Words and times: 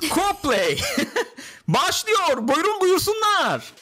Coldplay 0.00 0.78
başlıyor. 1.68 2.48
Buyurun 2.48 2.80
buyursunlar. 2.80 3.72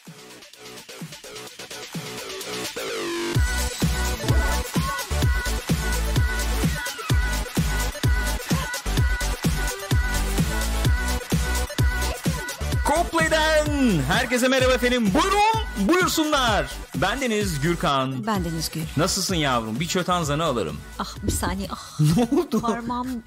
Coldplay'den 12.88 13.66
herkese 14.08 14.48
merhaba 14.48 14.72
efendim. 14.72 15.10
Buyurun 15.14 15.88
buyursunlar. 15.88 16.70
Bendeniz 16.94 17.60
Gürkan. 17.60 18.26
Ben 18.26 18.44
Deniz 18.44 18.70
Gül. 18.70 18.82
Nasılsın 18.96 19.34
yavrum? 19.34 19.80
Bir 19.80 19.86
çöten 19.88 20.22
zanı 20.22 20.44
alırım. 20.44 20.76
Ah 20.98 21.14
bir 21.22 21.32
saniye. 21.32 21.68
Ah 21.70 22.00
Ne 22.16 22.38
oldu? 22.40 22.60
parmağım. 22.60 23.22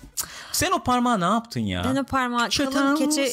Sen 0.58 0.72
o 0.72 0.84
parmağı 0.84 1.20
ne 1.20 1.24
yaptın 1.26 1.60
ya? 1.60 1.84
Ben 1.84 1.96
o 1.96 2.04
parmağı 2.04 2.40
kalın 2.40 2.50
Çöten- 2.50 2.96
keçe 2.96 3.32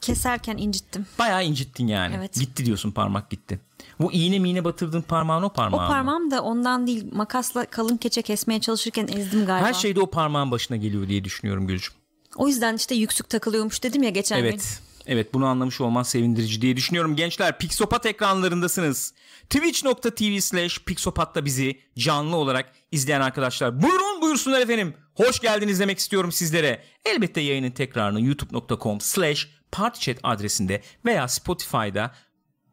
keserken 0.00 0.56
incittim. 0.56 1.06
Bayağı 1.18 1.44
incittin 1.44 1.86
yani. 1.86 2.14
Evet. 2.18 2.34
Gitti 2.34 2.66
diyorsun 2.66 2.90
parmak 2.90 3.30
gitti. 3.30 3.60
Bu 4.00 4.12
iğne 4.12 4.38
miğne 4.38 4.64
batırdığın 4.64 5.02
parmağın 5.02 5.42
o 5.42 5.46
O 5.46 5.52
parmağın 5.52 5.82
mı? 5.82 5.88
parmağım 5.88 6.30
da 6.30 6.42
ondan 6.42 6.86
değil 6.86 7.04
makasla 7.12 7.64
kalın 7.66 7.96
keçe 7.96 8.22
kesmeye 8.22 8.60
çalışırken 8.60 9.08
ezdim 9.08 9.46
galiba. 9.46 9.66
Her 9.68 9.74
şey 9.74 9.96
de 9.96 10.00
o 10.00 10.10
parmağın 10.10 10.50
başına 10.50 10.76
geliyor 10.76 11.08
diye 11.08 11.24
düşünüyorum 11.24 11.66
Gülcüm. 11.66 11.92
O 12.36 12.48
yüzden 12.48 12.76
işte 12.76 12.94
yüksük 12.94 13.28
takılıyormuş 13.28 13.82
dedim 13.82 14.02
ya 14.02 14.10
geçen 14.10 14.38
gün. 14.38 14.48
Evet. 14.48 14.80
Evet 15.06 15.34
bunu 15.34 15.46
anlamış 15.46 15.80
olman 15.80 16.02
sevindirici 16.02 16.62
diye 16.62 16.76
düşünüyorum. 16.76 17.16
Gençler 17.16 17.58
Pixopat 17.58 18.06
ekranlarındasınız. 18.06 19.14
Twitch.tv 19.50 20.40
slash 20.40 20.78
Pixopat'ta 20.78 21.44
bizi 21.44 21.78
canlı 21.98 22.36
olarak 22.36 22.72
izleyen 22.94 23.20
arkadaşlar. 23.20 23.82
Buyurun 23.82 24.22
buyursunlar 24.22 24.60
efendim. 24.60 24.94
Hoş 25.14 25.40
geldiniz 25.40 25.80
demek 25.80 25.98
istiyorum 25.98 26.32
sizlere. 26.32 26.82
Elbette 27.04 27.40
yayının 27.40 27.70
tekrarını 27.70 28.20
youtube.com 28.20 29.00
slash 29.00 29.48
partychat 29.72 30.16
adresinde 30.22 30.82
veya 31.04 31.28
Spotify'da 31.28 32.14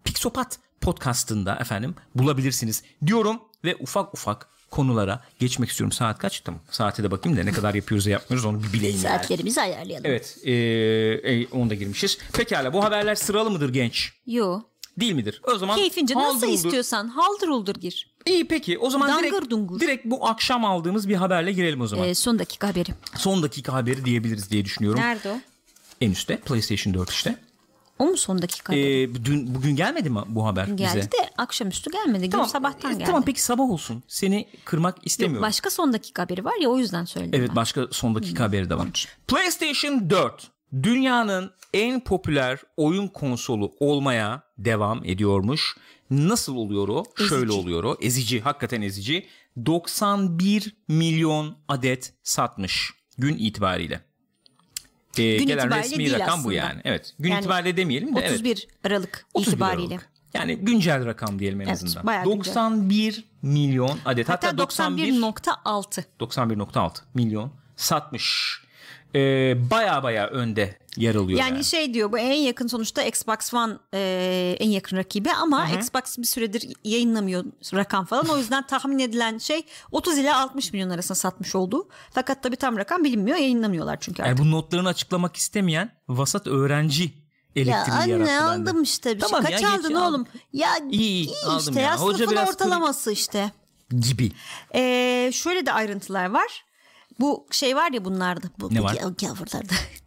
Pixopat 0.03 0.59
podcastında 0.81 1.55
efendim 1.55 1.95
bulabilirsiniz 2.15 2.83
diyorum 3.05 3.41
ve 3.63 3.75
ufak 3.75 4.13
ufak 4.13 4.47
konulara 4.71 5.23
geçmek 5.39 5.69
istiyorum. 5.69 5.91
Saat 5.91 6.19
kaç? 6.19 6.39
Tamam. 6.41 6.61
Saate 6.71 7.03
de 7.03 7.11
bakayım 7.11 7.37
da 7.37 7.43
ne 7.43 7.51
kadar 7.51 7.73
yapıyoruz 7.73 8.05
ya 8.05 8.11
yapmıyoruz 8.11 8.45
onu 8.45 8.63
bir 8.63 8.73
bileyim 8.73 8.99
yani. 9.03 9.17
Saatlerimizi 9.17 9.61
ayarlayalım. 9.61 10.05
Evet. 10.05 10.37
E, 10.43 10.51
e, 10.51 11.47
onu 11.47 11.69
da 11.69 11.73
girmişiz. 11.73 12.17
Pekala 12.33 12.73
bu 12.73 12.83
haberler 12.83 13.15
sıralı 13.15 13.51
mıdır 13.51 13.73
genç? 13.73 14.13
Yo. 14.25 14.61
Değil 14.97 15.13
midir? 15.13 15.41
O 15.43 15.57
zaman 15.57 15.75
Keyfince 15.75 16.15
nasıl 16.15 16.41
haldır 16.41 16.47
istiyorsan 16.47 17.07
haldır 17.07 17.47
uldur 17.47 17.75
gir. 17.75 18.10
İyi 18.25 18.47
peki 18.47 18.77
o 18.79 18.89
zaman 18.89 19.09
Dangır 19.09 19.23
direkt, 19.23 19.49
dungur. 19.49 19.79
direkt 19.79 20.05
bu 20.05 20.27
akşam 20.27 20.65
aldığımız 20.65 21.09
bir 21.09 21.15
haberle 21.15 21.51
girelim 21.51 21.81
o 21.81 21.87
zaman. 21.87 22.07
Ee, 22.07 22.15
son 22.15 22.39
dakika 22.39 22.67
haberi. 22.67 22.89
Son 23.17 23.43
dakika 23.43 23.73
haberi 23.73 24.05
diyebiliriz 24.05 24.51
diye 24.51 24.65
düşünüyorum. 24.65 24.99
Nerede 24.99 25.29
o? 25.31 25.35
En 26.01 26.11
üstte 26.11 26.37
PlayStation 26.37 26.93
4 26.93 27.09
işte. 27.09 27.35
O 27.99 28.05
mu 28.05 28.17
son 28.17 28.41
dakika 28.41 28.73
haberi? 28.73 29.01
Ee, 29.01 29.25
dün 29.25 29.55
bugün 29.55 29.75
gelmedi 29.75 30.09
mi 30.09 30.19
bu 30.27 30.45
haber 30.45 30.67
geldi 30.67 30.97
bize? 30.97 31.11
de 31.11 31.29
akşamüstü 31.37 31.91
gelmedi. 31.91 32.29
Gün 32.29 32.43
sabahtan 32.43 32.91
e, 32.91 32.93
geldi. 32.93 33.03
Tamam 33.05 33.23
peki 33.25 33.41
sabah 33.43 33.69
olsun. 33.69 34.03
Seni 34.07 34.47
kırmak 34.65 34.97
istemiyorum. 35.03 35.41
Başka 35.47 35.69
son 35.69 35.93
dakika 35.93 36.21
haberi 36.23 36.45
var 36.45 36.61
ya 36.61 36.69
o 36.69 36.77
yüzden 36.77 37.05
söyledim 37.05 37.39
Evet 37.39 37.49
ben. 37.49 37.55
başka 37.55 37.87
son 37.91 38.15
dakika 38.15 38.43
haberi 38.43 38.69
de 38.69 38.77
var. 38.77 38.87
PlayStation 39.27 40.09
4 40.09 40.47
dünyanın 40.83 41.51
en 41.73 41.99
popüler 41.99 42.59
oyun 42.77 43.07
konsolu 43.07 43.71
olmaya 43.79 44.43
devam 44.57 45.05
ediyormuş. 45.05 45.75
Nasıl 46.11 46.55
oluyor 46.55 46.87
o? 46.87 47.03
Şöyle 47.29 47.51
oluyor 47.51 47.83
o. 47.83 47.97
Ezici, 48.01 48.41
hakikaten 48.41 48.81
ezici. 48.81 49.27
91 49.65 50.75
milyon 50.87 51.57
adet 51.67 52.13
satmış 52.23 52.91
gün 53.17 53.37
itibariyle. 53.37 54.01
Ee, 55.17 55.37
Gün 55.37 55.47
gelen 55.47 55.65
itibariyle 55.65 55.89
resmi 55.97 56.11
rakam 56.19 56.27
bu 56.39 56.39
aslında. 56.41 56.53
yani. 56.53 56.81
Evet. 56.83 57.13
Gün 57.19 57.29
Yani 57.31 57.39
itibariyle 57.39 57.77
demeyelim 57.77 58.15
de 58.15 58.19
evet. 58.19 58.31
31 58.31 58.67
Aralık 58.83 59.25
31 59.33 59.51
itibariyle. 59.51 59.93
Aralık. 59.93 60.09
Yani 60.33 60.55
güncel 60.55 61.05
rakam 61.05 61.39
diyelim 61.39 61.61
en 61.61 61.65
Evet, 61.65 61.73
azından. 61.83 62.07
bayağı 62.07 62.23
güncel. 62.23 62.55
91 62.55 63.25
milyon 63.41 63.99
adet. 64.05 64.29
Hatta, 64.29 64.47
Hatta 64.47 64.57
91 64.57 65.13
91.6. 65.13 66.03
91.6 66.19 66.97
milyon 67.13 67.51
satmış. 67.75 68.57
Ee, 69.15 69.19
baya 69.71 70.03
baya 70.03 70.27
önde 70.27 70.77
yer 70.97 71.15
alıyor. 71.15 71.39
Yani, 71.39 71.51
Yani, 71.51 71.63
şey 71.63 71.93
diyor 71.93 72.11
bu 72.11 72.17
en 72.19 72.33
yakın 72.33 72.67
sonuçta 72.67 73.03
Xbox 73.03 73.53
One 73.53 73.73
e, 73.93 74.55
en 74.59 74.69
yakın 74.69 74.97
rakibi 74.97 75.31
ama 75.31 75.69
Xbox 75.69 76.17
bir 76.17 76.23
süredir 76.27 76.73
yayınlamıyor 76.83 77.45
rakam 77.73 78.05
falan. 78.05 78.25
O 78.29 78.37
yüzden 78.37 78.67
tahmin 78.67 78.99
edilen 78.99 79.37
şey 79.37 79.65
30 79.91 80.17
ile 80.17 80.33
60 80.33 80.73
milyon 80.73 80.89
arasında 80.89 81.15
satmış 81.15 81.55
oldu. 81.55 81.87
Fakat 82.11 82.43
tabii 82.43 82.55
tam 82.55 82.77
rakam 82.77 83.03
bilinmiyor 83.03 83.37
yayınlamıyorlar 83.37 83.97
çünkü 83.99 84.21
Yani 84.21 84.31
artık. 84.31 84.45
bu 84.45 84.51
notlarını 84.51 84.87
açıklamak 84.89 85.35
istemeyen 85.35 85.91
vasat 86.09 86.47
öğrenci 86.47 87.03
Ya 87.03 87.63
elektriği 87.63 87.93
anne 87.93 88.11
yarattı 88.11 88.31
bende. 88.51 88.69
aldım 88.69 88.83
işte 88.83 89.15
bir 89.15 89.19
Tamam 89.19 89.41
şey. 89.43 89.51
ya, 89.51 89.59
Kaç 89.61 89.71
geç, 89.71 89.79
aldın 89.85 89.93
aldım. 89.95 90.13
oğlum? 90.13 90.27
Ya 90.53 90.69
İyi, 90.91 90.99
iyi, 91.01 91.25
iyi, 91.27 91.35
aldım 91.45 91.59
işte 91.59 91.81
ya. 91.81 91.87
ya. 91.89 91.97
Hoca 91.97 92.17
Sınıfın 92.17 92.35
biraz 92.35 92.49
ortalaması 92.49 93.11
işte. 93.11 93.51
Gibi. 93.99 94.31
Ee, 94.75 95.29
şöyle 95.33 95.65
de 95.65 95.71
ayrıntılar 95.71 96.29
var. 96.29 96.63
Bu 97.19 97.47
şey 97.51 97.75
var 97.75 97.91
ya 97.91 98.05
bunlarda. 98.05 98.47
Bu, 98.59 98.73
Ne 98.73 98.79
bu 98.79 98.83
var? 98.83 98.93
ga- 98.95 99.25
Gavurlarda. 99.27 99.73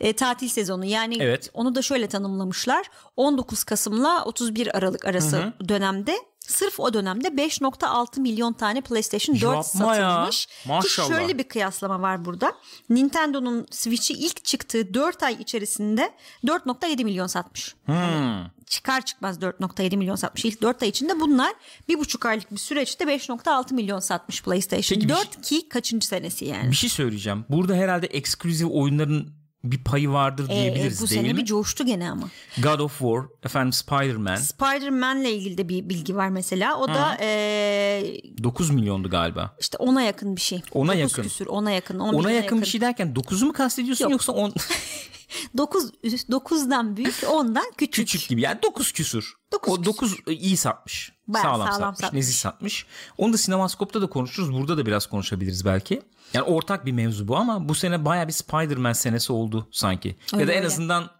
E, 0.00 0.12
tatil 0.12 0.48
sezonu 0.48 0.84
yani 0.84 1.16
Evet. 1.20 1.50
onu 1.54 1.74
da 1.74 1.82
şöyle 1.82 2.06
tanımlamışlar 2.06 2.86
19 3.16 3.64
Kasım'la 3.64 4.24
31 4.24 4.76
Aralık 4.76 5.04
arası 5.04 5.52
dönemde 5.68 6.16
sırf 6.40 6.80
o 6.80 6.94
dönemde 6.94 7.28
5.6 7.28 8.20
milyon 8.20 8.52
tane 8.52 8.80
PlayStation 8.80 9.36
4 9.36 9.42
Yapma 9.44 9.96
ya. 9.96 10.10
satılmış. 10.10 10.46
Ki 10.46 10.68
Maşallah. 10.68 11.08
şöyle 11.08 11.38
bir 11.38 11.44
kıyaslama 11.44 12.00
var 12.02 12.24
burada. 12.24 12.52
Nintendo'nun 12.90 13.66
Switch'i 13.70 14.14
ilk 14.14 14.44
çıktığı 14.44 14.94
4 14.94 15.22
ay 15.22 15.32
içerisinde 15.40 16.12
4.7 16.44 17.04
milyon 17.04 17.26
satmış. 17.26 17.74
Hmm. 17.86 18.46
Çıkar 18.66 19.04
çıkmaz 19.04 19.38
4.7 19.38 19.96
milyon 19.96 20.16
satmış. 20.16 20.44
İlk 20.44 20.62
4 20.62 20.82
ay 20.82 20.88
içinde 20.88 21.20
bunlar 21.20 21.52
bir 21.88 21.98
buçuk 21.98 22.26
aylık 22.26 22.52
bir 22.52 22.56
süreçte 22.58 23.04
5.6 23.04 23.74
milyon 23.74 24.00
satmış 24.00 24.42
PlayStation. 24.42 25.00
Peki 25.00 25.08
bir 25.08 25.14
4 25.14 25.42
ki 25.42 25.68
kaçıncı 25.68 26.06
senesi 26.08 26.44
yani. 26.44 26.70
Bir 26.70 26.76
şey 26.76 26.90
söyleyeceğim. 26.90 27.44
Burada 27.48 27.74
herhalde 27.74 28.06
eksklusif 28.06 28.68
oyunların 28.70 29.28
bir 29.72 29.84
payı 29.84 30.10
vardır 30.10 30.48
diyebiliriz 30.48 31.02
bu 31.02 31.08
değil 31.08 31.20
sene 31.20 31.32
mi? 31.32 31.38
bir 31.38 31.44
coştu 31.44 31.86
gene 31.86 32.10
ama. 32.10 32.28
God 32.62 32.80
of 32.80 32.98
War, 32.98 33.22
efendim 33.44 33.72
Spider-Man 33.72 34.36
Spider-Man'le 34.36 35.24
ilgili 35.24 35.58
de 35.58 35.68
bir 35.68 35.88
bilgi 35.88 36.16
var 36.16 36.28
mesela. 36.28 36.78
O 36.78 36.88
da 36.88 37.16
ee, 37.20 38.20
9 38.42 38.70
milyondu 38.70 39.10
galiba. 39.10 39.56
işte 39.60 39.76
ona 39.78 40.02
yakın 40.02 40.36
bir 40.36 40.40
şey. 40.40 40.62
Ona 40.72 40.92
Dokuz 40.92 41.00
yakın. 41.00 41.22
Küsür, 41.22 41.46
ona 41.46 41.70
yakın. 41.70 41.98
11'e 41.98 42.16
Ona 42.16 42.30
yakın 42.30 42.60
bir 42.60 42.66
şey 42.66 42.80
derken 42.80 43.14
9'u 43.14 43.46
mu 43.46 43.52
kastediyorsun 43.52 44.04
Yok. 44.04 44.12
yoksa 44.12 44.32
10 44.32 44.52
9 45.56 45.90
9'dan 46.04 46.96
büyük, 46.96 47.14
10'dan 47.14 47.64
küçük. 47.78 48.08
küçük 48.08 48.28
gibi 48.28 48.40
yani 48.40 48.58
9 48.62 48.92
küsür. 48.92 49.34
Dokuz 49.52 49.72
o 49.78 49.84
9 49.84 50.14
iyi 50.26 50.56
satmış. 50.56 51.12
Bayağı 51.28 51.44
sağlam, 51.44 51.66
sağlam 51.72 51.78
satmış, 51.80 52.00
satmış. 52.00 52.16
nezih 52.18 52.34
satmış. 52.34 52.86
Onu 53.18 53.32
da 53.32 53.36
sinemaskopta 53.38 54.02
da 54.02 54.06
konuşuruz. 54.06 54.52
Burada 54.52 54.76
da 54.78 54.86
biraz 54.86 55.06
konuşabiliriz 55.06 55.64
belki. 55.64 56.02
Yani 56.34 56.42
ortak 56.44 56.86
bir 56.86 56.92
mevzu 56.92 57.28
bu 57.28 57.36
ama 57.36 57.68
bu 57.68 57.74
sene 57.74 58.04
baya 58.04 58.28
bir 58.28 58.32
Spider-Man 58.32 58.92
senesi 58.92 59.32
oldu 59.32 59.68
sanki. 59.72 60.08
ya 60.08 60.38
Öyle 60.38 60.46
da 60.48 60.52
en 60.52 60.58
öyle. 60.58 60.66
azından 60.66 61.10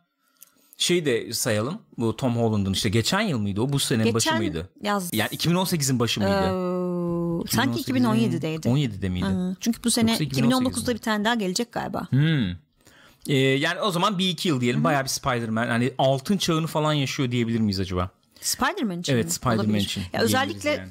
şey 0.76 1.06
de 1.06 1.32
sayalım. 1.32 1.78
Bu 1.98 2.16
Tom 2.16 2.36
Holland'ın 2.36 2.72
işte 2.72 2.88
geçen 2.88 3.20
yıl 3.20 3.38
mıydı 3.38 3.60
o? 3.60 3.72
Bu 3.72 3.78
senenin 3.78 4.14
başı 4.14 4.24
Geçen 4.24 4.38
mıydı? 4.38 4.70
yaz. 4.82 5.10
Yani 5.12 5.28
2018'in 5.30 5.98
başı 5.98 6.20
mıydı? 6.20 6.32
Ee, 6.32 7.50
sanki 7.56 7.80
2018'in 7.92 8.04
2017'deydi. 8.04 8.68
17'de 8.68 9.08
miydi? 9.08 9.26
Hı, 9.26 9.56
Çünkü 9.60 9.84
bu 9.84 9.90
sene 9.90 10.10
Yoksa 10.10 10.24
2018'de 10.24 10.46
2019'da 10.46 10.94
bir 10.94 10.98
tane 10.98 11.24
daha 11.24 11.34
gelecek 11.34 11.72
galiba. 11.72 12.08
Ee, 13.28 13.36
yani 13.36 13.80
o 13.80 13.90
zaman 13.90 14.18
bir 14.18 14.28
iki 14.28 14.48
yıl 14.48 14.60
diyelim. 14.60 14.84
Bayağı 14.84 15.04
bir 15.04 15.08
Spider-Man. 15.08 15.68
Hani 15.68 15.92
altın 15.98 16.36
çağını 16.36 16.66
falan 16.66 16.92
yaşıyor 16.92 17.30
diyebilir 17.30 17.60
miyiz 17.60 17.80
acaba? 17.80 18.10
Spider-Man 18.40 19.00
için 19.00 19.12
Evet? 19.12 19.32
Spider-Man 19.32 19.74
için 19.74 20.02
Ya 20.12 20.20
özellikle 20.20 20.70
yani. 20.70 20.88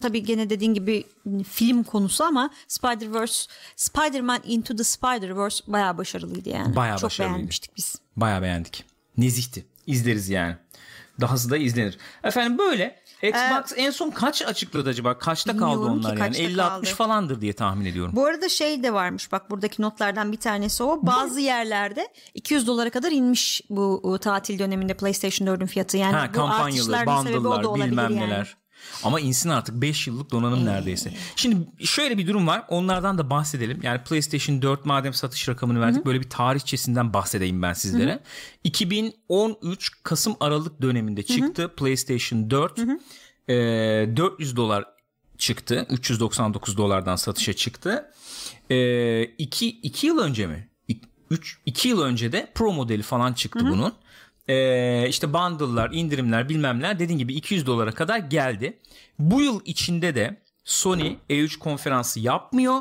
tabii 0.00 0.24
gene 0.24 0.50
dediğin 0.50 0.74
gibi 0.74 1.04
film 1.50 1.82
konusu 1.82 2.24
ama 2.24 2.50
Spider-Verse, 2.68 3.48
Spider-Man 3.76 4.40
Into 4.44 4.76
the 4.76 4.82
Spider-Verse 4.84 5.64
bayağı 5.66 5.98
başarılıydı 5.98 6.48
yani. 6.48 6.76
Bayağı 6.76 6.96
Çok 6.98 7.04
başarılıydı. 7.06 7.36
beğenmiştik 7.38 7.76
biz. 7.76 7.94
Bayağı 8.16 8.42
beğendik. 8.42 8.84
Nezihti. 9.16 9.64
İzleriz 9.86 10.28
yani. 10.28 10.56
Dahası 11.20 11.50
da 11.50 11.56
izlenir. 11.56 11.98
Efendim 12.24 12.58
böyle 12.58 13.00
Xbox 13.22 13.72
en 13.76 13.90
son 13.90 14.10
kaç 14.10 14.42
açıkladı 14.42 14.88
acaba? 14.88 15.18
Kaçta 15.18 15.56
kaldı 15.56 15.86
Ee, 15.86 15.90
onlar 15.90 16.08
yani? 16.08 16.18
kaçta 16.18 16.42
50-60 16.42 16.56
kaldı. 16.56 16.86
falandır 16.86 17.40
diye 17.40 17.52
tahmin 17.52 17.84
ediyorum. 17.86 18.12
Bu 18.16 18.26
arada 18.26 18.48
şey 18.48 18.82
de 18.82 18.92
varmış 18.94 19.32
bak 19.32 19.50
buradaki 19.50 19.82
notlardan 19.82 20.32
bir 20.32 20.36
tanesi 20.36 20.82
o. 20.82 21.06
Bazı 21.06 21.40
yerlerde 21.40 22.08
200 22.34 22.66
dolara 22.66 22.90
kadar 22.90 23.12
inmiş 23.12 23.62
bu 23.70 24.18
tatil 24.20 24.58
döneminde 24.58 24.94
PlayStation 24.94 25.46
4'ün 25.48 25.66
fiyatı. 25.66 25.96
Yani 25.96 26.14
ha 26.16 26.30
bu 26.34 26.42
artışların 26.42 27.22
sebebi 27.22 27.48
o 27.48 27.62
da 27.62 27.68
olabilir 27.68 27.86
bilmem 27.90 28.04
yani. 28.10 28.20
neler. 28.20 28.56
Ama 29.04 29.20
insin 29.20 29.48
artık 29.48 29.74
5 29.82 30.06
yıllık 30.06 30.30
donanım 30.30 30.64
neredeyse. 30.66 31.12
Şimdi 31.36 31.86
şöyle 31.86 32.18
bir 32.18 32.26
durum 32.26 32.46
var. 32.46 32.64
Onlardan 32.68 33.18
da 33.18 33.30
bahsedelim. 33.30 33.80
Yani 33.82 34.00
PlayStation 34.04 34.62
4 34.62 34.84
madem 34.86 35.14
satış 35.14 35.48
rakamını 35.48 35.80
verdik 35.80 36.06
böyle 36.06 36.20
bir 36.20 36.30
tarihçesinden 36.30 37.12
bahsedeyim 37.12 37.62
ben 37.62 37.72
sizlere. 37.72 38.20
2013 38.64 39.92
Kasım 40.02 40.36
Aralık 40.40 40.82
döneminde 40.82 41.22
çıktı 41.22 41.74
PlayStation 41.76 42.50
4. 42.50 42.78
Ee, 43.48 43.54
400 44.16 44.56
dolar 44.56 44.84
çıktı. 45.38 45.86
399 45.90 46.76
dolardan 46.76 47.16
satışa 47.16 47.52
çıktı. 47.52 48.10
2 49.38 49.68
2 49.68 50.06
yıl 50.06 50.18
önce 50.18 50.46
mi? 50.46 50.68
3 51.30 51.58
2 51.66 51.88
yıl 51.88 52.02
önce 52.02 52.32
de 52.32 52.52
Pro 52.54 52.72
modeli 52.72 53.02
falan 53.02 53.32
çıktı 53.32 53.58
bunun. 53.70 53.92
Ee, 54.48 55.06
işte 55.08 55.32
bundle'lar, 55.32 55.90
indirimler, 55.92 56.48
bilmemler 56.48 56.98
dediğim 56.98 57.18
gibi 57.18 57.34
200 57.34 57.66
dolara 57.66 57.92
kadar 57.92 58.18
geldi. 58.18 58.78
Bu 59.18 59.42
yıl 59.42 59.60
içinde 59.64 60.14
de 60.14 60.36
Sony 60.64 61.16
E3 61.30 61.58
konferansı 61.58 62.20
yapmıyor. 62.20 62.80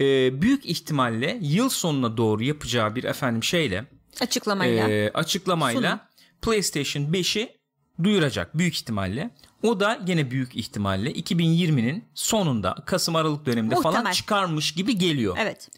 Ee, 0.00 0.42
büyük 0.42 0.66
ihtimalle 0.66 1.38
yıl 1.42 1.68
sonuna 1.68 2.16
doğru 2.16 2.42
yapacağı 2.44 2.94
bir 2.96 3.04
efendim 3.04 3.42
şeyle 3.44 3.84
Açıklamayla. 4.20 4.88
e, 4.88 5.10
açıklamayla 5.14 6.08
PlayStation 6.42 7.02
5'i 7.04 7.56
duyuracak 8.04 8.58
büyük 8.58 8.74
ihtimalle. 8.74 9.30
O 9.62 9.80
da 9.80 10.00
gene 10.04 10.30
büyük 10.30 10.56
ihtimalle 10.56 11.12
2020'nin 11.12 12.04
sonunda 12.14 12.74
Kasım 12.86 13.16
Aralık 13.16 13.46
döneminde 13.46 13.74
falan 13.74 13.86
Muhtemel. 13.94 14.12
çıkarmış 14.12 14.72
gibi 14.74 14.98
geliyor. 14.98 15.36
Evet. 15.40 15.68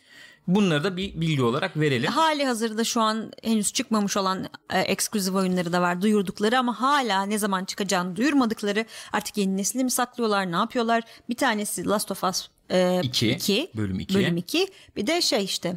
Bunları 0.47 0.85
da 0.85 0.97
bir 0.97 1.21
bilgi 1.21 1.43
olarak 1.43 1.77
verelim. 1.77 2.13
Hali 2.13 2.45
hazırda 2.47 2.85
şu 2.85 3.01
an 3.01 3.33
henüz 3.43 3.73
çıkmamış 3.73 4.17
olan 4.17 4.49
e, 4.73 4.79
ekskluzif 4.81 5.35
oyunları 5.35 5.73
da 5.73 5.83
var 5.83 6.03
duyurdukları 6.03 6.59
ama 6.59 6.81
hala 6.81 7.23
ne 7.23 7.39
zaman 7.39 7.65
çıkacağını 7.65 8.17
duyurmadıkları 8.17 8.85
artık 9.13 9.37
yeni 9.37 9.57
nesli 9.57 9.85
mi 9.85 9.91
saklıyorlar 9.91 10.53
ne 10.53 10.57
yapıyorlar 10.57 11.03
bir 11.29 11.35
tanesi 11.35 11.87
Last 11.87 12.11
of 12.11 12.25
Us 12.25 12.49
e, 12.71 13.01
İki, 13.03 13.31
2, 13.31 13.71
bölüm 13.77 14.01
iki. 14.01 14.15
bölüm 14.15 14.37
2 14.37 14.69
bir 14.97 15.07
de 15.07 15.21
şey 15.23 15.45
işte 15.45 15.77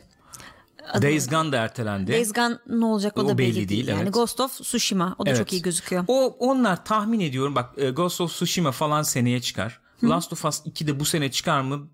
Days 1.01 1.29
Gone 1.29 1.51
da 1.51 1.57
ertelendi. 1.57 2.11
Days 2.13 2.33
Gone 2.33 2.57
ne 2.67 2.85
olacak 2.85 3.17
o, 3.17 3.21
O 3.21 3.27
da 3.29 3.37
belli, 3.37 3.47
belli 3.47 3.55
değil. 3.55 3.69
değil, 3.69 3.87
Yani 3.87 4.01
evet. 4.01 4.13
Ghost 4.13 4.39
of 4.39 4.51
Tsushima 4.61 5.15
o 5.17 5.25
da 5.25 5.29
Evet. 5.29 5.39
çok 5.39 5.53
iyi 5.53 5.61
gözüküyor. 5.61 6.03
O 6.07 6.35
onlar 6.39 6.85
tahmin 6.85 7.19
ediyorum 7.19 7.55
bak 7.55 7.69
e, 7.77 7.89
Ghost 7.89 8.21
of 8.21 8.31
Tsushima 8.31 8.71
falan 8.71 9.03
seneye 9.03 9.41
çıkar. 9.41 9.79
Last 10.03 10.33
of 10.33 10.45
Us 10.45 10.61
2 10.65 10.87
de 10.87 10.99
bu 10.99 11.05
sene 11.05 11.31
çıkar 11.31 11.61
mı? 11.61 11.87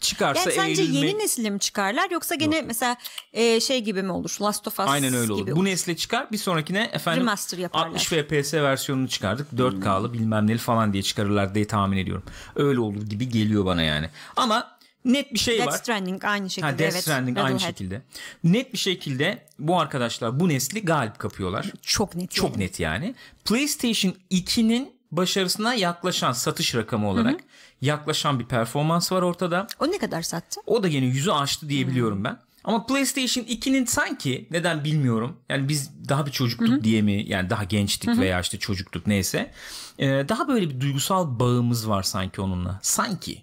Çıkarsa 0.00 0.40
Yani 0.40 0.52
sence 0.52 0.82
Eylül, 0.82 0.94
yeni 0.94 1.18
nesille 1.18 1.50
mi 1.50 1.60
çıkarlar 1.60 2.10
yoksa 2.10 2.34
gene 2.34 2.62
mesela 2.62 2.96
e, 3.32 3.60
şey 3.60 3.80
gibi 3.84 4.02
mi 4.02 4.12
olur? 4.12 4.36
Last 4.42 4.68
of 4.68 4.80
Us 4.80 4.86
Aynen 4.88 5.14
öyle 5.14 5.32
olur. 5.32 5.42
gibi 5.42 5.56
Bu 5.56 5.64
nesle 5.64 5.96
çıkar 5.96 6.32
bir 6.32 6.38
sonrakine 6.38 6.90
efendim 6.92 7.20
Remaster 7.20 7.58
yaparlar. 7.58 7.86
60 7.86 8.04
FPS 8.06 8.54
versiyonunu 8.54 9.08
çıkardık. 9.08 9.52
4K'lı 9.52 10.12
bilmem 10.12 10.46
neli 10.46 10.58
falan 10.58 10.92
diye 10.92 11.02
çıkarırlar 11.02 11.54
diye 11.54 11.66
tahmin 11.66 11.96
ediyorum. 11.96 12.22
Öyle 12.56 12.80
olur 12.80 13.02
gibi 13.06 13.28
geliyor 13.28 13.64
bana 13.66 13.82
yani. 13.82 14.10
Ama 14.36 14.78
net 15.04 15.34
bir 15.34 15.38
şey 15.38 15.58
Death 15.58 15.68
var. 15.72 15.78
Stranding 15.78 16.24
aynı 16.24 16.50
şekilde. 16.50 16.66
Ha, 16.66 16.78
Death 16.78 16.92
evet. 16.92 17.02
Stranding 17.02 17.38
aynı 17.38 17.48
Radiohead. 17.48 17.68
şekilde. 17.70 18.02
Net 18.44 18.72
bir 18.72 18.78
şekilde 18.78 19.46
bu 19.58 19.80
arkadaşlar 19.80 20.40
bu 20.40 20.48
nesli 20.48 20.84
galip 20.84 21.18
kapıyorlar. 21.18 21.72
Çok 21.82 22.14
net. 22.14 22.30
Çok 22.30 22.50
yani. 22.50 22.60
net 22.64 22.80
yani. 22.80 23.14
PlayStation 23.44 24.14
2'nin 24.30 24.99
başarısına 25.12 25.74
yaklaşan 25.74 26.32
satış 26.32 26.74
rakamı 26.74 27.08
olarak 27.10 27.40
yaklaşan 27.80 28.40
bir 28.40 28.44
performans 28.44 29.12
var 29.12 29.22
ortada. 29.22 29.66
O 29.80 29.86
ne 29.90 29.98
kadar 29.98 30.22
sattı? 30.22 30.60
O 30.66 30.82
da 30.82 30.88
yine 30.88 31.06
yüzü 31.06 31.30
aştı 31.30 31.68
diyebiliyorum 31.68 32.24
ben. 32.24 32.38
Ama 32.64 32.86
PlayStation 32.86 33.44
2'nin 33.44 33.84
sanki 33.84 34.48
neden 34.50 34.84
bilmiyorum. 34.84 35.36
Yani 35.48 35.68
biz 35.68 35.90
daha 36.08 36.26
bir 36.26 36.30
çocuktuk 36.30 36.84
diye 36.84 37.02
mi 37.02 37.24
yani 37.28 37.50
daha 37.50 37.64
gençtik 37.64 38.18
veya 38.18 38.40
işte 38.40 38.58
çocuktuk 38.58 39.06
neyse. 39.06 39.50
Ee, 39.98 40.06
daha 40.28 40.48
böyle 40.48 40.70
bir 40.70 40.80
duygusal 40.80 41.38
bağımız 41.40 41.88
var 41.88 42.02
sanki 42.02 42.40
onunla. 42.40 42.78
Sanki. 42.82 43.42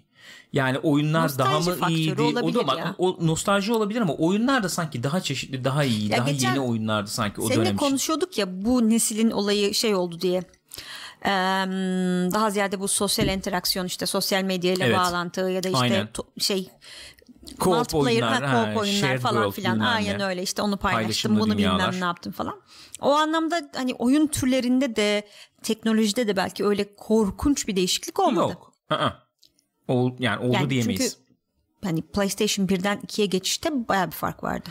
Yani 0.52 0.78
oyunlar 0.78 1.22
Nostalji 1.24 1.66
daha 1.68 1.88
mı 1.88 1.94
iyiydi? 1.94 2.22
O 2.22 2.54
da 2.54 2.66
bak 2.66 2.94
o 2.98 3.16
nostalji 3.20 3.72
olabilir 3.72 4.00
ama 4.00 4.14
oyunlar 4.14 4.62
da 4.62 4.68
sanki 4.68 5.02
daha 5.02 5.20
çeşitli, 5.20 5.64
daha 5.64 5.84
iyi, 5.84 6.10
Ya 6.12 6.18
daha 6.18 6.30
yeni 6.30 6.60
oyunlardı 6.60 7.10
sanki 7.10 7.40
o 7.40 7.44
Seninle 7.44 7.56
dönem 7.60 7.76
için. 7.76 7.86
konuşuyorduk 7.86 8.38
ya 8.38 8.64
bu 8.64 8.90
neslin 8.90 9.30
olayı 9.30 9.74
şey 9.74 9.94
oldu 9.94 10.20
diye. 10.20 10.42
Daha 12.32 12.50
ziyade 12.50 12.80
bu 12.80 12.88
sosyal 12.88 13.28
interaksiyon 13.28 13.86
işte 13.86 14.06
sosyal 14.06 14.42
medyayla 14.42 14.86
Evet. 14.86 14.98
bağlantı 14.98 15.40
ya 15.40 15.62
da 15.62 15.68
işte 15.68 16.08
şey 16.38 16.70
Co-op 17.58 17.76
multiplayer 17.76 18.22
oyunlar, 18.22 18.44
ha, 18.44 18.56
co-op 18.56 18.78
oyunlar 18.78 19.18
falan 19.18 19.50
filan 19.50 19.80
aynen 19.80 20.18
ne. 20.18 20.24
öyle 20.24 20.42
işte 20.42 20.62
onu 20.62 20.76
paylaştım 20.76 21.40
bunu 21.40 21.58
dünyalar. 21.58 21.88
bilmem 21.88 22.00
ne 22.00 22.04
yaptım 22.04 22.32
falan. 22.32 22.60
O 23.00 23.10
anlamda 23.10 23.70
hani 23.76 23.94
oyun 23.94 24.26
türlerinde 24.26 24.96
de 24.96 25.28
teknolojide 25.62 26.28
de 26.28 26.36
belki 26.36 26.64
öyle 26.66 26.96
korkunç 26.96 27.68
bir 27.68 27.76
değişiklik 27.76 28.18
olmadı. 28.20 28.52
Yok. 28.52 28.72
Hı-hı. 28.88 29.12
Ol, 29.88 30.12
yani 30.18 30.46
oldu 30.46 30.52
Yani 30.54 30.70
diyemeyiz. 30.70 31.00
çünkü 31.02 31.24
hani 31.84 32.02
PlayStation 32.02 32.66
1'den 32.66 32.98
2'ye 33.06 33.26
geçişte 33.26 33.88
baya 33.88 34.06
bir 34.06 34.16
fark 34.16 34.42
vardı. 34.42 34.68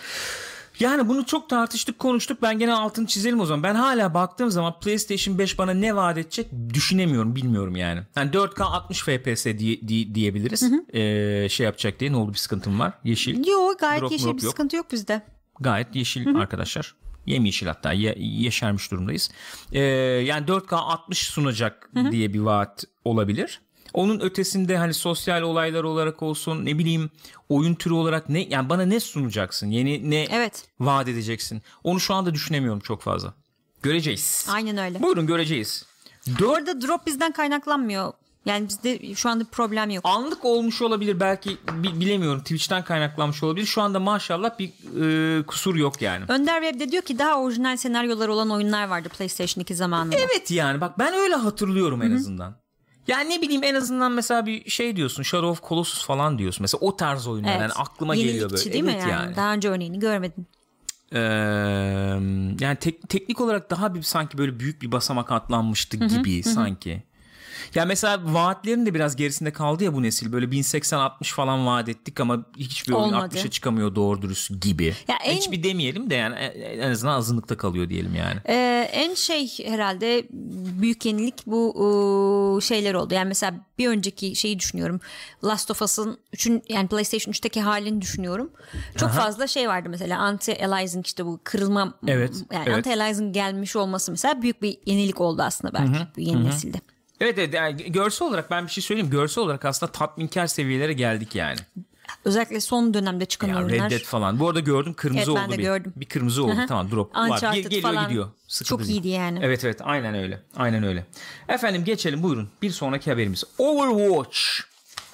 Yani 0.79 1.09
bunu 1.09 1.25
çok 1.25 1.50
tartıştık 1.50 2.00
konuştuk. 2.00 2.41
Ben 2.41 2.59
gene 2.59 2.74
altını 2.74 3.07
çizelim 3.07 3.39
o 3.39 3.45
zaman. 3.45 3.63
Ben 3.63 3.75
hala 3.75 4.13
baktığım 4.13 4.51
zaman 4.51 4.79
PlayStation 4.79 5.38
5 5.38 5.57
bana 5.59 5.71
ne 5.74 5.95
vaat 5.95 6.18
edecek 6.18 6.47
düşünemiyorum 6.74 7.35
bilmiyorum 7.35 7.75
yani. 7.75 8.01
Yani 8.15 8.31
4K 8.31 8.63
60 8.63 9.03
FPS 9.03 9.45
diye, 9.45 9.88
diye- 9.88 10.15
diyebiliriz. 10.15 10.71
Ee, 10.94 11.50
şey 11.50 11.65
yapacak 11.65 12.00
diye 12.00 12.12
ne 12.12 12.15
oldu 12.15 12.33
bir 12.33 12.38
sıkıntım 12.38 12.79
var. 12.79 12.94
Yeşil. 13.03 13.47
Yok 13.47 13.79
gayet 13.79 14.01
Drop 14.01 14.12
yeşil 14.12 14.25
drop 14.25 14.38
bir 14.38 14.44
yok. 14.44 14.51
sıkıntı 14.51 14.75
yok 14.75 14.91
bizde. 14.91 15.21
Gayet 15.59 15.95
yeşil 15.95 16.35
arkadaşlar. 16.35 16.95
Yemyeşil 17.25 17.68
hatta 17.68 17.94
ye, 17.94 18.15
yeşermiş 18.18 18.91
durumdayız. 18.91 19.29
Ee, 19.71 19.79
yani 19.79 20.45
4K 20.47 20.75
60 20.75 21.18
sunacak 21.19 21.89
diye 22.12 22.33
bir 22.33 22.39
vaat 22.39 22.83
olabilir. 23.06 23.62
Onun 23.98 24.20
ötesinde 24.20 24.78
hani 24.78 24.94
sosyal 24.94 25.42
olaylar 25.42 25.84
olarak 25.84 26.22
olsun 26.24 26.66
ne 26.66 26.78
bileyim 26.80 27.10
oyun 27.50 27.76
türü 27.76 27.94
olarak 27.94 28.30
ne 28.30 28.40
yani 28.50 28.70
bana 28.70 28.82
ne 28.86 29.00
sunacaksın? 29.00 29.72
Yeni 29.72 30.10
ne 30.12 30.24
Evet. 30.32 30.66
vaat 30.80 31.08
edeceksin? 31.08 31.62
Onu 31.84 32.00
şu 32.00 32.14
anda 32.14 32.34
düşünemiyorum 32.34 32.80
çok 32.80 33.02
fazla. 33.02 33.34
Göreceğiz. 33.84 34.48
Aynen 34.52 34.78
öyle. 34.78 35.02
Buyurun 35.04 35.28
göreceğiz. 35.28 35.86
Bu 36.40 36.54
arada 36.56 36.82
drop 36.82 37.08
bizden 37.08 37.32
kaynaklanmıyor. 37.32 38.14
Yani 38.46 38.68
bizde 38.70 39.16
şu 39.16 39.30
anda 39.30 39.44
bir 39.46 39.50
problem 39.50 39.90
yok. 39.90 40.06
Anlık 40.08 40.46
olmuş 40.46 40.82
olabilir 40.82 41.20
belki 41.20 41.58
bi- 41.74 42.00
bilemiyorum 42.00 42.42
Twitch'ten 42.42 42.84
kaynaklanmış 42.84 43.44
olabilir. 43.44 43.66
Şu 43.66 43.82
anda 43.82 44.00
maşallah 44.00 44.60
bir 44.60 44.70
e, 45.40 45.44
kusur 45.46 45.76
yok 45.76 46.02
yani. 46.02 46.26
Önder 46.28 46.62
Web'de 46.62 46.92
diyor 46.92 47.04
ki 47.04 47.20
daha 47.20 47.42
orijinal 47.42 47.78
senaryolar 47.78 48.28
olan 48.28 48.50
oyunlar 48.50 48.88
vardı 48.88 49.10
PlayStation 49.10 49.62
2 49.62 49.76
zamanında. 49.76 50.16
Evet 50.16 50.52
yani 50.52 50.82
bak 50.82 51.00
ben 51.00 51.14
öyle 51.14 51.36
hatırlıyorum 51.36 52.02
en 52.02 52.12
azından. 52.12 52.67
Yani 53.07 53.30
ne 53.30 53.42
bileyim 53.42 53.63
en 53.63 53.75
azından 53.75 54.12
mesela 54.12 54.45
bir 54.45 54.69
şey 54.69 54.95
diyorsun 54.95 55.24
Shadow 55.24 55.50
of 55.50 55.69
Colossus 55.69 56.06
falan 56.06 56.38
diyorsun. 56.39 56.63
Mesela 56.63 56.80
o 56.81 56.95
tarz 56.95 57.27
oyunlar 57.27 57.59
yani 57.59 57.71
aklıma 57.75 58.15
geliyor 58.15 58.33
böyle. 58.33 58.44
Yenilikçi 58.44 58.74
değil 58.74 58.83
mi 58.83 58.92
evet 58.92 59.01
yani? 59.01 59.12
yani. 59.12 59.36
Daha 59.36 59.54
önce 59.54 59.69
örneğini 59.69 60.00
görmedin. 60.00 60.48
Ee, 61.12 61.19
yani 62.59 62.75
tek- 62.80 63.09
teknik 63.09 63.42
olarak 63.42 63.69
daha 63.69 63.95
bir 63.95 64.01
sanki 64.01 64.38
böyle 64.38 64.59
büyük 64.59 64.81
bir 64.81 64.92
basamak 64.92 65.31
atlanmıştı 65.31 65.98
gibi 65.98 66.44
sanki. 66.44 67.04
Ya 67.75 67.86
mesela 67.86 68.34
vaatlerin 68.34 68.86
de 68.86 68.94
biraz 68.94 69.16
gerisinde 69.16 69.52
kaldı 69.54 69.84
ya 69.84 69.94
bu 69.94 70.04
nesil. 70.04 70.31
Böyle 70.31 70.46
1080-60 70.46 71.34
falan 71.34 71.66
vaat 71.68 71.90
ettik 71.90 72.19
ama 72.19 72.46
hiçbir 72.58 72.94
oyun 72.94 73.04
Olmadı. 73.04 73.36
60'a 73.36 73.50
çıkamıyor 73.50 73.96
doğru 73.96 74.22
dürüst 74.22 74.62
gibi. 74.62 74.86
Ya 75.08 75.16
en- 75.25 75.36
Hiçbir 75.38 75.64
demeyelim 75.64 76.10
de 76.10 76.16
yani 76.16 76.36
en 76.36 76.92
azından 76.92 77.14
azınlıkta 77.14 77.58
kalıyor 77.58 77.90
diyelim 77.90 78.16
yani. 78.16 78.40
Ee, 78.48 78.89
en 78.94 79.13
şey 79.13 79.48
herhalde 79.65 80.27
büyük 80.82 81.06
yenilik 81.06 81.36
bu 81.48 81.75
ıı, 82.56 82.62
şeyler 82.62 82.94
oldu. 82.94 83.13
Yani 83.13 83.27
mesela 83.27 83.53
bir 83.77 83.88
önceki 83.88 84.36
şeyi 84.36 84.60
düşünüyorum. 84.60 85.00
Last 85.44 85.72
of 85.72 85.82
Us'ın 85.82 86.18
üçün, 86.34 86.63
yani 86.70 86.88
PlayStation 86.88 87.32
3'teki 87.34 87.62
halini 87.62 88.01
düşünüyorum. 88.01 88.50
Çok 88.96 89.10
fazla 89.12 89.48
şey 89.48 89.68
vardı 89.68 89.89
mesela 89.89 90.20
anti-aliasing 90.32 91.06
işte 91.06 91.25
bu 91.25 91.39
kırılma 91.44 91.94
Evet, 92.08 92.34
yani 92.53 92.63
evet. 92.70 92.86
anti-aliasing 92.88 93.32
gelmiş 93.34 93.75
olması 93.75 94.12
mesela 94.12 94.41
büyük 94.41 94.62
bir 94.62 94.77
yenilik 94.86 95.22
oldu 95.22 95.41
aslında 95.41 95.74
belki 95.74 96.08
bu 96.18 96.22
yeni 96.22 96.46
nesilde. 96.46 96.77
Evet 97.21 97.38
evet 97.39 97.53
yani 97.53 97.91
görsel 97.91 98.27
olarak 98.27 98.51
ben 98.51 98.65
bir 98.65 98.71
şey 98.71 98.83
söyleyeyim. 98.83 99.09
Görsel 99.09 99.43
olarak 99.43 99.65
aslında 99.65 99.91
tatminkar 99.91 100.47
seviyelere 100.47 100.93
geldik 100.93 101.36
yani. 101.36 101.57
Özellikle 102.25 102.62
son 102.62 102.93
dönemde 102.93 103.25
çıkan 103.25 103.47
Ya 103.47 103.57
oyunlar. 103.57 103.89
Red 103.89 103.91
Dead 103.91 104.05
falan. 104.05 104.39
Bu 104.39 104.47
arada 104.50 104.59
gördüm 104.59 104.93
kırmızı 104.93 105.31
Evet, 105.31 105.36
ben 105.41 105.43
oldu 105.45 105.51
de 105.53 105.57
bir. 105.57 105.63
gördüm. 105.63 105.93
Bir 105.95 106.05
kırmızı 106.05 106.43
oldu. 106.43 106.55
Tamam 106.67 106.91
drop 106.91 107.15
var. 107.15 107.39
Gel- 107.41 107.55
geliyor 107.62 107.81
falan 107.81 108.07
gidiyor. 108.07 108.29
Sıkıntı 108.47 108.69
çok 108.69 108.79
değil. 108.79 108.89
iyiydi 108.91 109.07
yani. 109.07 109.39
Evet 109.41 109.65
evet 109.65 109.79
aynen 109.83 110.15
öyle. 110.15 110.41
Aynen 110.55 110.83
öyle. 110.83 111.05
Efendim 111.50 111.83
geçelim 111.83 112.24
buyurun. 112.24 112.50
Bir 112.62 112.69
sonraki 112.69 113.12
haberimiz. 113.12 113.43
Overwatch. 113.57 114.38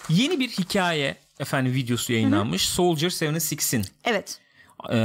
Yeni 0.10 0.40
bir 0.40 0.50
hikaye 0.50 1.16
efendim 1.40 1.74
videosu 1.74 2.14
yayınlanmış. 2.14 2.68
Soldier 2.70 3.10
76'in. 3.10 3.86
Evet. 4.04 4.40
Ee, 4.92 4.96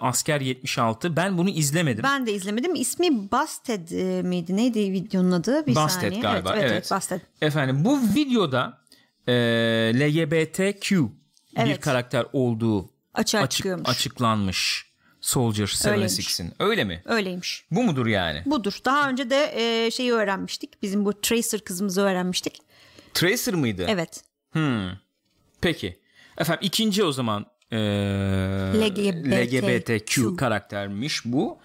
Asker 0.00 0.40
76. 0.40 1.16
Ben 1.16 1.38
bunu 1.38 1.48
izlemedim. 1.50 2.02
Ben 2.04 2.26
de 2.26 2.32
izlemedim. 2.32 2.74
İsmi 2.74 3.30
Busted 3.32 3.90
e, 3.90 4.22
miydi? 4.22 4.56
Neydi 4.56 4.92
videonun 4.92 5.32
adı? 5.32 5.66
Bir 5.66 5.74
Busted 5.74 6.00
saniye. 6.02 6.20
galiba. 6.20 6.50
Evet, 6.52 6.62
Evet, 6.62 6.72
evet, 6.72 6.90
Busted. 6.90 7.20
Efendim 7.40 7.84
bu 7.84 8.00
videoda 8.14 8.78
e, 9.28 9.32
LGBTQ 9.94 10.90
bir 11.56 11.60
Evet. 11.62 11.80
karakter 11.80 12.26
olduğu 12.32 12.90
Açığa 13.14 13.40
açık, 13.40 13.50
çıkıyormuş. 13.56 13.88
açıklanmış. 13.88 14.92
Soldier 15.20 15.66
76'in. 15.66 16.52
Öyle 16.58 16.84
mi? 16.84 17.02
Öyleymiş. 17.04 17.64
Bu 17.70 17.82
mudur 17.82 18.06
yani? 18.06 18.42
Budur. 18.46 18.78
Daha 18.84 19.08
önce 19.08 19.30
de 19.30 19.52
e, 19.86 19.90
şeyi 19.90 20.12
öğrenmiştik. 20.12 20.82
Bizim 20.82 21.04
bu 21.04 21.20
Tracer 21.20 21.60
kızımızı 21.60 22.00
öğrenmiştik. 22.02 22.58
Tracer 23.14 23.54
mıydı? 23.54 23.86
Evet. 23.88 24.24
Peki. 25.60 25.98
Efendim 26.38 26.60
ikinci 26.66 27.04
o 27.04 27.12
zaman 27.12 27.46
e, 27.72 27.76
LGBTQ. 28.74 29.30
LGBTQ 29.30 30.36
karaktermiş 30.36 31.24
bu. 31.24 31.58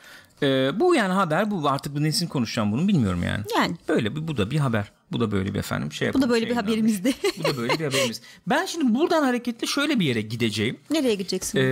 E, 0.43 0.79
bu 0.79 0.95
yani 0.95 1.13
haber 1.13 1.51
bu 1.51 1.69
artık 1.69 1.95
bu 1.95 2.03
nesin 2.03 2.27
konuşacağım 2.27 2.71
bunu 2.71 2.87
bilmiyorum 2.87 3.23
yani. 3.23 3.43
Yani. 3.57 3.75
Böyle 3.89 4.27
bu 4.27 4.37
da 4.37 4.51
bir 4.51 4.57
haber. 4.57 4.91
Bu 5.11 5.19
da 5.19 5.31
böyle 5.31 5.53
bir 5.53 5.59
efendim 5.59 5.91
şey 5.91 6.13
Bu 6.13 6.21
da 6.21 6.29
böyle 6.29 6.49
bir 6.49 6.55
haberimizdi. 6.55 7.13
Bu 7.39 7.43
da 7.43 7.57
böyle 7.57 7.79
bir 7.79 7.85
haberimiz. 7.85 8.21
Ben 8.47 8.65
şimdi 8.65 8.95
buradan 8.95 9.23
hareketle 9.23 9.67
şöyle 9.67 9.99
bir 9.99 10.05
yere 10.05 10.21
gideceğim. 10.21 10.79
Nereye 10.89 11.15
gideceksin? 11.15 11.59
Ee, 11.59 11.63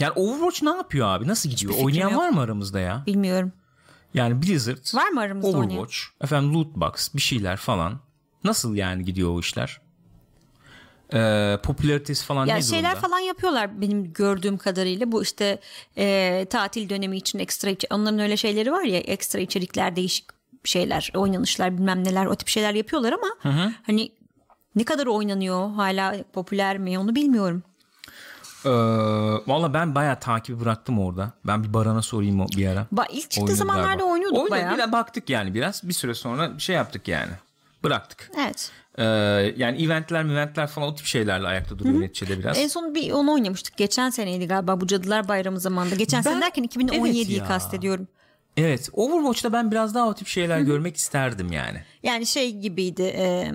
Yani 0.00 0.12
Overwatch 0.16 0.62
ne 0.62 0.70
yapıyor 0.70 1.06
abi? 1.08 1.28
Nasıl 1.28 1.48
gidiyor? 1.50 1.72
fikrim 1.72 1.86
Oynayan 1.86 2.16
var 2.16 2.28
mı 2.28 2.40
aramızda 2.40 2.80
ya? 2.80 3.02
Bilmiyorum. 3.06 3.52
Yani 4.14 4.42
Blizzard, 4.42 4.94
Var 4.94 5.08
mı 5.08 5.20
aramızda 5.20 5.48
oynayan? 5.48 5.70
Overwatch, 5.70 5.96
efendim 6.20 6.54
Lootbox 6.54 7.14
bir 7.14 7.20
şeyler 7.20 7.56
falan. 7.56 8.00
Nasıl 8.44 8.74
yani 8.74 9.04
gidiyor 9.04 9.30
o 9.30 9.40
işler? 9.40 9.80
Ee, 11.14 11.58
popülaritesi 11.62 12.24
falan 12.24 12.46
Ya 12.46 12.54
ne 12.56 12.62
şeyler 12.62 12.90
durumda? 12.92 13.08
falan 13.08 13.18
yapıyorlar 13.18 13.80
benim 13.80 14.12
gördüğüm 14.12 14.58
kadarıyla. 14.58 15.12
Bu 15.12 15.22
işte 15.22 15.58
e, 15.96 16.46
tatil 16.50 16.88
dönemi 16.88 17.16
için 17.16 17.38
ekstra 17.38 17.70
onların 17.90 18.18
öyle 18.18 18.36
şeyleri 18.36 18.72
var 18.72 18.82
ya 18.82 18.98
ekstra 18.98 19.38
içerikler 19.40 19.96
değişik 19.96 20.24
şeyler 20.64 21.10
oynanışlar 21.14 21.78
bilmem 21.78 22.04
neler 22.04 22.26
o 22.26 22.34
tip 22.34 22.48
şeyler 22.48 22.74
yapıyorlar 22.74 23.12
ama 23.12 23.26
hani 23.86 24.12
ne 24.76 24.84
kadar 24.84 25.06
oynanıyor 25.06 25.70
hala 25.70 26.16
popüler 26.32 26.78
mi 26.78 26.98
onu 26.98 27.14
bilmiyorum. 27.14 27.62
Ee, 28.64 28.70
Valla 29.46 29.74
ben 29.74 29.94
bayağı 29.94 30.20
takibi 30.20 30.60
bıraktım 30.60 30.98
orada. 30.98 31.32
Ben 31.44 31.64
bir 31.64 31.74
Baran'a 31.74 32.02
sorayım 32.02 32.46
bir 32.56 32.66
ara. 32.66 32.86
Ba 32.92 33.06
ilk 33.12 33.22
çıktığı 33.30 33.40
Oynadı 33.42 33.56
zamanlarda 33.56 34.04
oynuyorduk 34.04 34.38
Oynadı, 34.38 34.50
bayağı. 34.50 34.72
bir 34.72 34.78
de 34.78 34.92
baktık 34.92 35.30
yani 35.30 35.54
biraz. 35.54 35.88
Bir 35.88 35.92
süre 35.92 36.14
sonra 36.14 36.58
şey 36.58 36.76
yaptık 36.76 37.08
yani. 37.08 37.32
Bıraktık. 37.84 38.30
Evet. 38.38 38.70
Ee, 38.98 39.04
yani 39.56 39.82
eventler 39.84 40.24
eventler 40.24 40.66
falan 40.66 40.88
o 40.88 40.94
tip 40.94 41.06
şeylerle 41.06 41.46
ayakta 41.46 41.78
duruyor 41.78 42.00
neticede 42.00 42.38
biraz. 42.38 42.58
En 42.58 42.68
son 42.68 42.94
bir 42.94 43.10
onu 43.12 43.32
oynamıştık. 43.32 43.76
Geçen 43.76 44.10
seneydi 44.10 44.46
galiba 44.46 44.80
bu 44.80 44.86
Cadılar 44.86 45.28
Bayramı 45.28 45.60
zamanında. 45.60 45.94
Geçen 45.94 46.24
Ben- 46.24 46.30
sene 46.30 46.40
derken 46.40 46.64
2017'yi 46.64 47.24
Evet 47.26 47.38
ya. 47.38 47.44
kastediyorum. 47.48 48.08
Evet 48.56 48.88
Overwatch'ta 48.92 49.52
ben 49.52 49.70
biraz 49.70 49.94
daha 49.94 50.08
o 50.08 50.14
tip 50.14 50.28
şeyler 50.28 50.60
görmek 50.60 50.96
isterdim 50.96 51.52
yani. 51.52 51.82
Yani 52.02 52.26
şey 52.26 52.52
gibiydi. 52.56 53.02
e, 53.02 53.52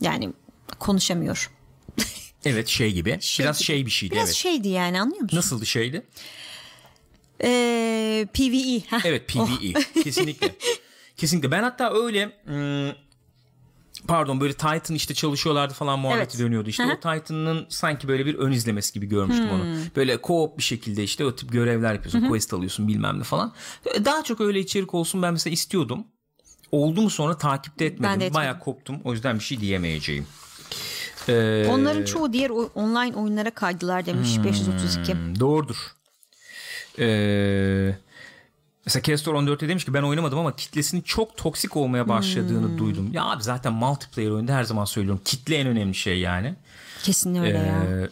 yani 0.00 0.32
konuşamıyor. 0.78 1.50
Evet 2.44 2.68
şey 2.68 2.92
gibi. 2.92 3.18
Şey 3.20 3.44
biraz 3.44 3.58
şey 3.62 3.86
bir 3.86 3.90
şeydi 3.90 4.14
Biraz 4.14 4.28
evet. 4.28 4.34
şeydi 4.36 4.68
yani 4.68 5.00
anlıyor 5.00 5.22
musun? 5.22 5.36
Nasıldı 5.36 5.66
şeydi? 5.66 6.02
Ee, 7.42 8.26
PvE. 8.34 8.80
Heh. 8.96 9.00
Evet 9.04 9.28
PvE. 9.28 9.72
Kesinlikle. 10.02 10.54
Kesinlikle. 11.16 11.50
Ben 11.50 11.62
hatta 11.62 11.92
öyle 11.94 12.32
ım, 12.48 12.94
pardon 14.08 14.40
böyle 14.40 14.52
Titan 14.52 14.94
işte 14.94 15.14
çalışıyorlardı 15.14 15.74
falan 15.74 15.98
muhabbeti 15.98 16.20
Evet. 16.36 16.38
dönüyordu. 16.38 16.68
İşte 16.68 16.84
Hı 16.84 16.88
hı. 16.88 16.92
o 16.92 16.96
Titan'ın 16.96 17.66
sanki 17.68 18.08
böyle 18.08 18.26
bir 18.26 18.34
ön 18.34 18.52
izlemesi 18.52 18.92
gibi 18.92 19.06
görmüştüm 19.06 19.50
onu. 19.50 19.62
Hmm. 19.64 19.80
Böyle 19.96 20.14
co-op 20.14 20.58
bir 20.58 20.62
şekilde 20.62 21.02
işte 21.02 21.24
o 21.24 21.34
tip 21.36 21.52
görevler 21.52 21.92
yapıyorsun. 21.94 22.28
Quest 22.28 22.54
alıyorsun 22.54 22.88
bilmem 22.88 23.18
ne 23.18 23.24
falan. 23.24 23.52
Daha 24.04 24.24
çok 24.24 24.40
öyle 24.40 24.60
içerik 24.60 24.94
olsun 24.94 25.22
ben 25.22 25.32
mesela 25.32 25.52
istiyordum. 25.54 26.04
Oldu 26.72 27.02
mu 27.02 27.10
sonra 27.10 27.38
takipte 27.38 27.84
etmedim. 27.84 28.12
etmedim. 28.14 28.34
Bayağı 28.34 28.58
koptum. 28.58 29.00
O 29.04 29.12
yüzden 29.12 29.38
bir 29.38 29.44
şey 29.44 29.60
diyemeyeceğim. 29.60 30.26
Ee, 31.28 31.66
Onların 31.70 32.04
çoğu 32.04 32.32
diğer 32.32 32.50
online 32.74 33.16
oyunlara 33.16 33.50
kaydılar 33.50 34.06
demiş 34.06 34.28
532. 34.44 35.12
Hmm, 35.14 35.40
doğrudur. 35.40 35.76
Ee, 36.98 37.96
mesela 38.86 39.02
Castor 39.02 39.34
14'te 39.34 39.68
demiş 39.68 39.84
ki 39.84 39.94
ben 39.94 40.02
oynamadım 40.02 40.38
ama 40.38 40.56
kitlesinin 40.56 41.02
çok 41.02 41.36
toksik 41.36 41.76
olmaya 41.76 42.08
başladığını 42.08 42.68
Hmm. 42.68 42.78
duydum. 42.78 43.10
Ya 43.12 43.24
abi 43.24 43.42
zaten 43.42 43.72
multiplayer 43.72 44.30
oyunda 44.30 44.54
her 44.54 44.64
zaman 44.64 44.84
söylüyorum. 44.84 45.20
Kitle 45.24 45.56
en 45.56 45.66
önemli 45.66 45.94
şey 45.94 46.18
yani. 46.18 46.54
Kesin 47.02 47.34
öyle 47.34 47.58
ya. 47.58 47.84
Ee, 47.84 48.08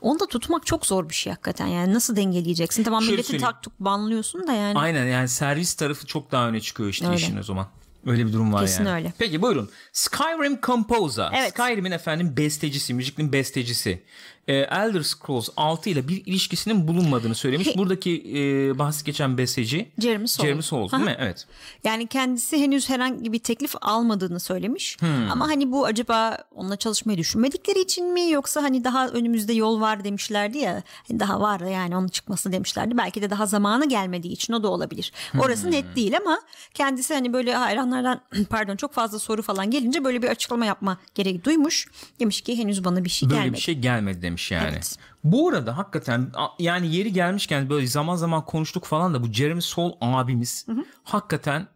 Onu 0.00 0.20
da 0.20 0.26
tutmak 0.26 0.66
çok 0.66 0.86
zor 0.86 1.08
bir 1.08 1.14
şey 1.14 1.30
hakikaten. 1.32 1.66
Yani 1.66 1.94
nasıl 1.94 2.16
dengeleyeceksin? 2.16 2.84
Tamam 2.84 3.04
milleti 3.04 3.38
tak 3.38 3.62
tuk 3.62 3.72
banlıyorsun 3.80 4.46
da 4.46 4.52
yani. 4.52 4.78
aynen 4.78 5.06
yani 5.06 5.28
servis 5.28 5.74
tarafı 5.74 6.06
çok 6.06 6.32
daha 6.32 6.48
öne 6.48 6.60
çıkıyor 6.60 6.88
işte 6.88 7.06
Öyle. 7.06 7.16
işin 7.16 7.36
o 7.36 7.42
zaman. 7.42 7.66
Öyle 8.06 8.26
bir 8.26 8.32
durum 8.32 8.52
var 8.52 8.60
Kesin 8.60 8.84
yani. 8.84 8.94
öyle. 8.96 9.12
Peki 9.18 9.42
buyurun. 9.42 9.70
Skyrim 9.92 10.58
Composer. 10.62 11.30
Evet. 11.36 11.50
Skyrim'in 11.52 11.90
efendim 11.90 12.34
bestecisi, 12.36 12.94
müziklin 12.94 13.32
bestecisi. 13.32 14.02
Ee, 14.48 14.54
Elder 14.54 15.02
Scrolls 15.02 15.48
6 15.56 15.90
ile 15.90 16.08
bir 16.08 16.22
ilişkisinin 16.26 16.88
bulunmadığını 16.88 17.34
söylemiş. 17.34 17.66
He- 17.68 17.78
Buradaki 17.78 18.10
e, 18.36 18.78
bahsi 18.78 19.04
geçen 19.04 19.38
besteci 19.38 19.88
Jeremy 19.98 20.28
Soule. 20.28 20.46
Jeremy 20.48 20.62
Soule 20.62 20.90
değil 20.92 21.02
mi? 21.04 21.16
Evet. 21.18 21.46
Yani 21.84 22.06
kendisi 22.06 22.58
henüz 22.58 22.88
herhangi 22.90 23.32
bir 23.32 23.38
teklif 23.38 23.74
almadığını 23.80 24.40
söylemiş. 24.40 24.96
Hmm. 25.00 25.30
Ama 25.30 25.48
hani 25.48 25.72
bu 25.72 25.86
acaba 25.86 26.38
onunla 26.54 26.76
çalışmayı 26.76 27.18
düşünmedikleri 27.18 27.80
için 27.80 28.12
mi 28.12 28.30
yoksa 28.30 28.62
hani 28.62 28.84
daha 28.84 29.08
önümüzde 29.08 29.52
yol 29.52 29.80
var 29.80 30.04
demişlerdi 30.04 30.58
ya. 30.58 30.82
Hani 31.08 31.20
daha 31.20 31.40
var 31.40 31.60
yani 31.60 31.96
onun 31.96 32.08
çıkmasını 32.08 32.52
demişlerdi. 32.52 32.96
Belki 32.98 33.22
de 33.22 33.30
daha 33.30 33.46
zamanı 33.46 33.88
gelmediği 33.88 34.32
için 34.32 34.52
o 34.52 34.62
da 34.62 34.68
olabilir. 34.68 35.12
Orası 35.38 35.64
Hmm. 35.64 35.70
net 35.72 35.96
değil 35.96 36.16
ama 36.16 36.38
kendisi 36.74 37.14
hani 37.14 37.32
böyle 37.32 37.54
hayranlardan 37.54 38.20
pardon 38.50 38.76
çok 38.76 38.92
fazla 38.92 39.18
soru 39.18 39.42
falan 39.42 39.70
gelince 39.70 40.04
böyle 40.04 40.22
bir 40.22 40.28
açıklama 40.28 40.66
yapma 40.66 40.98
gereği 41.14 41.44
duymuş. 41.44 41.88
Demiş 42.20 42.40
ki 42.40 42.58
henüz 42.58 42.84
bana 42.84 43.04
bir 43.04 43.10
şey 43.10 43.28
Böyle 43.30 43.40
gelmedi. 43.40 43.56
bir 43.56 43.60
şey 43.60 43.74
gelmedi 43.78 44.22
demiş 44.22 44.31
yani. 44.50 44.68
Evet. 44.72 44.96
Bu 45.24 45.48
arada 45.48 45.76
hakikaten 45.76 46.32
yani 46.58 46.94
yeri 46.94 47.12
gelmişken 47.12 47.70
böyle 47.70 47.86
zaman 47.86 48.16
zaman 48.16 48.44
konuştuk 48.44 48.84
falan 48.84 49.14
da 49.14 49.22
bu 49.22 49.32
Jeremy 49.32 49.62
Sol 49.62 49.92
abimiz 50.00 50.66
hakikaten 51.04 51.68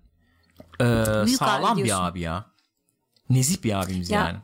e, 0.80 0.84
Büyük 1.24 1.38
sağlam 1.38 1.72
abi 1.72 1.84
bir 1.84 2.06
abi 2.06 2.20
ya. 2.20 2.44
Nezih 3.30 3.64
bir 3.64 3.80
abimiz 3.82 4.10
Ya, 4.10 4.20
yani. 4.20 4.38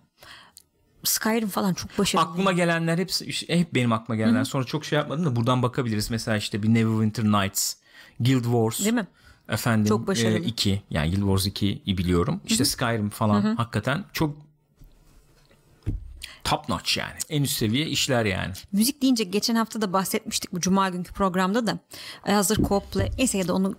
Skyrim 1.04 1.48
falan 1.48 1.74
çok 1.74 1.98
başarılı. 1.98 2.26
Aklıma 2.26 2.52
gelenler 2.52 2.98
hepsi 2.98 3.48
hep 3.48 3.74
benim 3.74 3.92
aklıma 3.92 4.16
gelenler. 4.16 4.44
Sonra 4.44 4.64
çok 4.64 4.84
şey 4.84 4.98
yapmadım 4.98 5.24
da 5.24 5.36
buradan 5.36 5.62
bakabiliriz. 5.62 6.10
Mesela 6.10 6.36
işte 6.36 6.62
bir 6.62 6.68
Neverwinter 6.68 7.24
Nights, 7.24 7.74
Guild 8.20 8.42
Wars. 8.44 8.80
Değil 8.80 8.94
mi? 8.94 9.06
Efendim 9.48 9.88
Çok 9.88 10.06
başarılı. 10.06 10.38
2 10.38 10.82
yani 10.90 11.10
Guild 11.10 11.38
Wars 11.38 11.46
2'yi 11.46 11.98
biliyorum. 11.98 12.40
İşte 12.46 12.64
Skyrim 12.64 13.10
falan 13.10 13.56
hakikaten 13.56 14.04
çok 14.12 14.36
top 16.44 16.68
notch 16.68 16.98
yani. 16.98 17.14
En 17.28 17.42
üst 17.42 17.56
seviye 17.56 17.86
işler 17.86 18.24
yani. 18.24 18.52
Müzik 18.72 19.02
deyince 19.02 19.24
geçen 19.24 19.54
hafta 19.54 19.82
da 19.82 19.92
bahsetmiştik 19.92 20.52
bu 20.52 20.60
cuma 20.60 20.88
günkü 20.88 21.12
programda 21.12 21.66
da. 21.66 21.78
E, 22.26 22.32
hazır 22.32 22.56
co-play. 22.56 23.10
Neyse 23.18 23.38
ya 23.38 23.48
da 23.48 23.54
onu 23.54 23.76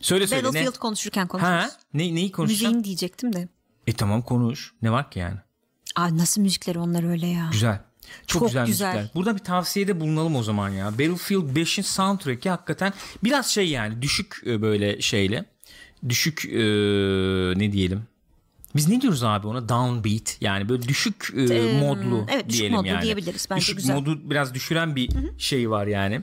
Söyle 0.00 0.26
söyle 0.26 0.42
ne? 0.42 0.46
Battlefield 0.46 0.78
konuşurken 0.78 1.28
konuşuruz. 1.28 1.52
Ha? 1.52 1.70
Ne, 1.94 2.14
neyi 2.14 2.32
konuşacağım? 2.32 2.74
Müziğin 2.74 2.84
diyecektim 2.84 3.32
de. 3.32 3.48
E 3.86 3.92
tamam 3.92 4.22
konuş. 4.22 4.72
Ne 4.82 4.90
var 4.92 5.10
ki 5.10 5.18
yani? 5.18 5.36
Aa, 5.96 6.16
nasıl 6.16 6.40
müzikleri 6.40 6.78
onlar 6.78 7.10
öyle 7.10 7.26
ya. 7.26 7.48
Güzel. 7.52 7.80
Çok, 8.26 8.40
Çok 8.40 8.48
güzel, 8.48 8.66
güzel. 8.66 8.94
müzikler. 8.94 9.14
Burada 9.14 9.34
bir 9.34 9.44
tavsiyede 9.44 10.00
bulunalım 10.00 10.36
o 10.36 10.42
zaman 10.42 10.68
ya. 10.68 10.92
Battlefield 10.92 11.56
5'in 11.56 11.82
soundtrack'i 11.82 12.50
hakikaten 12.50 12.92
biraz 13.24 13.46
şey 13.46 13.68
yani 13.68 14.02
düşük 14.02 14.42
e, 14.46 14.62
böyle 14.62 15.00
şeyle. 15.00 15.44
Düşük 16.08 16.44
e, 16.44 16.58
ne 17.58 17.72
diyelim? 17.72 18.02
Biz 18.76 18.88
ne 18.88 19.00
diyoruz 19.00 19.22
abi 19.24 19.46
ona? 19.46 19.68
Downbeat 19.68 20.36
yani 20.40 20.68
böyle 20.68 20.82
düşük 20.82 21.32
e, 21.36 21.42
Ee, 21.42 21.80
modlu 21.80 22.24
evet, 22.28 22.48
düşük 22.48 22.60
diyelim 22.60 22.76
modlu 22.76 22.88
yani. 22.88 23.02
diyebiliriz. 23.02 23.46
Bence 23.50 23.60
düşük 23.60 23.76
güzel. 23.76 23.94
modu 23.94 24.30
biraz 24.30 24.54
düşüren 24.54 24.96
bir 24.96 25.10
şey 25.38 25.70
var 25.70 25.86
yani. 25.86 26.22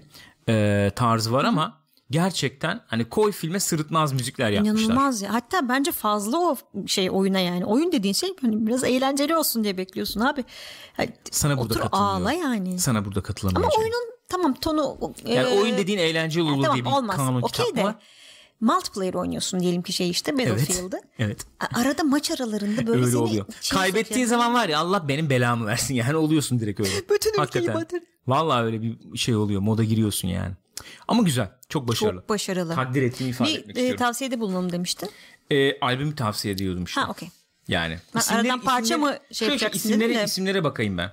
E, 0.49 0.91
tarzı 0.95 1.31
var 1.33 1.43
ama 1.43 1.83
gerçekten 2.09 2.81
hani 2.87 3.05
koy 3.09 3.31
filme 3.31 3.59
sırıtmaz 3.59 4.13
müzikler 4.13 4.51
yapmışlar. 4.51 4.79
İnanılmaz 4.79 5.21
ya. 5.21 5.33
Hatta 5.33 5.69
bence 5.69 5.91
fazla 5.91 6.37
o 6.37 6.57
şey 6.87 7.09
oyuna 7.11 7.39
yani. 7.39 7.65
Oyun 7.65 7.91
dediğin 7.91 8.13
şey 8.13 8.29
hani 8.41 8.67
biraz 8.67 8.83
eğlenceli 8.83 9.35
olsun 9.37 9.63
diye 9.63 9.77
bekliyorsun 9.77 10.19
abi. 10.19 10.43
Hani 10.97 11.09
Sana 11.31 11.57
burada 11.57 11.73
otur 11.73 11.81
katılmıyorum. 11.81 12.21
ağla 12.25 12.33
yani. 12.33 12.79
Sana 12.79 13.05
burada 13.05 13.21
katılamıyorum. 13.21 13.69
Ama 13.75 13.81
oyunun 13.83 14.11
tamam 14.29 14.53
tonu 14.53 14.97
yani 15.25 15.49
e, 15.49 15.61
oyun 15.61 15.77
dediğin 15.77 15.97
eğlenceli 15.99 16.43
olur 16.43 16.63
tamam, 16.63 16.75
diye 16.75 16.85
bir 16.85 16.91
olmaz. 16.91 17.15
kanun 17.15 17.41
Okey 17.41 17.65
kitap 17.65 17.75
de 17.77 17.83
var. 17.83 17.95
Multiplayer 18.63 19.13
oynuyorsun 19.13 19.59
diyelim 19.59 19.81
ki 19.81 19.93
şey 19.93 20.09
işte 20.09 20.33
Battlefield'ı. 20.37 20.99
Evet. 21.19 21.45
A- 21.59 21.79
Arada 21.81 22.03
maç 22.03 22.31
aralarında 22.31 22.87
böyle 22.87 22.99
öyle 23.01 23.11
seni 23.11 23.21
oluyor. 23.21 23.45
şey 23.61 23.77
Kaybettiğin 23.79 24.25
zaman 24.25 24.53
var 24.53 24.69
ya 24.69 24.79
Allah 24.79 25.07
benim 25.07 25.29
belamı 25.29 25.65
versin 25.65 25.93
yani 25.93 26.15
oluyorsun 26.15 26.59
direkt 26.59 26.79
öyle. 26.79 26.89
Bütün 27.09 27.41
ülkeyi 27.43 27.73
batır. 27.73 28.03
Vallahi 28.27 28.63
öyle 28.63 28.81
bir 28.81 29.17
şey 29.17 29.35
oluyor. 29.35 29.61
Moda 29.61 29.83
giriyorsun 29.83 30.27
yani. 30.27 30.51
Ama 31.07 31.23
güzel. 31.23 31.51
Çok 31.69 31.87
başarılı. 31.87 32.19
Çok 32.19 32.29
başarılı. 32.29 32.75
Takdir 32.75 33.01
ettiğimi 33.01 33.29
ifade 33.29 33.49
Bir 33.49 33.59
etmek 33.59 33.67
e, 33.77 33.79
istiyorum. 33.79 33.97
tavsiyede 33.99 34.39
bulunalım 34.39 34.71
demiştin. 34.71 35.09
E, 35.51 35.79
albümü 35.79 36.15
tavsiye 36.15 36.53
ediyordum 36.53 36.83
işte. 36.83 37.01
Ha 37.01 37.09
okey. 37.11 37.29
Yani. 37.67 37.97
Ben 38.15 38.35
aradan 38.35 38.61
parça 38.61 38.97
mı 38.97 39.07
şey 39.31 39.35
Şöyle 39.47 39.51
yapacaksın 39.51 39.89
isimlere, 39.89 40.15
de. 40.15 40.23
isimlere 40.23 40.63
bakayım 40.63 40.97
ben. 40.97 41.11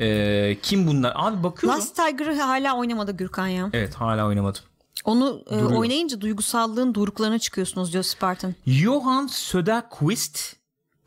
E, 0.00 0.58
kim 0.62 0.86
bunlar? 0.86 1.12
Abi 1.16 1.42
bakıyorum. 1.42 1.78
Last 1.80 1.96
Tiger'ı 1.96 2.40
hala 2.40 2.76
oynamadı 2.76 3.12
Gürkan 3.16 3.46
ya. 3.46 3.70
Evet 3.72 3.94
hala 3.94 4.26
oynamadım. 4.26 4.62
Onu 5.04 5.42
e, 5.46 5.50
Duruyor. 5.50 5.72
oynayınca 5.72 6.20
duygusallığın 6.20 6.94
doruklarına 6.94 7.38
çıkıyorsunuz 7.38 7.92
diyor 7.92 8.04
Spartan. 8.04 8.54
Johan 8.66 9.26
Söderqvist, 9.26 10.56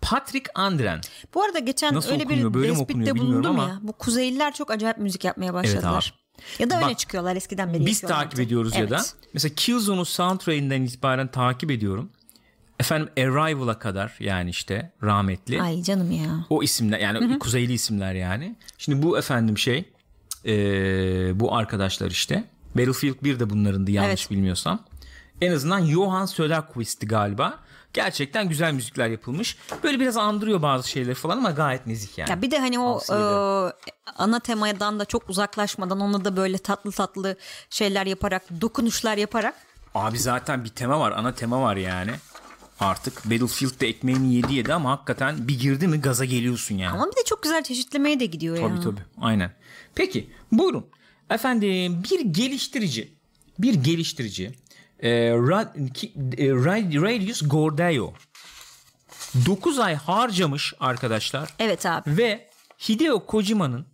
Patrick 0.02 0.52
Andren. 0.56 1.02
Bu 1.34 1.44
arada 1.44 1.60
geçen 1.60 1.94
Nasıl 1.96 2.12
öyle 2.12 2.24
okunuyor, 2.24 2.54
bir 2.54 2.64
tespitte 2.70 3.16
bulundum 3.18 3.60
ama- 3.60 3.64
ya. 3.70 3.80
Bu 3.82 3.94
Kuzeyliler 3.94 4.54
çok 4.54 4.72
acayip 4.72 4.98
müzik 4.98 5.24
yapmaya 5.24 5.54
başladılar. 5.54 6.14
ya 6.60 6.70
da 6.70 6.78
öne 6.78 6.86
Bak, 6.86 7.00
çıkıyorlar 7.00 7.36
eskiden 7.36 7.74
beri. 7.74 7.86
Biz 7.86 8.02
takip 8.02 8.40
ediyoruz 8.40 8.74
ya 8.76 8.80
Evet. 8.80 8.92
da. 8.92 9.02
Mesela 9.34 9.56
Killzone'u 9.56 10.06
soundtrack'inden 10.06 10.82
itibaren 10.82 11.28
takip 11.28 11.72
ediyorum. 11.72 12.10
Efendim 12.80 13.10
Arrival'a 13.18 13.80
kadar 13.80 14.16
yani 14.20 14.50
işte 14.50 14.92
rahmetli. 15.04 15.62
Ay 15.62 15.84
canım 15.84 16.12
ya. 16.12 16.46
O 16.50 16.64
isimler 16.64 17.00
yani 17.00 17.40
kuzeyli 17.40 17.74
isimler 17.74 18.14
yani. 18.14 18.56
Şimdi 18.78 19.02
bu 19.04 19.18
efendim 19.18 19.58
şey 19.58 19.86
eee, 20.46 21.32
bu 21.36 21.56
arkadaşlar 21.56 22.12
işte. 22.12 22.44
Battlefield 22.76 23.16
1 23.24 23.40
de 23.40 23.50
bunlarındı 23.50 23.92
yanlış 23.92 24.22
Evet. 24.22 24.32
bilmiyorsam. 24.32 24.80
En 25.42 25.52
azından 25.52 25.86
Johan 25.86 26.26
Söderqvist'ti 26.26 27.08
galiba. 27.08 27.60
Gerçekten 27.94 28.50
güzel 28.50 28.74
müzikler 28.74 29.08
yapılmış. 29.08 29.58
Böyle 29.84 30.00
biraz 30.00 30.18
andırıyor 30.18 30.62
bazı 30.62 30.90
şeyleri 30.90 31.16
falan 31.16 31.38
ama 31.38 31.52
gayet 31.52 31.88
nezik 31.88 32.18
yani. 32.18 32.30
Ya 32.30 32.42
bir 32.42 32.52
de 32.52 32.60
hani 32.60 32.80
o 32.80 33.00
e, 33.10 33.16
ana 34.18 34.40
temadan 34.40 35.00
da 35.00 35.06
çok 35.06 35.30
uzaklaşmadan 35.30 36.00
ona 36.00 36.26
da 36.26 36.38
böyle 36.38 36.58
tatlı 36.58 36.92
tatlı 36.92 37.36
şeyler 37.70 38.06
yaparak, 38.06 38.44
dokunuşlar 38.62 39.18
yaparak 39.18 39.56
Abi 39.96 40.20
zaten 40.20 40.64
bir 40.64 40.70
tema 40.70 41.00
var. 41.00 41.12
Ana 41.12 41.34
tema 41.34 41.62
var 41.62 41.76
yani. 41.76 42.12
Artık 42.80 43.26
Battlefield'de 43.26 43.88
ekmeğini 43.88 44.34
yedi 44.34 44.54
yedi 44.54 44.74
ama 44.74 44.92
hakikaten 44.92 45.48
bir 45.48 45.60
girdi 45.60 45.88
mi 45.88 46.02
gaza 46.02 46.26
geliyorsun 46.26 46.76
yani. 46.76 46.94
ama 46.94 47.12
bir 47.12 47.16
de 47.16 47.24
çok 47.26 47.44
güzel 47.44 47.64
çeşitlemeye 47.64 48.20
de 48.20 48.26
gidiyor 48.26 48.58
ya. 48.58 48.68
Tabii 48.68 48.82
tabii. 48.82 49.02
Aynen. 49.22 49.52
Peki 49.96 50.30
buyurun. 50.52 50.86
Efendim 51.30 52.04
bir 52.12 52.20
geliştirici 52.20 53.14
bir 53.60 53.74
geliştirici 53.74 54.52
e, 55.00 55.10
Ra- 55.30 55.74
e, 56.38 56.48
Ra- 56.48 57.02
Radius 57.02 57.42
Gordeo 57.50 58.14
9 59.46 59.80
ay 59.80 59.96
harcamış 59.96 60.74
arkadaşlar 60.80 61.50
Evet 61.60 61.86
abi. 61.86 62.18
ve 62.18 62.50
Hideo 62.90 63.26
Kojima'nın 63.26 63.86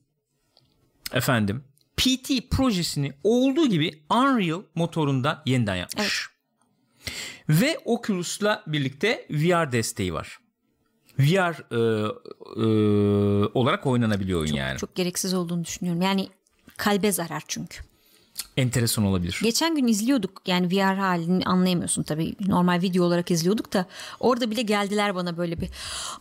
efendim 1.14 1.64
PT 1.98 2.32
projesini 2.52 3.14
olduğu 3.24 3.66
gibi 3.70 4.04
Unreal 4.10 4.62
motorunda 4.76 5.44
yeniden 5.46 5.76
yapmış. 5.76 6.28
Ve 7.50 7.80
Oculus'la 7.86 8.64
birlikte 8.68 9.28
VR 9.32 9.72
desteği 9.72 10.14
var. 10.14 10.40
VR 11.20 11.74
e, 11.74 11.78
e, 12.56 12.66
olarak 13.54 13.86
oynanabiliyor 13.86 14.40
oyun 14.42 14.54
yani. 14.54 14.78
Çok 14.78 14.96
gereksiz 14.96 15.34
olduğunu 15.34 15.64
düşünüyorum. 15.66 16.02
Yani 16.02 16.30
քալբեզար 16.80 17.36
արժունք 17.40 17.80
Enteresan 18.58 19.06
olabilir. 19.06 19.40
Geçen 19.44 19.76
gün 19.76 19.88
izliyorduk 19.88 20.42
yani 20.46 20.68
VR 20.72 20.98
halini 20.98 21.44
anlayamıyorsun 21.46 22.04
tabii 22.04 22.36
normal 22.48 22.82
video 22.82 23.04
olarak 23.06 23.32
izliyorduk 23.32 23.74
da 23.74 23.86
orada 24.20 24.52
bile 24.52 24.62
geldiler 24.62 25.16
bana 25.16 25.38
böyle 25.38 25.62
bir 25.62 25.70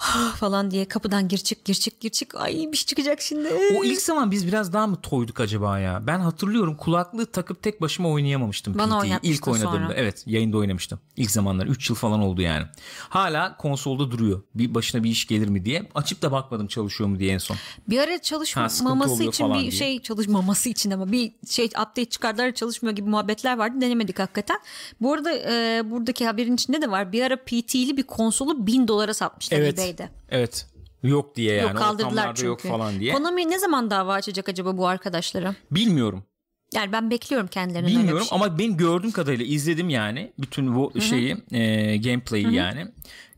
"Ah" 0.00 0.36
falan 0.36 0.70
diye 0.70 0.84
kapıdan 0.84 1.28
gir 1.28 1.38
çık 1.38 1.64
gir 1.64 1.74
çık 1.74 2.00
gir 2.00 2.10
çık 2.10 2.34
ay 2.34 2.52
bir 2.54 2.76
şey 2.76 2.86
çıkacak 2.86 3.20
şimdi. 3.20 3.48
O 3.78 3.84
ilk 3.84 4.02
zaman 4.02 4.30
biz 4.30 4.46
biraz 4.46 4.72
daha 4.72 4.86
mı 4.86 4.96
toyduk 5.02 5.40
acaba 5.40 5.78
ya? 5.78 6.06
Ben 6.06 6.18
hatırlıyorum 6.20 6.76
kulaklığı 6.76 7.26
takıp 7.26 7.62
tek 7.62 7.80
başıma 7.80 8.08
oynayamamıştım 8.08 8.78
Bana 8.78 9.00
PT'yi. 9.00 9.18
İlk 9.22 9.48
oynadığımda. 9.48 9.76
sonra. 9.76 9.94
Evet 9.94 10.22
yayında 10.26 10.56
oynamıştım. 10.56 11.00
İlk 11.16 11.30
zamanlar 11.30 11.66
3 11.66 11.90
yıl 11.90 11.96
falan 11.96 12.20
oldu 12.20 12.42
yani. 12.42 12.66
Hala 13.08 13.56
konsolda 13.56 14.10
duruyor. 14.10 14.42
Bir 14.54 14.74
başına 14.74 15.04
bir 15.04 15.10
iş 15.10 15.26
gelir 15.26 15.48
mi 15.48 15.64
diye. 15.64 15.88
Açıp 15.94 16.22
da 16.22 16.32
bakmadım 16.32 16.66
çalışıyor 16.66 17.10
mu 17.10 17.18
diye 17.18 17.32
en 17.34 17.38
son. 17.38 17.56
Bir 17.88 17.98
ara 17.98 18.18
çalışmaması 18.22 19.24
için 19.24 19.54
bir 19.54 19.60
diye. 19.60 19.70
şey 19.70 20.02
çalışmaması 20.02 20.68
için 20.68 20.90
ama 20.90 21.12
bir 21.12 21.32
şey 21.50 21.66
update 21.66 22.07
çıkardılar 22.10 22.52
çalışmıyor 22.52 22.96
gibi 22.96 23.10
muhabbetler 23.10 23.58
vardı 23.58 23.80
denemedik 23.80 24.18
hakikaten. 24.18 24.58
Bu 25.00 25.12
arada 25.12 25.32
e, 25.34 25.82
buradaki 25.90 26.26
haberin 26.26 26.54
içinde 26.54 26.82
de 26.82 26.90
var 26.90 27.12
bir 27.12 27.22
ara 27.22 27.36
PT'li 27.36 27.96
bir 27.96 28.02
konsolu 28.02 28.66
bin 28.66 28.88
dolara 28.88 29.14
satmışlar 29.14 29.58
Evet. 29.58 29.74
eBay'de. 29.78 30.08
Evet. 30.30 30.66
Yok 31.02 31.36
diye 31.36 31.54
yani. 31.54 31.68
yok 31.68 31.76
kaldırdılar 31.78 32.34
çünkü. 32.34 32.46
yok 32.46 32.60
falan 32.60 33.00
diye. 33.00 33.12
Konami 33.12 33.50
ne 33.50 33.58
zaman 33.58 33.90
dava 33.90 34.12
açacak 34.14 34.48
acaba 34.48 34.76
bu 34.76 34.86
arkadaşlara? 34.86 35.54
Bilmiyorum. 35.70 36.24
Yani 36.74 36.92
ben 36.92 37.10
bekliyorum 37.10 37.48
kendilerinin 37.48 37.86
öyle 37.88 37.94
bir 37.96 38.00
Bilmiyorum 38.02 38.26
şey. 38.26 38.36
ama 38.36 38.58
ben 38.58 38.76
gördüğüm 38.76 39.10
kadarıyla 39.10 39.44
izledim 39.44 39.88
yani 39.88 40.32
bütün 40.38 40.74
bu 40.76 41.00
şeyi 41.00 41.36
e, 41.52 41.96
gameplay'i 41.96 42.54
yani 42.54 42.86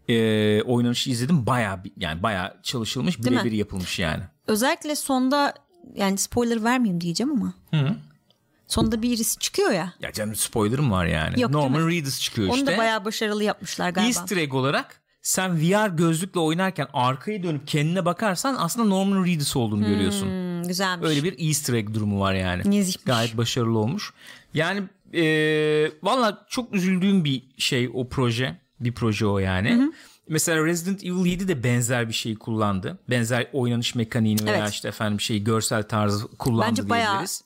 e, 0.09 0.62
oynanışı 0.62 1.11
izledim 1.11 1.47
bir- 1.47 1.93
yani 1.97 2.23
bayağı 2.23 2.57
çalışılmış 2.62 3.19
birebir 3.23 3.53
yapılmış 3.53 3.99
yani. 3.99 4.23
Özellikle 4.47 4.97
sonda 4.97 5.55
yani 5.95 6.19
spoiler 6.19 6.65
vermeyeyim 6.65 7.00
diyeceğim 7.00 7.33
ama. 7.33 7.55
Sonda 8.71 9.03
birisi 9.03 9.39
çıkıyor 9.39 9.71
ya. 9.71 9.93
Ya 10.00 10.12
canım 10.12 10.35
spoiler'ım 10.37 10.91
var 10.91 11.07
yani. 11.07 11.41
Yok, 11.41 11.50
Norman 11.50 11.89
Reedus 11.89 12.21
çıkıyor 12.21 12.49
Onu 12.49 12.57
işte. 12.57 12.73
da 12.73 12.79
bayağı 12.79 13.05
başarılı 13.05 13.45
yapmışlar 13.45 13.91
galiba. 13.91 14.09
Easter 14.09 14.37
egg 14.37 14.55
olarak 14.55 15.00
sen 15.23 15.57
VR 15.61 15.89
gözlükle 15.89 16.41
oynarken 16.41 16.87
arkayı 16.93 17.43
dönüp 17.43 17.69
kendine 17.69 18.05
bakarsan 18.05 18.57
aslında 18.59 18.89
Norman 18.89 19.25
Reedus 19.27 19.57
olduğunu 19.57 19.87
görüyorsun. 19.87 20.27
Hmm, 20.27 20.62
güzelmiş. 20.69 21.09
Öyle 21.09 21.23
bir 21.25 21.49
Easter 21.49 21.75
egg 21.75 21.95
durumu 21.95 22.21
var 22.21 22.35
yani. 22.35 22.71
Nezihmiş. 22.71 23.05
Gayet 23.07 23.37
başarılı 23.37 23.79
olmuş. 23.79 24.12
Yani 24.55 24.83
e, 25.15 25.23
valla 26.03 26.47
çok 26.49 26.75
üzüldüğüm 26.75 27.25
bir 27.25 27.43
şey 27.59 27.91
o 27.95 28.09
proje. 28.09 28.61
Bir 28.80 28.93
proje 28.93 29.26
o 29.26 29.39
yani. 29.39 29.93
Mesela 30.28 30.67
Resident 30.67 31.04
Evil 31.04 31.26
7 31.26 31.49
de 31.49 31.65
benzer 31.65 32.09
bir 32.09 32.13
şeyi 32.15 32.37
kullandı. 32.37 32.99
Benzer 33.11 33.47
oynanış 33.52 33.95
mekaniğini 33.95 34.47
veya 34.47 34.56
Evet. 34.56 34.71
işte 34.73 34.89
efendim 34.89 35.21
şey 35.21 35.45
görsel 35.45 35.83
tarzı 35.83 36.28
kullandı 36.28 36.71
Bence 36.71 36.89
bayağı- 36.89 37.06
diyebiliriz. 37.09 37.45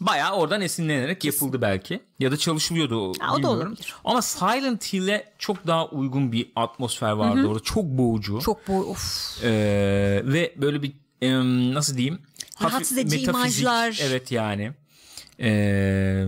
Bayağı 0.00 0.32
oradan 0.32 0.60
esinlenerek 0.60 1.24
yapıldı 1.24 1.62
belki. 1.62 2.00
Ya 2.18 2.32
da 2.32 2.36
çalışılıyordu 2.36 3.00
o, 3.10 3.12
Ha, 3.20 3.34
o 3.34 3.42
da 3.42 3.50
olabilir. 3.50 3.94
Ama 4.04 4.22
Silent 4.22 4.92
Hill'e 4.92 5.32
çok 5.38 5.66
daha 5.66 5.86
uygun 5.88 6.32
bir 6.32 6.52
atmosfer 6.56 7.10
vardı 7.10 7.46
orada. 7.46 7.60
Çok 7.60 7.84
boğucu. 7.84 8.40
Çok 8.40 8.68
of. 8.70 9.38
Ee, 9.44 10.22
ve 10.24 10.54
böyle 10.56 10.82
bir 10.82 10.92
em, 11.22 11.74
nasıl 11.74 11.96
diyeyim? 11.96 12.18
Rahatsız 12.62 12.98
edici 12.98 13.22
imajlar. 13.22 13.98
Evet 14.02 14.32
yani. 14.32 14.72
Ee, 15.40 16.26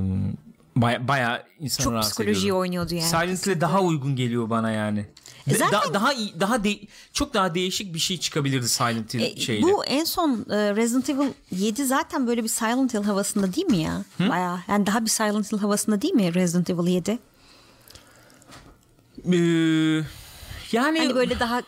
baya, 0.77 1.09
bayağı 1.09 1.43
insanı 1.61 1.85
Çok 1.85 2.03
psikolojiyi 2.03 2.37
ediyordu. 2.43 2.61
oynuyordu 2.61 2.95
yani. 2.95 3.09
Silent 3.09 3.47
Hill'e 3.47 3.61
daha 3.61 3.81
uygun 3.81 4.17
geliyor 4.17 4.51
bana 4.51 4.71
yani. 4.71 5.07
E 5.51 5.59
zaten- 5.59 5.91
da- 5.91 5.95
daha 5.95 6.13
iyi, 6.13 6.41
daha 6.41 6.65
de- 6.65 6.79
çok 7.13 7.35
daha 7.35 7.55
değişik 7.55 7.95
bir 7.95 7.99
şey 7.99 8.19
çıkabilirdi 8.19 8.69
Silent 8.69 9.15
Hill 9.15 9.21
E, 9.21 9.41
şeyle. 9.41 9.63
bu 9.63 9.85
en 9.85 10.05
son 10.05 10.47
e, 10.51 10.77
Resident 10.77 11.11
Evil 11.11 11.29
7 11.53 11.85
zaten 11.87 12.27
böyle 12.27 12.43
bir 12.45 12.49
Silent 12.49 12.95
Hill 12.95 13.03
havasında 13.03 13.55
değil 13.55 13.67
mi 13.67 13.77
ya? 13.77 14.03
Bayağı. 14.21 14.59
Yani 14.69 14.87
daha 14.87 15.05
bir 15.05 15.11
Silent 15.11 15.53
Hill 15.53 15.59
havasında 15.59 16.03
değil 16.03 16.15
mi 16.15 16.35
Resident 16.35 16.71
Evil 16.71 16.87
7? 16.87 17.19
Ee, 19.33 19.37
yani 20.73 20.99
Hani 20.99 21.15
böyle 21.15 21.41
daha 21.41 21.63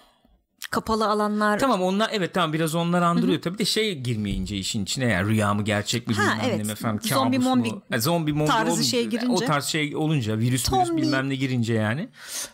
kapalı 0.73 1.09
alanlar. 1.09 1.59
Tamam 1.59 1.83
onlar 1.83 2.11
evet 2.13 2.35
tamam 2.35 2.53
biraz 2.53 2.75
onlar 2.75 3.03
andırıyor. 3.03 3.43
Tabii 3.43 3.59
de 3.59 3.65
şey 3.65 3.99
girmeyince 3.99 4.57
işin 4.57 4.83
içine 4.85 5.05
yani 5.05 5.29
rüya 5.29 5.55
mı 5.55 5.65
gerçek 5.65 6.09
mi 6.09 6.15
Ha, 6.15 6.23
bilmem 6.23 6.51
evet. 6.57 6.67
ne 6.67 6.73
efendim 6.73 7.01
Zombi 7.09 7.37
kabus 7.37 7.47
mombi 7.47 7.71
mu? 7.71 7.83
Ha, 7.93 7.99
zombi 7.99 8.33
mombi 8.33 8.51
tarzı 8.51 8.73
olunca, 8.73 8.85
şey 8.85 9.07
girince. 9.07 9.33
O 9.45 9.47
tarz 9.47 9.65
şey 9.65 9.97
olunca 9.97 10.39
virüs 10.39 10.73
virüs 10.73 10.87
Zombi. 10.89 11.03
bilmem 11.03 11.29
ne 11.29 11.35
girince 11.35 11.75
yani 11.75 12.09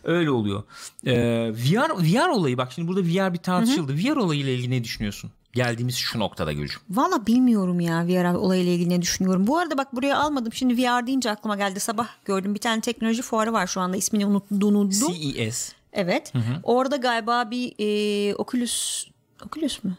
öyle 0.05 0.31
oluyor. 0.31 0.63
Ee, 1.07 1.51
VR, 1.53 1.91
VR 1.91 2.29
olayı 2.29 2.59
bak 2.59 2.73
şimdi 2.73 2.89
burada 2.89 3.01
VR 3.03 3.33
bir 3.33 3.39
tartışıldı. 3.39 3.95
VR 3.97 4.17
olayıyla 4.17 4.53
ilgili 4.53 4.71
ne 4.71 4.85
düşünüyorsun? 4.85 5.31
Geldiğimiz 5.53 5.97
şu 5.97 6.19
noktada 6.19 6.53
Gülcüm. 6.53 6.81
Valla 6.91 7.27
bilmiyorum 7.27 7.81
ya 7.81 8.07
VR 8.07 8.35
olayıyla 8.35 8.73
ilgili 8.73 8.91
ne 8.91 9.03
düşünüyorum. 9.03 9.47
Bu 9.47 9.59
arada 9.59 9.79
bak 9.79 9.97
buraya 9.97 10.19
almadım. 10.19 10.53
Şimdi 10.53 10.83
VR 10.83 11.07
deyince 11.07 11.31
aklıma 11.31 11.57
geldi. 11.57 11.81
Sabah 11.81 12.09
gördüm 12.25 12.55
bir 12.55 12.61
tane 12.61 12.81
teknoloji 12.81 13.23
fuarı 13.23 13.53
var 13.53 13.67
şu 13.67 13.81
anda. 13.81 13.97
ismini 13.97 14.27
unuttum. 14.27 15.13
CES. 15.13 15.73
Evet. 15.93 16.33
Orada 16.63 16.97
galiba 16.97 17.51
bir 17.51 17.73
e, 17.79 18.35
Oculus 18.35 19.07
Oculus 19.47 19.85
mu? 19.85 19.91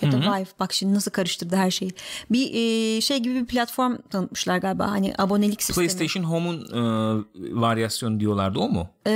Ya 0.00 0.12
da 0.12 0.16
Vive. 0.20 0.46
Bak 0.60 0.72
şimdi 0.72 0.94
nasıl 0.94 1.10
karıştırdı 1.10 1.56
her 1.56 1.70
şeyi. 1.70 1.90
Bir 2.30 2.50
e, 2.54 3.00
şey 3.00 3.18
gibi 3.18 3.34
bir 3.34 3.46
platform 3.46 3.96
tanıtmışlar 4.10 4.58
galiba. 4.58 4.90
Hani 4.90 5.14
abonelik 5.18 5.62
sistemi. 5.62 5.86
PlayStation 5.86 6.24
Home'un 6.24 6.60
e, 6.60 6.80
varyasyonu 7.60 8.20
diyorlardı 8.20 8.58
o 8.58 8.68
mu? 8.68 8.88
Ee, 9.06 9.10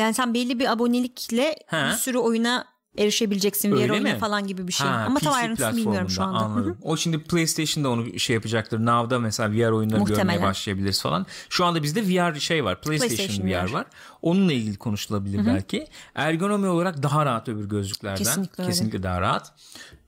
yani 0.00 0.14
sen 0.14 0.34
belli 0.34 0.58
bir 0.58 0.72
abonelikle 0.72 1.56
Ha. 1.66 1.88
bir 1.92 1.96
sürü 1.96 2.18
oyuna 2.18 2.64
erişebileceksin. 2.98 3.72
VR 3.72 3.90
oyuna 3.90 4.18
falan 4.18 4.46
gibi 4.46 4.68
bir 4.68 4.72
şey. 4.72 4.86
Ha, 4.86 5.04
Ama 5.06 5.18
tam 5.20 5.32
PC 5.32 5.38
ayrıntısını 5.40 5.76
bilmiyorum 5.76 6.10
şu 6.10 6.22
anda. 6.22 6.38
Anladım. 6.38 6.78
O 6.82 6.96
şimdi 6.96 7.22
PlayStation'da 7.22 7.88
onu 7.90 8.18
şey 8.18 8.34
yapacaktır. 8.34 8.78
Now'da 8.86 9.18
mesela 9.18 9.52
VR 9.52 9.70
oyunları 9.70 9.98
görmeye 9.98 10.12
Muhtemelen. 10.12 10.42
başlayabiliriz 10.42 11.02
falan. 11.02 11.26
Şu 11.48 11.64
anda 11.64 11.82
bizde 11.82 12.02
VR 12.02 12.34
şey 12.38 12.64
var. 12.64 12.80
PlayStation, 12.80 13.16
PlayStation 13.16 13.48
VR 13.50 13.72
var. 13.72 13.86
Onunla 14.22 14.52
ilgili 14.52 14.76
konuşulabilir 14.76 15.46
belki. 15.46 15.86
Ergonomi 16.14 16.66
olarak 16.68 17.02
daha 17.02 17.26
rahat 17.26 17.48
öbür 17.48 17.68
gözlüklerden. 17.68 18.16
Kesinlikle 18.16 18.62
öyle. 18.62 18.70
Kesinlikle 18.72 19.02
daha 19.02 19.20
rahat. 19.20 19.52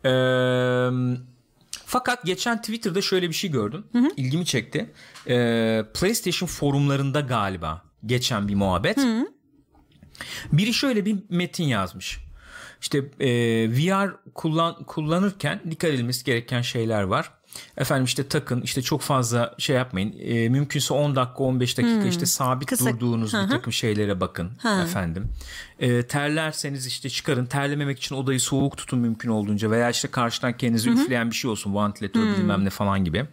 Ee, 0.05 0.11
fakat 1.87 2.25
geçen 2.25 2.61
Twitter'da 2.61 3.01
şöyle 3.03 3.29
bir 3.29 3.35
şey 3.35 3.51
gördüm. 3.51 3.85
İlgimi 4.17 4.45
çekti. 4.47 4.93
Ee, 5.29 5.85
PlayStation 5.95 6.47
forumlarında 6.47 7.21
galiba 7.21 7.83
geçen 8.07 8.49
bir 8.49 8.55
muhabbet. 8.55 8.99
Biri 10.53 10.75
şöyle 10.75 11.07
bir 11.07 11.17
metin 11.31 11.65
yazmış. 11.65 12.21
İşte 12.81 12.99
e, 13.21 13.29
VR 13.71 14.11
kullan 14.35 14.85
kullanırken 14.85 15.61
dikkat 15.71 15.91
edilmesi 15.91 16.25
gereken 16.25 16.63
şeyler 16.63 17.03
var. 17.03 17.31
Efendim 17.77 18.05
işte 18.05 18.29
takın 18.29 18.63
işte 18.63 18.83
çok 18.83 19.01
fazla 19.01 19.55
şey 19.59 19.77
yapmayın. 19.77 20.15
E, 20.21 20.49
mümkünse 20.49 20.95
10 20.95 21.17
dakika 21.17 21.43
15 21.45 21.79
dakika 21.79 22.05
işte 22.09 22.27
sabit 22.27 22.71
Hmm. 22.71 22.77
Kısa- 22.79 22.91
durduğunuz 23.01 23.33
bir 23.35 23.49
takım 23.51 23.73
şeylere 23.73 24.21
bakın 24.21 24.51
efendim. 24.83 25.29
E, 25.79 26.03
terlerseniz 26.03 26.87
işte 26.87 27.09
çıkarın. 27.09 27.47
Terlememek 27.47 27.99
için 27.99 28.15
odayı 28.15 28.41
soğuk 28.41 28.77
tutun 28.77 28.99
mümkün 28.99 29.29
olduğunca 29.29 29.71
veya 29.71 29.91
işte 29.91 30.09
karşıdan 30.09 30.57
kendinizi 30.57 30.91
üfleyen 30.91 31.31
bir 31.31 31.35
şey 31.37 31.51
olsun. 31.51 31.75
Vantilatör 31.75 32.21
bilmem 32.39 32.65
ne 32.65 32.71
falan 32.71 33.05
gibi. 33.05 33.25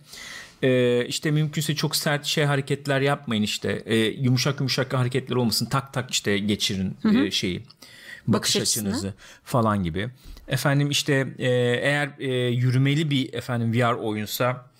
E, 0.64 1.06
işte 1.06 1.32
mümkünse 1.32 1.76
çok 1.76 1.96
sert 1.96 2.26
şey 2.26 2.46
hareketler 2.46 3.02
yapmayın 3.02 3.44
işte. 3.44 3.84
E, 3.86 3.96
yumuşak 3.98 4.60
yumuşak 4.60 4.94
hareketler 4.94 5.36
olmasın. 5.36 5.66
Tak 5.66 5.94
tak 5.94 6.12
işte 6.12 6.38
geçirin 6.38 6.98
e, 7.26 7.32
şeyi 7.32 7.64
bakış, 8.28 8.56
Bakış 8.56 8.62
açısını. 8.62 8.90
açınızı 8.90 9.13
falan 9.44 9.84
gibi. 9.84 10.10
Efendim 10.48 10.90
işte 10.90 11.28
e, 11.38 11.50
eğer 11.82 12.12
e, 12.20 12.48
yürümeli 12.48 13.12
bir 13.12 13.34
efendim 13.34 13.74
VR 13.74 13.94
oyunsa 13.94 14.72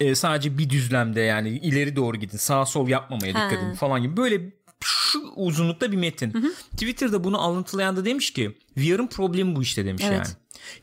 e, 0.00 0.14
sadece 0.14 0.58
bir 0.58 0.70
düzlemde 0.70 1.20
yani 1.20 1.48
ileri 1.48 1.96
doğru 1.96 2.16
gidin 2.16 2.36
sağa 2.36 2.66
sol 2.66 2.88
yapmamaya 2.88 3.32
dikkat 3.32 3.52
edin 3.52 3.74
falan 3.74 4.02
gibi 4.02 4.16
böyle 4.16 4.40
şu 4.84 5.18
uzunlukta 5.36 5.92
bir 5.92 5.96
metin. 5.96 6.34
Hı 6.34 6.38
hı. 6.38 6.52
Twitter'da 6.70 7.24
bunu 7.24 7.40
alıntılayan 7.40 7.96
da 7.96 8.04
demiş 8.04 8.32
ki 8.32 8.56
VR'ın 8.76 9.06
problemi 9.06 9.56
bu 9.56 9.62
işte 9.62 9.84
demiş 9.84 10.02
evet. 10.06 10.18
yani. 10.18 10.28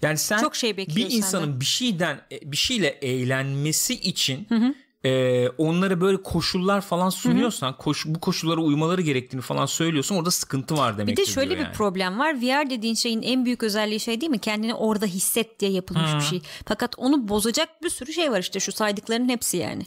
Yani 0.01 0.17
sen 0.17 0.41
Çok 0.41 0.55
şey 0.55 0.77
bir 0.77 1.11
insanın 1.11 1.43
senden. 1.43 1.59
bir 1.59 1.65
şeyden 1.65 2.21
bir 2.43 2.57
şeyle 2.57 2.87
eğlenmesi 2.87 3.93
için 3.93 4.45
hı 4.49 4.55
hı 4.55 4.75
e, 5.05 5.49
onlara 5.57 6.01
böyle 6.01 6.23
koşullar 6.23 6.81
falan 6.81 7.09
sunuyorsan 7.09 7.77
koş, 7.77 8.05
bu 8.05 8.19
koşullara 8.19 8.61
uymaları 8.61 9.01
gerektiğini 9.01 9.41
falan 9.41 9.65
söylüyorsun 9.65 10.15
orada 10.15 10.31
sıkıntı 10.31 10.77
var 10.77 10.97
demek. 10.97 11.17
Bir 11.17 11.21
de 11.21 11.25
şöyle 11.25 11.55
bir 11.55 11.63
yani. 11.63 11.73
problem 11.73 12.19
var 12.19 12.35
VR 12.41 12.69
dediğin 12.69 12.95
şeyin 12.95 13.21
en 13.21 13.45
büyük 13.45 13.63
özelliği 13.63 13.99
şey 13.99 14.21
değil 14.21 14.29
mi 14.29 14.39
kendini 14.39 14.73
orada 14.73 15.05
hisset 15.05 15.59
diye 15.59 15.71
yapılmış 15.71 16.11
hmm. 16.11 16.19
bir 16.19 16.23
şey. 16.23 16.41
Fakat 16.65 16.95
onu 16.97 17.27
bozacak 17.27 17.83
bir 17.83 17.89
sürü 17.89 18.13
şey 18.13 18.31
var 18.31 18.39
işte 18.39 18.59
şu 18.59 18.71
saydıkların 18.71 19.29
hepsi 19.29 19.57
yani. 19.57 19.83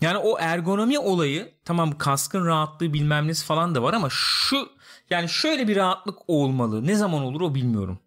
Yani 0.00 0.18
o 0.18 0.38
ergonomi 0.38 0.98
olayı 0.98 1.52
tamam 1.64 1.98
kaskın 1.98 2.46
rahatlığı 2.46 2.92
bilmem 2.92 3.28
nesi 3.28 3.44
falan 3.44 3.74
da 3.74 3.82
var 3.82 3.94
ama 3.94 4.08
şu 4.10 4.68
yani 5.10 5.28
şöyle 5.28 5.68
bir 5.68 5.76
rahatlık 5.76 6.18
olmalı. 6.28 6.86
Ne 6.86 6.94
zaman 6.94 7.22
olur 7.22 7.40
o 7.40 7.54
bilmiyorum. 7.54 7.98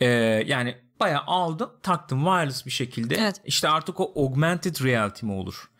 Ee, 0.00 0.06
yani 0.46 0.74
Bayağı 1.00 1.22
aldım 1.26 1.70
taktım 1.82 2.24
wireless 2.24 2.66
bir 2.66 2.70
şekilde. 2.70 3.14
Evet. 3.14 3.40
İşte 3.44 3.68
artık 3.68 4.00
o 4.00 4.12
augmented 4.16 4.84
reality 4.84 5.26
mi 5.26 5.32
olur? 5.32 5.70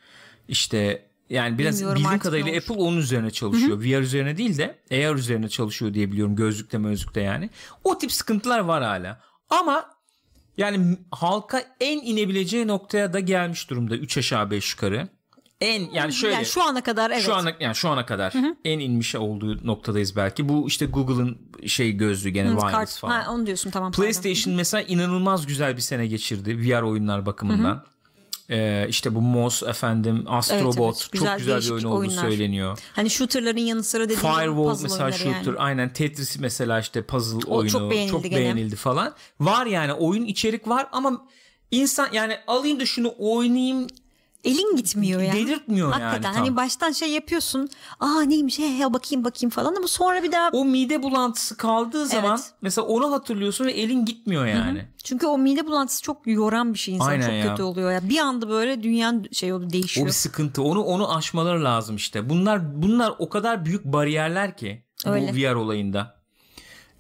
İşte 0.49 1.09
yani 1.31 1.59
biraz 1.59 1.75
Bilmiyorum 1.75 2.03
bildiğim 2.03 2.19
kadarıyla 2.19 2.59
Apple 2.59 2.75
onun 2.75 2.97
üzerine 2.97 3.31
çalışıyor. 3.31 3.79
Hı-hı. 3.79 3.85
VR 3.85 4.03
üzerine 4.03 4.37
değil 4.37 4.59
de 4.59 4.79
AR 4.93 5.15
üzerine 5.15 5.49
çalışıyor 5.49 5.95
diye 5.95 6.13
biliyorum. 6.13 6.37
Gözlükte 6.37 6.79
mözlükte 6.79 7.21
yani. 7.21 7.51
O 7.85 7.99
tip 7.99 8.13
sıkıntılar 8.13 8.59
var 8.59 8.83
hala. 8.83 9.21
Ama 9.51 9.91
yani 10.57 10.99
halka 11.11 11.63
en 11.81 11.99
inebileceği 11.99 12.67
noktaya 12.67 13.13
da 13.13 13.21
gelmiş 13.21 13.71
durumda. 13.71 13.97
3 13.97 14.19
aşağı 14.19 14.51
5 14.51 14.73
yukarı 14.73 15.09
en 15.61 15.91
yani 15.93 16.13
şöyle 16.13 16.35
yani 16.35 16.47
şu 16.47 16.63
ana 16.63 16.83
kadar 16.83 17.11
evet. 17.11 17.23
Şu 17.23 17.35
ana 17.35 17.53
yani 17.61 17.75
şu 17.75 17.89
ana 17.89 18.07
kadar 18.07 18.35
Hı-hı. 18.35 18.57
en 18.65 18.79
inmiş 18.79 19.15
olduğu 19.15 19.67
noktadayız 19.67 20.17
belki. 20.17 20.49
Bu 20.49 20.69
işte 20.69 20.87
Google'ın 20.87 21.39
şey 21.67 21.93
gözlüğü 21.93 22.29
gene 22.31 22.59
kart, 22.59 22.91
falan. 22.91 23.21
Ha, 23.21 23.33
onu 23.33 23.47
diyorsun 23.47 23.71
tamam. 23.71 23.93
PlayStation 23.93 24.43
pardon. 24.43 24.57
mesela 24.57 24.83
inanılmaz 24.83 25.47
güzel 25.47 25.77
bir 25.77 25.83
sene 25.83 26.07
geçirdi 26.07 26.59
VR 26.59 26.83
oyunlar 26.83 27.27
bakımından. 27.27 27.75
Hı-hı. 27.75 27.85
Ee, 28.51 28.87
işte 28.89 29.15
bu 29.15 29.21
Moss 29.21 29.63
efendim 29.63 30.25
Astrobot 30.27 30.79
evet, 30.79 30.79
evet. 30.81 31.09
Güzel, 31.13 31.29
çok 31.29 31.39
güzel 31.39 31.61
bir 31.61 31.71
oyun 31.71 31.85
olduğu 31.85 31.99
oyunlar. 31.99 32.23
söyleniyor. 32.23 32.79
Hani 32.93 33.11
shooterların 33.11 33.61
yanı 33.61 33.83
sıra 33.85 34.05
dediğim 34.05 34.21
Firewall 34.21 34.79
mesela 34.83 35.13
shooter 35.13 35.47
yani. 35.47 35.59
aynen 35.59 35.93
Tetris 35.93 36.39
mesela 36.39 36.81
işte 36.81 37.03
puzzle 37.03 37.47
o 37.47 37.57
oyunu 37.57 37.71
çok 37.71 37.91
beğenildi, 37.91 38.11
çok 38.11 38.25
beğenildi 38.25 38.77
falan. 38.77 39.15
Var 39.41 39.67
yani 39.67 39.93
oyun 39.93 40.25
içerik 40.25 40.69
var 40.69 40.87
ama 40.93 41.27
insan 41.71 42.09
yani 42.13 42.37
alayım 42.47 42.81
da 42.81 42.87
şunu 42.87 43.15
oynayayım 43.19 43.87
elin 44.49 44.77
gitmiyor 44.77 45.21
yani. 45.23 45.47
Delirtmiyor 45.47 45.89
Hakikaten. 45.89 46.07
yani. 46.07 46.23
Hakikaten 46.23 46.41
hani 46.41 46.57
baştan 46.57 46.93
şey 46.93 47.11
yapıyorsun. 47.11 47.69
Aa 48.01 48.21
neymiş 48.21 48.59
he, 48.59 48.79
he 48.79 48.93
bakayım 48.93 49.25
bakayım 49.25 49.51
falan 49.51 49.75
ama 49.75 49.89
sonra 49.89 50.23
bir 50.23 50.33
daha. 50.33 50.51
O 50.53 50.65
mide 50.65 51.03
bulantısı 51.03 51.57
kaldığı 51.57 52.07
zaman 52.07 52.37
evet. 52.37 52.53
mesela 52.63 52.87
onu 52.87 53.13
hatırlıyorsun 53.13 53.67
ve 53.67 53.73
elin 53.73 54.05
gitmiyor 54.05 54.47
yani. 54.47 54.79
Hı 54.79 54.83
hı. 54.83 54.87
Çünkü 55.05 55.27
o 55.27 55.39
mide 55.39 55.67
bulantısı 55.67 56.03
çok 56.03 56.27
yoran 56.27 56.75
bir 56.75 56.79
şey 56.79 56.95
insan 56.95 57.09
Aynen 57.09 57.27
çok 57.27 57.35
ya. 57.35 57.51
kötü 57.51 57.63
oluyor 57.63 57.93
ya. 57.93 58.09
Bir 58.09 58.19
anda 58.19 58.49
böyle 58.49 58.83
dünyanın 58.83 59.29
şey 59.33 59.53
oldu 59.53 59.71
değişiyor. 59.71 60.07
O 60.07 60.09
bir 60.09 60.13
sıkıntı. 60.13 60.63
Onu 60.63 60.83
onu 60.83 61.17
aşmaları 61.17 61.65
lazım 61.65 61.97
işte. 61.97 62.31
Bunlar 62.31 62.83
bunlar 62.83 63.15
o 63.19 63.29
kadar 63.29 63.65
büyük 63.65 63.85
bariyerler 63.85 64.57
ki 64.57 64.85
Öyle. 65.07 65.33
bu 65.33 65.37
VR 65.37 65.55
olayında. 65.55 66.19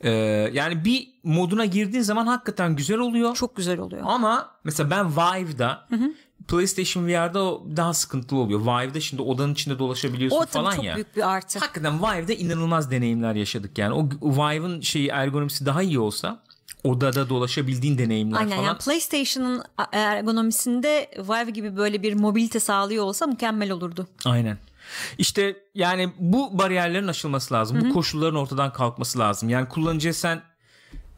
Ee, 0.01 0.11
yani 0.53 0.85
bir 0.85 1.09
moduna 1.23 1.65
girdiğin 1.65 2.03
zaman 2.03 2.27
hakikaten 2.27 2.77
güzel 2.77 2.99
oluyor. 2.99 3.35
Çok 3.35 3.57
güzel 3.57 3.79
oluyor. 3.79 4.03
Ama 4.07 4.51
mesela 4.65 4.91
ben 4.91 5.11
Vive'da 5.17 5.87
hı 5.89 5.97
hı. 5.97 6.13
PlayStation 6.49 7.07
VR'da 7.07 7.45
o 7.45 7.67
daha 7.77 7.95
sıkıntılı 7.95 8.39
oluyor. 8.39 8.61
Vive'da 8.61 9.01
şimdi 9.01 9.23
odanın 9.23 9.53
içinde 9.53 9.79
dolaşabiliyorsun 9.79 10.37
o, 10.37 10.47
falan 10.47 10.77
çok 10.77 10.85
ya. 10.85 10.95
büyük 10.95 11.17
bir 11.17 11.31
artı. 11.31 11.59
Hakikaten 11.59 12.03
Vive'da 12.03 12.33
inanılmaz 12.33 12.91
deneyimler 12.91 13.35
yaşadık 13.35 13.79
yani. 13.79 13.95
O 13.95 14.09
Vive'ın 14.23 14.81
şeyi 14.81 15.09
ergonomisi 15.09 15.67
daha 15.67 15.83
iyi 15.83 15.99
olsa 15.99 16.43
odada 16.85 17.29
dolaşabildiğin 17.29 17.99
deneyimler 17.99 18.39
Aynen, 18.39 18.51
falan. 18.51 18.63
Yani 18.63 18.79
PlayStation'ın 18.79 19.63
ergonomisinde 19.93 21.11
Vive 21.19 21.51
gibi 21.51 21.77
böyle 21.77 22.03
bir 22.03 22.15
mobilite 22.15 22.61
sağlıyor 22.61 23.05
olsa 23.05 23.27
mükemmel 23.27 23.71
olurdu. 23.71 24.07
Aynen. 24.25 24.59
İşte 25.19 25.57
yani 25.75 26.13
bu 26.19 26.59
bariyerlerin 26.59 27.09
aşılması 27.09 27.55
lazım. 27.55 27.81
Hı-hı. 27.81 27.91
Bu 27.91 27.95
koşulların 27.95 28.41
ortadan 28.41 28.73
kalkması 28.73 29.19
lazım. 29.19 29.49
Yani 29.49 29.69
kullanıcıya 29.69 30.15
sen 30.15 30.43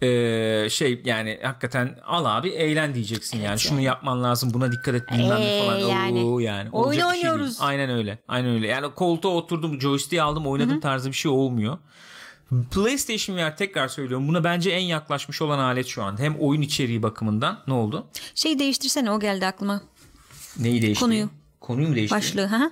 ee, 0.03 0.69
şey 0.71 1.03
yani 1.05 1.39
hakikaten 1.43 1.99
al 2.07 2.25
abi 2.25 2.49
eğlen 2.49 2.95
diyeceksin 2.95 3.37
evet 3.37 3.45
yani. 3.45 3.51
yani. 3.51 3.61
Şunu 3.61 3.81
yapman 3.81 4.23
lazım 4.23 4.55
buna 4.55 4.73
dikkat 4.73 4.95
et 4.95 5.03
bilmem 5.13 5.43
ee, 5.43 5.63
falan. 5.65 5.79
Yani. 5.79 6.25
Oo, 6.25 6.39
yani. 6.39 6.71
Oyun 6.71 7.01
oynuyoruz. 7.01 7.59
Şey 7.59 7.67
Aynen 7.67 7.91
öyle. 7.91 8.19
Aynen 8.29 8.51
öyle. 8.51 8.67
Yani 8.67 8.95
koltuğa 8.95 9.33
oturdum 9.33 9.81
joystick'i 9.81 10.23
aldım 10.23 10.47
oynadım 10.47 10.71
Hı-hı. 10.71 10.81
tarzı 10.81 11.09
bir 11.09 11.17
şey 11.17 11.31
olmuyor. 11.31 11.79
PlayStation 12.71 13.37
VR 13.37 13.57
tekrar 13.57 13.89
söylüyorum 13.89 14.29
buna 14.29 14.45
bence 14.45 14.71
en 14.71 14.85
yaklaşmış 14.85 15.43
olan 15.43 15.59
alet 15.59 15.87
şu 15.87 16.03
an. 16.03 16.19
Hem 16.19 16.37
oyun 16.37 16.63
içeriği 16.63 17.03
bakımından 17.03 17.59
ne 17.67 17.75
oldu? 17.75 18.07
Şeyi 18.35 18.59
değiştirsene 18.59 19.11
o 19.11 19.21
geldi 19.21 19.47
aklıma. 19.47 19.83
Neyi 20.59 20.83
değişti? 20.83 21.05
Konuyu. 21.05 21.31
Konuyu 21.61 21.89
mu 21.89 21.95
değişti? 21.95 22.17
Başlığı. 22.17 22.47
Hı 22.47 22.71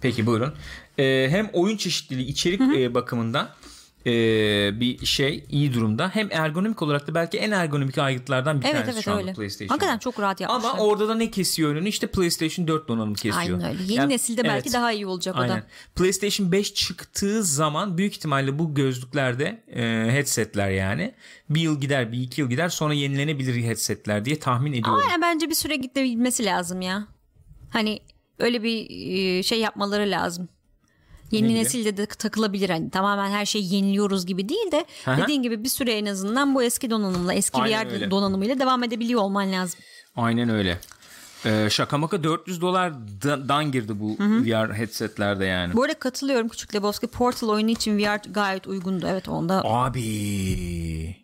Peki 0.00 0.26
buyurun. 0.26 0.54
Ee, 0.98 1.26
hem 1.30 1.50
oyun 1.52 1.76
çeşitliliği 1.76 2.26
içerik 2.26 2.60
E, 2.60 2.94
bakımından 2.94 3.48
e, 4.06 4.12
bir 4.80 5.06
şey 5.06 5.44
iyi 5.48 5.74
durumda. 5.74 6.10
Hem 6.14 6.28
ergonomik 6.32 6.82
olarak 6.82 7.06
da 7.06 7.14
belki 7.14 7.38
en 7.38 7.50
ergonomik 7.50 7.98
aygıtlardan 7.98 8.60
bir 8.60 8.66
evet, 8.66 8.74
tanesi 8.74 8.90
evet, 8.90 9.04
şu 9.04 9.10
anda 9.10 9.22
öyle. 9.22 9.32
PlayStation. 9.32 9.68
Hakikaten 9.68 9.98
çok 9.98 10.20
rahat 10.20 10.40
yapmışlar. 10.40 10.70
Ama 10.70 10.82
orada 10.82 11.08
da 11.08 11.14
ne 11.14 11.30
kesiyor 11.30 11.70
önünü? 11.70 11.88
İşte 11.88 12.06
PlayStation 12.06 12.68
4 12.68 12.88
donanımı 12.88 13.14
kesiyor. 13.14 13.36
Aynen 13.38 13.68
öyle. 13.68 13.82
Yeni 13.82 13.94
yani, 13.94 14.12
nesilde 14.12 14.44
belki 14.44 14.68
evet, 14.68 14.72
daha 14.72 14.92
iyi 14.92 15.06
olacak 15.06 15.36
aynen. 15.38 15.52
o 15.52 15.56
da. 15.56 15.66
PlayStation 15.96 16.52
5 16.52 16.74
çıktığı 16.74 17.44
zaman 17.44 17.98
büyük 17.98 18.16
ihtimalle 18.16 18.58
bu 18.58 18.74
gözlüklerde 18.74 19.62
e, 19.68 19.82
headsetler 20.12 20.70
yani 20.70 21.14
bir 21.50 21.60
yıl 21.60 21.80
gider 21.80 22.12
bir 22.12 22.20
iki 22.20 22.40
yıl 22.40 22.48
gider 22.50 22.68
sonra 22.68 22.94
yenilenebilir 22.94 23.62
headsetler 23.62 24.24
diye 24.24 24.38
tahmin 24.38 24.72
ediyorum. 24.72 25.02
Ama 25.14 25.22
bence 25.22 25.50
bir 25.50 25.54
süre 25.54 25.76
gitmesi 25.76 26.44
lazım 26.44 26.80
ya. 26.80 27.06
Hani 27.70 28.00
öyle 28.38 28.62
bir 28.62 28.86
e, 28.90 29.42
şey 29.42 29.60
yapmaları 29.60 30.10
lazım. 30.10 30.48
Yeni 31.30 31.54
nesilde 31.54 31.96
de 31.96 32.06
takılabilir. 32.06 32.70
Hani 32.70 32.90
tamamen 32.90 33.30
her 33.30 33.46
şeyi 33.46 33.74
yeniliyoruz 33.74 34.26
gibi 34.26 34.48
değil 34.48 34.72
de 34.72 34.84
Aha. 35.06 35.22
dediğin 35.22 35.42
gibi 35.42 35.64
bir 35.64 35.68
süre 35.68 35.92
en 35.92 36.06
azından 36.06 36.54
bu 36.54 36.62
eski 36.62 36.90
donanımla 36.90 37.34
eski 37.34 37.58
Aynen 37.58 37.88
VR 37.88 37.92
öyle. 37.92 38.10
donanımıyla 38.10 38.58
devam 38.58 38.82
edebiliyor 38.82 39.20
olman 39.20 39.52
lazım. 39.52 39.80
Aynen 40.16 40.48
öyle. 40.48 40.78
Ee, 41.46 41.68
şaka 41.70 41.98
maka 41.98 42.24
400 42.24 42.60
dolardan 42.60 43.72
girdi 43.72 44.00
bu 44.00 44.18
Hı-hı. 44.18 44.44
VR 44.44 44.74
headsetlerde 44.74 45.44
yani. 45.44 45.74
Bu 45.74 45.82
arada 45.82 45.98
katılıyorum 45.98 46.48
Küçük 46.48 46.74
Lebowski. 46.74 47.06
Portal 47.06 47.48
oyunu 47.48 47.70
için 47.70 47.98
VR 47.98 48.20
gayet 48.30 48.66
uygundu. 48.66 49.06
Evet 49.08 49.28
onda. 49.28 49.62
Abi. 49.64 51.16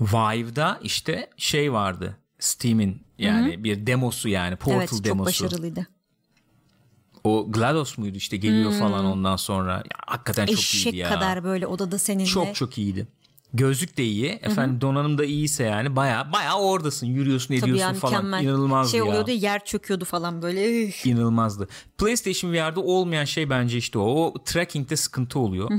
Vive'da 0.00 0.78
işte 0.82 1.30
şey 1.36 1.72
vardı. 1.72 2.16
Steam'in 2.38 3.02
yani 3.18 3.52
Hı-hı. 3.52 3.64
bir 3.64 3.86
demosu 3.86 4.28
yani 4.28 4.56
Portal 4.56 4.78
evet, 4.78 5.04
demosu. 5.04 5.30
Evet 5.30 5.34
çok 5.34 5.46
başarılıydı. 5.50 5.86
O 7.28 7.52
GLaDOS 7.52 7.98
muydu 7.98 8.16
işte 8.16 8.36
geliyor 8.36 8.70
hmm. 8.70 8.78
falan 8.78 9.04
ondan 9.04 9.36
sonra. 9.36 9.72
Ya, 9.72 9.82
hakikaten 10.06 10.46
çok 10.46 10.58
Eşek 10.58 10.84
iyiydi 10.84 10.96
ya. 10.96 11.08
kadar 11.08 11.44
böyle 11.44 11.66
odada 11.66 11.98
seninle. 11.98 12.26
Çok 12.26 12.54
çok 12.54 12.78
iyiydi. 12.78 13.06
Gözlük 13.54 13.96
de 13.96 14.04
iyi. 14.04 14.26
Efendim 14.26 14.72
Hı-hı. 14.72 14.80
donanım 14.80 15.18
da 15.18 15.24
iyiyse 15.24 15.64
yani 15.64 15.96
baya 15.96 16.32
baya 16.32 16.58
oradasın. 16.58 17.06
Yürüyorsun 17.06 17.54
ediyorsun 17.54 17.78
ya, 17.78 17.94
falan. 17.94 18.14
Mükemmel. 18.14 18.44
İnanılmazdı 18.44 18.90
şey 18.90 18.98
ya. 18.98 19.06
oluyordu 19.06 19.30
yer 19.30 19.64
çöküyordu 19.64 20.04
falan 20.04 20.42
böyle. 20.42 20.86
İnanılmazdı. 21.04 21.68
PlayStation 21.98 22.52
VR'da 22.52 22.80
olmayan 22.80 23.24
şey 23.24 23.50
bence 23.50 23.78
işte 23.78 23.98
o. 23.98 24.04
O 24.04 24.34
tracking'de 24.44 24.96
sıkıntı 24.96 25.38
oluyor. 25.38 25.70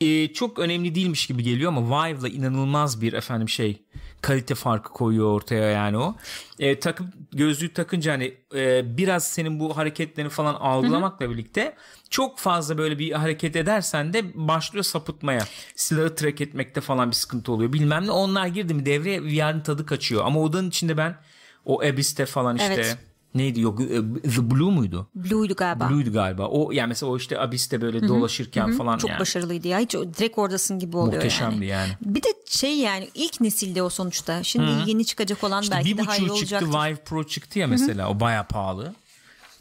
Ee, 0.00 0.32
çok 0.32 0.58
önemli 0.58 0.94
değilmiş 0.94 1.26
gibi 1.26 1.42
geliyor 1.42 1.72
ama 1.72 2.06
Vive'la 2.08 2.28
inanılmaz 2.28 3.00
bir 3.00 3.12
efendim 3.12 3.48
şey 3.48 3.82
kalite 4.20 4.54
farkı 4.54 4.92
koyuyor 4.92 5.26
ortaya 5.26 5.70
yani 5.70 5.98
o. 5.98 6.16
E, 6.58 6.80
takıp 6.80 7.06
gözlüğü 7.32 7.72
takınca 7.72 8.12
hani 8.12 8.34
e, 8.54 8.96
biraz 8.96 9.26
senin 9.26 9.60
bu 9.60 9.76
hareketlerini 9.76 10.30
falan 10.30 10.54
algılamakla 10.54 11.26
Hı-hı. 11.26 11.34
birlikte 11.34 11.76
çok 12.10 12.38
fazla 12.38 12.78
böyle 12.78 12.98
bir 12.98 13.12
hareket 13.12 13.56
edersen 13.56 14.12
de 14.12 14.48
başlıyor 14.48 14.84
sapıtmaya. 14.84 15.46
Silahı 15.74 16.14
track 16.14 16.40
etmekte 16.40 16.80
falan 16.80 17.10
bir 17.10 17.16
sıkıntı 17.16 17.52
oluyor. 17.52 17.72
Bilmem 17.72 18.06
ne 18.06 18.10
onlar 18.10 18.46
girdi 18.46 18.74
mi 18.74 18.86
devreye 18.86 19.22
VR'ın 19.22 19.60
tadı 19.60 19.86
kaçıyor. 19.86 20.24
Ama 20.24 20.40
odanın 20.40 20.68
içinde 20.68 20.96
ben 20.96 21.16
o 21.64 21.82
Abyss'te 21.82 22.26
falan 22.26 22.56
işte 22.56 22.72
evet 22.74 22.98
neydi 23.34 23.60
yok 23.60 23.80
e, 23.80 23.86
The 24.30 24.50
Blue 24.50 24.72
muydu? 24.72 25.08
Blue'ydu 25.14 25.54
galiba. 25.54 25.90
Blue'ydu 25.90 26.12
galiba. 26.12 26.46
O 26.46 26.72
yani 26.72 26.88
mesela 26.88 27.12
o 27.12 27.16
işte 27.16 27.40
Abyss'te 27.40 27.80
böyle 27.80 27.98
Hı-hı. 27.98 28.08
dolaşırken 28.08 28.68
Hı-hı. 28.68 28.76
falan 28.76 28.98
çok 28.98 29.10
yani. 29.10 29.20
başarılıydı 29.20 29.68
ya. 29.68 29.78
Hiç 29.78 29.94
direkt 29.94 30.38
oradasın 30.38 30.78
gibi 30.78 30.96
oluyor 30.96 31.14
Muhteşemdi 31.14 31.66
yani. 31.66 31.88
yani. 31.88 32.14
Bir 32.14 32.22
de 32.22 32.28
şey 32.46 32.78
yani 32.78 33.08
ilk 33.14 33.40
nesilde 33.40 33.82
o 33.82 33.88
sonuçta. 33.88 34.42
Şimdi 34.42 34.66
Hı-hı. 34.66 34.88
yeni 34.88 35.04
çıkacak 35.04 35.44
olan 35.44 35.62
işte 35.62 35.74
belki 35.74 35.98
daha 35.98 36.16
iyi 36.16 36.30
olacaktır. 36.30 36.66
çıktı 36.66 36.78
Vive 36.78 36.96
Pro 36.96 37.24
çıktı 37.24 37.58
ya 37.58 37.66
mesela. 37.66 38.04
Hı-hı. 38.04 38.12
O 38.12 38.20
baya 38.20 38.46
pahalı. 38.46 38.94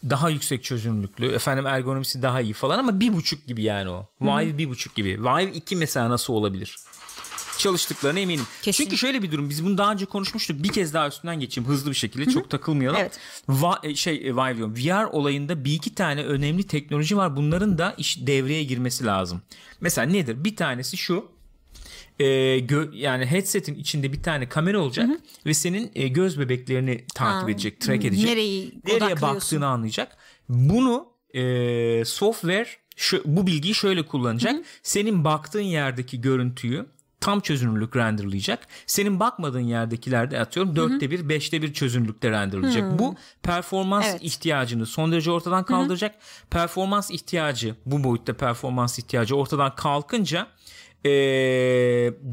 Daha 0.09 0.29
yüksek 0.29 0.63
çözünürlüklü. 0.63 1.31
Efendim 1.31 1.65
ergonomisi 1.65 2.21
daha 2.21 2.41
iyi 2.41 2.53
falan 2.53 2.79
ama 2.79 2.99
bir 2.99 3.13
buçuk 3.13 3.47
gibi 3.47 3.63
yani 3.63 3.89
o. 3.89 4.05
Vive 4.21 4.49
Hı-hı. 4.49 4.57
bir 4.57 4.69
buçuk 4.69 4.95
gibi. 4.95 5.23
Vive 5.23 5.53
iki 5.53 5.75
mesela 5.75 6.09
nasıl 6.09 6.33
olabilir? 6.33 6.75
Çalıştıklarına 7.59 8.19
eminim. 8.19 8.45
Kesin. 8.61 8.83
Çünkü 8.83 8.97
şöyle 8.97 9.23
bir 9.23 9.31
durum 9.31 9.49
biz 9.49 9.65
bunu 9.65 9.77
daha 9.77 9.91
önce 9.91 10.05
konuşmuştuk. 10.05 10.63
Bir 10.63 10.69
kez 10.69 10.93
daha 10.93 11.07
üstünden 11.07 11.39
geçeyim 11.39 11.69
hızlı 11.69 11.89
bir 11.91 11.95
şekilde 11.95 12.25
çok 12.31 12.49
takılmayalım. 12.49 12.99
Evet. 13.01 13.19
Va- 13.49 13.87
e, 13.87 13.95
şey 13.95 14.13
Vive 14.35 14.57
diyorum. 14.57 14.75
VR 14.77 15.03
olayında 15.03 15.65
bir 15.65 15.73
iki 15.73 15.95
tane 15.95 16.23
önemli 16.23 16.63
teknoloji 16.63 17.17
var. 17.17 17.35
Bunların 17.35 17.77
da 17.77 17.95
iş 17.97 18.27
devreye 18.27 18.63
girmesi 18.63 19.05
lazım. 19.05 19.41
Mesela 19.81 20.11
nedir? 20.11 20.43
Bir 20.43 20.55
tanesi 20.55 20.97
şu. 20.97 21.25
E, 22.19 22.25
gö- 22.59 22.95
yani 22.95 23.25
headset'in 23.25 23.75
içinde 23.75 24.13
bir 24.13 24.23
tane 24.23 24.49
kamera 24.49 24.79
olacak 24.79 25.09
ve 25.45 25.53
senin 25.53 25.91
e, 25.95 26.07
göz 26.07 26.39
bebeklerini 26.39 27.05
takip 27.15 27.47
Ha, 27.47 27.51
edecek, 27.51 27.81
track 27.81 28.05
edecek. 28.05 28.25
nereyi 28.29 28.73
nereye 28.87 29.21
baktığını 29.21 29.67
anlayacak. 29.67 30.17
Bunu 30.49 31.07
e, 31.33 32.05
software 32.05 32.67
şu, 32.95 33.21
bu 33.25 33.47
bilgiyi 33.47 33.75
şöyle 33.75 34.05
kullanacak. 34.05 34.65
Senin 34.83 35.23
baktığın 35.23 35.61
yerdeki 35.61 36.21
görüntüyü 36.21 36.85
tam 37.21 37.39
çözünürlük 37.39 37.95
renderlayacak. 37.95 38.67
Senin 38.87 39.19
bakmadığın 39.19 39.59
yerdekilerde 39.59 40.39
atıyorum 40.39 40.75
dörtte 40.75 41.11
bir, 41.11 41.29
beşte 41.29 41.61
bir 41.61 41.73
çözünürlükte 41.73 42.31
renderlayacak. 42.31 42.99
Bu 42.99 43.15
performans 43.43 44.05
Evet. 44.09 44.23
ihtiyacını 44.23 44.85
son 44.85 45.11
derece 45.11 45.31
ortadan 45.31 45.63
kaldıracak. 45.63 46.15
Performans 46.49 47.11
ihtiyacı 47.11 47.75
bu 47.85 48.03
boyutta 48.03 48.33
performans 48.33 48.99
ihtiyacı 48.99 49.35
ortadan 49.35 49.75
kalkınca 49.75 50.47
ee, 51.05 51.09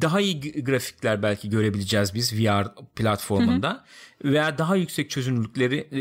daha 0.00 0.20
iyi 0.20 0.64
grafikler 0.64 1.22
belki 1.22 1.50
görebileceğiz 1.50 2.14
biz 2.14 2.33
VR 2.33 2.66
platformunda 2.96 3.85
veya 4.24 4.59
daha 4.59 4.76
yüksek 4.76 5.11
çözünürlükleri 5.11 5.76
e, 5.76 5.98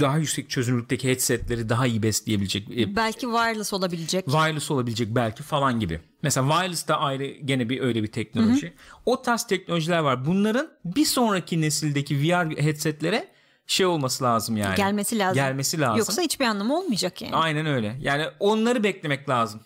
daha 0.00 0.18
yüksek 0.18 0.50
çözünürlükteki 0.50 1.08
headsetleri 1.08 1.68
daha 1.68 1.86
iyi 1.86 2.02
besleyebilecek 2.02 2.70
e, 2.70 2.96
Belki 2.96 3.20
wireless 3.20 3.72
olabilecek. 3.72 4.24
wireless 4.24 4.70
olabilecek 4.70 5.08
belki 5.14 5.42
falan 5.42 5.80
gibi. 5.80 6.00
Mesela 6.22 6.48
wireless 6.48 6.88
da 6.88 7.00
ayrı 7.00 7.26
gene 7.26 7.68
bir 7.68 7.80
öyle 7.80 8.02
bir 8.02 8.12
teknoloji. 8.12 8.72
O 9.06 9.22
tarz 9.22 9.46
teknolojiler 9.46 9.98
var. 9.98 10.26
Bunların 10.26 10.68
bir 10.84 11.04
sonraki 11.04 11.60
nesildeki 11.60 12.18
VR 12.22 12.58
headsetlere 12.58 13.28
şey 13.66 13.86
olması 13.86 14.24
lazım 14.24 14.56
yani. 14.56 14.76
Gelmesi 14.76 15.18
lazım. 15.18 15.34
Gelmesi 15.34 15.80
lazım. 15.80 15.98
Yoksa 15.98 16.22
hiçbir 16.22 16.44
anlamı 16.44 16.78
olmayacak 16.78 17.22
yani. 17.22 17.36
Aynen 17.36 17.66
öyle. 17.66 17.96
Yani 18.00 18.24
onları 18.40 18.84
beklemek 18.84 19.28
lazım. 19.28 19.60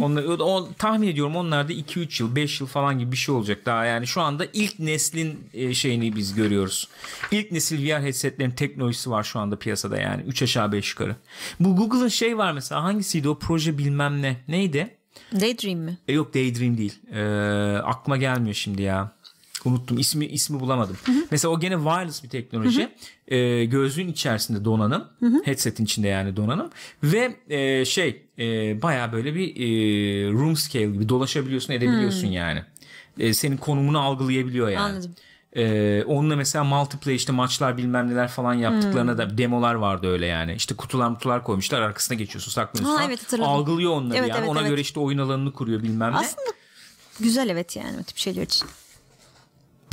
Onları, 0.00 0.28
o, 0.44 0.68
tahmin 0.78 1.08
ediyorum 1.08 1.36
onlar 1.36 1.68
da 1.68 1.72
2-3 1.72 2.22
yıl 2.22 2.36
5 2.36 2.60
yıl 2.60 2.68
falan 2.68 2.98
gibi 2.98 3.12
bir 3.12 3.16
şey 3.16 3.34
olacak 3.34 3.66
daha 3.66 3.84
yani 3.84 4.06
şu 4.06 4.20
anda 4.20 4.46
ilk 4.52 4.78
neslin 4.78 5.48
e, 5.54 5.74
şeyini 5.74 6.16
biz 6.16 6.34
görüyoruz. 6.34 6.88
İlk 7.30 7.52
nesil 7.52 7.86
VR 7.88 8.02
headsetlerin 8.02 8.50
teknolojisi 8.50 9.10
var 9.10 9.22
şu 9.22 9.38
anda 9.38 9.56
piyasada 9.56 9.98
yani 9.98 10.22
3 10.22 10.42
aşağı 10.42 10.72
5 10.72 10.90
yukarı. 10.90 11.16
Bu 11.60 11.76
Google'ın 11.76 12.08
şey 12.08 12.38
var 12.38 12.52
mesela 12.52 12.82
hangisiydi 12.82 13.28
o 13.28 13.38
proje 13.38 13.78
bilmem 13.78 14.22
ne 14.22 14.36
neydi? 14.48 14.96
Daydream 15.40 15.78
mi? 15.78 15.98
E, 16.08 16.12
yok 16.12 16.34
Daydream 16.34 16.78
değil. 16.78 16.98
E, 17.12 17.22
aklıma 17.78 18.16
gelmiyor 18.16 18.54
şimdi 18.54 18.82
ya. 18.82 19.12
Unuttum 19.64 19.98
ismi 19.98 20.26
ismi 20.26 20.60
bulamadım. 20.60 20.96
Mesela 21.30 21.52
o 21.52 21.60
gene 21.60 21.76
wireless 21.76 22.24
bir 22.24 22.28
teknoloji. 22.28 22.88
E, 23.28 23.64
gözlüğün 23.64 24.08
içerisinde 24.08 24.64
donanım, 24.64 25.04
headsetin 25.44 25.84
içinde 25.84 26.08
yani 26.08 26.36
donanım 26.36 26.70
ve 27.02 27.36
e, 27.48 27.84
şey 27.84 28.22
e, 28.38 28.44
baya 28.82 29.12
böyle 29.12 29.34
bir 29.34 29.56
e, 29.56 29.62
room 30.32 30.56
scale 30.56 30.86
gibi 30.86 31.08
dolaşabiliyorsun, 31.08 31.72
edebiliyorsun 31.72 32.26
yani. 32.26 32.62
E, 33.18 33.34
senin 33.34 33.56
konumunu 33.56 34.00
algılayabiliyor 34.00 34.68
yani. 34.68 34.82
Anladım. 34.92 35.14
Ee, 35.56 36.04
onunla 36.06 36.36
mesela 36.36 36.64
multiplayer 36.64 37.16
işte 37.16 37.32
maçlar 37.32 37.76
bilmem 37.76 38.10
neler 38.10 38.28
falan 38.28 38.54
yaptıklarına 38.54 39.18
da 39.18 39.38
demolar 39.38 39.74
vardı 39.74 40.08
öyle 40.12 40.26
yani. 40.26 40.54
İşte 40.54 40.76
kutular 40.76 41.08
mutular 41.08 41.44
koymuşlar 41.44 41.80
arkasına 41.80 42.16
geçiyorsun 42.16 42.50
saklanıyorsun. 42.50 42.98
Ha, 42.98 43.04
evet, 43.08 43.22
hatırladım. 43.22 43.50
Algılıyor 43.52 43.90
onları 43.90 44.18
Evet, 44.18 44.28
yani. 44.28 44.38
evet, 44.38 44.48
Ona 44.48 44.60
evet. 44.60 44.70
göre 44.70 44.80
işte 44.80 45.00
oyun 45.00 45.18
alanını 45.18 45.52
kuruyor 45.52 45.82
bilmem 45.82 46.12
ne. 46.12 46.16
Aslında 46.16 46.50
güzel 47.20 47.48
evet 47.48 47.76
yani 47.76 47.96
o 48.00 48.02
tip 48.02 48.16
şeyler 48.16 48.42
için. 48.42 48.68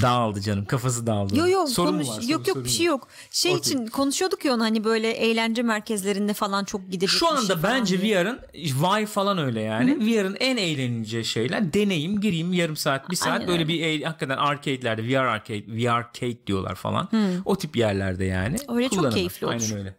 Dağıldı 0.01 0.41
canım 0.41 0.65
kafası 0.65 1.07
dağıldı. 1.07 1.37
Yok 1.37 1.49
yok 1.49 1.69
Sorun 1.69 1.95
mu 1.95 2.03
konuş 2.03 2.17
var? 2.17 2.21
yok 2.21 2.23
Sorun- 2.23 2.31
yok 2.37 2.47
sorun 2.47 2.63
bir 2.65 2.69
şey 2.69 2.85
yok. 2.85 3.07
Şey 3.31 3.51
Okey. 3.51 3.59
için 3.59 3.87
konuşuyorduk 3.87 4.45
ya 4.45 4.53
onu 4.53 4.63
hani 4.63 4.83
böyle 4.83 5.11
eğlence 5.11 5.61
merkezlerinde 5.61 6.33
falan 6.33 6.63
çok 6.63 6.81
gidilecek. 6.85 7.09
Şu 7.09 7.17
şey 7.19 7.29
anda 7.29 7.57
falan 7.57 7.79
bence. 7.79 7.99
VR'ın 8.01 8.39
Vive 8.53 9.05
falan 9.05 9.37
öyle 9.37 9.61
yani. 9.61 9.97
VR'ın 10.05 10.37
en 10.39 10.57
eğlenileceği 10.57 11.25
şeyler 11.25 11.73
deneyim 11.73 12.21
gireyim 12.21 12.53
yarım 12.53 12.75
saat 12.75 13.09
bir 13.11 13.15
saat 13.15 13.33
Aynen 13.33 13.47
böyle 13.47 13.59
öyle. 13.63 13.67
bir 13.67 14.03
hakikaten 14.03 14.37
arcade'lerde 14.37 15.03
VR 15.07 15.15
arcade 15.25 15.63
VR 15.67 15.87
arcade 15.91 16.47
diyorlar 16.47 16.75
falan. 16.75 17.09
O 17.45 17.55
tip 17.55 17.75
yerlerde 17.77 18.25
yani. 18.25 18.57
Öyle 18.67 18.89
çok 18.89 19.11
keyifli 19.13 19.47
olur. 19.47 19.53
Aynen 19.53 19.77
öyle. 19.77 19.95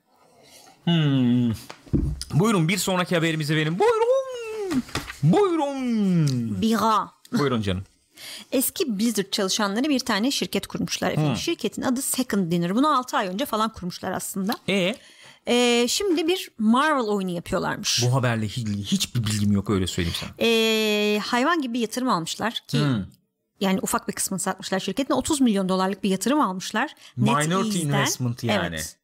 Hmm. 0.84 1.52
Buyurun 2.40 2.68
bir 2.68 2.76
sonraki 2.76 3.14
haberimize 3.16 3.56
verin. 3.56 3.78
Buyurun. 3.78 4.82
Buyurun. 5.22 6.62
Bira. 6.62 7.10
Buyurun 7.38 7.62
canım. 7.62 7.84
Eski 8.52 8.98
Blizzard 8.98 9.30
çalışanları 9.30 9.88
bir 9.88 9.98
tane 10.00 10.30
şirket 10.30 10.66
kurmuşlar 10.66 11.10
efendim. 11.10 11.36
Şirketin 11.36 11.82
adı 11.82 12.02
Second 12.02 12.52
Dinner. 12.52 12.74
Bunu 12.74 12.98
6 12.98 13.16
ay 13.16 13.26
önce 13.28 13.44
falan 13.46 13.72
kurmuşlar 13.72 14.12
aslında. 14.12 14.52
E 14.68 14.94
Ee, 15.50 15.86
şimdi 15.88 16.28
bir 16.28 16.50
Marvel 16.58 17.04
oyunu 17.04 17.30
yapıyorlarmış. 17.30 18.02
bu 18.06 18.14
haberle 18.14 18.46
hiç, 18.48 18.66
hiçbir 18.68 19.26
bilgim 19.26 19.52
yok 19.52 19.70
öyle 19.70 19.86
söyleyeyim 19.86 20.16
sana. 20.20 20.30
Ee, 20.40 21.18
hayvan 21.18 21.62
gibi 21.62 21.74
bir 21.74 21.80
yatırım 21.80 22.08
almışlar 22.08 22.62
ki 22.68 22.78
yani 23.60 23.78
ufak 23.82 24.08
bir 24.08 24.12
kısmını 24.12 24.40
satmışlar 24.40 24.80
şirketin 24.80 25.14
30 25.14 25.40
milyon 25.40 25.68
dolarlık 25.68 26.04
bir 26.04 26.10
yatırım 26.10 26.40
almışlar. 26.40 26.94
Minority 27.16 27.80
investment 27.82 28.44
yani. 28.44 28.66
Evet. 28.68 28.96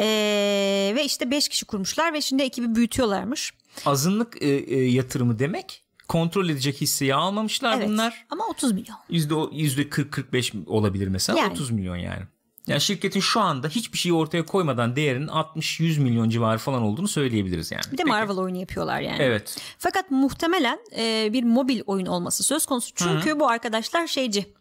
Ee, 0.00 0.92
ve 0.96 1.04
işte 1.04 1.30
5 1.30 1.48
kişi 1.48 1.64
kurmuşlar 1.64 2.12
ve 2.12 2.20
şimdi 2.20 2.42
ekibi 2.42 2.74
büyütüyorlarmış. 2.74 3.52
Azınlık 3.86 4.42
e, 4.42 4.48
e, 4.48 4.84
yatırımı 4.90 5.38
demek 5.38 5.84
kontrol 6.08 6.48
edecek 6.48 6.80
hisseyi 6.80 7.14
almamışlar 7.14 7.76
Evet. 7.78 7.88
bunlar. 7.88 8.26
Ama 8.30 8.44
30 8.46 8.72
milyon. 8.72 8.96
Yüzde, 9.10 9.34
yüzde 9.52 9.82
40-45 9.82 10.66
olabilir 10.66 11.08
mesela 11.08 11.38
Yani. 11.38 11.52
30 11.52 11.70
milyon 11.70 11.96
yani. 11.96 12.22
Yani 12.66 12.80
şirketin 12.80 13.20
şu 13.20 13.40
anda 13.40 13.68
hiçbir 13.68 13.98
şeyi 13.98 14.12
ortaya 14.12 14.44
koymadan 14.44 14.96
değerinin 14.96 15.26
60-100 15.28 16.00
milyon 16.00 16.30
civarı 16.30 16.58
falan 16.58 16.82
olduğunu 16.82 17.08
söyleyebiliriz 17.08 17.72
yani. 17.72 17.82
Bir 17.92 17.98
de 17.98 18.04
Marvel 18.04 18.36
oyunu 18.36 18.56
yapıyorlar 18.56 19.00
yani. 19.00 19.16
Evet. 19.22 19.56
Fakat 19.78 20.10
muhtemelen 20.10 20.78
e, 20.96 21.32
bir 21.32 21.44
mobil 21.44 21.80
oyun 21.86 22.06
olması 22.06 22.44
söz 22.44 22.66
konusu. 22.66 22.94
Çünkü 22.94 23.40
bu 23.40 23.48
arkadaşlar 23.48 24.06
şeyci. 24.06 24.57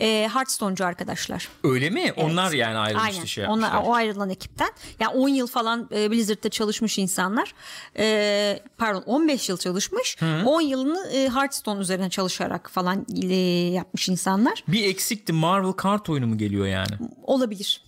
E, 0.00 0.28
Hearthstone'cu 0.32 0.84
arkadaşlar. 0.86 1.48
Öyle 1.64 1.90
mi? 1.90 2.12
Onlar 2.16 2.52
yani 2.52 2.78
ayrılmıştı 2.78 3.14
Aynen. 3.14 3.24
şey 3.24 3.46
Onlar 3.46 3.82
o 3.84 3.94
ayrılan 3.94 4.30
ekipten. 4.30 4.70
Yani 5.00 5.14
10 5.14 5.28
yıl 5.28 5.46
falan 5.46 5.88
e, 5.94 6.10
Blizzard'da 6.10 6.48
çalışmış 6.48 6.98
insanlar. 6.98 7.54
E, 7.98 8.62
pardon 8.78 9.02
15 9.02 9.48
yıl 9.48 9.56
çalışmış. 9.56 10.16
10 10.46 10.60
yılını 10.60 11.08
e, 11.12 11.28
Hearthstone 11.28 11.80
üzerine 11.80 12.10
çalışarak 12.10 12.70
falan 12.70 13.06
e, 13.22 13.34
yapmış 13.72 14.08
insanlar. 14.08 14.64
Bir 14.68 14.84
eksikti 14.84 15.32
Marvel 15.32 15.72
kart 15.72 16.10
oyunu 16.10 16.26
mu 16.26 16.38
geliyor 16.38 16.66
yani? 16.66 16.92
Olabilir. 17.22 17.82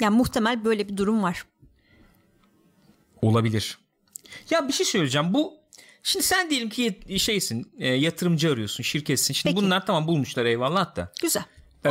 Yani 0.00 0.16
muhtemel 0.16 0.64
böyle 0.64 0.88
bir 0.88 0.96
durum 0.96 1.22
var. 1.22 1.44
Olabilir. 3.22 3.78
Ya 4.50 4.68
bir 4.68 4.72
şey 4.72 4.86
söyleyeceğim. 4.86 5.34
Bu 5.34 5.54
şimdi 6.06 6.24
sen 6.24 6.50
diyelim 6.50 6.68
ki 6.68 7.00
şeysin, 7.18 7.72
e, 7.78 7.88
yatırımcı 7.88 8.52
arıyorsun, 8.52 8.82
şirketsin. 8.82 9.34
Şimdi 9.34 9.54
Peki. 9.54 9.66
bunlar 9.66 9.86
tamam 9.86 10.06
bulmuşlar 10.06 10.44
eyvallah 10.44 10.96
da. 10.96 11.12
Güzel. 11.22 11.44
Ee, 11.84 11.88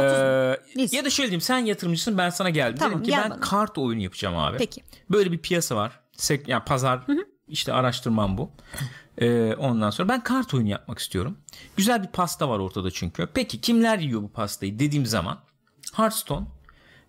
ya 0.92 1.06
da 1.06 1.10
şöyle 1.10 1.30
diyeyim 1.30 1.42
sen 1.42 1.58
yatırımcısın 1.58 2.18
ben 2.18 2.30
sana 2.30 2.50
geldim. 2.50 2.78
Tamam, 2.80 2.94
Dedim 2.94 3.04
ki 3.04 3.12
gel 3.12 3.24
ben 3.24 3.32
bana. 3.32 3.40
kart 3.40 3.78
oyunu 3.78 4.02
yapacağım 4.02 4.38
abi. 4.38 4.58
Peki. 4.58 4.84
Böyle 5.10 5.32
bir 5.32 5.38
piyasa 5.38 5.76
var. 5.76 6.00
Sek, 6.18 6.48
yani 6.48 6.64
pazar 6.66 7.00
işte 7.48 7.74
araştırmam 7.74 8.38
bu. 8.38 8.52
Ee, 9.18 9.54
ondan 9.54 9.90
sonra 9.90 10.10
ben 10.10 10.24
kart 10.24 10.54
oyunu 10.54 10.70
yapmak 10.70 11.00
istiyorum. 11.00 11.38
Güzel 11.78 12.04
bir 12.04 12.08
pasta 12.08 12.50
var 12.50 12.60
ortada 12.60 12.92
çünkü. 12.92 13.28
Peki 13.34 13.62
kimler 13.62 14.00
yiyor 14.00 14.22
bu 14.22 14.32
pastayı 14.32 14.80
dediğim 14.80 15.06
zaman 15.06 15.40
Hearthstone 15.94 16.46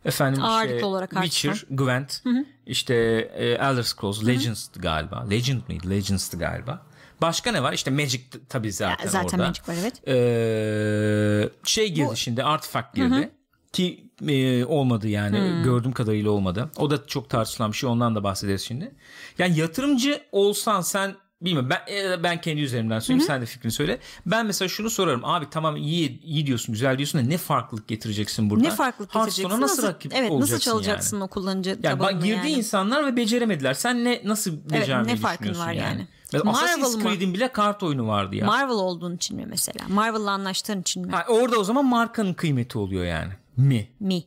efendim 0.05 0.43
Ağırlıklı 0.45 0.75
işte 0.75 0.87
olarak 0.87 1.11
Witcher, 1.11 1.65
Gwent, 1.71 2.23
işte 2.67 2.95
e, 3.35 3.47
Elder 3.47 3.83
Scrolls, 3.83 4.27
Legends'tı 4.27 4.81
galiba. 4.81 5.27
Legend 5.31 5.61
miydi? 5.69 5.91
Legends'tı 5.91 6.39
galiba. 6.39 6.87
Başka 7.21 7.53
ne 7.53 7.63
var? 7.63 7.73
İşte 7.73 7.91
Magic 7.91 8.21
tabii 8.49 8.73
zaten, 8.73 9.09
zaten 9.09 9.39
orada. 9.39 9.47
Magic 9.47 9.63
var, 9.69 9.75
evet. 9.81 10.09
Ee, 10.09 11.49
şey 11.65 11.93
girdi 11.93 12.17
şimdi 12.17 12.43
Artifact 12.43 12.95
girdi. 12.95 13.31
Ki 13.73 14.07
e, 14.29 14.65
olmadı 14.65 15.09
yani 15.09 15.63
gördüğüm 15.65 15.93
kadarıyla 15.93 16.31
olmadı. 16.31 16.71
O 16.77 16.91
da 16.91 17.07
çok 17.07 17.31
tartışılan 17.31 17.73
bir 17.73 17.77
şey 17.77 17.89
ondan 17.89 18.15
da 18.15 18.25
bahsederiz 18.25 18.63
şimdi. 18.63 18.95
Yani 19.39 19.59
yatırımcı 19.59 20.21
olsan 20.33 20.81
sen 20.81 21.15
bilmiyorum 21.41 21.71
ben 21.71 21.95
e, 21.95 22.23
ben 22.23 22.41
kendi 22.41 22.61
üzerimden 22.61 22.99
söyleyeyim 22.99 23.27
sen 23.27 23.41
de 23.43 23.47
fikrini 23.47 23.73
söyle. 23.73 23.99
Ben 24.27 24.47
mesela 24.47 24.69
şunu 24.69 24.91
sorarım 24.91 25.25
abi 25.25 25.47
tamam 25.51 25.77
iyi 25.77 26.23
iyi 26.23 26.47
diyorsun 26.47 26.73
güzel 26.73 26.99
diyorsun 26.99 27.21
da 27.21 27.25
ne 27.25 27.39
farklılık 27.39 27.89
getireceksin 27.89 28.51
burada? 28.51 28.69
Ne 28.69 28.71
farklılık 28.71 29.15
Hearthstone'a 29.15 29.49
getireceksin? 29.49 29.83
nasıl, 29.83 29.95
rakip 29.95 30.15
evet, 30.15 30.31
olacaksın 30.31 30.55
nasıl 30.55 30.71
çalacaksın 30.71 31.17
yani? 31.17 31.25
o 31.25 31.29
kullanıcı 31.29 31.71
Yani 31.71 31.99
tabanını 31.99 32.25
girdi 32.25 32.37
yani? 32.37 32.51
insanlar 32.51 33.07
ve 33.07 33.17
beceremediler. 33.17 33.75
Sen 33.75 34.05
ne 34.05 34.23
nasıl 34.25 34.71
becermeyi 34.71 35.17
ne 35.17 35.21
farkın 35.21 35.59
var 35.59 35.73
yani? 35.73 35.79
yani? 35.79 36.09
Mesela 36.33 36.53
Marvel 36.53 36.83
Assassin's? 36.83 37.03
Creed'in 37.03 37.35
bile 37.35 37.53
kart 37.53 37.83
oyunu 37.83 38.07
vardı 38.09 38.37
ya. 38.37 38.47
Marvel 38.47 38.75
olduğun 38.75 39.17
için 39.17 39.37
mi 39.37 39.47
mesela? 39.49 39.89
Marvel'la 39.89 40.31
anlaştığın 40.31 40.81
için 40.81 41.07
mi? 41.07 41.13
ha, 41.13 41.25
orada 41.29 41.59
o 41.59 41.65
zaman 41.65 41.85
markanın 41.85 42.35
kıymeti 42.35 42.79
oluyor 42.79 43.05
yani. 43.05 43.33
Mi? 43.57 43.89
Mi? 44.01 44.25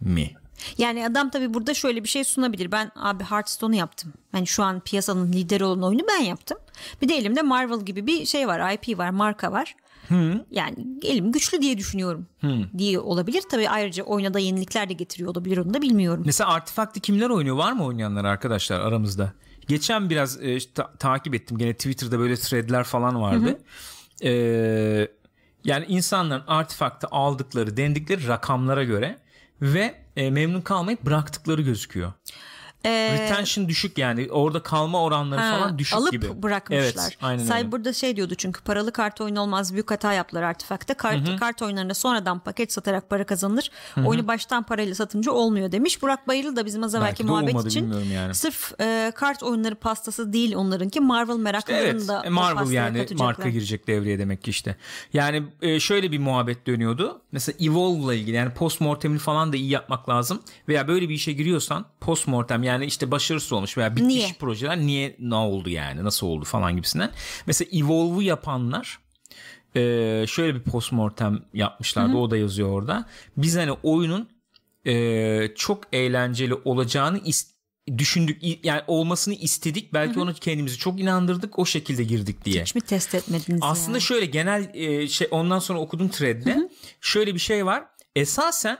Mi? 0.00 0.30
Yani 0.78 1.06
adam 1.06 1.30
tabii 1.30 1.54
burada 1.54 1.74
şöyle 1.74 2.04
bir 2.04 2.08
şey 2.08 2.24
sunabilir. 2.24 2.72
Ben 2.72 2.90
abi 2.96 3.24
Hearthstone'u 3.24 3.74
yaptım. 3.76 4.12
Hani 4.32 4.46
şu 4.46 4.62
an 4.62 4.80
piyasanın 4.80 5.32
lideri 5.32 5.64
olan 5.64 5.82
oyunu 5.82 6.02
ben 6.08 6.24
yaptım. 6.24 6.58
Bir 7.02 7.08
de 7.08 7.14
elimde 7.16 7.42
Marvel 7.42 7.80
gibi 7.80 8.06
bir 8.06 8.26
şey 8.26 8.48
var. 8.48 8.72
IP 8.72 8.98
var, 8.98 9.10
marka 9.10 9.52
var. 9.52 9.74
Yani 10.50 10.76
elim 11.02 11.32
güçlü 11.32 11.62
diye 11.62 11.78
düşünüyorum. 11.78 12.26
Diye 12.78 12.98
olabilir. 13.00 13.42
Tabii 13.50 13.68
ayrıca 13.68 14.04
oyuna 14.04 14.34
da 14.34 14.38
yenilikler 14.38 14.88
de 14.88 14.92
getiriyor 14.92 15.30
olabilir 15.30 15.58
onu 15.58 15.74
da 15.74 15.82
bilmiyorum. 15.82 16.22
Mesela 16.26 16.50
Artifakt'ı 16.50 17.00
kimler 17.00 17.30
oynuyor? 17.30 17.56
Var 17.56 17.72
mı 17.72 17.84
oynayanlar 17.84 18.24
arkadaşlar 18.24 18.80
aramızda? 18.80 19.32
Geçen 19.68 20.10
biraz 20.10 20.42
e, 20.42 20.58
ta- 20.74 20.92
takip 20.98 21.34
ettim. 21.34 21.58
Gene 21.58 21.74
Twitter'da 21.74 22.18
böyle 22.18 22.36
threadler 22.36 22.84
falan 22.84 23.20
vardı. 23.22 23.58
Ee, 24.24 25.08
yani 25.64 25.84
insanların 25.88 26.44
Artifakt'ı 26.46 27.06
aldıkları, 27.10 27.76
dendikleri 27.76 28.28
rakamlara 28.28 28.84
göre 28.84 29.18
ve 29.62 29.94
e, 30.16 30.30
memnun 30.30 30.60
kalmayıp 30.60 31.02
bıraktıkları 31.02 31.62
gözüküyor. 31.62 32.12
Retention 32.90 33.68
düşük 33.68 33.98
yani. 33.98 34.28
Orada 34.30 34.62
kalma 34.62 35.02
oranları 35.02 35.40
Ha, 35.40 35.58
falan 35.58 35.78
düşük 35.78 35.94
alıp 35.98 36.12
gibi. 36.12 36.42
bırakmışlar. 36.42 36.82
Evet, 36.82 37.16
aynen 37.22 37.52
öyle. 37.52 37.62
Cyber'da 37.62 37.92
şey 37.92 38.16
diyordu 38.16 38.34
çünkü 38.34 38.60
paralı 38.62 38.92
kart 38.92 39.20
oyunu 39.20 39.40
olmaz 39.40 39.72
büyük 39.72 39.90
hata 39.90 40.12
yaptılar 40.12 40.42
artifakta. 40.42 40.94
Kart, 40.94 41.40
kart 41.40 41.62
oyunlarında 41.62 41.94
sonradan 41.94 42.38
paket 42.38 42.72
satarak 42.72 43.10
para 43.10 43.26
kazanılır. 43.26 43.70
Oyunu 44.06 44.26
baştan 44.28 44.62
parayla 44.62 44.94
satınca 44.94 45.32
olmuyor 45.32 45.72
demiş. 45.72 46.02
Burak 46.02 46.28
Bayırlı 46.28 46.56
da 46.56 46.66
bizim 46.66 46.82
az 46.82 46.94
evvelki 46.94 47.24
muhabbet 47.24 47.50
olmadı, 47.54 47.68
için 47.68 47.92
yani. 48.14 48.34
sırf 48.34 48.80
e, 48.80 49.12
kart 49.14 49.42
oyunları 49.42 49.74
pastası 49.74 50.32
değil 50.32 50.54
onlarınki 50.54 51.00
Marvel 51.00 51.36
meraklarını 51.36 51.82
Evet 51.82 52.08
da 52.08 52.22
e, 52.24 52.28
Marvel 52.28 52.70
yani 52.70 52.98
katacaklar. 52.98 53.24
marka 53.26 53.48
girecek 53.48 53.86
devreye 53.86 54.18
demek 54.18 54.42
ki 54.42 54.50
işte. 54.50 54.76
Yani 55.12 55.42
e, 55.62 55.80
şöyle 55.80 56.12
bir 56.12 56.18
muhabbet 56.18 56.66
dönüyordu. 56.66 57.20
Mesela 57.32 57.56
Evolve'la 57.60 58.14
ilgili 58.14 58.36
yani 58.36 58.54
postmortemini 58.54 59.18
falan 59.18 59.52
da 59.52 59.56
iyi 59.56 59.68
yapmak 59.70 60.08
lazım. 60.08 60.40
Veya 60.68 60.88
böyle 60.88 61.08
bir 61.08 61.14
işe 61.14 61.32
giriyorsan 61.32 61.84
postmortem 62.00 62.62
yani 62.62 62.71
işte 62.80 63.10
başarısız 63.10 63.52
olmuş 63.52 63.78
veya 63.78 63.96
bitmiş 63.96 64.14
Niye? 64.14 64.32
projeler 64.38 64.78
niye 64.78 65.16
ne 65.18 65.34
oldu 65.34 65.70
yani 65.70 66.04
nasıl 66.04 66.26
oldu 66.26 66.44
falan 66.44 66.76
gibisinden. 66.76 67.10
Mesela 67.46 67.68
Evolve'u 67.72 68.22
yapanlar 68.22 68.98
e, 69.76 69.80
şöyle 70.28 70.54
bir 70.54 70.60
postmortem 70.62 71.42
yapmışlardı 71.54 72.16
o 72.16 72.30
da 72.30 72.36
yazıyor 72.36 72.68
orada. 72.68 73.08
Biz 73.36 73.56
hani 73.56 73.72
oyunun 73.72 74.28
e, 74.86 75.48
çok 75.56 75.84
eğlenceli 75.92 76.54
olacağını 76.54 77.18
ist- 77.18 77.52
düşündük 77.98 78.64
yani 78.64 78.82
olmasını 78.86 79.34
istedik 79.34 79.92
belki 79.92 80.20
onu 80.20 80.34
kendimizi 80.34 80.78
çok 80.78 81.00
inandırdık 81.00 81.58
o 81.58 81.66
şekilde 81.66 82.04
girdik 82.04 82.44
diye. 82.44 82.62
Hiç 82.62 82.74
mi 82.74 82.80
test 82.80 83.14
etmediniz 83.14 83.60
Aslında 83.62 83.96
ya? 83.96 84.00
şöyle 84.00 84.26
genel 84.26 84.70
e, 84.74 85.08
şey 85.08 85.28
ondan 85.30 85.58
sonra 85.58 85.78
okudum 85.78 86.08
thread'de 86.08 86.68
şöyle 87.00 87.34
bir 87.34 87.38
şey 87.40 87.66
var 87.66 87.84
esasen 88.16 88.78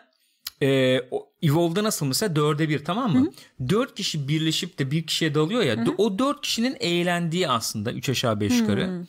e, 0.62 1.01
Evolve'da 1.42 1.85
nasıl 1.85 2.07
mesela 2.07 2.37
dörde 2.37 2.68
bir 2.68 2.85
tamam 2.85 3.12
mı? 3.12 3.33
Dört 3.68 3.94
kişi 3.94 4.29
birleşip 4.29 4.79
de 4.79 4.90
bir 4.90 5.07
kişiye 5.07 5.35
dalıyor 5.35 5.62
ya 5.62 5.85
o 5.98 6.18
dört 6.18 6.40
kişinin 6.40 6.77
eğlendiği 6.81 7.48
aslında 7.48 7.92
üç 7.92 8.09
aşağı 8.09 8.40
beş 8.40 8.61
yukarı. 8.61 9.05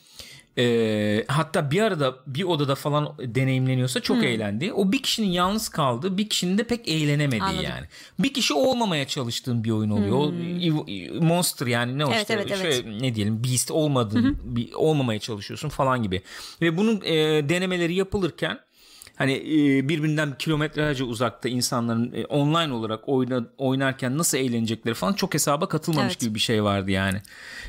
E, 0.58 1.24
hatta 1.28 1.70
bir 1.70 1.80
arada 1.80 2.14
bir 2.26 2.44
odada 2.44 2.74
falan 2.74 3.14
deneyimleniyorsa 3.18 4.00
çok 4.00 4.24
eğlendi. 4.24 4.72
O 4.72 4.92
bir 4.92 5.02
kişinin 5.02 5.26
yalnız 5.26 5.68
kaldığı, 5.68 6.18
bir 6.18 6.28
kişinin 6.28 6.58
de 6.58 6.64
pek 6.64 6.88
eğlenemediği 6.88 7.42
Anladım. 7.42 7.64
yani. 7.64 7.86
Bir 8.18 8.34
kişi 8.34 8.54
olmamaya 8.54 9.06
çalıştığın 9.06 9.64
bir 9.64 9.70
oyun 9.70 9.90
oluyor. 9.90 10.16
O 10.16 10.32
ev- 10.32 11.22
monster 11.22 11.66
yani 11.66 11.98
ne 11.98 12.04
o 12.04 12.08
Evet, 12.08 12.20
işte 12.20 12.34
evet, 12.34 12.46
evet. 12.50 12.74
şöyle 12.74 13.02
ne 13.02 13.14
diyelim 13.14 13.44
beast 13.44 13.70
olmadığın 13.70 14.38
bir 14.44 14.72
olmamaya 14.72 15.18
çalışıyorsun 15.18 15.68
falan 15.68 16.02
gibi. 16.02 16.22
Ve 16.60 16.76
bunun 16.76 17.00
e, 17.04 17.14
denemeleri 17.48 17.94
yapılırken 17.94 18.58
hani 19.16 19.32
e, 19.32 19.88
birbirinden 19.88 20.38
kilometrelerce 20.38 21.04
uzakta 21.04 21.48
insanların 21.48 22.12
e, 22.14 22.24
online 22.24 22.72
olarak 22.72 23.08
oyna, 23.08 23.44
oynarken 23.58 24.18
nasıl 24.18 24.38
eğlenecekleri 24.38 24.94
falan 24.94 25.12
çok 25.12 25.34
hesaba 25.34 25.68
katılmamış 25.68 26.12
Evet. 26.12 26.20
gibi 26.20 26.34
bir 26.34 26.40
şey 26.40 26.64
vardı 26.64 26.90
yani. 26.90 27.22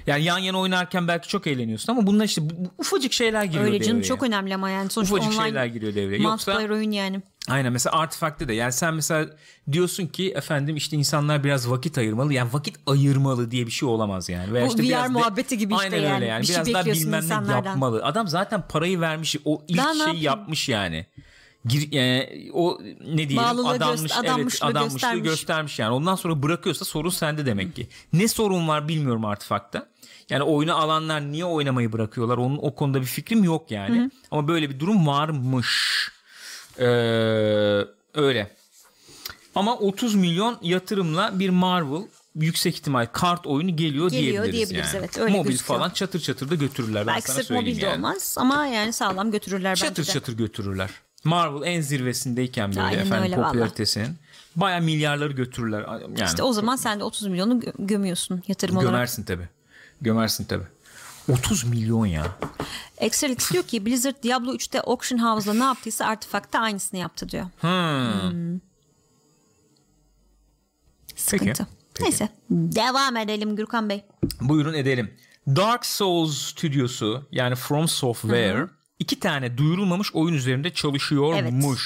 Yani 0.07 0.23
yan 0.23 0.37
yana 0.37 0.59
oynarken 0.59 1.07
belki 1.07 1.27
çok 1.27 1.47
eğleniyorsun 1.47 1.93
ama 1.93 2.07
bunlar 2.07 2.25
işte 2.25 2.41
ufacık 2.77 3.13
şeyler 3.13 3.43
giriyor 3.43 3.65
Öyle 3.65 3.79
canım 3.79 3.97
devreye. 3.97 4.07
çok 4.07 4.23
önemli 4.23 4.55
ama 4.55 4.69
yani 4.69 4.89
sonuçta 4.89 5.15
Ufacık 5.15 5.33
online 5.33 5.43
şeyler 5.45 5.65
giriyor 5.65 5.95
devreye. 5.95 6.21
Yoksa 6.21 6.57
oyun 6.57 6.91
yani. 6.91 7.21
Aynen 7.49 7.73
mesela 7.73 7.99
Artifact'te 7.99 8.47
de 8.47 8.53
yani 8.53 8.71
sen 8.71 8.93
mesela 8.93 9.25
diyorsun 9.71 10.07
ki 10.07 10.31
efendim 10.31 10.75
işte 10.75 10.97
insanlar 10.97 11.43
biraz 11.43 11.69
vakit 11.71 11.97
ayırmalı. 11.97 12.33
Yani 12.33 12.53
vakit 12.53 12.75
ayırmalı 12.87 13.51
diye 13.51 13.65
bir 13.65 13.71
şey 13.71 13.89
olamaz 13.89 14.29
yani. 14.29 14.53
Veya 14.53 14.65
Bu 14.65 14.69
işte 14.69 14.83
VR 14.83 14.85
biraz 14.87 15.11
muhabbeti 15.11 15.57
gibi 15.57 15.73
işte 15.73 15.85
Aynen 15.85 15.97
yani. 16.03 16.15
öyle 16.15 16.25
yani. 16.25 16.41
Bir 16.41 16.47
şey 16.47 16.55
biraz 16.55 16.73
daha 16.73 16.85
bekliyorsun 16.85 17.13
bilmem 17.29 17.47
ne 17.47 17.51
yapmalı. 17.51 18.03
Adam 18.05 18.27
zaten 18.27 18.63
parayı 18.69 19.01
vermiş. 19.01 19.35
O 19.45 19.63
ilk 19.67 19.77
Daha 19.77 19.89
ne 19.93 19.93
şeyi 19.93 20.05
yapayım? 20.05 20.23
yapmış 20.23 20.69
yani. 20.69 21.05
Gir, 21.65 21.93
e, 21.93 22.29
o 22.53 22.79
ne 23.07 23.17
diyelim 23.17 23.37
Bağlılığı 23.37 23.69
adanmış, 23.69 24.01
göster- 24.01 24.19
evet, 24.19 24.31
adanmışlığı 24.61 24.89
göstermiş. 24.99 25.23
göstermiş 25.29 25.79
yani. 25.79 25.91
Ondan 25.93 26.15
sonra 26.15 26.43
bırakıyorsa 26.43 26.85
sorun 26.85 27.09
sende 27.09 27.45
demek 27.45 27.75
ki. 27.75 27.87
Ne 28.13 28.27
sorun 28.27 28.67
var 28.67 28.87
bilmiyorum 28.87 29.25
Artifact'ta. 29.25 29.87
Yani 30.29 30.43
oyunu 30.43 30.75
alanlar 30.75 31.21
niye 31.21 31.45
oynamayı 31.45 31.91
bırakıyorlar? 31.93 32.37
Onun 32.37 32.57
o 32.61 32.75
konuda 32.75 33.01
bir 33.01 33.05
fikrim 33.05 33.43
yok 33.43 33.71
yani. 33.71 34.11
Ama 34.31 34.47
böyle 34.47 34.69
bir 34.69 34.79
durum 34.79 35.07
varmış. 35.07 36.09
Ee, 36.79 36.83
öyle. 38.13 38.55
Ama 39.55 39.77
30 39.77 40.15
milyon 40.15 40.57
yatırımla 40.61 41.39
bir 41.39 41.49
Marvel 41.49 42.01
yüksek 42.35 42.75
ihtimal 42.75 43.05
kart 43.13 43.47
oyunu 43.47 43.75
geliyor, 43.75 44.11
Geliyor 44.11 44.43
diyebiliriz, 44.43 44.53
diyebiliriz, 44.69 44.93
yani. 44.93 44.99
evet, 45.03 45.17
öyle 45.17 45.33
Mobil 45.37 45.49
gözüküyor. 45.49 45.79
falan 45.79 45.89
çatır 45.89 46.19
çatır 46.19 46.49
da 46.49 46.55
götürürler. 46.55 47.07
ben 47.07 47.13
Belki 47.15 47.27
sana 47.27 47.35
sırf 47.35 47.49
mobil 47.49 47.81
de 47.81 47.85
yani. 47.85 47.95
olmaz 47.95 48.35
ama 48.39 48.65
yani 48.65 48.93
sağlam 48.93 49.31
götürürler 49.31 49.75
Çatır 49.75 49.91
bence 49.97 50.09
de. 50.09 50.13
çatır 50.13 50.37
götürürler. 50.37 50.89
Marvel 51.25 51.67
en 51.67 51.81
zirvesindeyken 51.81 52.69
böyle 52.69 52.81
Aynen 52.81 52.99
efendim 53.05 53.23
öyle 53.23 53.35
popülaritesinin. 53.35 54.15
Baya 54.55 54.79
milyarları 54.79 55.33
götürürler. 55.33 55.85
Yani 56.01 56.15
İşte 56.25 56.43
o 56.43 56.53
zaman 56.53 56.75
sen 56.75 56.99
de 56.99 57.03
30 57.03 57.27
milyonu 57.27 57.53
gö- 57.59 57.87
gömüyorsun 57.87 58.43
yatırım 58.47 58.77
olarak. 58.77 58.91
gömersin 58.91 59.23
tabi. 59.23 59.49
Gömersin 60.01 60.43
tabi. 60.45 60.63
30 61.31 61.63
milyon 61.63 62.05
ya. 62.05 62.25
Excelix 62.97 63.51
diyor 63.51 63.63
ki 63.63 63.85
Blizzard 63.85 64.23
Diablo 64.23 64.53
3'te 64.53 64.81
Auction 64.81 65.19
House'la 65.19 65.53
ne 65.53 65.63
yaptıysa 65.63 66.05
Artifact'ta 66.05 66.59
aynısını 66.59 66.99
yaptı 66.99 67.29
diyor. 67.29 67.45
Hmm. 67.61 68.59
Sıkıntı. 71.15 71.67
Peki. 71.93 72.03
Neyse 72.03 72.29
devam 72.51 73.17
edelim 73.17 73.55
Gürkan 73.55 73.89
Bey. 73.89 74.05
Buyurun 74.41 74.73
edelim. 74.73 75.13
Dark 75.47 75.85
Souls 75.85 76.37
stüdyosu 76.37 77.27
yani 77.31 77.55
From 77.55 77.87
Software 77.87 78.67
iki 78.99 79.19
tane 79.19 79.57
duyurulmamış 79.57 80.15
oyun 80.15 80.33
üzerinde 80.33 80.73
çalışıyormuş. 80.73 81.81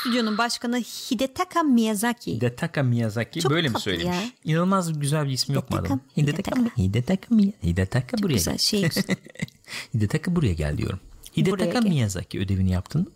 Stüdyonun 0.00 0.38
başkanı 0.38 0.76
Hidetaka 0.78 1.62
Miyazaki. 1.62 2.34
Hidetaka 2.34 2.82
Miyazaki 2.82 3.40
Çok 3.40 3.50
böyle 3.52 3.68
mi 3.68 3.80
söylemiş? 3.80 4.06
ya. 4.16 4.22
İnanılmaz 4.44 5.00
güzel 5.00 5.26
bir 5.26 5.32
ismi 5.32 5.54
yok 5.54 5.70
mu 5.70 5.76
adamın? 5.76 6.00
Hidetaka 6.16 6.50
Hidetaka. 6.60 6.82
Hidetaka 6.82 7.34
Miya- 7.34 7.52
Hidetaka 7.62 8.18
buraya 8.22 8.34
Güzel 8.34 8.52
gel. 8.54 8.58
şey. 8.58 8.82
Hidetaka 9.94 10.36
buraya 10.36 10.52
gel 10.52 10.78
diyorum. 10.78 11.00
Hidetaka 11.36 11.64
gel. 11.80 11.82
Miyazaki 11.88 12.40
ödevini 12.40 12.70
yaptın? 12.70 13.12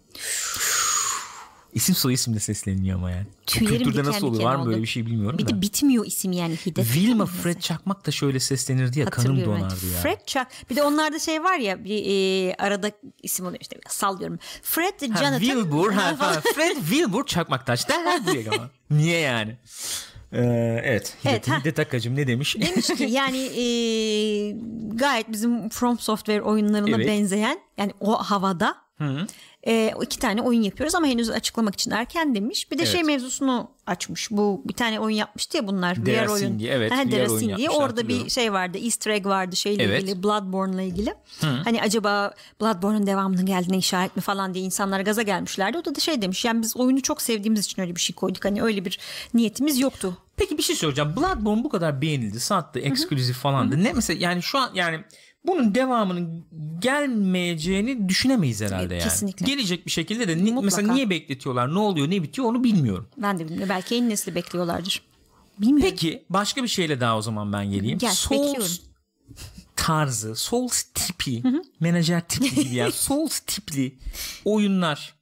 İsim 1.73 1.95
soy 1.95 2.15
isimle 2.15 2.41
sesleniliyor 2.41 2.97
ama 2.99 3.11
yani. 3.11 3.27
Tüylerim 3.47 3.77
kültürde 3.79 3.99
diken 3.99 4.13
nasıl 4.13 4.35
diken 4.35 4.47
var 4.47 4.57
mı 4.57 4.67
böyle 4.67 4.83
bir 4.83 4.87
şey 4.87 5.07
bilmiyorum 5.07 5.39
Bir 5.39 5.47
da. 5.47 5.51
de 5.51 5.61
bitmiyor 5.61 6.07
isim 6.07 6.33
yani 6.33 6.57
Hidetaka 6.67 6.95
Wilma. 6.95 7.27
Fred 7.27 7.61
Çakmak 7.61 8.07
da 8.07 8.11
şöyle 8.11 8.41
seslenirdi 8.41 8.99
ya 8.99 9.05
kanım 9.07 9.27
Hatırlıyorum, 9.37 9.53
evet. 9.63 9.71
donardı 9.71 9.87
ya. 9.95 10.01
Fred 10.01 10.27
Chuck. 10.27 10.47
Bir 10.71 10.77
de 10.77 10.83
onlarda 10.83 11.19
şey 11.19 11.43
var 11.43 11.59
ya 11.59 11.85
bir 11.85 12.03
e, 12.07 12.55
arada 12.55 12.91
isim 13.23 13.47
oluyor 13.47 13.61
işte 13.61 13.77
sallıyorum. 13.89 14.39
Fred 14.63 15.01
Ha, 15.01 15.07
Jonathan. 15.19 15.39
Wilbur, 15.39 15.93
ha, 15.93 16.15
ha, 16.19 16.41
Fred 16.55 16.77
Wilbur 16.77 17.27
Çakmaktaş. 17.27 17.87
Diye 18.33 18.47
ama. 18.51 18.71
Niye 18.91 19.19
yani? 19.21 19.57
Ee, 20.33 20.81
evet. 20.85 21.17
Evet, 21.25 21.49
ha. 21.49 21.61
Hidetakacım 21.61 22.17
ne 22.17 22.27
demiş? 22.27 22.57
Demiş 22.61 22.87
ki 22.87 23.05
yani 23.11 23.39
e, 23.39 23.65
gayet 24.95 25.33
bizim 25.33 25.69
From 25.69 25.99
Software 25.99 26.43
oyunlarına 26.43 26.97
Evet. 26.97 27.07
benzeyen 27.07 27.61
yani 27.79 27.93
o 28.01 28.15
havada 28.23 28.77
e, 29.67 29.95
iki 30.03 30.19
tane 30.19 30.43
oyun 30.43 30.63
yapıyoruz 30.63 30.95
ama 30.95 31.07
henüz 31.07 31.31
açıklamak 31.31 31.75
için 31.75 31.91
erken 31.91 32.35
demiş. 32.35 32.71
Bir 32.71 32.79
de 32.79 32.87
şey 32.87 33.01
Evet. 33.01 33.07
mevzusunu 33.07 33.71
açmış. 33.87 34.31
Bu 34.31 34.63
bir 34.65 34.73
tane 34.75 35.01
oyun 35.01 35.17
yapmıştı 35.17 35.57
ya 35.57 35.67
bunlar. 35.67 35.97
VR 35.97 35.99
oyun. 35.99 36.07
Derasingi, 36.07 36.69
evet, 36.69 36.93
Ha, 36.93 36.97
VR 36.97 37.31
oyun 37.31 37.49
yapmışlar, 37.49 37.75
Orada 37.75 38.09
bir 38.09 38.31
şey 38.31 38.53
vardı. 38.53 38.79
Easter 38.79 39.11
egg 39.11 39.27
vardı 39.27 39.57
şeyle 39.57 39.83
Evet. 39.83 40.03
ilgili. 40.03 40.23
Bloodborne'la 40.23 40.83
ilgili. 40.83 41.15
Hani 41.41 41.83
acaba 41.83 42.35
Bloodborne'un 42.61 43.07
devamının 43.07 43.47
geldiğine 43.47 43.79
işaret 43.79 44.17
mi 44.17 44.23
falan 44.23 44.55
diye 44.55 44.65
insanlar 44.65 45.01
gaza 45.01 45.23
gelmişlerdi. 45.23 45.79
O 45.79 45.85
da, 45.85 45.95
da 45.95 46.01
şey 46.01 46.23
demiş. 46.23 46.45
Yani 46.45 46.63
biz 46.63 46.77
oyunu 46.77 47.03
çok 47.03 47.23
sevdiğimiz 47.23 47.65
için 47.65 47.83
öyle 47.83 47.97
bir 47.97 48.01
şey 48.01 48.17
koyduk. 48.17 48.45
Hani 48.45 48.63
öyle 48.63 48.85
bir 48.85 48.99
niyetimiz 49.35 49.79
yoktu. 49.79 50.17
Peki 50.37 50.59
bir 50.59 50.63
şey 50.63 50.77
söyleyeceğim. 50.77 51.17
Bloodborne 51.17 51.65
bu 51.65 51.69
kadar 51.69 52.03
beğenildi, 52.03 52.41
sattı, 52.41 52.79
ekskluzif 52.79 53.37
falandı. 53.37 53.85
Ne 53.85 53.93
mesela 53.93 54.19
yani 54.21 54.43
şu 54.43 54.59
an 54.59 54.71
yani 54.75 55.01
bunun 55.47 55.75
devamının 55.75 56.45
gelmeyeceğini 56.79 58.09
düşünemeyiz 58.09 58.61
herhalde 58.61 58.95
yani. 58.95 59.05
Kesinlikle. 59.05 59.47
Gelecek 59.47 59.87
bir 59.87 59.91
şekilde 59.91 60.29
de 60.29 60.35
Mutlaka. 60.35 60.61
mesela 60.61 60.93
niye 60.93 61.11
bekletiyorlar, 61.11 61.75
ne 61.75 61.79
oluyor, 61.79 62.11
ne 62.11 62.23
bitiyor 62.23 62.49
onu 62.49 62.65
bilmiyorum. 62.65 63.09
Ben 63.17 63.39
de 63.39 63.45
bilmiyorum. 63.45 63.69
Belki 63.69 63.95
yeni 63.95 64.09
nesli 64.09 64.35
bekliyorlardır. 64.35 65.03
Bilmiyorum. 65.59 65.91
Peki 65.91 66.25
başka 66.31 66.63
bir 66.63 66.69
şeyle 66.69 67.01
daha 67.01 67.19
o 67.19 67.23
zaman 67.23 67.53
ben 67.53 67.71
geleyim. 67.71 67.99
Gel, 67.99 68.13
Souls 68.15 68.41
bekliyorum. 68.49 68.77
tarzı, 69.77 70.37
Souls 70.37 70.83
tipi, 70.83 71.43
menajer 71.81 72.29
tipi 72.29 72.55
gibi 72.65 72.75
yani 72.75 72.93
Souls 72.97 73.41
tipli 73.41 73.95
oyunlar 74.45 75.15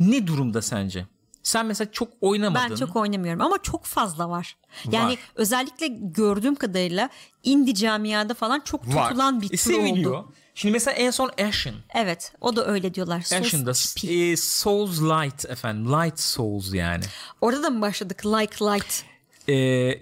ne 0.00 0.26
durumda 0.26 0.62
sence? 0.62 1.06
Sen 1.42 1.66
mesela 1.66 1.92
çok 1.92 2.08
oynamadın. 2.20 2.70
Ben 2.70 2.76
çok 2.76 2.96
oynamıyorum 2.96 3.40
ama 3.40 3.58
çok 3.62 3.84
fazla 3.84 4.28
var. 4.30 4.56
Yani 4.92 5.12
Var. 5.12 5.18
özellikle 5.34 5.86
gördüğüm 5.90 6.54
kadarıyla 6.54 7.08
indie 7.42 7.74
camiada 7.74 8.34
falan 8.34 8.60
çok 8.60 8.94
var. 8.94 9.08
tutulan 9.08 9.40
bir 9.40 9.46
E, 9.46 9.48
tür 9.48 9.56
seviliyor. 9.56 10.12
oldu. 10.12 10.32
Şimdi 10.54 10.72
mesela 10.72 10.94
en 10.94 11.10
son 11.10 11.30
Ashen. 11.48 11.74
Evet 11.94 12.32
o 12.40 12.56
da 12.56 12.66
öyle 12.66 12.94
diyorlar. 12.94 13.20
Souls 13.20 13.40
Ashen'da 13.46 13.72
tipi. 13.72 14.30
e, 14.32 14.36
Souls 14.36 15.00
Light 15.00 15.44
efendim. 15.50 15.92
Light 15.92 16.20
Souls 16.20 16.74
yani. 16.74 17.04
Orada 17.40 17.62
da 17.62 17.70
mı 17.70 17.80
başladık 17.82 18.26
like 18.26 18.64
light? 18.64 19.04
Ee, 19.48 19.54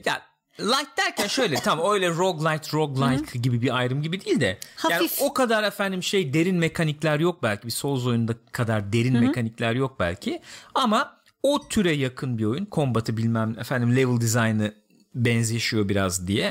ya 0.04 0.22
light 0.60 0.96
derken 0.96 1.26
şöyle 1.26 1.54
tam 1.60 1.80
öyle 1.92 2.08
roguelite 2.10 2.72
roguelike 2.72 3.38
gibi 3.38 3.62
bir 3.62 3.76
ayrım 3.76 4.02
gibi 4.02 4.24
değil 4.24 4.40
de 4.40 4.58
yani 4.90 4.94
Hafif. 4.94 5.22
o 5.22 5.34
kadar 5.34 5.62
efendim 5.64 6.02
şey 6.02 6.32
derin 6.34 6.56
mekanikler 6.56 7.20
yok 7.20 7.42
belki 7.42 7.66
bir 7.66 7.72
Souls 7.72 8.06
oyununda 8.06 8.34
kadar 8.52 8.92
derin 8.92 9.20
mekanikler 9.20 9.74
yok 9.74 9.96
belki 10.00 10.42
ama 10.74 11.19
o 11.42 11.68
türe 11.68 11.92
yakın 11.92 12.38
bir 12.38 12.44
oyun 12.44 12.64
kombatı 12.64 13.16
bilmem 13.16 13.56
efendim 13.60 13.96
level 13.96 14.20
design'ı 14.20 14.74
benzeşiyor 15.14 15.88
biraz 15.88 16.28
diye 16.28 16.50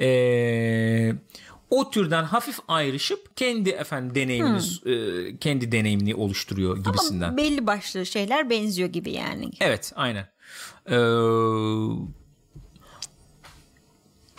Ee, 0.00 1.12
o 1.70 1.90
türden 1.90 2.24
hafif 2.24 2.58
ayrışıp 2.68 3.36
kendi 3.36 3.70
efendim 3.70 4.14
deneyiminiz 4.14 4.80
e, 4.86 4.92
kendi 5.36 5.72
deneyimini 5.72 6.14
oluşturuyor 6.14 6.84
gibisinden. 6.84 7.28
Ama 7.28 7.36
belli 7.36 7.66
başlı 7.66 8.06
şeyler 8.06 8.50
benziyor 8.50 8.88
gibi 8.88 9.12
yani. 9.12 9.50
Evet 9.60 9.92
aynen. 9.96 10.26
Ee, 10.90 10.96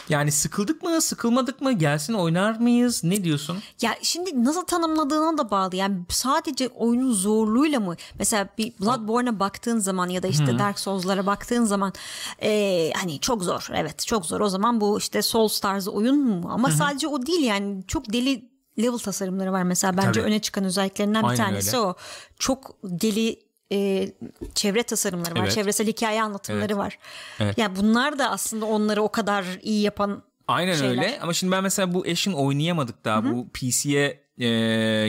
yani 0.10 0.32
sıkıldık 0.32 0.84
mı 0.84 1.02
sıkılmadık 1.02 1.62
mı 1.62 1.72
gelsin 1.74 2.14
oynar 2.14 2.60
mıyız 2.60 3.04
ne 3.04 3.24
diyorsun? 3.24 3.58
Ya 3.82 3.96
şimdi 4.02 4.44
nasıl 4.46 4.66
tanımladığına 4.66 5.38
da 5.38 5.52
bağlı. 5.52 5.76
Yani 5.76 5.96
sadece 6.10 6.68
oyunun 6.68 7.14
zorluğuyla 7.14 7.80
mı? 7.80 7.96
Mesela 8.20 8.48
bir 8.58 8.74
Bloodborne'a 8.80 9.40
baktığın 9.40 9.80
zaman 9.80 10.10
ya 10.10 10.24
da 10.24 10.28
işte 10.28 10.60
Dark 10.60 10.80
Souls'lara 10.80 11.26
baktığın 11.26 11.66
zaman 11.66 11.94
eee, 12.42 12.94
hani 12.96 13.20
çok 13.20 13.44
zor. 13.44 13.68
Evet 13.74 14.06
çok 14.08 14.26
zor. 14.26 14.42
O 14.42 14.50
zaman 14.50 14.82
bu 14.82 14.98
işte 14.98 15.22
Souls 15.22 15.60
tarzı 15.60 15.92
oyun 15.92 16.18
mu? 16.18 16.50
Ama 16.52 16.72
sadece 16.72 17.08
o 17.08 17.26
değil 17.26 17.44
yani 17.46 17.84
çok 17.88 18.14
deli 18.14 18.52
level 18.80 18.98
tasarımları 18.98 19.52
var 19.52 19.64
mesela 19.64 19.98
bence 19.98 20.12
Tabii. 20.12 20.22
öne 20.22 20.40
çıkan 20.42 20.64
özelliklerinden 20.64 21.24
bir 21.24 21.28
Aynen 21.30 21.44
tanesi 21.46 21.78
öyle. 21.78 21.88
o. 21.88 21.96
Çok 22.40 22.76
deli 22.84 23.40
e, 23.72 24.10
çevre 24.56 24.84
tasarımları 24.84 25.32
var. 25.36 25.40
Evet. 25.44 25.52
Çevresel 25.52 25.88
hikaye 25.88 26.24
anlatımları 26.24 26.64
Evet. 26.66 26.76
var. 26.78 26.98
Evet. 27.40 27.58
Yani 27.58 27.76
bunlar 27.76 28.20
da 28.20 28.30
aslında 28.32 28.66
onları 28.66 29.04
o 29.04 29.10
kadar 29.12 29.46
iyi 29.62 29.82
yapan 29.82 30.24
Aynen 30.48 30.74
şeyler. 30.76 30.90
öyle 30.92 31.20
ama 31.22 31.34
şimdi 31.34 31.52
ben 31.52 31.64
mesela 31.64 31.94
bu 31.94 32.06
Ashen 32.12 32.32
oynayamadık 32.34 33.06
daha 33.06 33.26
bu 33.26 33.50
PC'ye 33.54 34.22
e, 34.40 34.48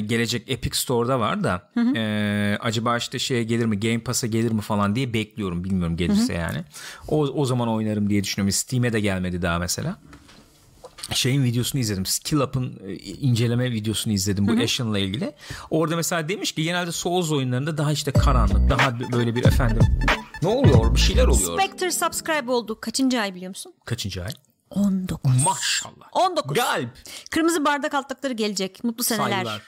gelecek 0.00 0.50
Epic 0.50 0.76
Store'da 0.78 1.20
var 1.20 1.44
da 1.44 1.70
e, 1.96 2.56
acaba 2.60 2.96
işte 2.96 3.18
şeye 3.18 3.42
gelir 3.44 3.64
mi 3.66 3.80
Game 3.80 3.98
Pass'a 3.98 4.26
gelir 4.26 4.52
mi 4.52 4.60
falan 4.60 4.96
diye 4.96 5.12
bekliyorum 5.14 5.64
bilmiyorum 5.64 5.96
gelirse 5.96 6.32
yani 6.32 6.58
o, 7.08 7.20
o 7.20 7.44
zaman 7.44 7.68
oynarım 7.68 8.10
diye 8.10 8.24
düşünüyorum 8.24 8.52
Steam'e 8.52 8.92
de 8.92 9.00
gelmedi 9.00 9.42
daha 9.42 9.58
mesela 9.58 9.96
şeyin 11.14 11.44
videosunu 11.44 11.80
izledim. 11.80 12.06
Skill 12.06 12.40
Up'ın 12.40 12.80
e, 12.86 12.94
inceleme 12.94 13.70
videosunu 13.72 14.12
izledim 14.12 14.48
bu 14.48 14.62
Ashen'la 14.62 14.98
ilgili. 14.98 15.32
Orada 15.70 15.96
mesela 15.96 16.28
demiş 16.28 16.52
ki 16.52 16.62
genelde 16.62 16.92
Souls 16.92 17.30
oyunlarında 17.32 17.78
daha 17.78 17.92
işte 17.92 18.12
karanlık, 18.12 18.70
daha 18.70 18.98
böyle 19.12 19.34
bir 19.36 19.44
efendim. 19.44 19.82
Ne 20.42 20.48
oluyor? 20.48 20.94
Bir 20.94 21.00
şeyler 21.00 21.26
oluyor. 21.26 21.58
Spectre 21.60 21.90
subscribe 21.92 22.50
oldu. 22.50 22.80
Kaçıncı 22.80 23.20
ay 23.20 23.34
biliyor 23.34 23.48
musun? 23.48 23.74
Kaçıncı 23.84 24.24
ay? 24.24 24.30
19. 24.70 25.30
Maşallah. 25.44 26.06
19. 26.12 26.54
Galip. 26.56 26.88
Kırmızı 27.30 27.64
bardak 27.64 27.94
altlıkları 27.94 28.32
gelecek. 28.32 28.84
Mutlu 28.84 29.04
seneler. 29.04 29.30
Saygılar. 29.30 29.62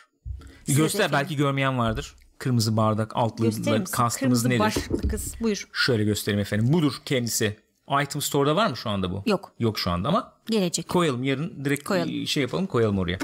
Size 0.66 0.82
Göster 0.82 0.99
efendim. 0.99 1.18
belki 1.20 1.36
görmeyen 1.36 1.78
vardır. 1.78 2.14
Kırmızı 2.38 2.76
bardak 2.76 3.16
altlı 3.16 3.45
Gösterir 3.45 3.78
misin? 3.80 3.92
kastımız 3.97 4.16
Kırmızı 4.18 4.49
nedir? 4.49 4.59
başlıklı 4.61 5.09
kız. 5.09 5.34
Buyur. 5.40 5.68
Şöyle 5.72 6.05
göstereyim 6.05 6.40
efendim. 6.40 6.72
Budur 6.72 6.92
kendisi. 7.05 7.57
Item 8.03 8.22
Store'da 8.22 8.57
var 8.57 8.66
mı 8.70 8.76
şu 8.76 8.91
anda 8.91 9.12
bu? 9.12 9.22
Yok. 9.26 9.53
Yok 9.59 9.78
şu 9.78 9.91
anda 9.91 10.09
ama 10.09 10.32
Gelecek. 10.51 10.89
koyalım 10.89 11.24
yarın 11.24 11.64
direkt 11.64 11.85
Koyalım. 11.85 12.26
şey 12.26 12.41
yapalım 12.43 12.66
koyalım 12.66 12.99
oraya. 12.99 13.18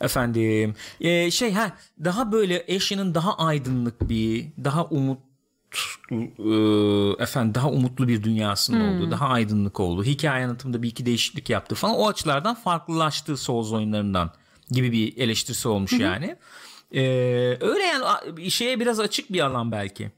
Efendim 0.00 0.74
e, 1.00 1.30
şey 1.30 1.52
ha 1.52 1.72
daha 2.04 2.32
böyle 2.32 2.66
Ashen'ın 2.76 3.14
daha 3.14 3.38
aydınlık 3.38 4.08
bir 4.08 4.46
daha 4.64 4.84
umut 4.84 5.18
e, 6.10 7.22
efendim 7.22 7.54
daha 7.54 7.70
umutlu 7.70 8.08
bir 8.08 8.22
dünyasının 8.22 8.80
Hmm. 8.80 8.96
olduğu, 8.98 9.10
daha 9.10 9.28
aydınlık 9.28 9.80
olduğu, 9.80 10.04
hikaye 10.04 10.44
anlatımında 10.44 10.82
bir 10.82 10.88
iki 10.88 11.06
değişiklik 11.06 11.50
yaptı 11.50 11.74
falan. 11.74 11.96
O 11.96 12.08
açılardan 12.08 12.54
farklılaştı 12.54 13.36
Souls 13.36 13.72
oyunlarından 13.72 14.30
gibi 14.70 14.92
bir 14.92 15.16
eleştirisi 15.16 15.68
olmuş 15.68 15.92
yani. 15.92 16.36
E, 16.92 17.00
öyle 17.60 17.82
yani 17.84 18.50
şeye 18.50 18.80
biraz 18.80 19.00
açık 19.00 19.32
bir 19.32 19.40
alan 19.40 19.72
belki. 19.72 20.10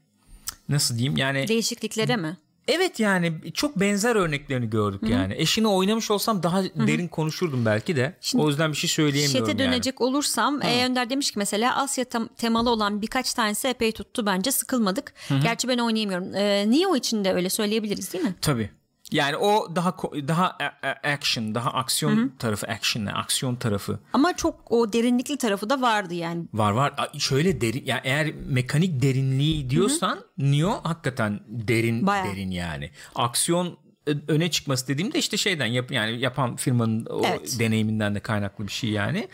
Nasıl 0.69 0.95
diyeyim 0.97 1.17
yani 1.17 1.47
Değişikliklere 1.47 2.15
mi? 2.15 2.37
Evet 2.69 2.99
yani 2.99 3.33
çok 3.53 3.79
benzer 3.79 4.15
örneklerini 4.15 4.69
gördük 4.69 5.01
yani. 5.09 5.33
Eşini 5.37 5.67
oynamış 5.67 6.11
olsam 6.11 6.43
daha 6.43 6.63
derin 6.63 7.07
konuşurdum 7.07 7.65
belki 7.65 7.95
de. 7.95 8.13
o 8.35 8.47
yüzden 8.49 8.71
bir 8.71 8.77
şey 8.77 8.89
söyleyemiyorum 8.89 9.47
Şete 9.47 9.63
yani. 9.63 9.71
dönecek 9.73 10.01
olursam 10.01 10.61
e, 10.61 10.85
Önder 10.85 11.09
demiş 11.09 11.31
ki 11.31 11.39
mesela 11.39 11.75
Asya 11.75 12.03
tem- 12.03 12.29
temalı 12.37 12.69
olan 12.69 13.01
birkaç 13.01 13.33
tanesi 13.33 13.67
epey 13.67 13.91
tuttu 13.91 14.25
bence 14.25 14.51
sıkılmadık. 14.51 15.13
Gerçi 15.43 15.67
ben 15.67 15.77
oynayamıyorum. 15.77 16.35
E, 16.35 16.71
Neo 16.71 16.95
için 16.95 17.25
de 17.25 17.33
öyle 17.33 17.49
söyleyebiliriz 17.49 18.13
değil 18.13 18.23
mi? 18.23 18.35
Tabii. 18.41 18.69
Yani 19.11 19.37
o 19.37 19.75
daha 19.75 19.95
daha 20.27 20.57
action, 21.03 21.55
daha 21.55 21.69
aksiyon 21.73 22.33
tarafı, 22.39 22.67
action, 22.67 23.05
aksiyon 23.05 23.55
tarafı 23.55 23.99
Ama 24.13 24.35
çok 24.35 24.71
o 24.71 24.93
derinlikli 24.93 25.37
tarafı 25.37 25.69
da 25.69 25.81
vardı 25.81 26.13
yani. 26.13 26.45
var 26.53 26.71
var. 26.71 26.93
Şöyle 27.17 27.61
derin 27.61 27.83
yani 27.85 28.01
eğer 28.03 28.33
mekanik 28.49 29.01
derinliği 29.01 29.69
diyorsan 29.69 30.19
Neo 30.37 30.79
hakikaten 30.83 31.39
derin 31.47 32.07
Bayağı. 32.07 32.25
derin 32.25 32.51
yani. 32.51 32.91
Aksiyon 33.15 33.77
ö- 34.05 34.15
öne 34.27 34.51
çıkması 34.51 34.87
dediğimde 34.87 35.19
işte 35.19 35.37
şeyden 35.37 35.65
yap 35.65 35.91
yani 35.91 36.19
yapan 36.19 36.55
firmanın 36.55 37.05
o 37.05 37.21
Evet. 37.25 37.55
deneyiminden 37.59 38.15
de 38.15 38.19
kaynaklı 38.19 38.67
bir 38.67 38.71
şey 38.71 38.89
yani. 38.89 39.27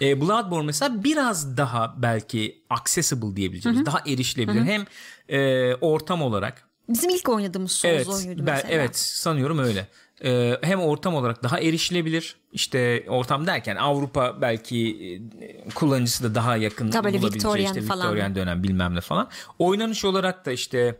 E, 0.00 0.20
Bloodborne 0.20 0.66
mesela 0.66 1.04
biraz 1.04 1.56
daha 1.56 1.94
belki 2.02 2.64
accessible 2.70 3.36
diyebileceğimiz, 3.36 3.86
daha 3.86 3.98
erişilebilir 4.06 4.62
hem 4.64 4.84
e, 5.28 5.74
ortam 5.74 6.22
olarak 6.22 6.68
Bizim 6.92 7.10
ilk 7.10 7.28
oynadığımız 7.28 7.72
Souls 7.72 7.94
Evet, 7.94 8.08
oyunuydu 8.08 8.46
ben, 8.46 8.54
mesela. 8.54 8.72
evet 8.74 8.96
sanıyorum 8.96 9.58
öyle. 9.58 9.86
Ee, 10.24 10.56
hem 10.62 10.80
ortam 10.80 11.14
olarak 11.14 11.42
daha 11.42 11.60
erişilebilir. 11.60 12.36
İşte 12.52 13.04
ortam 13.08 13.46
derken 13.46 13.76
Avrupa 13.76 14.40
belki 14.40 14.96
e, 15.40 15.70
kullanıcısı 15.70 16.24
da 16.24 16.34
daha 16.34 16.56
yakın 16.56 16.90
Tabii 16.90 17.08
bulabileceği 17.08 17.34
Victorian 17.34 17.66
işte 17.66 17.82
falan. 17.82 18.06
Victorian 18.08 18.34
dönem 18.34 18.62
bilmem 18.62 18.94
ne 18.94 19.00
falan. 19.00 19.28
Oynanış 19.58 20.04
olarak 20.04 20.46
da 20.46 20.52
işte 20.52 20.96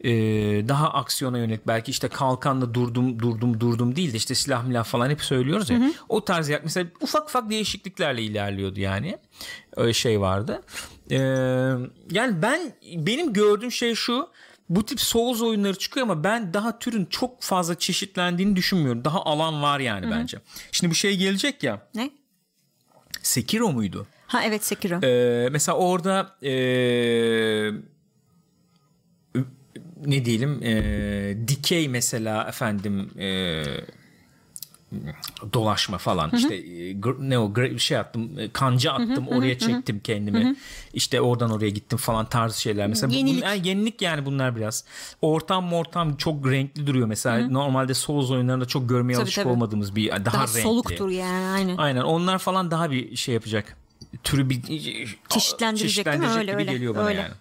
e, 0.00 0.10
daha 0.68 0.92
aksiyona 0.92 1.38
yönelik 1.38 1.66
belki 1.66 1.90
işte 1.90 2.08
kalkanla 2.08 2.74
durdum 2.74 3.18
durdum 3.20 3.60
durdum 3.60 3.96
değil 3.96 4.12
de 4.12 4.16
işte 4.16 4.34
silah 4.34 4.64
milah 4.64 4.84
falan 4.84 5.10
hep 5.10 5.22
söylüyoruz 5.22 5.70
ya. 5.70 5.80
O 6.08 6.24
tarz 6.24 6.48
yak 6.48 6.64
mesela 6.64 6.86
ufak 7.00 7.28
ufak 7.28 7.50
değişikliklerle 7.50 8.22
ilerliyordu 8.22 8.80
yani. 8.80 9.18
Öyle 9.76 9.92
şey 9.92 10.20
vardı. 10.20 10.62
Ee, 11.10 11.16
yani 12.10 12.42
ben 12.42 12.72
benim 12.96 13.32
gördüğüm 13.32 13.72
şey 13.72 13.94
şu 13.94 14.28
bu 14.76 14.86
tip 14.86 15.00
Souls 15.00 15.42
oyunları 15.42 15.78
çıkıyor 15.78 16.06
ama 16.06 16.24
ben 16.24 16.54
daha 16.54 16.78
türün 16.78 17.04
çok 17.04 17.42
fazla 17.42 17.78
çeşitlendiğini 17.78 18.56
düşünmüyorum. 18.56 19.04
Daha 19.04 19.24
alan 19.24 19.62
var 19.62 19.80
yani 19.80 20.10
bence. 20.10 20.38
Şimdi 20.72 20.90
bu 20.90 20.94
şey 20.94 21.16
gelecek 21.16 21.62
ya. 21.62 21.82
Ne? 21.94 22.10
Sekiro 23.22 23.72
muydu? 23.72 24.06
Ha 24.26 24.44
evet 24.44 24.64
Sekiro. 24.64 25.00
Ee, 25.06 25.48
mesela 25.50 25.78
orada 25.78 26.36
ee, 26.42 27.70
ne 30.06 30.24
diyelim 30.24 30.60
ee, 30.62 31.36
dikey 31.48 31.88
mesela 31.88 32.48
efendim 32.48 33.10
ee, 33.18 33.62
dolaşma 35.52 35.98
falan 35.98 36.30
işte 36.34 36.54
e, 36.54 36.96
ne 37.18 37.38
o 37.38 37.52
şey 37.78 37.98
attım 37.98 38.38
e, 38.38 38.50
kanca 38.52 38.92
attım 38.92 39.28
oraya 39.28 39.58
çektim 39.58 40.00
kendimi 40.00 40.56
işte 40.94 41.20
oradan 41.20 41.50
oraya 41.50 41.70
gittim 41.70 41.98
falan 41.98 42.26
tarz 42.26 42.54
şeyler 42.54 42.86
mesela 42.88 43.14
Yenilik. 43.14 43.42
bunlar- 43.42 43.54
yenilik 43.54 44.02
yani 44.02 44.26
bunlar 44.26 44.56
biraz 44.56 44.84
ortam 45.22 45.72
ortam 45.72 46.16
çok 46.16 46.50
renkli 46.50 46.86
duruyor 46.86 47.06
mesela 47.06 47.48
normalde 47.48 47.94
Souls 47.94 48.30
oyunlarında 48.30 48.64
çok 48.64 48.88
görmeye 48.88 49.12
Tabii, 49.14 49.22
alışık 49.22 49.44
tabii. 49.44 49.52
olmadığımız 49.52 49.96
bir 49.96 50.10
daha, 50.10 50.24
Daha 50.24 50.42
renkli 50.46 50.62
soluktur 50.62 51.08
yani 51.10 51.46
aynen. 51.46 51.76
Aynen 51.76 52.02
onlar 52.02 52.38
falan 52.38 52.70
daha 52.70 52.90
bir 52.90 53.16
şey 53.16 53.34
yapacak. 53.34 53.76
Türü 54.24 54.50
bir 54.50 54.62
Çeşitlendirecek 55.28 56.06
değil 56.06 56.18
mi? 56.18 56.26
Öyle, 56.28 56.52
gibi 56.52 56.60
öyle, 56.60 56.72
geliyor 56.72 56.94
bana 56.96 57.04
öyle. 57.06 57.20
yani. 57.20 57.32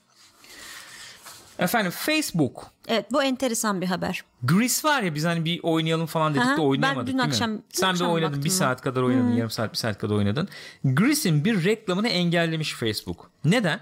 Efendim 1.61 1.91
Facebook. 1.91 2.67
Evet 2.87 3.05
bu 3.11 3.23
enteresan 3.23 3.81
bir 3.81 3.85
haber. 3.87 4.23
Gris 4.43 4.85
var 4.85 5.01
ya 5.01 5.15
biz 5.15 5.25
hani 5.25 5.45
bir 5.45 5.59
oynayalım 5.63 6.05
falan 6.05 6.33
dedik 6.33 6.45
Aha, 6.45 6.53
de 6.53 6.57
ben 6.57 6.61
oynayamadık 6.63 7.07
dün 7.13 7.17
değil 7.17 7.29
akşam- 7.29 7.51
mi? 7.51 7.57
dün 7.57 7.79
Sen 7.79 7.89
bir 7.89 7.93
akşam 7.93 8.11
oynadın 8.11 8.29
baktım 8.31 8.43
bir 8.43 8.49
ben. 8.49 8.55
saat 8.55 8.81
kadar 8.81 9.01
oynadın 9.01 9.31
yarım 9.35 9.49
saat 9.51 9.71
bir 9.71 9.77
saat 9.77 9.97
kadar 9.97 10.15
oynadın. 10.15 10.49
Gris'in 10.83 11.45
bir 11.45 11.63
reklamını 11.65 12.07
engellemiş 12.07 12.73
Facebook. 12.73 13.31
Neden? 13.45 13.79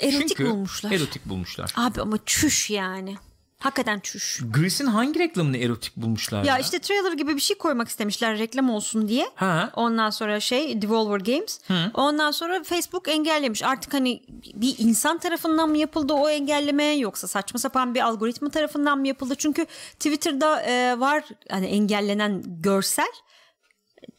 Erotik 0.00 0.28
Çünkü 0.28 0.50
bulmuşlar. 0.50 0.90
Erotik 0.92 1.24
bulmuşlar. 1.26 1.72
Abi 1.76 2.00
ama 2.00 2.16
çüş 2.26 2.70
yani. 2.70 3.16
Hakikaten 3.64 4.00
çüş. 4.00 4.40
Grease'in 4.50 4.88
hangi 4.88 5.18
reklamını 5.18 5.56
erotik 5.58 5.96
bulmuşlar 5.96 6.44
ya? 6.44 6.54
Ya 6.54 6.58
işte 6.58 6.78
trailer 6.78 7.12
gibi 7.12 7.36
bir 7.36 7.40
şey 7.40 7.58
koymak 7.58 7.88
istemişler 7.88 8.38
reklam 8.38 8.70
olsun 8.70 9.08
diye. 9.08 9.30
Ha. 9.34 9.70
Ondan 9.76 10.10
sonra 10.10 10.40
şey 10.40 10.82
Devolver 10.82 11.20
Games. 11.20 11.60
Ondan 11.94 12.30
sonra 12.30 12.62
Facebook 12.62 13.08
engellemiş. 13.08 13.62
Artık 13.62 13.94
hani 13.94 14.22
bir 14.54 14.74
insan 14.78 15.18
tarafından 15.18 15.68
mı 15.68 15.78
yapıldı 15.78 16.12
o 16.12 16.28
engelleme 16.28 16.84
yoksa 16.84 17.28
saçma 17.28 17.60
sapan 17.60 17.94
bir 17.94 18.00
algoritma 18.00 18.50
tarafından 18.50 18.98
mı 18.98 19.08
yapıldı? 19.08 19.34
Çünkü 19.38 19.66
Twitter'da 19.92 20.62
e, 20.62 21.00
var 21.00 21.24
hani 21.50 21.66
engellenen 21.66 22.42
görsel. 22.46 23.12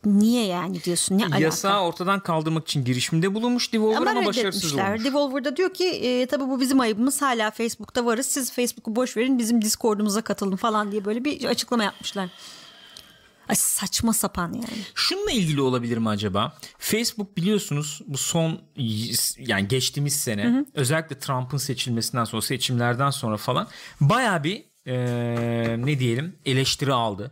Niye 0.05 0.45
yani 0.45 0.83
diyorsun? 0.83 1.17
Ne 1.17 1.25
alaka? 1.25 1.39
Yasağı 1.39 1.81
ortadan 1.81 2.19
kaldırmak 2.19 2.67
için 2.67 2.85
girişimde 2.85 3.33
bulunmuş 3.33 3.73
Devolver 3.73 3.97
ama, 3.97 4.11
Ama 4.11 4.25
başarısız 4.25 4.73
olmuş. 4.73 5.03
Devolver'da 5.03 5.57
diyor 5.57 5.73
ki 5.73 5.85
e, 5.85 6.25
tabii 6.25 6.47
bu 6.47 6.59
bizim 6.59 6.79
ayıbımız 6.79 7.21
hala 7.21 7.51
Facebook'ta 7.51 8.05
varız. 8.05 8.25
Siz 8.25 8.51
Facebook'u 8.51 8.95
boş 8.95 9.17
verin 9.17 9.39
bizim 9.39 9.61
Discord'umuza 9.61 10.21
katılın 10.21 10.55
falan 10.55 10.91
diye 10.91 11.05
böyle 11.05 11.25
bir 11.25 11.45
açıklama 11.45 11.83
yapmışlar. 11.83 12.29
Ay 13.49 13.55
saçma 13.55 14.13
sapan 14.13 14.53
yani. 14.53 14.83
Şununla 14.95 15.31
ilgili 15.31 15.61
olabilir 15.61 15.97
mi 15.97 16.09
acaba? 16.09 16.53
Facebook 16.77 17.37
biliyorsunuz 17.37 18.01
bu 18.07 18.17
son 18.17 18.61
yani 19.37 19.67
geçtiğimiz 19.67 20.15
sene 20.15 20.65
özellikle 20.73 21.19
Trump'ın 21.19 21.57
seçilmesinden 21.57 22.23
sonra 22.23 22.41
seçimlerden 22.41 23.09
sonra 23.09 23.37
falan 23.37 23.67
baya 24.01 24.43
bir 24.43 24.63
e, 24.87 24.95
ne 25.79 25.99
diyelim 25.99 26.35
eleştiri 26.45 26.93
aldı. 26.93 27.31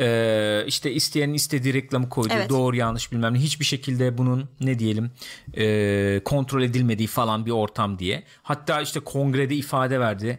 E, 0.00 0.64
işte 0.66 0.92
isteyenin 0.92 1.34
istediği 1.34 1.74
reklamı 1.74 2.08
koydu. 2.08 2.32
Evet. 2.36 2.50
Doğru 2.50 2.76
yanlış 2.76 3.12
bilmem 3.12 3.34
ne. 3.34 3.38
Hiçbir 3.38 3.64
şekilde 3.64 4.18
bunun 4.18 4.48
ne 4.60 4.78
diyelim 4.78 5.10
e, 5.56 6.20
kontrol 6.24 6.62
edilmediği 6.62 7.08
falan 7.08 7.46
bir 7.46 7.50
ortam 7.50 7.98
diye. 7.98 8.24
Hatta 8.42 8.80
işte 8.80 9.00
kongrede 9.00 9.54
ifade 9.54 10.00
verdi 10.00 10.38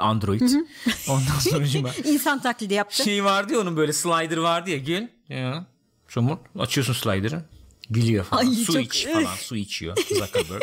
Android. 0.00 0.40
Ondan 1.08 1.38
sonra 1.40 1.64
İnsan 2.04 2.42
taklidi 2.42 2.74
yaptı. 2.74 3.02
şey 3.04 3.24
vardı 3.24 3.52
ya 3.52 3.60
onun 3.60 3.76
böyle 3.76 3.92
slider 3.92 4.36
vardı 4.36 4.70
ya 4.70 4.78
gel. 4.78 5.08
Ya. 5.28 5.66
Şomur 6.08 6.36
açıyorsun 6.58 6.92
slider'ı. 6.92 7.42
Gülüyor 7.90 8.24
falan. 8.24 8.46
Ay, 8.46 8.54
su 8.54 8.72
çok- 8.72 8.82
iç 8.82 9.06
falan. 9.06 9.34
su 9.34 9.56
içiyor 9.56 9.96
Zuckerberg. 10.08 10.62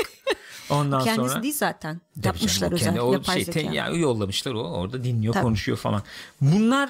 Ondan 0.70 1.04
Kendisi 1.04 1.30
sonra 1.30 1.44
değil 1.44 1.54
zaten. 1.58 2.02
Tabii 2.16 2.28
Yapmışlar 2.28 2.60
canım, 2.70 2.74
o 2.74 2.76
özel. 2.76 3.00
o 3.00 3.14
yapay 3.14 3.36
şey, 3.36 3.46
zeka. 3.46 3.60
te- 3.60 3.76
ya 3.76 3.90
yollamışlar 3.90 4.54
o 4.54 4.60
orada 4.64 5.04
dinliyor 5.04 5.34
Tabii. 5.34 5.44
konuşuyor 5.44 5.78
falan. 5.78 6.02
Bunlar 6.42 6.90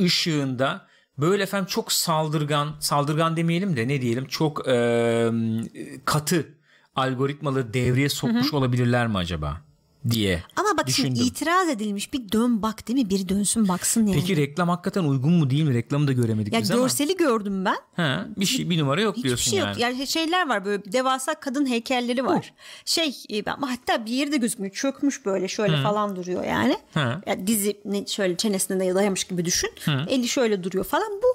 ışığında 0.00 0.86
böyle 1.18 1.42
efendim 1.42 1.66
çok 1.66 1.92
saldırgan 1.92 2.74
saldırgan 2.80 3.36
demeyelim 3.36 3.76
de 3.76 3.88
ne 3.88 4.00
diyelim 4.00 4.24
çok 4.26 4.68
e, 4.68 5.30
katı 6.04 6.48
algoritmaları 6.96 7.74
devreye 7.74 8.08
sokmuş 8.08 8.54
olabilirler 8.54 9.06
mi 9.06 9.18
acaba 9.18 9.60
diye 10.10 10.42
Ama 10.56 10.68
bak 10.78 10.86
düşündüm. 10.86 11.16
şimdi 11.16 11.28
itiraz 11.28 11.68
edilmiş 11.68 12.12
bir 12.12 12.32
dön 12.32 12.62
bak 12.62 12.88
değil 12.88 12.98
mi? 12.98 13.10
Biri 13.10 13.28
dönsün 13.28 13.68
baksın 13.68 14.06
yani. 14.06 14.20
Peki 14.20 14.36
reklam 14.36 14.68
hakikaten 14.68 15.04
uygun 15.04 15.32
mu 15.32 15.50
değil 15.50 15.62
mi? 15.64 15.74
Reklamı 15.74 16.08
da 16.08 16.12
göremedik 16.12 16.52
ya 16.54 16.60
biz 16.62 16.70
ama. 16.70 16.82
görseli 16.82 17.16
gördüm 17.16 17.64
ben. 17.64 17.76
Ha, 17.96 18.26
bir 18.36 18.46
şey 18.46 18.70
bir 18.70 18.78
numara 18.78 19.00
yok 19.00 19.16
Hiçbir 19.16 19.28
diyorsun 19.28 19.50
şey 19.50 19.58
yani. 19.58 19.68
yok. 19.70 19.78
Yani 19.80 20.06
şeyler 20.06 20.48
var 20.48 20.64
böyle 20.64 20.92
devasa 20.92 21.34
kadın 21.34 21.66
heykelleri 21.66 22.24
var. 22.26 22.54
Şey 22.84 23.14
e, 23.30 23.42
ama 23.50 23.70
hatta 23.70 24.06
bir 24.06 24.10
yeri 24.12 24.32
de 24.32 24.36
gözükmüyor. 24.36 24.74
Çökmüş 24.74 25.26
böyle 25.26 25.48
şöyle 25.48 25.82
falan 25.82 26.16
duruyor 26.16 26.44
yani. 26.44 26.76
Hı. 26.94 27.22
Ya 27.26 27.46
dizi 27.46 27.76
şöyle 28.06 28.36
çenesine 28.36 28.94
dayamış 28.94 29.24
gibi 29.24 29.44
düşün. 29.44 29.70
Eli 30.08 30.28
şöyle 30.28 30.64
duruyor 30.64 30.84
falan 30.84 31.20
bu. 31.22 31.26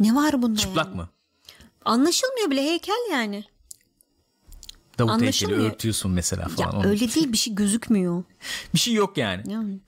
Ne 0.00 0.14
var 0.14 0.42
bunda 0.42 0.58
Çıplak 0.60 0.86
yani? 0.86 0.96
mı? 0.96 1.08
Anlaşılmıyor 1.84 2.50
bile 2.50 2.62
heykel 2.62 3.10
yani. 3.12 3.44
Davut 4.98 5.22
heykeli 5.22 5.54
örtüyorsun 5.54 6.10
mesela 6.12 6.42
Ya 6.42 6.48
falan. 6.48 6.74
Onun- 6.76 6.88
öyle 6.88 7.14
değil 7.14 7.32
bir 7.32 7.36
şey 7.36 7.54
gözükmüyor. 7.54 8.24
Bir 8.74 8.78
şey 8.78 8.94
yok 8.94 9.16
yani. 9.18 9.52
Yani. 9.52 9.78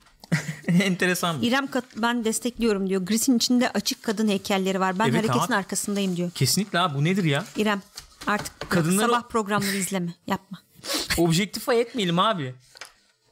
Enteresan. 0.83 1.41
İrem 1.41 1.67
Kat- 1.67 1.85
ben 1.97 2.25
destekliyorum 2.25 2.89
diyor. 2.89 3.01
Gris'in 3.01 3.37
içinde 3.37 3.69
açık 3.71 4.03
kadın 4.03 4.27
heykelleri 4.27 4.79
var. 4.79 4.99
Ben 4.99 5.05
Evet 5.09 5.15
hareketin 5.29 5.53
abi. 5.53 5.55
arkasındayım 5.55 6.15
diyor. 6.15 6.31
Kesinlikle 6.31 6.79
abi 6.79 6.95
bu 6.97 7.03
nedir 7.03 7.23
ya? 7.23 7.45
İrem 7.57 7.81
artık 8.27 8.69
Kadınları- 8.69 9.07
sabah 9.07 9.21
programları 9.29 9.75
izleme. 9.77 10.13
Yapma. 10.27 10.59
Objektife 11.17 11.75
etmeyelim 11.79 12.19
abi. 12.19 12.55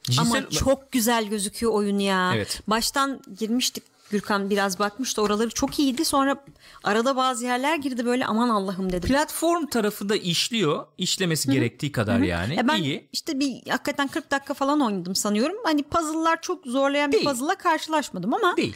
Cinsel... 0.04 0.22
Ama 0.38 0.50
çok 0.50 0.92
güzel 0.92 1.26
gözüküyor 1.28 1.72
oyun 1.74 2.00
ya. 2.00 2.32
Evet. 2.36 2.62
Baştan 2.68 3.22
girmiştik 3.40 3.84
Gürkan 4.12 4.50
biraz 4.50 4.80
bakmıştı 4.80 5.22
oraları 5.22 5.50
çok 5.50 5.80
iyiydi 5.80 6.06
sonra 6.06 6.46
arada 6.84 7.16
bazı 7.16 7.46
yerler 7.46 7.76
girdi 7.76 8.06
böyle 8.06 8.26
aman 8.26 8.50
Allah'ım 8.50 8.92
dedim. 8.92 9.10
Platform 9.10 9.66
tarafı 9.66 10.10
da 10.10 10.16
işliyor. 10.16 10.86
İşlemesi 10.98 11.52
gerektiği 11.52 11.92
kadar 11.92 12.20
yani. 12.20 12.56
Ya 12.56 12.68
ben 12.68 12.84
İyi. 12.84 13.10
işte 13.14 13.40
bir 13.40 13.70
hakikaten 13.70 14.08
40 14.08 14.32
dakika 14.32 14.54
falan 14.54 14.82
oynadım 14.82 15.16
sanıyorum. 15.16 15.56
Hani 15.64 15.84
puzzle'lar 15.84 16.42
çok 16.42 16.66
zorlayan 16.66 17.12
bir 17.12 17.18
Değil. 17.18 17.26
puzzle'la 17.30 17.56
karşılaşmadım 17.56 18.34
ama 18.34 18.58
Değil. 18.58 18.76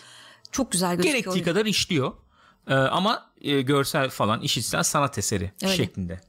çok 0.52 0.72
güzel 0.72 0.90
gözüküyor. 0.96 1.14
Gerektiği 1.14 1.32
oyun. 1.34 1.44
kadar 1.44 1.66
işliyor. 1.66 2.12
Ee, 2.68 2.74
ama 2.74 3.30
e, 3.42 3.62
görsel 3.62 4.10
falan 4.10 4.42
işitsel 4.42 4.84
sanat 4.84 5.18
eseri 5.18 5.52
Öyle. 5.64 5.76
şeklinde. 5.76 6.22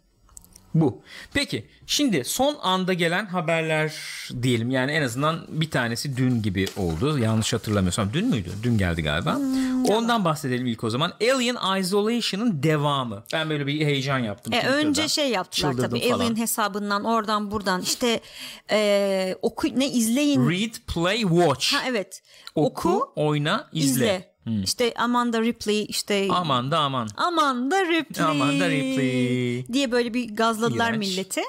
Bu. 0.74 1.02
Peki 1.34 1.66
şimdi 1.86 2.24
son 2.24 2.56
anda 2.62 2.92
gelen 2.92 3.26
haberler 3.26 3.94
diyelim 4.42 4.70
yani 4.70 4.92
en 4.92 5.02
azından 5.02 5.46
bir 5.48 5.70
tanesi 5.70 6.16
dün 6.16 6.42
gibi 6.42 6.66
oldu. 6.76 7.18
Yanlış 7.18 7.52
hatırlamıyorsam 7.52 8.12
dün 8.12 8.26
müydü? 8.26 8.50
Dün 8.62 8.78
geldi 8.78 9.02
galiba. 9.02 9.36
Hmm, 9.36 9.84
Ondan 9.84 10.24
bahsedelim 10.24 10.66
ilk 10.66 10.84
o 10.84 10.90
zaman. 10.90 11.12
Alien 11.20 11.78
Isolation'ın 11.80 12.62
devamı. 12.62 13.24
Ben 13.32 13.50
böyle 13.50 13.66
bir 13.66 13.86
heyecan 13.86 14.18
yaptım. 14.18 14.52
E, 14.52 14.66
önce 14.66 15.08
şey 15.08 15.30
yaptılar 15.30 15.72
Çıldırdım 15.72 15.90
tabii 15.98 16.10
falan. 16.10 16.20
Alien 16.24 16.36
hesabından 16.36 17.04
oradan 17.04 17.50
buradan 17.50 17.82
işte 17.82 18.20
e, 18.70 19.36
oku 19.42 19.68
ne 19.78 19.90
izleyin. 19.90 20.50
Read, 20.50 20.74
play, 20.94 21.20
watch. 21.20 21.74
ha 21.74 21.82
evet. 21.86 22.22
Oku, 22.54 23.12
oyna, 23.16 23.68
izle. 23.72 23.90
izle. 23.90 24.29
İşte 24.64 24.94
Amanda 24.98 25.42
Ripley 25.42 25.84
işte 25.88 26.28
Aman 26.30 26.70
da 26.70 26.78
aman. 26.78 27.08
Amanda 27.16 27.86
Ripley. 27.86 28.26
Amanda 28.26 28.70
Ripley. 28.70 29.66
diye 29.72 29.92
böyle 29.92 30.14
bir 30.14 30.36
gazladılar 30.36 30.90
İğrenç. 30.92 31.08
milleti. 31.08 31.40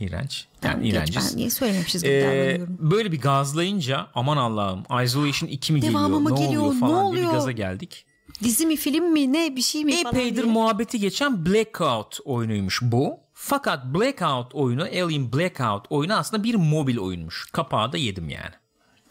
İğrenç. 0.00 0.46
Yani 0.64 0.84
Geç, 0.84 0.92
iğrenciz. 0.94 1.30
ben 1.32 1.36
niye 1.38 1.50
söylememişiz 1.50 2.04
Ee, 2.04 2.60
böyle 2.68 3.12
bir 3.12 3.20
gazlayınca 3.20 4.06
aman 4.14 4.36
Allah'ım 4.36 4.82
Isolation 5.04 5.48
2 5.48 5.72
mi 5.72 5.82
Devamı 5.82 6.06
geliyor 6.06 6.20
mı 6.20 6.34
ne 6.34 6.44
geliyor, 6.44 6.62
oluyor 6.62 6.74
ne 6.74 6.80
falan 6.80 7.12
diye 7.12 7.12
bir 7.22 7.26
oluyor? 7.26 7.32
gaza 7.32 7.52
geldik. 7.52 8.06
Dizi 8.42 8.66
mi 8.66 8.76
film 8.76 9.12
mi 9.12 9.32
ne 9.32 9.56
bir 9.56 9.62
şey 9.62 9.84
mi 9.84 10.02
falan 10.02 10.14
Epeydir 10.14 10.42
diye. 10.42 10.52
muhabbeti 10.52 11.00
geçen 11.00 11.46
Blackout 11.46 12.18
oyunuymuş 12.24 12.78
bu. 12.82 13.16
Fakat 13.34 13.84
Blackout 13.84 14.54
oyunu 14.54 14.82
Alien 14.82 15.32
Blackout 15.32 15.84
oyunu 15.90 16.14
aslında 16.14 16.44
bir 16.44 16.54
mobil 16.54 16.98
oyunmuş. 16.98 17.46
Kapağı 17.52 17.92
da 17.92 17.96
yedim 17.96 18.28
yani. 18.28 18.50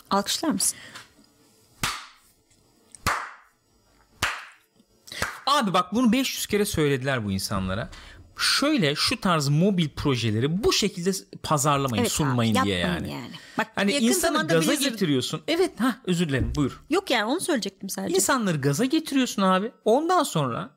Alkışlar 0.09 0.49
mısın? 0.49 0.78
Abi 5.52 5.74
bak 5.74 5.93
bunu 5.93 6.12
500 6.12 6.45
kere 6.45 6.66
söylediler 6.66 7.26
bu 7.26 7.32
insanlara. 7.32 7.89
Şöyle 8.38 8.95
şu 8.95 9.22
tarz 9.22 9.47
mobil 9.47 9.89
projeleri 9.89 10.64
bu 10.64 10.74
şekilde 10.74 11.12
pazarlamayın, 11.43 12.02
Evet 12.04 12.12
sunmayın 12.12 12.56
abi, 12.56 12.66
diye 12.66 12.78
yani. 12.78 13.12
yani. 13.12 13.32
Bak, 13.58 13.68
Hani 13.76 13.93
yakın 13.93 14.06
insanı 14.08 14.47
gaza 14.47 14.72
Blizzard- 14.74 14.84
getiriyorsun. 14.89 15.41
Evet 15.47 15.80
ha 15.80 15.95
özür 16.06 16.30
dilerim 16.30 16.54
buyur. 16.56 16.82
Yok 16.89 17.12
yani 17.12 17.26
onu 17.26 17.39
söyleyecektim 17.39 17.89
sadece. 17.89 18.16
İnsanları 18.16 18.58
gaza 18.62 18.86
getiriyorsun 18.86 19.41
abi. 19.41 19.72
Ondan 19.86 20.24
sonra 20.24 20.70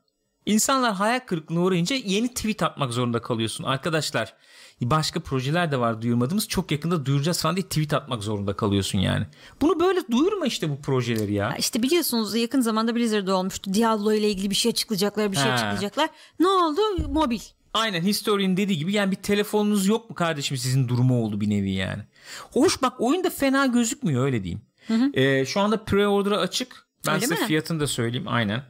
insanlar 0.46 0.94
hayal 0.94 1.20
kırıklığına 1.20 1.60
uğrayınca 1.60 1.96
yeni 1.96 2.34
tweet 2.34 2.62
atmak 2.62 2.92
zorunda 2.92 3.22
kalıyorsun. 3.22 3.64
Arkadaşlar 3.64 4.34
başka 4.82 5.20
projeler 5.20 5.72
de 5.72 5.80
var 5.80 6.02
duyurmadığımız. 6.02 6.48
Çok 6.48 6.70
yakında 6.70 7.06
duyuracağız 7.06 7.42
falan 7.42 7.56
diye 7.56 7.64
tweet 7.68 7.92
atmak 7.94 8.22
zorunda 8.22 8.56
kalıyorsun 8.56 8.98
yani. 8.98 9.26
Bunu 9.60 9.80
böyle 9.80 10.00
duyurma 10.10 10.46
işte 10.46 10.70
bu 10.70 10.80
projeleri 10.82 11.32
ya. 11.32 11.44
Ya 11.50 11.56
İşte 11.56 11.82
biliyorsunuz 11.82 12.34
yakın 12.36 12.60
zamanda 12.60 12.94
Blizzard'da 12.96 13.36
olmuştu. 13.36 13.74
Diablo 13.74 14.12
ile 14.12 14.30
ilgili 14.30 14.50
bir 14.50 14.54
şey 14.54 14.70
açıklayacaklar, 14.70 15.32
bir 15.32 15.36
şey 15.36 15.44
Ha. 15.46 15.52
açıklayacaklar. 15.52 16.10
Ne 16.40 16.46
oldu? 16.48 16.80
Mobil. 17.08 17.40
Aynen 17.74 18.02
Historian 18.02 18.56
dediği 18.56 18.78
gibi 18.78 18.92
yani 18.92 19.10
bir 19.10 19.16
telefonunuz 19.16 19.86
yok 19.86 20.10
mu 20.10 20.14
kardeşim 20.16 20.56
sizin 20.56 20.88
durumu 20.88 21.22
oldu 21.24 21.40
bir 21.40 21.50
nevi 21.50 21.70
yani. 21.70 22.02
Hoş 22.52 22.82
bak 22.82 22.92
oyun 22.98 23.24
da 23.24 23.30
fena 23.30 23.66
gözükmüyor 23.66 24.24
öyle 24.24 24.44
diyeyim. 24.44 24.62
Ee, 25.14 25.44
şu 25.46 25.60
anda 25.60 25.76
pre-order'a 25.76 26.38
açık. 26.38 26.86
Ben 27.06 27.14
Öyle 27.14 27.26
size 27.26 27.34
mi? 27.40 27.46
fiyatını 27.46 27.80
da 27.80 27.86
söyleyeyim 27.86 28.28
aynen. 28.28 28.62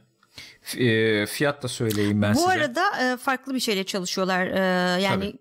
E, 0.77 1.25
fiyat 1.25 1.63
da 1.63 1.67
söyleyeyim 1.67 2.21
ben 2.21 2.33
Bu 2.33 2.39
size. 2.39 2.51
arada 2.51 3.13
e, 3.13 3.17
farklı 3.17 3.53
bir 3.53 3.59
şeyle 3.59 3.83
çalışıyorlar. 3.83 4.47
E, 4.47 5.01
yani 5.01 5.33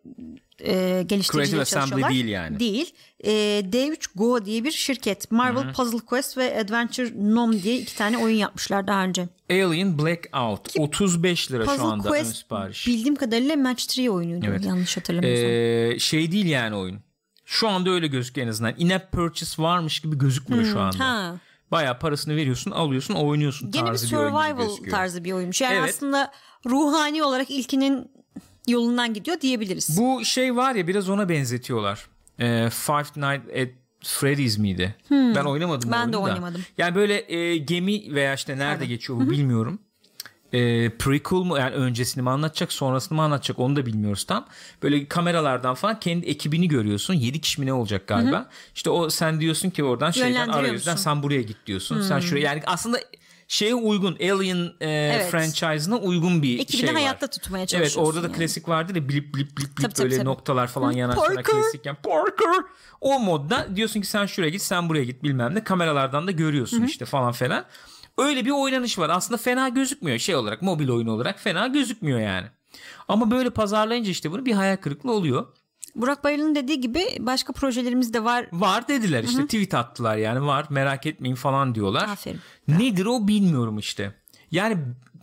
e, 0.61 1.03
geliştiriciyle 1.07 1.65
çalışıyorlar. 1.65 2.11
değil 2.11 2.25
yani. 2.29 2.61
Değil. 2.61 2.95
E, 3.25 3.31
D3 3.73 3.97
Go 4.15 4.45
diye 4.45 4.65
bir 4.65 4.71
şirket. 4.71 5.31
Marvel 5.31 5.73
Puzzle 5.73 5.99
Quest 5.99 6.39
ve 6.39 6.61
Adventure 6.61 7.35
Nom 7.35 7.63
diye 7.63 7.79
iki 7.79 7.97
tane 7.97 8.19
oyun 8.19 8.37
yapmışlar 8.37 8.87
daha 8.87 9.05
önce. 9.05 9.29
Alien 9.51 9.99
Blackout 9.99 10.69
35 10.79 11.53
lira 11.53 11.65
şu 11.65 11.71
Puzzle 11.71 11.83
anda 11.85 12.09
ön 12.09 12.13
Quest 12.13 12.37
sipariş. 12.37 12.87
bildiğim 12.87 13.17
kadarıyla 13.17 13.57
Match 13.57 13.99
3 13.99 14.09
oyunuydu. 14.09 14.47
Evet. 14.49 14.65
Yanlış 14.65 14.97
hatırlamıyorsam. 14.97 15.47
Ee, 15.51 15.99
şey 15.99 16.33
değil 16.33 16.47
yani 16.47 16.77
oyun. 16.77 16.99
Şu 17.45 17.69
anda 17.69 17.91
öyle 17.91 18.07
gözüküyor 18.07 18.47
en 18.47 18.51
azından. 18.51 18.75
In-app 18.79 19.13
purchase 19.13 19.63
varmış 19.63 20.01
gibi 20.01 20.19
gözükmüyor 20.19 20.65
şu 20.65 20.81
anda. 20.81 20.95
Hmm, 20.97 21.01
ha. 21.05 21.35
Bayağı 21.71 21.99
parasını 21.99 22.37
veriyorsun, 22.37 22.71
alıyorsun, 22.71 23.15
oynuyorsun 23.15 23.71
Gene 23.71 23.83
bir 23.83 23.89
tarzı 23.89 24.11
bir, 24.11 24.17
oyun 24.17 24.29
survival 24.31 24.57
gözüküyor. 24.67 24.97
tarzı 24.97 25.25
bir 25.25 25.33
oyunmuş. 25.33 25.61
Yani 25.61 25.75
Evet. 25.75 25.91
aslında 25.91 26.33
ruhani 26.67 27.23
olarak 27.25 27.51
ilkinin 27.51 28.11
yolundan 28.69 29.15
gidiyor 29.15 29.41
diyebiliriz. 29.41 29.99
Bu 30.01 30.25
şey 30.25 30.57
var 30.57 30.75
ya 30.75 30.87
biraz 30.87 31.09
ona 31.09 31.29
benzetiyorlar. 31.29 32.07
Ee, 32.39 32.71
Five 32.71 32.97
Nights 33.17 33.49
at 33.63 33.69
Freddy's 34.05 34.59
miydi? 34.59 34.95
Ben 35.11 35.45
oynamadım. 35.45 35.93
Ben 35.93 36.09
de 36.09 36.13
da. 36.13 36.19
oynamadım. 36.19 36.63
Yani 36.79 36.95
böyle 36.95 37.33
e, 37.35 37.57
gemi 37.57 38.15
veya 38.15 38.35
işte 38.35 38.59
nerede 38.59 38.87
geçiyor 38.87 39.21
bu 39.21 39.31
bilmiyorum. 39.31 39.79
E, 40.55 40.91
prequel 40.99 41.39
mu 41.39 41.59
yani 41.59 41.75
öncesini 41.75 42.23
mi 42.23 42.31
anlatacak 42.31 42.73
sonrasını 42.73 43.17
mı 43.17 43.23
anlatacak 43.23 43.59
onu 43.59 43.77
da 43.77 43.87
bilmiyoruz 43.87 44.25
tam. 44.25 44.47
Böyle 44.83 45.09
kameralardan 45.09 45.75
falan 45.75 46.01
kendi 46.01 46.27
ekibini 46.27 46.69
görüyorsun. 46.69 47.15
7 47.15 47.41
kişi 47.41 47.61
mi 47.61 47.67
ne 47.67 47.73
olacak 47.73 48.07
galiba. 48.07 48.49
İşte 48.75 48.91
o 48.91 49.11
sen 49.11 49.41
diyorsun 49.41 49.71
ki 49.71 49.85
oradan 49.85 50.11
şeyden 50.11 50.73
musun? 50.73 50.95
sen 50.97 51.23
buraya 51.23 51.43
git 51.43 51.67
diyorsun. 51.67 52.01
Sen 52.01 52.21
şuraya 52.21 52.45
yani 52.45 52.63
aslında 52.67 53.01
şeye 53.49 53.75
uygun 53.75 54.15
Alien 54.15 54.73
e, 54.81 55.29
franchise'ına 55.31 55.97
uygun 55.97 56.43
bir 56.43 56.59
Ekibini 56.59 56.81
şey 56.81 56.89
var. 56.89 56.95
hayatta 57.03 57.27
tutmaya 57.27 57.61
Evet 57.61 57.69
çalışıyorsun. 57.69 58.11
orada 58.11 58.23
da 58.23 58.27
yani. 58.27 58.37
klasik 58.37 58.69
vardır 58.69 58.95
ya 58.97 59.09
blip 59.09 59.35
blip 59.35 59.59
blip 59.59 59.79
blip 59.79 59.95
Tabii, 59.95 60.05
böyle 60.05 60.17
tabii. 60.17 60.27
noktalar 60.27 60.67
falan 60.67 60.93
yanar 60.93 61.17
sana 61.17 61.27
Parker. 61.27 61.43
klasikken 61.45 61.97
Parker 62.03 62.65
o 63.01 63.19
modda 63.19 63.77
diyorsun 63.77 64.01
ki 64.01 64.07
sen 64.07 64.27
şuraya 64.27 64.51
git 64.51 64.63
sen 64.63 64.89
buraya 64.89 65.05
git 65.05 65.23
bilmem 65.23 65.55
ne 65.55 65.65
kameralardan 65.65 66.27
da 66.27 66.31
görüyorsun 66.31 66.83
işte 66.83 67.05
falan 67.05 67.33
falan. 67.33 67.65
Öyle 68.19 68.45
bir 68.45 68.51
oynanış 68.51 68.99
var. 68.99 69.11
Aslında 69.11 69.39
fena 69.39 69.69
gözükmüyor 69.69 70.19
şey 70.19 70.37
olarak 70.37 70.63
mobil 70.63 70.89
oyun 70.89 71.07
olarak 71.07 71.41
fena 71.41 71.67
gözükmüyor 71.67 72.21
yani. 72.21 72.47
Ama 73.09 73.31
böyle 73.31 73.51
pazarlayınca 73.51 74.11
işte 74.11 74.31
bunu 74.33 74.47
bir 74.47 74.53
hayal 74.53 74.77
kırıklığı 74.77 75.13
oluyor. 75.13 75.47
Burak 75.95 76.25
Bayırlı'nın 76.25 76.55
dediği 76.55 76.81
gibi 76.81 77.07
başka 77.21 77.53
projelerimiz 77.53 78.15
de 78.15 78.25
var. 78.25 78.47
Var 78.53 78.89
dediler 78.89 79.25
işte 79.25 79.45
tweet 79.45 79.75
attılar 79.75 80.17
yani 80.17 80.47
var 80.47 80.67
merak 80.71 81.07
etmeyin 81.07 81.35
falan 81.35 81.75
diyorlar. 81.75 82.09
Aferin. 82.09 82.41
Nedir 82.69 83.07
o 83.07 83.29
bilmiyorum 83.29 83.79
işte. 83.79 84.15
Yani 84.51 84.79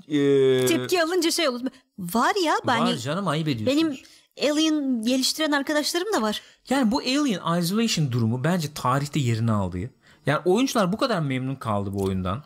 e, 0.08 0.66
Tepki 0.66 1.04
alınca 1.04 1.32
şey 1.32 1.50
olur. 1.50 1.62
Var 2.00 2.34
ya 2.46 2.54
ben 2.68 2.82
var 2.82 2.96
canım 2.96 3.28
ayıp 3.28 3.48
ediyorsunuz. 3.48 3.84
benim 3.84 4.52
Alien 4.52 5.02
geliştiren 5.02 5.52
arkadaşlarım 5.52 6.14
da 6.14 6.22
var. 6.22 6.42
Yani 6.70 6.92
bu 6.92 7.00
Alien 7.00 7.60
Isolation 7.60 8.12
durumu 8.12 8.44
bence 8.44 8.74
tarihte 8.74 9.20
yerini 9.20 9.52
aldı. 9.52 9.78
Yani 10.26 10.39
oyuncular 10.46 10.94
bu 10.94 10.98
kadar 10.98 11.20
memnun 11.20 11.56
kaldı 11.56 11.94
bu 11.94 12.04
oyundan. 12.04 12.44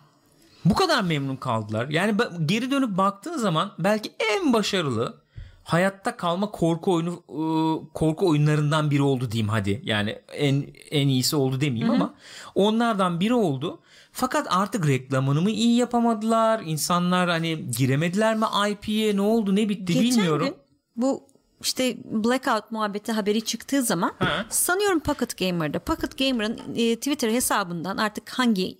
Bu 0.65 0.73
kadar 0.73 1.01
memnun 1.01 1.35
kaldılar. 1.35 1.89
Yani 1.89 2.15
geri 2.45 2.71
dönüp 2.71 2.97
baktığın 2.97 3.37
zaman 3.37 3.71
belki 3.79 4.11
en 4.33 4.53
başarılı 4.53 5.21
hayatta 5.63 6.17
kalma 6.17 6.51
korku 6.51 6.93
oyunu 6.93 7.23
ıı, 7.29 7.93
korku 7.93 8.27
oyunlarından 8.29 8.91
biri 8.91 9.01
oldu 9.01 9.31
diyeyim 9.31 9.49
hadi. 9.49 9.81
Yani 9.83 10.19
en 10.33 10.65
en 10.91 11.07
iyisi 11.07 11.35
oldu 11.35 11.61
demeyeyim 11.61 11.91
ama 11.93 12.13
onlardan 12.55 13.19
biri 13.19 13.33
oldu. 13.33 13.79
Fakat 14.11 14.47
artık 14.49 14.87
reklamını 14.87 15.41
mı 15.41 15.49
iyi 15.51 15.77
yapamadılar? 15.77 16.61
İnsanlar 16.65 17.29
hani 17.29 17.71
giremediler 17.71 18.35
mi 18.35 18.45
IP'ye? 18.69 19.15
Ne 19.15 19.21
oldu? 19.21 19.55
Ne 19.55 19.69
bitti 19.69 19.93
Geçen 19.93 20.01
bilmiyorum. 20.03 20.45
gün 20.47 20.55
bu 20.95 21.23
işte 21.61 21.97
Blackout 22.05 22.71
muhabbeti 22.71 23.11
haberi 23.11 23.41
çıktığı 23.41 23.83
zaman 23.83 24.11
Ha. 24.19 24.45
sanıyorum 24.49 24.99
Pocket 24.99 25.37
Gamer'da 25.37 25.79
Pocket 25.79 26.17
Gamer'ın 26.17 26.59
e, 26.75 26.95
Twitter 26.95 27.29
hesabından 27.31 27.97
artık 27.97 28.29
hangi 28.29 28.77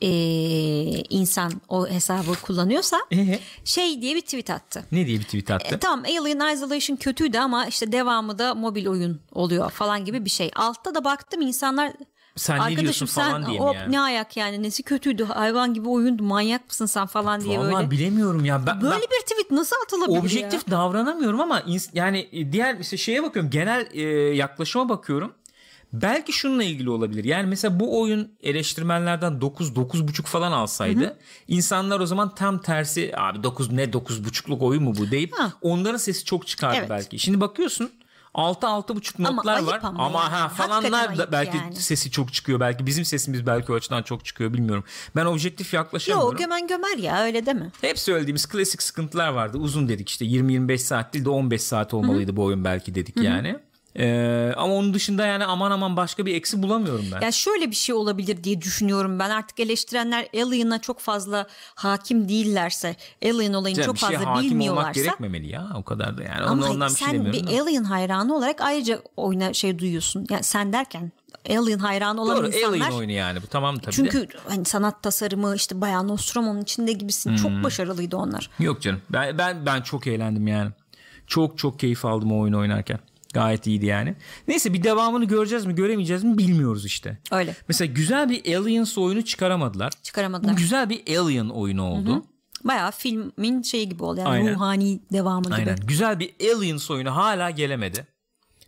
e, 0.00 0.08
insan 1.10 1.52
o 1.68 1.88
hesabı 1.88 2.34
kullanıyorsa 2.42 3.00
Ee? 3.12 3.38
şey 3.64 4.02
diye 4.02 4.14
bir 4.14 4.20
tweet 4.20 4.50
attı. 4.50 4.84
Ne 4.92 5.06
diye 5.06 5.18
bir 5.18 5.24
tweet 5.24 5.50
attı? 5.50 5.74
E, 5.74 5.78
tamam 5.78 6.04
Alien 6.04 6.54
Isolation 6.54 6.96
kötüydü 6.96 7.38
ama 7.38 7.66
işte 7.66 7.92
devamı 7.92 8.38
da 8.38 8.54
mobil 8.54 8.86
oyun 8.86 9.20
oluyor 9.32 9.70
falan 9.70 10.04
gibi 10.04 10.24
bir 10.24 10.30
şey. 10.30 10.50
Altta 10.56 10.94
da 10.94 11.04
baktım 11.04 11.40
insanlar 11.40 11.92
Sen 12.36 12.56
ne 12.56 12.60
diyorsun 12.60 12.76
arkadaşım 12.76 13.08
sen 13.08 13.30
falan 13.30 13.46
diye 13.46 13.60
mi 13.60 13.66
yani? 13.74 13.92
ne 13.92 14.00
ayak 14.00 14.36
yani 14.36 14.62
nesi 14.62 14.82
kötüydü 14.82 15.24
hayvan 15.24 15.74
gibi 15.74 15.88
oyundu 15.88 16.22
manyak 16.22 16.66
mısın 16.68 16.86
sen 16.86 17.06
falan 17.06 17.40
diye 17.40 17.58
Vallahi 17.58 17.74
böyle. 17.74 17.90
bilemiyorum 17.90 18.44
ya. 18.44 18.66
Ben, 18.66 18.80
Böyle 18.80 18.94
ben 18.94 19.00
bir 19.00 19.26
tweet 19.26 19.50
nasıl 19.50 19.76
atılabilir 19.84 20.14
ya? 20.14 20.20
objektif 20.20 20.70
davranamıyorum 20.70 21.40
ama 21.40 21.62
yani 21.94 22.28
e, 22.32 22.52
diğer 22.52 22.78
işte 22.78 22.96
şeye 22.96 23.22
bakıyorum. 23.22 23.50
Genel 23.50 23.86
e, 23.92 24.00
yaklaşıma 24.36 24.88
bakıyorum. 24.88 25.32
Belki 25.92 26.32
şununla 26.32 26.64
ilgili 26.64 26.90
olabilir. 26.90 27.24
Yani 27.24 27.46
mesela 27.46 27.80
bu 27.80 28.00
oyun 28.00 28.32
eleştirmenlerden 28.42 29.40
9 29.40 29.68
9.5 29.70 30.22
falan 30.22 30.52
alsaydı 30.52 31.18
insanlar 31.48 32.00
o 32.00 32.06
zaman 32.06 32.34
tam 32.34 32.62
tersi 32.62 33.12
abi 33.16 33.42
9 33.42 33.72
ne 33.72 33.84
9.5'luk 33.84 34.58
oyun 34.64 34.82
mu 34.82 34.94
bu 34.98 35.10
deyip 35.10 35.32
Ha. 35.38 35.52
onların 35.60 35.96
sesi 35.98 36.24
çok 36.24 36.46
çıkardı 36.46 36.76
Evet. 36.78 36.90
belki. 36.90 37.18
Şimdi 37.18 37.40
bakıyorsun 37.40 37.90
6 38.34 38.66
6.5 38.66 39.12
Ama 39.18 39.30
notlar 39.36 39.62
var 39.62 39.80
ama 39.82 40.04
ama 40.06 40.18
yani. 40.22 40.30
ha 40.30 40.48
falanlar 40.48 41.18
da 41.18 41.32
belki 41.32 41.56
yani. 41.56 41.76
sesi 41.76 42.10
çok 42.10 42.32
çıkıyor 42.32 42.60
belki 42.60 42.86
bizim 42.86 43.04
sesimiz 43.04 43.46
belki 43.46 43.72
o 43.72 43.74
açıdan 43.74 44.02
çok 44.02 44.24
çıkıyor 44.24 44.52
bilmiyorum. 44.52 44.84
Ben 45.16 45.26
objektif 45.26 45.74
yaklaşamıyorum. 45.74 46.30
Yok 46.30 46.38
gömen 46.38 46.66
gömer 46.66 46.98
ya 46.98 47.22
öyle 47.22 47.46
deme. 47.46 47.70
Hep 47.80 47.98
söylediğimiz 47.98 48.46
klasik 48.46 48.82
sıkıntılar 48.82 49.28
vardı. 49.28 49.58
Uzun 49.58 49.88
dedik 49.88 50.08
işte 50.08 50.24
20-25 50.24 50.78
saat 50.78 51.14
değil 51.14 51.24
de 51.24 51.28
15 51.30 51.62
saat 51.62 51.94
olmalıydı 51.94 52.36
bu 52.36 52.44
oyun 52.44 52.64
belki 52.64 52.94
dedik 52.94 53.16
yani. 53.16 53.56
Ee, 53.96 54.52
ama 54.56 54.74
onun 54.74 54.94
dışında 54.94 55.26
yani 55.26 55.44
aman 55.44 55.70
aman 55.70 55.96
başka 55.96 56.26
bir 56.26 56.34
eksi 56.34 56.62
bulamıyorum 56.62 57.04
ben. 57.12 57.20
Ya 57.20 57.32
şöyle 57.32 57.70
bir 57.70 57.76
şey 57.76 57.94
olabilir 57.94 58.44
diye 58.44 58.60
düşünüyorum 58.60 59.18
ben. 59.18 59.30
Artık 59.30 59.60
eleştirenler 59.60 60.28
Alien'a 60.34 60.80
çok 60.80 61.00
fazla 61.00 61.46
hakim 61.74 62.28
değillerse, 62.28 62.96
Alien 63.24 63.52
olayını 63.52 63.76
Canım, 63.76 63.86
çok 63.86 63.96
fazla 63.96 64.18
hakim 64.18 64.28
olmak 64.28 64.44
bilmiyorlarsa 64.44 65.00
gerekmemeli 65.00 65.48
ya 65.48 65.68
o 65.74 65.82
kadar 65.82 66.18
da 66.18 66.22
yani. 66.22 66.40
ama 66.40 66.52
Ondan, 66.52 66.70
ondan 66.70 66.90
bir 66.90 66.96
şey 66.96 67.08
sen 67.08 67.14
demiyorum. 67.14 67.46
bir 67.46 67.56
da. 67.56 67.62
Alien 67.62 67.84
hayranı 67.84 68.36
olarak 68.36 68.60
ayrıca 68.60 69.00
oyuna 69.16 69.52
şey 69.52 69.78
duyuyorsun. 69.78 70.26
Yani 70.30 70.42
sen 70.42 70.72
derken 70.72 71.12
Alien 71.50 71.78
hayranı 71.78 72.22
olan 72.22 72.36
Doğru 72.36 72.46
insanlar 72.46 72.68
Alien 72.68 72.90
oyunu 72.90 73.12
yani 73.12 73.42
bu 73.42 73.46
tamam 73.46 73.78
tabii 73.78 73.86
de. 73.86 73.96
çünkü 73.96 74.28
hani 74.48 74.64
sanat 74.64 75.02
tasarımı 75.02 75.56
işte 75.56 75.80
bayağı 75.80 76.08
Nostromo'nun 76.08 76.60
içinde 76.60 76.92
gibisin. 76.92 77.30
Hmm. 77.30 77.36
Çok 77.36 77.64
başarılıydı 77.64 78.16
onlar. 78.16 78.50
Yok 78.58 78.82
canım 78.82 79.00
ben, 79.10 79.38
ben, 79.38 79.66
ben 79.66 79.82
çok 79.82 80.06
eğlendim 80.06 80.46
yani. 80.46 80.70
Çok 81.26 81.58
çok 81.58 81.78
keyif 81.78 82.04
aldım 82.04 82.32
o 82.32 82.40
oyunu 82.40 82.58
oynarken. 82.58 82.98
Gayet 83.34 83.66
iyiydi 83.66 83.86
yani. 83.86 84.14
Neyse 84.48 84.72
bir 84.72 84.82
devamını 84.82 85.24
göreceğiz 85.24 85.66
mi 85.66 85.74
göremeyeceğiz 85.74 86.24
mi 86.24 86.38
bilmiyoruz 86.38 86.86
işte. 86.86 87.18
Öyle. 87.32 87.56
Mesela 87.68 87.92
güzel 87.92 88.28
bir 88.30 88.56
Aliens 88.56 88.98
oyunu 88.98 89.24
çıkaramadılar. 89.24 89.92
Çıkaramadılar. 90.02 90.52
Bu 90.52 90.56
güzel 90.56 90.90
bir 90.90 91.16
Alien 91.18 91.48
oyunu 91.48 91.82
oldu. 91.82 92.24
Bayağı 92.64 92.90
filmin 92.90 93.62
şeyi 93.62 93.88
gibi 93.88 94.02
oldu. 94.04 94.20
Yani 94.20 94.28
Aynen. 94.28 94.54
ruhani 94.54 95.00
devamı 95.12 95.44
gibi. 95.44 95.54
Aynen. 95.54 95.76
Güzel 95.86 96.18
bir 96.18 96.34
Aliens 96.56 96.90
oyunu 96.90 97.16
hala 97.16 97.50
gelemedi. 97.50 98.06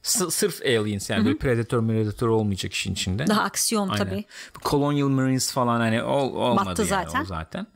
S- 0.03 0.31
sırf 0.31 0.63
Aliens 0.63 1.11
yani 1.11 1.25
böyle 1.25 1.39
Predator 1.39 1.87
Predator 1.87 2.29
olmayacak 2.29 2.73
işin 2.73 2.93
içinde. 2.93 3.27
Daha 3.27 3.43
aksiyon 3.43 3.89
Aynen. 3.89 4.05
tabii. 4.05 4.25
Colonial 4.65 5.09
Marines 5.09 5.53
falan 5.53 5.81
hani 5.81 6.03
ol, 6.03 6.35
olmadı 6.35 6.67
Battı 6.67 6.83
yani 6.83 6.89
zaten. 6.89 7.23
o 7.23 7.25
zaten. 7.25 7.67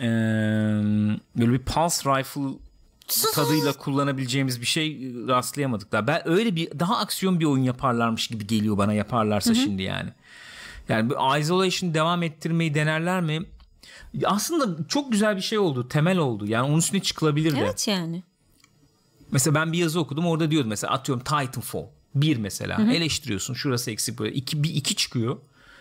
Ee, 0.00 0.04
böyle 1.38 1.52
bir 1.52 1.58
pulse 1.58 2.10
rifle 2.18 2.58
tadıyla 3.34 3.72
kullanabileceğimiz 3.72 4.60
bir 4.60 4.66
şey 4.66 5.12
rastlayamadık 5.28 5.92
da. 5.92 6.06
Ben 6.06 6.28
öyle 6.28 6.56
bir 6.56 6.78
daha 6.78 6.96
aksiyon 6.96 7.40
bir 7.40 7.44
oyun 7.44 7.62
yaparlarmış 7.62 8.28
gibi 8.28 8.46
geliyor 8.46 8.78
bana 8.78 8.92
yaparlarsa 8.92 9.54
şimdi 9.54 9.82
yani. 9.82 10.10
Yani 10.88 11.10
bu 11.10 11.38
isolation 11.38 11.94
devam 11.94 12.22
ettirmeyi 12.22 12.74
denerler 12.74 13.20
mi? 13.20 13.42
Aslında 14.24 14.88
çok 14.88 15.12
güzel 15.12 15.36
bir 15.36 15.42
şey 15.42 15.58
oldu. 15.58 15.88
Temel 15.88 16.18
oldu. 16.18 16.46
Yani 16.46 16.68
onun 16.68 16.78
üstüne 16.78 17.02
çıkılabilirdi. 17.02 17.60
Evet 17.60 17.88
yani. 17.88 18.22
Mesela 19.30 19.54
ben 19.54 19.72
bir 19.72 19.78
yazı 19.78 20.00
okudum 20.00 20.26
orada 20.26 20.50
diyordu 20.50 20.68
mesela 20.68 20.92
atıyorum 20.92 21.24
Titanfall 21.24 21.86
bir 22.14 22.36
mesela 22.36 22.92
eleştiriyorsun 22.92 23.54
şurası 23.54 23.90
eksik 23.90 24.18
böyle 24.18 24.34
iki, 24.34 24.62
bir 24.62 24.74
iki 24.74 24.94
çıkıyor. 24.94 25.36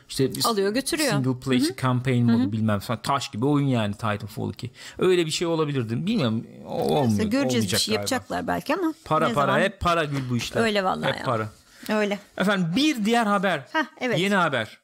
İşte 0.09 0.29
Alıyor, 0.45 0.73
götürüyor. 0.73 1.09
Single 1.11 1.39
player 1.39 1.75
campaign 1.81 2.23
modu 2.23 2.51
bilmem 2.51 2.79
falan 2.79 3.01
taş 3.01 3.31
gibi 3.31 3.45
oyun 3.45 3.67
yani 3.67 3.93
Titanfall 3.93 4.53
2. 4.53 4.71
Öyle 4.97 5.25
bir 5.25 5.31
şey 5.31 5.47
olabilirdi. 5.47 6.05
Bilmiyorum 6.05 6.47
olmuyor. 6.65 7.11
İşte 7.11 7.23
göreceğiz 7.23 7.65
bir 7.71 7.77
şey 7.77 7.95
galiba. 7.95 7.99
yapacaklar 8.01 8.47
belki 8.47 8.73
ama. 8.73 8.93
Para 9.05 9.33
para 9.33 9.45
zaman- 9.45 9.59
hep 9.59 9.79
para 9.79 10.03
gül 10.03 10.29
bu 10.29 10.37
işler. 10.37 10.61
Öyle 10.61 10.83
vallahi 10.83 11.09
Hep 11.11 11.19
ya. 11.19 11.23
para. 11.25 11.49
Öyle. 11.89 12.19
Efendim 12.37 12.67
bir 12.75 13.05
diğer 13.05 13.25
haber. 13.25 13.61
Heh, 13.73 13.85
evet. 14.01 14.19
Yeni 14.19 14.35
haber. 14.35 14.77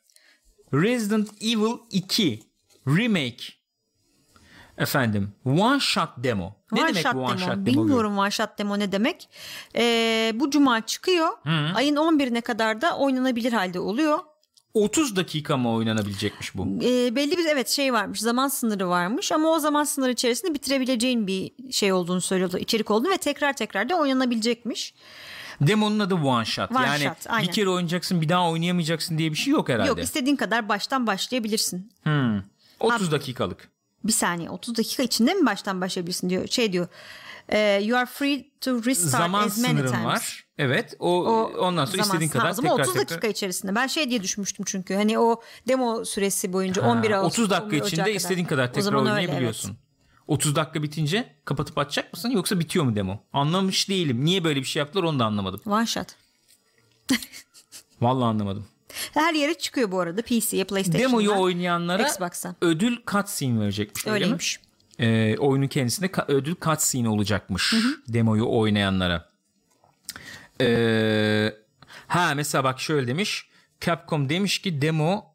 Resident 0.74 1.30
Evil 1.41 1.78
2 1.91 2.39
Remake. 2.88 3.43
Efendim 4.78 5.32
One 5.45 5.80
Shot 5.80 6.09
Demo. 6.17 6.55
Ne 6.72 6.82
one 6.82 6.89
demek 6.89 7.03
shot 7.03 7.15
bu 7.15 7.19
One 7.19 7.28
demo. 7.30 7.39
Shot 7.39 7.55
Demo? 7.55 7.65
Bilmiyorum 7.65 8.17
one 8.17 8.32
shot 8.32 8.57
demo 8.57 8.80
ne 8.80 8.91
demek. 8.91 9.30
Ee, 9.76 10.32
bu 10.36 10.49
cuma 10.51 10.86
çıkıyor. 10.86 11.30
Ayın 11.76 11.95
11'ine 11.95 12.41
kadar 12.41 12.82
da 12.82 12.97
oynanabilir 12.97 13.53
halde 13.53 13.80
oluyor. 13.80 14.19
30 14.74 15.15
dakika 15.15 15.57
mı 15.57 15.74
oynanabilecekmiş 15.74 16.55
bu? 16.55 16.80
Ee, 16.84 17.15
belli 17.15 17.38
bir 17.38 17.45
evet 17.45 17.69
şey 17.69 17.93
varmış 17.93 18.19
zaman 18.19 18.47
sınırı 18.47 18.89
varmış 18.89 19.32
ama 19.32 19.49
o 19.49 19.59
zaman 19.59 19.84
sınırı 19.84 20.11
içerisinde 20.11 20.53
bitirebileceğin 20.53 21.28
bir 21.28 21.51
şey 21.72 21.93
olduğunu 21.93 22.22
söylüyordu 22.22 22.57
içerik 22.57 22.91
olduğunu 22.91 23.11
ve 23.11 23.17
tekrar 23.17 23.53
tekrar 23.53 23.89
da 23.89 23.95
oynanabilecekmiş. 23.95 24.93
Demonun 25.61 25.99
adı 25.99 26.15
one 26.15 26.45
shot. 26.45 26.72
One 26.72 26.86
yani 26.86 27.03
shot, 27.03 27.17
aynen. 27.30 27.47
bir 27.47 27.53
kere 27.53 27.69
oynayacaksın 27.69 28.22
bir 28.22 28.30
daha 28.30 28.49
oynayamayacaksın 28.49 29.17
diye 29.17 29.32
bir 29.32 29.38
şey 29.38 29.51
yok 29.53 29.69
herhalde. 29.69 29.89
Yok 29.89 30.03
istediğin 30.03 30.36
kadar 30.36 30.69
baştan 30.69 31.07
başlayabilirsin. 31.07 31.91
30 32.80 33.11
dakikalık. 33.11 33.69
Bir 34.03 34.11
saniye 34.11 34.49
30 34.49 34.78
dakika 34.78 35.03
içinde 35.03 35.34
mi 35.34 35.45
baştan 35.45 35.82
başlayabilirsin 35.82 36.30
diyor. 36.30 36.47
Şey 36.47 36.74
diyor. 36.74 36.88
e, 37.49 37.80
you 37.84 37.97
are 37.97 38.05
free 38.05 38.45
to 38.61 38.86
restart 38.86 39.11
Zaman 39.11 39.43
as 39.43 39.57
many 39.57 39.78
times. 39.78 40.05
var. 40.05 40.45
Evet. 40.64 40.95
O, 40.99 41.24
ondan 41.59 41.86
sonra 41.86 42.03
zaman 42.03 42.07
istediğin 42.22 42.30
kadar 42.30 42.51
O 42.51 42.55
tekrar 42.55 42.72
30 42.80 42.93
tekrar. 42.93 43.09
dakika 43.09 43.28
içerisinde. 43.28 43.76
Ben 43.76 43.88
şey 43.88 44.09
diye 44.09 44.24
düşünmüştüm 44.24 44.66
çünkü. 44.68 44.95
Hani 44.95 45.20
o 45.20 45.41
demo 45.68 46.05
süresi 46.05 46.53
boyunca 46.53 46.82
11 46.82 47.12
Ha, 47.12 47.18
Ağustos 47.18 47.39
30 47.39 47.49
dakika 47.49 47.66
11 47.76 47.82
içinde 47.88 48.01
kadar. 48.01 48.16
istediğin 48.16 48.45
kadar 48.47 48.64
O 48.64 48.72
tekrar 48.72 48.82
zaman 48.82 49.01
öyle, 49.05 49.14
oynayabiliyorsun. 49.14 49.78
30 50.28 50.55
dakika 50.55 50.84
bitince 50.84 51.36
kapatıp 51.45 51.78
açacak 51.78 52.14
mısın 52.14 52.30
yoksa 52.30 52.59
bitiyor 52.59 52.86
mu 52.86 52.95
demo? 52.95 53.24
Anlamış 53.34 53.89
değilim. 53.89 54.26
Niye 54.26 54.43
böyle 54.43 54.59
bir 54.59 54.66
şey 54.66 54.80
yaptılar 54.80 55.03
onu 55.03 55.20
da 55.20 55.26
anlamadım. 55.26 55.62
evet. 55.66 55.74
One 55.74 55.86
shot. 55.86 56.07
Vallahi 58.01 58.26
anlamadım. 58.26 58.68
Her 59.14 59.34
yere 59.34 59.53
çıkıyor 59.53 59.91
bu 59.91 59.99
arada. 59.99 60.22
PC'ye, 60.22 60.64
PlayStation'a. 60.64 61.03
Demoyu 61.09 61.32
oynayanlara 61.32 62.03
Xbox'a. 62.07 62.55
ödül 62.62 62.97
cutscene 63.12 63.59
verecekmiş. 63.59 64.07
öyle 64.07 64.14
mi? 64.20 64.24
Öyleymiş. 64.24 64.59
Ee, 64.99 65.38
oyunun 65.38 65.68
kendisinde 65.68 66.12
ödül 66.28 66.55
cutscene 66.66 67.09
olacakmış. 67.09 67.74
Demoyu 68.07 68.45
oynayanlara. 68.49 69.30
Ee, 70.62 71.55
ha 72.07 72.34
mesela 72.36 72.64
bak 72.64 72.80
şöyle 72.80 73.07
demiş. 73.07 73.47
Capcom 73.82 74.30
demiş 74.30 74.59
ki 74.59 74.82
demo 74.82 75.32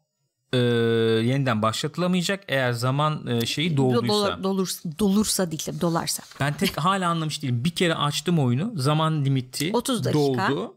e, 0.53 0.57
yeniden 0.57 1.61
başlatılamayacak 1.61 2.43
eğer 2.47 2.71
zaman 2.71 3.27
e, 3.27 3.45
şeyi 3.45 3.77
dolduysa. 3.77 4.07
Dolar, 4.07 4.43
dolursa, 4.43 4.89
dolursa 4.99 5.51
değil 5.51 5.81
dolarsa. 5.81 6.23
Ben 6.39 6.53
tek 6.53 6.77
hala 6.77 7.09
anlamış 7.09 7.41
değilim. 7.41 7.63
Bir 7.63 7.69
kere 7.69 7.95
açtım 7.95 8.39
oyunu. 8.39 8.71
Zaman 8.75 9.25
limiti 9.25 9.69
30 9.73 10.03
dakika. 10.03 10.19
doldu. 10.19 10.73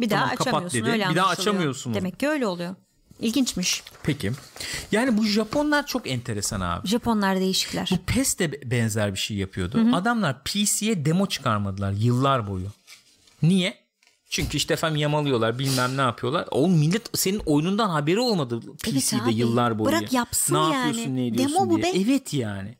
Bir 0.00 0.10
daha 0.10 0.20
Tamam, 0.20 0.34
açamıyorsun 0.40 0.80
dedi. 0.80 0.90
öyle 0.90 1.10
Bir 1.10 1.16
daha 1.16 1.28
açamıyorsunuz. 1.28 1.96
Demek 1.96 2.20
ki 2.20 2.28
öyle 2.28 2.46
oluyor. 2.46 2.74
İlginçmiş. 3.20 3.82
Peki. 4.02 4.32
Yani 4.92 5.18
bu 5.18 5.24
Japonlar 5.24 5.86
çok 5.86 6.10
enteresan 6.10 6.60
abi. 6.60 6.88
Japonlar 6.88 7.40
değişikler. 7.40 7.88
Bu 7.92 7.96
PES 8.06 8.38
de 8.38 8.70
benzer 8.70 9.12
bir 9.14 9.18
şey 9.18 9.36
yapıyordu. 9.36 9.86
Adamlar 9.92 10.44
PC'ye 10.44 11.04
demo 11.04 11.26
çıkarmadılar 11.26 11.92
yıllar 11.92 12.48
boyu. 12.48 12.66
Niye? 13.42 13.83
Çünkü 14.30 14.56
işte 14.56 14.74
efendim 14.74 14.96
yamalıyorlar 15.00 15.58
bilmem 15.58 15.96
ne 15.96 16.00
yapıyorlar. 16.00 16.48
Oğlum 16.50 16.78
millet 16.78 17.18
senin 17.18 17.38
oyunundan 17.46 17.88
haberi 17.88 18.20
olmadı 18.20 18.60
PC'de 18.82 19.22
abi. 19.22 19.34
yıllar 19.34 19.78
boyu. 19.78 19.88
Bırak 19.88 20.12
yapsın 20.12 20.54
ne 20.54 20.58
yani. 20.58 20.74
yapıyorsun 20.74 21.16
ne 21.16 21.26
ediyorsun 21.26 21.54
Demo 21.56 21.70
bu 21.70 21.82
diye. 21.82 21.94
be. 21.94 21.98
Evet 21.98 22.34
yani. 22.34 22.74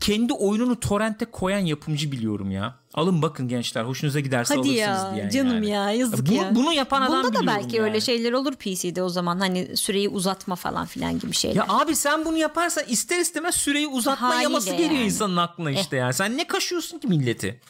Kendi 0.00 0.32
oyununu 0.32 0.80
torrente 0.80 1.24
koyan 1.24 1.58
yapımcı 1.58 2.12
biliyorum 2.12 2.50
ya. 2.50 2.74
Alın 2.94 3.22
bakın 3.22 3.48
gençler 3.48 3.84
hoşunuza 3.84 4.20
giderse 4.20 4.54
Hadi 4.54 4.60
alırsınız 4.68 4.78
ya 5.02 5.14
diyen 5.14 5.28
canım 5.28 5.52
yani. 5.54 5.70
ya 5.70 5.90
yazık 5.90 6.26
bunu, 6.28 6.34
ya. 6.36 6.54
Bunu 6.54 6.72
yapan 6.72 7.02
adam 7.02 7.24
Bunda 7.24 7.38
da 7.38 7.46
belki 7.46 7.76
yani. 7.76 7.84
öyle 7.88 8.00
şeyler 8.00 8.32
olur 8.32 8.52
PC'de 8.54 9.02
o 9.02 9.08
zaman 9.08 9.38
hani 9.40 9.76
süreyi 9.76 10.08
uzatma 10.08 10.56
falan 10.56 10.86
filan 10.86 11.18
gibi 11.18 11.32
şeyler. 11.32 11.56
Ya 11.56 11.64
abi 11.68 11.96
sen 11.96 12.24
bunu 12.24 12.36
yaparsan 12.36 12.84
ister 12.88 13.18
istemez 13.18 13.54
süreyi 13.54 13.86
uzatma 13.86 14.28
Haliyle 14.28 14.42
yaması 14.42 14.70
geliyor 14.70 14.90
yani. 14.90 15.00
Eh. 15.00 15.04
insanın 15.04 15.36
aklına 15.36 15.70
işte 15.70 15.96
ya. 15.96 16.12
Sen 16.12 16.36
ne 16.36 16.46
kaşıyorsun 16.46 16.98
ki 16.98 17.08
milleti? 17.08 17.60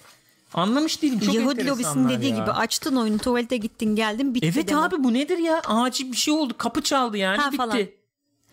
Anlamış 0.57 1.03
değilim. 1.03 1.19
Çok 1.21 1.35
Yahudi 1.35 1.67
lobisinin 1.67 2.09
dediği 2.09 2.31
ya. 2.31 2.37
gibi 2.37 2.51
açtın 2.51 2.97
oyunu 2.97 3.19
tuvalete 3.19 3.57
gittin 3.57 3.97
geldin 3.97 4.35
bitti. 4.35 4.53
Evet 4.55 4.69
demo. 4.69 4.83
abi 4.83 5.05
bu 5.05 5.15
nedir 5.15 5.39
ya? 5.39 5.61
Acil 5.67 6.13
bir 6.13 6.17
şey 6.17 6.35
oldu. 6.35 6.55
Kapı 6.59 6.83
çaldı 6.83 7.17
yani 7.17 7.37
Ha, 7.39 7.47
bitti. 7.47 7.57
falan. 7.57 7.79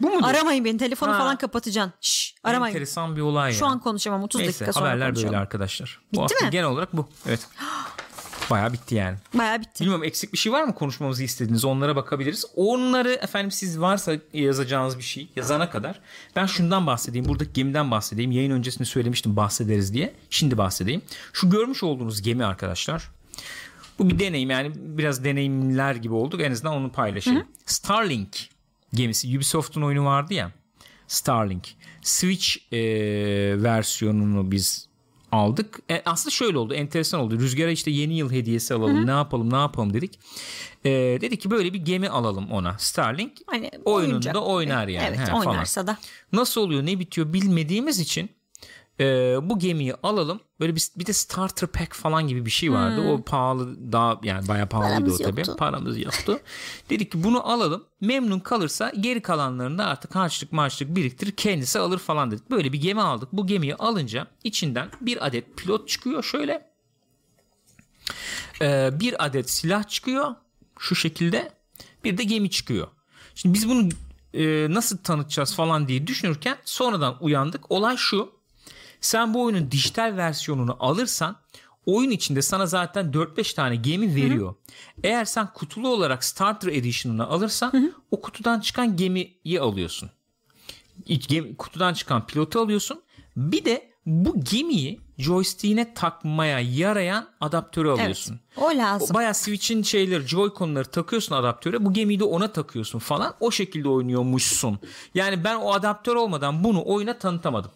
Bu 0.01 0.09
mudur? 0.09 0.27
Aramayın 0.27 0.65
beni 0.65 0.77
telefonu 0.77 1.13
Ha. 1.13 1.17
falan 1.17 1.37
kapatacaksın. 1.37 1.93
Şşş 2.01 2.35
aramayın. 2.43 2.73
Enteresan 2.75 3.15
bir 3.15 3.21
olay 3.21 3.51
ya. 3.51 3.57
Şu 3.59 3.65
an 3.65 3.79
konuşamam 3.79 4.23
30 4.23 4.41
Neyse 4.41 4.53
dakika 4.59 4.73
sonra 4.73 4.89
haberler 4.89 5.07
konuşalım. 5.07 5.27
böyle 5.29 5.41
arkadaşlar. 5.41 6.01
bu 6.13 6.23
Bitti 6.23 6.33
hafta 6.33 6.45
mi? 6.45 6.51
genel 6.51 6.65
olarak 6.65 6.93
bu. 6.97 7.07
Evet. 7.27 7.47
Bayağı 8.49 8.73
bitti 8.73 8.95
yani. 8.95 9.17
Bayağı 9.33 9.59
bitti. 9.59 9.79
Bilmiyorum 9.79 10.03
eksik 10.03 10.33
bir 10.33 10.37
şey 10.37 10.51
var 10.51 10.63
mı 10.63 10.75
konuşmamızı 10.75 11.23
istediğiniz 11.23 11.65
onlara 11.65 11.95
bakabiliriz. 11.95 12.45
Onları 12.55 13.13
efendim 13.13 13.51
siz 13.51 13.79
varsa 13.79 14.13
yazacağınız 14.33 14.97
bir 14.97 15.03
şey 15.03 15.27
yazana 15.35 15.69
kadar 15.69 15.99
ben 16.35 16.45
şundan 16.45 16.87
bahsedeyim. 16.87 17.27
Buradaki 17.27 17.53
gemiden 17.53 17.91
bahsedeyim. 17.91 18.31
Yayın 18.31 18.51
öncesinde 18.51 18.85
söylemiştim 18.85 19.35
bahsederiz 19.35 19.93
diye. 19.93 20.13
Şimdi 20.29 20.57
bahsedeyim. 20.57 21.01
Şu 21.33 21.49
görmüş 21.49 21.83
olduğunuz 21.83 22.21
gemi 22.21 22.45
arkadaşlar. 22.45 23.09
Bu 23.99 24.09
bir 24.09 24.19
deneyim 24.19 24.49
yani 24.49 24.71
biraz 24.75 25.23
deneyimler 25.23 25.95
gibi 25.95 26.13
olduk. 26.13 26.41
En 26.41 26.51
azından 26.51 26.73
onu 26.73 26.91
paylaşayım. 26.91 27.43
Starlink 27.65 28.49
gemisi 28.93 29.37
Ubisoft'un 29.37 29.81
oyunu 29.81 30.05
vardı 30.05 30.33
ya. 30.33 30.51
Starlink. 31.07 31.67
Switch 32.01 32.73
e, 32.73 32.79
versiyonunu 33.63 34.51
biz 34.51 34.87
aldık. 35.33 35.79
E, 35.91 36.01
aslında 36.05 36.29
şöyle 36.29 36.57
oldu. 36.57 36.73
Enteresan 36.73 37.19
oldu. 37.19 37.39
Rüzgar'a 37.39 37.71
işte 37.71 37.91
yeni 37.91 38.17
yıl 38.17 38.31
hediyesi 38.31 38.73
alalım. 38.73 39.07
Ne 39.07 39.11
yapalım 39.11 39.53
ne 39.53 39.57
yapalım 39.57 39.93
dedik. 39.93 40.19
E, 40.85 40.89
dedik 41.21 41.41
ki 41.41 41.51
böyle 41.51 41.73
bir 41.73 41.79
gemi 41.79 42.09
alalım 42.09 42.51
ona. 42.51 42.77
Starlink 42.77 43.31
Hani 43.47 43.71
oyununda 43.85 44.43
oynar 44.43 44.87
yani. 44.87 45.15
Evet 45.17 45.29
falan. 45.29 45.45
oynarsa 45.47 45.87
da. 45.87 45.97
Nasıl 46.31 46.61
oluyor 46.61 46.85
ne 46.85 46.99
bitiyor 46.99 47.33
bilmediğimiz 47.33 47.99
için 47.99 48.29
e, 48.99 49.37
bu 49.41 49.59
gemiyi 49.59 49.95
alalım. 50.03 50.39
Böyle 50.59 50.75
bir, 50.75 50.87
bir 50.95 51.05
de 51.05 51.13
starter 51.13 51.69
pack 51.69 51.93
falan 51.93 52.27
gibi 52.27 52.45
bir 52.45 52.51
şey 52.51 52.71
vardı. 52.71 53.01
O 53.01 53.21
pahalı 53.23 53.91
daha 53.91 54.19
yani 54.23 54.47
bayağı 54.47 54.67
pahalıydı 54.69 54.93
Hmm. 54.97 55.05
Paramız 55.05 55.21
o 55.21 55.23
tabii. 55.23 55.39
yoktu. 55.39 55.55
Paramız 55.57 55.99
yoktu. 55.99 56.39
Dedik 56.89 57.11
ki 57.11 57.23
bunu 57.23 57.49
alalım. 57.51 57.83
Memnun 58.01 58.39
kalırsa 58.39 58.91
geri 58.99 59.21
kalanlarını 59.21 59.77
da 59.77 59.85
artık 59.85 60.15
harçlık 60.15 60.51
marçlık 60.51 60.95
biriktirir 60.95 61.31
kendisi 61.31 61.79
alır 61.79 61.99
falan 61.99 62.31
dedik. 62.31 62.51
Böyle 62.51 62.73
bir 62.73 62.81
gemi 62.81 63.01
aldık. 63.01 63.29
Bu 63.33 63.47
gemiyi 63.47 63.75
alınca 63.75 64.27
içinden 64.43 64.89
bir 65.01 65.27
adet 65.27 65.57
pilot 65.57 65.89
çıkıyor 65.89 66.23
şöyle. 66.23 66.69
Ee, 68.61 68.89
bir 68.99 69.25
adet 69.25 69.49
silah 69.49 69.87
çıkıyor 69.87 70.35
şu 70.79 70.95
şekilde. 70.95 71.51
Bir 72.03 72.17
de 72.17 72.23
gemi 72.23 72.49
çıkıyor. 72.49 72.87
Şimdi 73.35 73.53
biz 73.53 73.69
bunu 73.69 73.89
e, 74.33 74.67
nasıl 74.73 74.97
tanıtacağız 74.97 75.55
falan 75.55 75.87
diye 75.87 76.07
düşünürken 76.07 76.57
sonradan 76.65 77.17
uyandık. 77.21 77.71
Olay 77.71 77.97
şu. 77.97 78.32
Sen 79.03 79.33
bu 79.33 79.43
oyunun 79.43 79.71
dijital 79.71 80.13
versiyonunu 80.17 80.77
alırsan 80.79 81.35
oyun 81.85 82.09
içinde 82.11 82.41
sana 82.41 82.65
zaten 82.65 83.05
4-5 83.11 83.55
tane 83.55 83.75
gemi 83.75 84.15
veriyor. 84.15 84.55
Eğer 85.03 85.25
sen 85.25 85.53
kutulu 85.53 85.87
olarak 85.89 86.23
Starter 86.23 86.67
Edition'ını 86.67 87.27
alırsan 87.27 87.93
o 88.11 88.21
kutudan 88.21 88.59
çıkan 88.59 88.95
gemiyi 88.97 89.61
alıyorsun. 89.61 90.09
İç 91.05 91.27
gemi, 91.27 91.55
kutudan 91.57 91.93
çıkan 91.93 92.27
pilotu 92.27 92.59
alıyorsun. 92.59 93.01
Bir 93.37 93.65
de 93.65 93.93
bu 94.05 94.43
gemiyi 94.43 94.99
joystick'ine 95.17 95.93
takmaya 95.93 96.59
yarayan 96.59 97.27
adaptörü 97.41 97.87
Evet. 97.87 97.99
alıyorsun. 97.99 98.39
O 98.57 98.65
lazım. 98.69 99.13
Baya 99.13 99.33
Switch'in 99.33 99.83
şeyleri 99.83 100.23
Joy-Con'ları 100.23 100.85
takıyorsun 100.91 101.35
adaptöre. 101.35 101.85
Bu 101.85 101.93
gemiyi 101.93 102.19
de 102.19 102.23
ona 102.23 102.51
takıyorsun 102.51 102.99
falan. 102.99 103.35
O 103.39 103.51
şekilde 103.51 103.89
oynuyormuşsun. 103.89 104.79
Yani 105.15 105.43
ben 105.43 105.55
o 105.55 105.73
adaptör 105.73 106.15
olmadan 106.15 106.63
bunu 106.63 106.85
oyuna 106.85 107.17
tanıtamadım. 107.17 107.71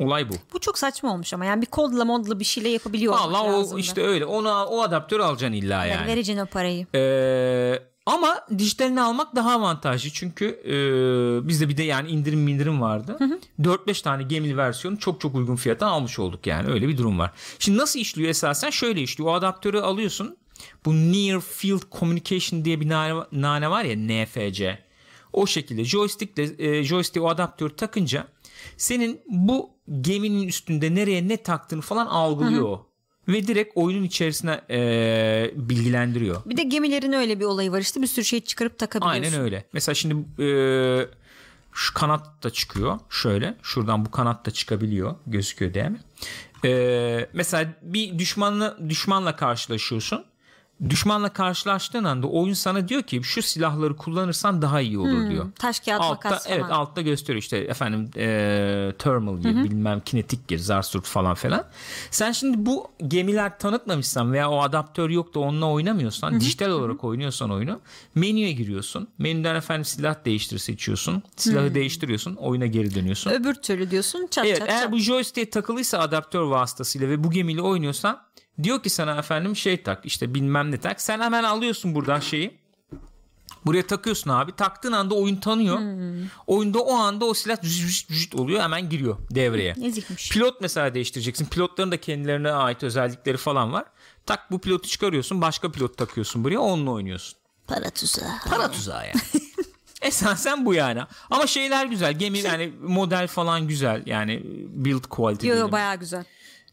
Olay 0.00 0.28
bu. 0.28 0.34
Bu 0.52 0.60
çok 0.60 0.78
saçma 0.78 1.12
olmuş 1.12 1.34
ama 1.34 1.44
yani 1.44 1.62
bir 1.62 1.66
kodla 1.66 2.04
modla 2.04 2.40
bir 2.40 2.44
şeyle 2.44 2.68
yapabiliyor 2.68 3.12
olmak 3.12 3.24
Allah 3.24 3.42
o 3.42 3.60
lazımdı. 3.60 3.80
işte 3.80 4.02
öyle. 4.02 4.24
Ona 4.24 4.66
o 4.66 4.80
adaptörü 4.80 5.22
alacaksın 5.22 5.56
illa 5.56 5.84
Yani 5.84 5.90
yani. 5.90 6.06
Vereceksin 6.06 6.42
o 6.42 6.46
parayı. 6.46 6.86
Ee, 6.94 7.82
ama 8.06 8.46
dijitalini 8.58 9.00
almak 9.00 9.36
daha 9.36 9.52
avantajlı 9.52 10.10
çünkü 10.10 10.46
e, 10.46 10.74
bizde 11.48 11.68
bir 11.68 11.76
de 11.76 11.82
yani 11.82 12.10
indirim 12.10 12.48
indirim 12.48 12.80
vardı. 12.80 13.18
4-5 13.60 14.02
tane 14.02 14.22
gemili 14.22 14.56
versiyonu 14.56 14.98
çok 14.98 15.20
çok 15.20 15.34
uygun 15.34 15.56
fiyata 15.56 15.86
almış 15.86 16.18
olduk 16.18 16.46
yani 16.46 16.72
öyle 16.72 16.88
bir 16.88 16.98
durum 16.98 17.18
var. 17.18 17.30
Şimdi 17.58 17.78
nasıl 17.78 18.00
işliyor 18.00 18.28
esasen 18.28 18.70
şöyle 18.70 19.00
işliyor 19.00 19.30
o 19.30 19.34
adaptörü 19.34 19.80
alıyorsun 19.80 20.36
bu 20.84 20.94
Near 20.94 21.40
Field 21.40 21.82
Communication 21.98 22.64
diye 22.64 22.80
bir 22.80 22.88
nane, 22.88 23.22
nane 23.32 23.70
var 23.70 23.84
ya 23.84 23.96
NFC 23.96 24.78
o 25.32 25.46
şekilde 25.46 25.84
joystickle 25.84 26.66
e, 26.68 26.84
joystick 26.84 27.24
o 27.24 27.28
adaptörü 27.28 27.76
takınca 27.76 28.26
senin 28.76 29.20
bu 29.28 29.70
geminin 30.00 30.48
üstünde 30.48 30.94
nereye 30.94 31.28
ne 31.28 31.36
taktığını 31.36 31.80
falan 31.80 32.06
algılıyor. 32.06 32.62
o. 32.62 32.86
Ve 33.28 33.46
direkt 33.46 33.72
oyunun 33.76 34.02
içerisine 34.02 34.60
e, 34.70 35.50
bilgilendiriyor. 35.56 36.42
Bir 36.46 36.56
de 36.56 36.62
gemilerin 36.62 37.12
öyle 37.12 37.40
bir 37.40 37.44
olayı 37.44 37.72
var 37.72 37.80
işte 37.80 38.02
bir 38.02 38.06
sürü 38.06 38.24
şey 38.24 38.40
çıkarıp 38.40 38.78
takabiliyorsun. 38.78 39.32
Aynen 39.32 39.40
öyle. 39.44 39.64
Mesela 39.72 39.94
şimdi 39.94 40.42
e, 40.42 40.48
şu 41.72 41.94
kanat 41.94 42.42
da 42.42 42.50
çıkıyor. 42.50 42.98
Şöyle 43.10 43.54
şuradan 43.62 44.04
bu 44.04 44.10
kanat 44.10 44.46
da 44.46 44.50
çıkabiliyor. 44.50 45.14
Gözüküyor 45.26 45.74
değil 45.74 45.86
mi? 45.86 46.00
E, 46.64 47.28
mesela 47.32 47.72
bir 47.82 48.18
düşmanla 48.18 48.78
düşmanla 48.88 49.36
karşılaşıyorsun. 49.36 50.24
Düşmanla 50.90 51.28
karşılaştığın 51.32 52.04
anda 52.04 52.26
oyun 52.26 52.54
sana 52.54 52.88
diyor 52.88 53.02
ki 53.02 53.20
şu 53.24 53.42
silahları 53.42 53.96
kullanırsan 53.96 54.62
daha 54.62 54.80
iyi 54.80 54.98
olur 54.98 55.30
diyor. 55.30 55.46
Taş 55.58 55.80
kağıt 55.80 56.00
Altta 56.00 56.10
makas 56.28 56.44
falan. 56.46 56.58
evet 56.58 56.70
altta 56.70 57.00
gösteriyor 57.00 57.42
işte 57.42 57.58
efendim 57.58 58.10
e, 58.16 58.92
thermal 58.98 59.38
gir 59.38 59.64
bilmem 59.64 60.00
kinetik 60.00 60.48
gir 60.48 60.58
zarsurt 60.58 61.06
falan 61.06 61.34
falan. 61.34 61.64
Sen 62.10 62.32
şimdi 62.32 62.66
bu 62.66 62.88
gemiler 63.08 63.58
tanıtmamışsan 63.58 64.32
veya 64.32 64.50
o 64.50 64.60
adaptör 64.60 65.10
yok 65.10 65.34
da 65.34 65.40
onunla 65.40 65.66
oynamıyorsan 65.70 66.40
dijital 66.40 66.70
olarak 66.70 67.04
oynuyorsan 67.04 67.50
oyunu 67.50 67.80
menüye 68.14 68.52
giriyorsun. 68.52 69.08
Menüden 69.18 69.54
efendim 69.54 69.84
silah 69.84 70.24
değiştir 70.24 70.58
seçiyorsun. 70.58 71.22
Silahı 71.36 71.74
değiştiriyorsun 71.74 72.34
oyuna 72.34 72.66
geri 72.66 72.94
dönüyorsun. 72.94 73.30
Öbür 73.30 73.54
türlü 73.54 73.90
diyorsun 73.90 74.28
çat 74.30 74.46
Evet 74.46 74.58
çat 74.58 74.68
eğer 74.68 74.82
çat. 74.82 74.92
bu 74.92 74.98
joystick'e 74.98 75.50
takılıysa 75.50 75.98
adaptör 75.98 76.42
vasıtasıyla 76.42 77.08
ve 77.08 77.24
bu 77.24 77.30
gemiyle 77.30 77.62
oynuyorsan 77.62 78.18
diyor 78.62 78.82
ki 78.82 78.90
sana 78.90 79.18
efendim 79.18 79.56
şey 79.56 79.82
tak 79.82 80.06
işte 80.06 80.34
bilmem 80.34 80.70
ne 80.70 80.80
tak. 80.80 81.00
Sen 81.00 81.20
hemen 81.20 81.44
alıyorsun 81.44 81.94
buradan 81.94 82.20
şeyi. 82.20 82.60
Buraya 83.66 83.86
takıyorsun 83.86 84.30
abi. 84.30 84.52
Taktığın 84.52 84.92
anda 84.92 85.14
oyun 85.14 85.36
tanıyor. 85.36 85.78
Hmm. 85.78 86.28
Oyunda 86.46 86.78
o 86.78 86.94
anda 86.94 87.24
o 87.24 87.34
silah 87.34 87.56
züt 87.62 88.06
züt 88.08 88.34
oluyor 88.34 88.62
hemen 88.62 88.88
giriyor 88.88 89.16
devreye. 89.30 89.74
Ezikmiş. 89.82 90.30
Pilot 90.30 90.60
mesela 90.60 90.94
değiştireceksin. 90.94 91.46
Pilotların 91.46 91.90
da 91.92 92.00
kendilerine 92.00 92.52
ait 92.52 92.82
özellikleri 92.82 93.36
falan 93.36 93.72
var. 93.72 93.84
Tak 94.26 94.50
bu 94.50 94.58
pilotu 94.58 94.88
çıkarıyorsun. 94.88 95.40
Başka 95.40 95.72
pilot 95.72 95.98
takıyorsun 95.98 96.44
buraya. 96.44 96.60
Onunla 96.60 96.90
oynuyorsun. 96.90 97.38
Para 97.66 97.90
tuzağı. 97.90 98.30
Para 98.48 98.70
tuzağı 98.70 99.06
yani. 99.06 99.20
Esasen 100.02 100.66
bu 100.66 100.74
yani. 100.74 101.00
Ama 101.30 101.46
şeyler 101.46 101.86
güzel. 101.86 102.18
Gemi 102.18 102.38
yani 102.38 102.72
model 102.82 103.26
falan 103.26 103.68
güzel. 103.68 104.02
Yani 104.06 104.42
build 104.68 105.04
quality 105.08 105.46
Yo 105.46 105.56
yo 105.56 105.72
bayağı 105.72 105.96
güzel. 105.96 106.24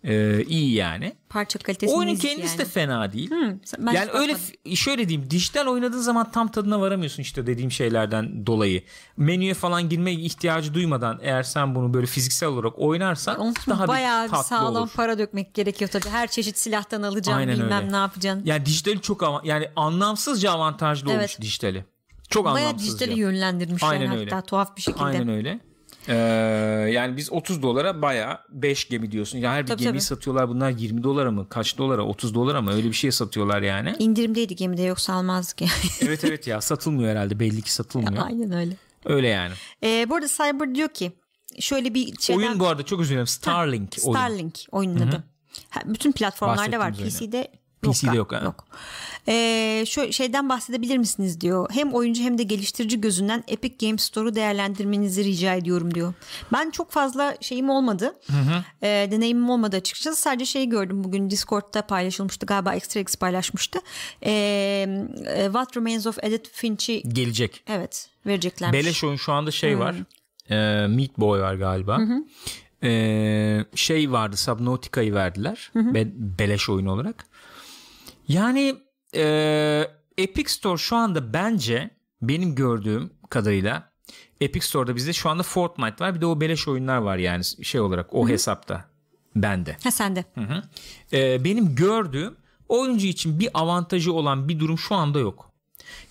Ee, 0.04 0.44
iyi 0.48 0.74
yani. 0.74 1.16
Parça 1.30 1.60
kalitesi 1.60 1.94
Oyunun 1.94 2.16
kendisi 2.16 2.48
yani. 2.48 2.58
de 2.58 2.66
fena 2.66 3.14
değil. 3.14 3.32
Hı, 3.32 3.58
ben 3.80 3.92
yani 3.92 4.10
öyle 4.12 4.34
bakmadım. 4.34 4.76
şöyle 4.76 5.10
diyeyim 5.10 5.30
dijital 5.32 5.68
oynadığın 5.68 6.00
zaman 6.00 6.32
tam 6.32 6.48
tadına 6.52 6.82
varamıyorsun 6.82 7.22
işte 7.24 7.48
dediğim 7.48 7.72
şeylerden 7.72 8.46
dolayı. 8.46 8.84
Menüye 9.18 9.54
falan 9.54 9.90
girme 9.90 10.12
ihtiyacı 10.14 10.74
duymadan 10.74 11.20
eğer 11.22 11.44
sen 11.44 11.76
bunu 11.76 11.94
böyle 11.94 12.06
fiziksel 12.08 12.50
olarak 12.50 12.74
oynarsan 12.80 13.40
Onun 13.40 13.52
için 13.52 13.72
daha 13.72 13.88
bayağı 13.88 14.26
bir 14.26 14.30
tatlı 14.32 14.44
sağlam 14.48 14.76
olur. 14.84 14.92
para 14.96 15.18
dökmek 15.18 15.54
gerekiyor 15.54 15.90
tabii. 15.92 16.10
Her 16.10 16.28
çeşit 16.28 16.58
silahtan 16.58 17.02
alacağım 17.02 17.40
Aynen 17.40 17.56
bilmem 17.56 17.82
öyle. 17.84 17.92
ne 17.92 17.96
yapacaksın. 17.98 18.42
Yani 18.46 18.66
dijitali 18.66 19.02
çok 19.02 19.24
ama 19.24 19.42
yani 19.44 19.70
anlamsızca 19.76 20.52
avantajlı 20.52 21.10
olmuş 21.10 21.20
Evet. 21.20 21.38
dijitali. 21.42 21.86
Çok 22.30 22.46
Bayağı 22.46 22.68
anlamsızca. 22.68 22.94
dijitali 23.00 23.20
yönlendirmişler 23.20 23.88
Aynen 23.90 24.08
hatta 24.08 24.20
öyle. 24.20 24.42
tuhaf 24.42 24.78
bir 24.78 24.82
şekilde. 24.82 25.04
Aynen 25.04 25.30
öyle. 25.30 25.60
Ee, 26.08 26.14
yani 26.92 27.18
biz 27.18 27.32
30 27.32 27.62
dolara 27.62 28.02
bayağı 28.02 28.38
5 28.50 28.90
gemi 28.90 29.12
diyorsun. 29.12 29.38
Ya 29.38 29.52
her 29.52 29.64
bir 29.64 29.68
Tabii, 29.68 29.80
gemiyi 29.80 29.92
tabii. 29.92 30.02
satıyorlar 30.02 30.50
bunlar 30.50 30.70
20 30.70 31.04
dolara 31.04 31.32
mı? 31.32 31.50
Kaç 31.50 31.78
dolara? 31.78 32.02
30 32.02 32.36
dolara 32.36 32.62
mı? 32.62 32.74
Öyle 32.74 32.88
bir 32.88 32.94
şey 32.94 33.12
satıyorlar 33.12 33.62
yani. 33.62 33.96
İndirimdeydi 34.00 34.56
gemide 34.56 34.82
yoksa 34.82 35.14
almazdık 35.14 35.62
yani. 35.62 35.72
evet 36.02 36.24
evet 36.24 36.48
ya 36.48 36.62
satılmıyor 36.62 37.10
herhalde 37.12 37.40
belli 37.40 37.62
ki 37.62 37.74
satılmıyor. 37.74 38.26
Aynen 38.26 38.52
öyle. 38.52 38.76
Öyle 39.06 39.28
yani. 39.28 39.54
Ee, 39.84 40.10
bu 40.10 40.16
arada 40.16 40.28
Cyber 40.28 40.76
diyor 40.76 40.90
ki 40.90 41.12
şöyle 41.60 41.94
bir 41.94 42.14
şeyden... 42.20 42.42
Oyun 42.42 42.60
bu 42.60 42.68
arada 42.68 42.84
çok 42.84 43.04
dilerim. 43.04 43.28
Starlink 43.28 43.96
oyun. 44.04 44.18
Starlink 44.18 44.60
oyunun 44.72 45.08
adı. 45.08 45.24
Ha, 45.70 45.82
bütün 45.86 46.12
platformlarda 46.12 46.80
var. 46.80 46.94
PC'de 46.94 47.48
PC'de 47.82 48.18
yok, 48.18 48.32
ha. 48.34 48.42
Yok. 48.44 48.66
Ee, 49.28 49.84
şu 49.88 50.14
şeyden 50.14 50.50
bahsedebilir 50.50 50.98
misiniz 50.98 51.42
diyor. 51.42 51.70
Hem 51.72 51.94
oyuncu 51.94 52.24
hem 52.24 52.38
de 52.38 52.44
geliştirici 52.44 53.02
gözünden 53.02 53.44
Epic 53.48 53.88
Games 53.88 54.04
Store'u 54.04 54.36
değerlendirmenizi 54.36 55.24
rica 55.24 55.54
ediyorum 55.54 55.94
diyor. 55.94 56.14
Ben 56.54 56.72
çok 56.72 56.92
fazla 56.92 57.36
şeyim 57.42 57.70
olmadı. 57.70 58.16
Ee, 58.84 59.08
deneyimim 59.12 59.50
olmadı 59.50 59.76
açıkçası. 59.76 60.22
Sadece 60.22 60.46
şeyi 60.46 60.70
gördüm 60.70 61.04
bugün 61.04 61.30
Discord'da 61.30 61.82
paylaşılmıştı. 61.88 62.46
Galiba 62.46 62.76
Extra 62.76 63.00
X 63.00 63.16
paylaşmıştı. 63.16 63.80
Ee, 64.26 64.32
e, 65.26 65.44
What 65.46 65.78
Remains 65.78 66.08
of 66.08 66.24
Edith 66.24 66.50
Finch'i 66.54 67.04
Gelecek. 67.08 67.64
evet 67.68 68.10
vereceklermiş. 68.26 68.80
Beleş 68.80 69.04
oyun 69.04 69.16
şu 69.16 69.34
anda 69.34 69.52
şey 69.52 69.80
var. 69.80 69.96
Ee, 70.50 70.88
Meat 70.88 71.18
Boy 71.18 71.40
var 71.42 71.56
galiba. 71.56 72.00
Ee, 72.84 73.66
şey 73.76 74.12
vardı 74.12 74.38
Subnautica'yı 74.38 75.14
verdiler. 75.14 75.72
Be- 75.76 76.12
beleş 76.40 76.70
oyun 76.70 76.86
olarak. 76.86 77.26
Yani 78.28 78.76
e, 79.16 79.84
Epic 80.18 80.52
Store 80.52 80.78
şu 80.78 80.96
anda 80.96 81.34
bence 81.34 81.90
benim 82.22 82.56
gördüğüm 82.56 83.14
kadarıyla 83.30 83.92
Epic 84.42 84.66
Store'da 84.66 84.96
bizde 84.96 85.14
şu 85.14 85.30
anda 85.30 85.44
Fortnite 85.44 86.06
var. 86.06 86.16
Bir 86.16 86.22
de 86.22 86.26
o 86.26 86.42
beleş 86.42 86.68
oyunlar 86.68 86.98
var 86.98 87.18
yani 87.18 87.44
şey 87.44 87.82
olarak 87.82 88.14
o 88.14 88.30
hesapta 88.30 88.86
bende. 89.36 89.78
Ha 89.84 89.92
sende. 89.92 90.26
Ee, 91.14 91.44
benim 91.44 91.76
gördüğüm 91.76 92.36
oyuncu 92.70 93.08
için 93.08 93.40
bir 93.40 93.50
avantajı 93.54 94.14
olan 94.14 94.50
bir 94.50 94.60
durum 94.60 94.78
şu 94.78 94.96
anda 94.96 95.20
yok. 95.20 95.52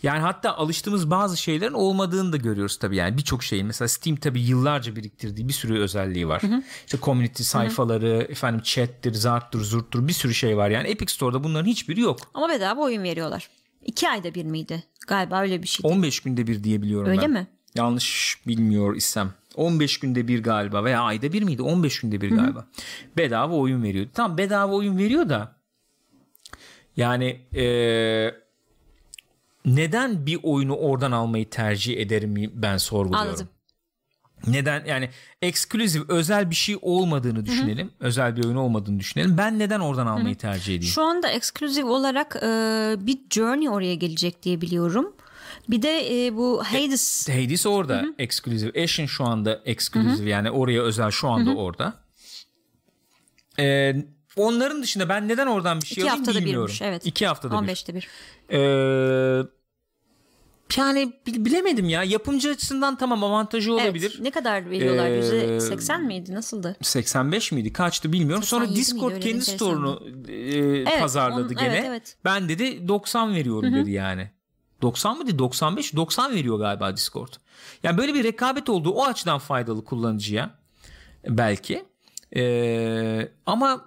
Yani 0.03 0.19
hatta 0.21 0.57
alıştığımız 0.57 1.11
bazı 1.11 1.37
şeylerin 1.37 1.73
olmadığını 1.73 2.33
da 2.33 2.37
görüyoruz 2.37 2.79
tabii 2.79 2.97
yani 2.97 3.19
birçok 3.19 3.43
şeyin. 3.45 3.67
Mesela 3.67 3.89
Steam 3.89 4.17
tabii 4.17 4.41
yıllarca 4.41 4.97
biriktirdiği 4.97 5.49
bir 5.49 5.53
sürü 5.53 5.79
özelliği 5.81 6.29
var. 6.29 6.43
İşte 6.87 6.99
community 7.03 7.43
sayfaları, 7.43 8.27
efendim 8.31 8.61
chat'tir, 8.65 9.15
zarttır, 9.15 9.61
zurttur 9.61 10.09
bir 10.09 10.13
sürü 10.13 10.35
şey 10.35 10.57
var. 10.57 10.71
Yani 10.71 10.89
Epic 10.89 11.13
Store'da 11.15 11.45
bunların 11.45 11.67
hiçbiri 11.71 12.01
yok. 12.01 12.19
Ama 12.35 12.49
bedava 12.49 12.81
oyun 12.81 13.03
veriyorlar. 13.03 13.49
İki 13.85 14.09
ayda 14.09 14.35
bir 14.35 14.45
miydi? 14.45 14.83
Galiba 15.07 15.41
öyle 15.41 15.63
bir 15.63 15.69
şeydi. 15.69 15.87
15 15.93 16.21
günde 16.21 16.47
bir 16.47 16.65
diye 16.65 16.83
biliyorum 16.83 17.09
Öyle 17.11 17.23
ben. 17.23 17.31
mi? 17.31 17.47
Yanlış 17.75 18.41
bilmiyor 18.47 18.97
isem. 18.97 19.33
15 19.55 19.99
günde 20.01 20.29
bir 20.29 20.43
galiba 20.43 20.85
veya 20.85 21.01
ayda 21.01 21.33
bir 21.33 21.43
miydi? 21.43 21.63
15 21.63 22.01
günde 22.01 22.21
bir 22.21 22.31
galiba. 22.31 22.67
Bedava 23.17 23.55
oyun 23.55 23.83
veriyordu. 23.83 24.11
Tamam 24.15 24.39
bedava 24.39 24.73
oyun 24.75 24.99
veriyor 24.99 25.29
da 25.29 25.57
yani 26.97 27.41
eee, 27.53 28.35
neden 29.67 30.27
bir 30.27 30.39
oyunu 30.43 30.77
oradan 30.77 31.13
almayı 31.13 31.51
tercih 31.51 31.99
ederim 31.99 32.53
ben 32.55 32.77
sorguluyorum. 32.77 33.29
Anladım. 33.29 33.49
Neden 34.47 34.85
yani 34.85 35.11
ekskluzif 35.43 36.11
özel 36.11 36.51
bir 36.51 36.55
şey 36.55 36.79
olmadığını 36.83 37.47
düşünelim. 37.47 37.91
Özel 38.01 38.37
bir 38.37 38.45
oyun 38.45 38.57
olmadığını 38.57 38.99
düşünelim. 39.01 39.39
Ben 39.39 39.59
neden 39.59 39.81
oradan 39.81 40.07
almayı 40.07 40.37
tercih 40.37 40.75
edeyim? 40.75 40.93
Şu 40.93 41.03
anda 41.03 41.29
ekskluzif 41.29 41.85
olarak 41.85 42.37
e, 42.43 42.47
bir 43.01 43.19
Journey 43.31 43.69
oraya 43.69 43.95
gelecek 43.95 44.43
diye 44.43 44.61
biliyorum. 44.61 45.13
Bir 45.69 45.83
de 45.83 46.27
e, 46.27 46.37
bu 46.37 46.63
Hades 46.65 47.29
Hades 47.29 47.67
orada 47.67 48.05
ekskluzif. 48.19 48.77
Ashen 48.77 49.07
şu 49.07 49.25
anda 49.25 49.63
ekskluzif 49.65 50.27
yani 50.27 50.51
oraya 50.51 50.83
özel 50.83 51.11
şu 51.11 51.29
anda 51.29 51.55
orada. 51.55 51.95
Ee, 53.59 53.97
onların 54.37 54.83
dışında 54.83 55.09
ben 55.09 55.29
neden 55.29 55.47
oradan 55.47 55.81
bir 55.81 55.87
şey 55.87 55.93
iki 55.93 56.03
alayım 56.03 56.19
haftada 56.25 56.39
bilmiyorum. 56.45 56.67
birmiş. 56.67 56.83
Evet. 56.83 57.07
İki 57.07 57.27
haftada 57.27 57.63
bir. 57.63 57.69
15'te 57.69 57.95
bir. 57.95 58.09
Ee, 58.51 59.43
yani 60.77 61.13
bil- 61.27 61.45
bilemedim 61.45 61.89
ya. 61.89 62.03
Yapımcı 62.03 62.51
açısından 62.51 62.97
tamam 62.99 63.25
avantajı 63.25 63.73
olabilir. 63.73 64.11
Evet. 64.15 64.21
Ne 64.21 64.31
kadar 64.31 64.71
veriyorlar? 64.71 65.07
Ee, 65.11 65.17
Yüzde 65.17 65.61
seksen 65.61 66.05
miydi? 66.05 66.35
Nasıldı? 66.35 66.77
85 66.83 67.53
miydi? 67.53 67.73
Kaçtı 67.73 68.13
bilmiyorum. 68.13 68.43
Sonra 68.45 68.65
87 68.67 68.81
Discord 68.87 69.13
miydi? 69.13 69.21
Kendi 69.31 69.45
store'unu 69.45 70.03
e, 70.29 71.01
pazarladı 71.01 71.41
onun- 71.41 71.55
gene. 71.57 71.69
evet, 71.77 71.85
evet. 71.89 72.17
Ben 72.25 72.49
dedi 72.49 72.89
90 72.89 73.35
veriyorum 73.35 73.75
dedi 73.75 73.91
yani. 73.91 74.31
90 74.83 75.19
mıydı? 75.19 75.39
95 75.39 75.97
90 75.97 76.35
veriyor 76.35 76.59
galiba 76.59 76.97
Discord. 76.97 77.33
Yani 77.83 77.99
böyle 77.99 78.15
bir 78.15 78.25
rekabet 78.25 78.69
olduğu 78.69 78.91
o 78.91 79.05
açıdan 79.05 79.39
faydalı 79.39 79.85
kullanıcıya 79.85 80.51
belki. 81.29 81.85
Ee, 82.37 83.29
ama 83.47 83.85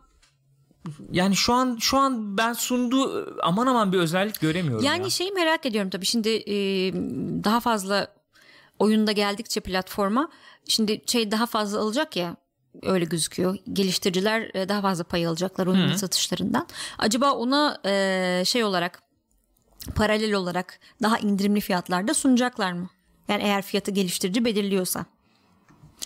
yani 1.12 1.36
şu 1.36 1.54
an 1.54 1.78
şu 1.82 1.98
an 1.98 2.38
ben 2.38 2.54
sunduğu 2.54 3.36
aman 3.44 3.68
aman 3.68 3.94
bir 3.94 3.98
özellik 3.98 4.40
göremiyorum 4.40 4.86
Yani 4.86 5.04
ya. 5.04 5.10
şeyi 5.10 5.32
merak 5.32 5.66
ediyorum 5.66 5.90
tabii 5.90 6.06
şimdi 6.06 6.30
e, 6.30 6.56
daha 7.44 7.60
fazla 7.60 8.14
oyunda 8.80 9.12
geldikçe 9.12 9.60
platforma 9.60 10.30
şimdi 10.68 11.02
şey 11.06 11.32
daha 11.32 11.46
fazla 11.46 11.80
alacak 11.80 12.16
ya 12.16 12.36
öyle 12.84 13.06
gözüküyor. 13.06 13.58
Geliştiriciler 13.74 14.52
e, 14.54 14.70
daha 14.70 14.82
fazla 14.82 15.04
pay 15.04 15.28
alacaklar 15.28 15.68
oyunun 15.68 15.96
satışlarından. 15.96 16.68
Acaba 16.98 17.32
ona 17.32 17.82
e, 17.86 18.44
şey 18.46 18.64
olarak 18.64 19.02
paralel 19.96 20.34
olarak 20.34 20.80
daha 21.02 21.18
indirimli 21.20 21.62
fiyatlarda 21.62 22.14
sunacaklar 22.14 22.72
mı? 22.72 22.90
Yani 23.28 23.44
eğer 23.44 23.62
fiyatı 23.62 23.92
geliştirici 23.92 24.46
belirliyorsa. 24.46 25.06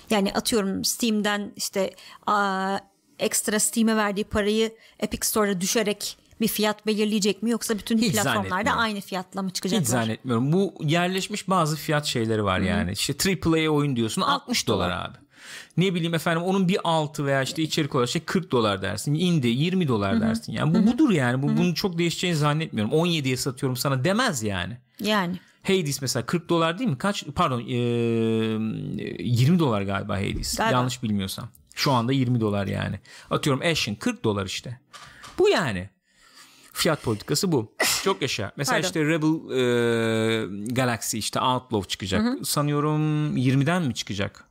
Yani 0.10 0.34
atıyorum 0.34 0.86
Steam'den 0.86 1.54
işte 1.56 1.94
aa, 2.28 2.78
ekstra 3.24 3.60
Steam'e 3.60 3.96
verdiği 3.96 4.24
parayı 4.24 4.72
Epic 5.00 5.28
Store'a 5.28 5.62
düşerek 5.62 6.18
bir 6.42 6.48
fiyat 6.48 6.86
belirleyecek 6.88 7.44
mi 7.44 7.50
yoksa 7.50 7.78
bütün 7.78 7.98
Hiç 7.98 8.14
platformlarda 8.14 8.72
aynı 8.72 9.02
fiyatla 9.02 9.42
mı 9.42 9.48
Hiç 9.48 9.56
çıkacaklar? 9.56 9.86
zannetmiyorum. 9.86 10.54
Bu 10.54 10.74
yerleşmiş 10.82 11.50
bazı 11.50 11.76
fiyat 11.76 12.06
şeyleri 12.06 12.44
var 12.44 12.60
yani. 12.60 12.92
İşte 12.92 13.14
AAA 13.46 13.70
oyun 13.70 13.96
diyorsun 13.96 14.22
60 14.22 14.68
dolar 14.68 14.90
abi. 14.92 15.18
Ne 15.78 15.96
bileyim 15.96 16.14
efendim 16.14 16.44
onun 16.44 16.68
bir 16.68 16.78
altı 16.84 17.26
veya 17.26 17.42
işte 17.42 17.62
içerik 17.62 17.96
olarak 17.96 18.10
şey 18.10 18.22
40 18.24 18.52
dolar 18.52 18.82
dersin. 18.82 19.14
Indie 19.14 19.52
20 19.52 19.88
dolar 19.88 20.22
dersin. 20.22 20.54
Yani 20.54 20.76
bu 20.76 20.88
budur 20.92 21.10
yani. 21.10 21.42
Bu 21.44 21.48
bunun 21.58 21.74
çok 21.74 21.98
değişeceğini 21.98 22.38
zannetmiyorum. 22.38 22.92
17'ye 22.94 23.38
satıyorum 23.38 23.76
sana 23.78 24.04
demez 24.04 24.44
yani. 24.44 24.78
Yani 25.00 25.36
Hades 25.64 26.02
mesela 26.02 26.26
40 26.26 26.50
dolar 26.50 26.80
değil 26.80 26.90
mi? 26.90 26.98
Kaç 26.98 27.24
pardon 27.36 27.60
eee, 27.60 27.78
20 29.20 29.60
dolar 29.60 29.82
galiba 29.82 30.18
Hades. 30.18 30.56
Galiba. 30.58 30.78
Yanlış 30.78 31.04
bilmiyorsam. 31.04 31.50
Şu 31.74 31.92
anda 31.92 32.14
20 32.14 32.40
dolar 32.42 32.68
yani. 32.68 33.00
Atıyorum 33.30 33.62
Ashen 33.72 33.96
40 33.96 34.24
dolar 34.24 34.46
işte. 34.46 34.80
Bu 35.40 35.50
yani. 35.50 35.90
Fiyat 36.74 37.04
politikası 37.04 37.52
bu. 37.52 37.76
Çok 38.04 38.22
yaşa. 38.22 38.52
Mesela 38.58 38.76
Pardon. 38.76 38.88
işte 38.88 39.02
Rebel 39.06 39.50
eee, 39.56 40.66
Galaxy 40.74 41.18
işte 41.18 41.40
Outlaw 41.40 41.90
çıkacak. 41.90 42.48
Sanıyorum 42.48 43.38
20'den 43.38 43.84
mi 43.84 43.94
çıkacak? 43.96 44.46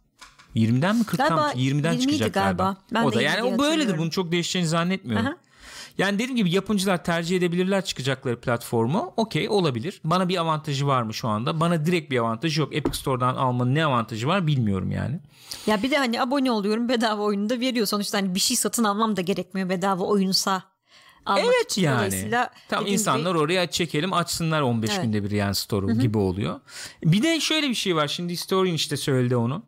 20'den 0.57 0.97
mi 0.97 1.03
40'tan 1.03 1.17
Galiba 1.17 1.47
mı? 1.47 1.53
20'den 1.57 1.95
20'ydi 1.95 2.01
çıkacak 2.01 2.35
galiba. 2.35 2.63
galiba. 2.63 2.77
Ben 2.95 3.03
o 3.05 3.13
da 3.13 3.23
20 3.23 3.25
yani 3.37 3.43
o 3.55 3.59
böyledir. 3.59 3.99
Bunun 3.99 4.11
çok 4.11 4.33
değişeceğini 4.33 4.69
zannetmiyorum. 4.69 5.27
Aha. 5.27 5.37
Yani 5.99 6.15
dediğim 6.19 6.37
gibi 6.37 6.51
yapımcılar 6.55 7.05
tercih 7.05 7.37
edebilirler 7.37 7.85
çıkacakları 7.85 8.41
platformu. 8.41 9.13
Okey 9.17 9.49
olabilir. 9.49 10.01
Bana 10.05 10.29
bir 10.29 10.37
avantajı 10.37 10.87
var 10.87 11.03
mı 11.03 11.15
şu 11.15 11.29
anda? 11.29 11.61
Bana 11.61 11.87
direkt 11.87 12.11
bir 12.11 12.19
avantajı 12.19 12.61
yok. 12.61 12.75
Epic 12.77 12.99
Store'dan 12.99 13.35
almanın 13.37 13.75
ne 13.75 13.85
avantajı 13.85 14.27
var 14.27 14.47
bilmiyorum 14.47 14.91
yani. 14.91 15.21
ya 15.67 15.83
bir 15.83 15.91
de 15.91 15.97
hani 15.99 16.23
abone 16.23 16.51
oluyorum 16.51 16.89
bedava 16.89 17.23
oyunu 17.23 17.49
da 17.51 17.61
veriyor. 17.61 17.87
Sonuçta 17.87 18.19
hani 18.19 18.35
bir 18.35 18.41
şey 18.41 18.57
satın 18.57 18.85
almam 18.85 19.17
da 19.17 19.21
gerekmiyor 19.21 19.69
bedava 19.69 20.05
oyunsa 20.05 20.63
almak 21.27 21.45
Evet 21.45 21.71
için. 21.73 21.83
yani. 21.83 22.31
Tam 22.69 22.87
insanlar 22.87 23.31
gibi- 23.31 23.39
oraya 23.39 23.71
çekelim 23.71 24.13
açsınlar 24.13 24.61
15 24.63 24.91
Evet. 24.91 25.03
günde 25.03 25.25
bir 25.25 25.31
yani 25.31 25.55
store'u 25.55 25.99
gibi 25.99 26.19
oluyor. 26.19 26.61
Bir 27.05 27.23
de 27.23 27.41
şöyle 27.41 27.69
bir 27.69 27.75
şey 27.75 27.97
var. 27.97 28.09
Şimdi 28.09 28.33
Historian 28.33 28.75
işte 28.75 28.97
söyledi 28.97 29.37
onu. 29.37 29.63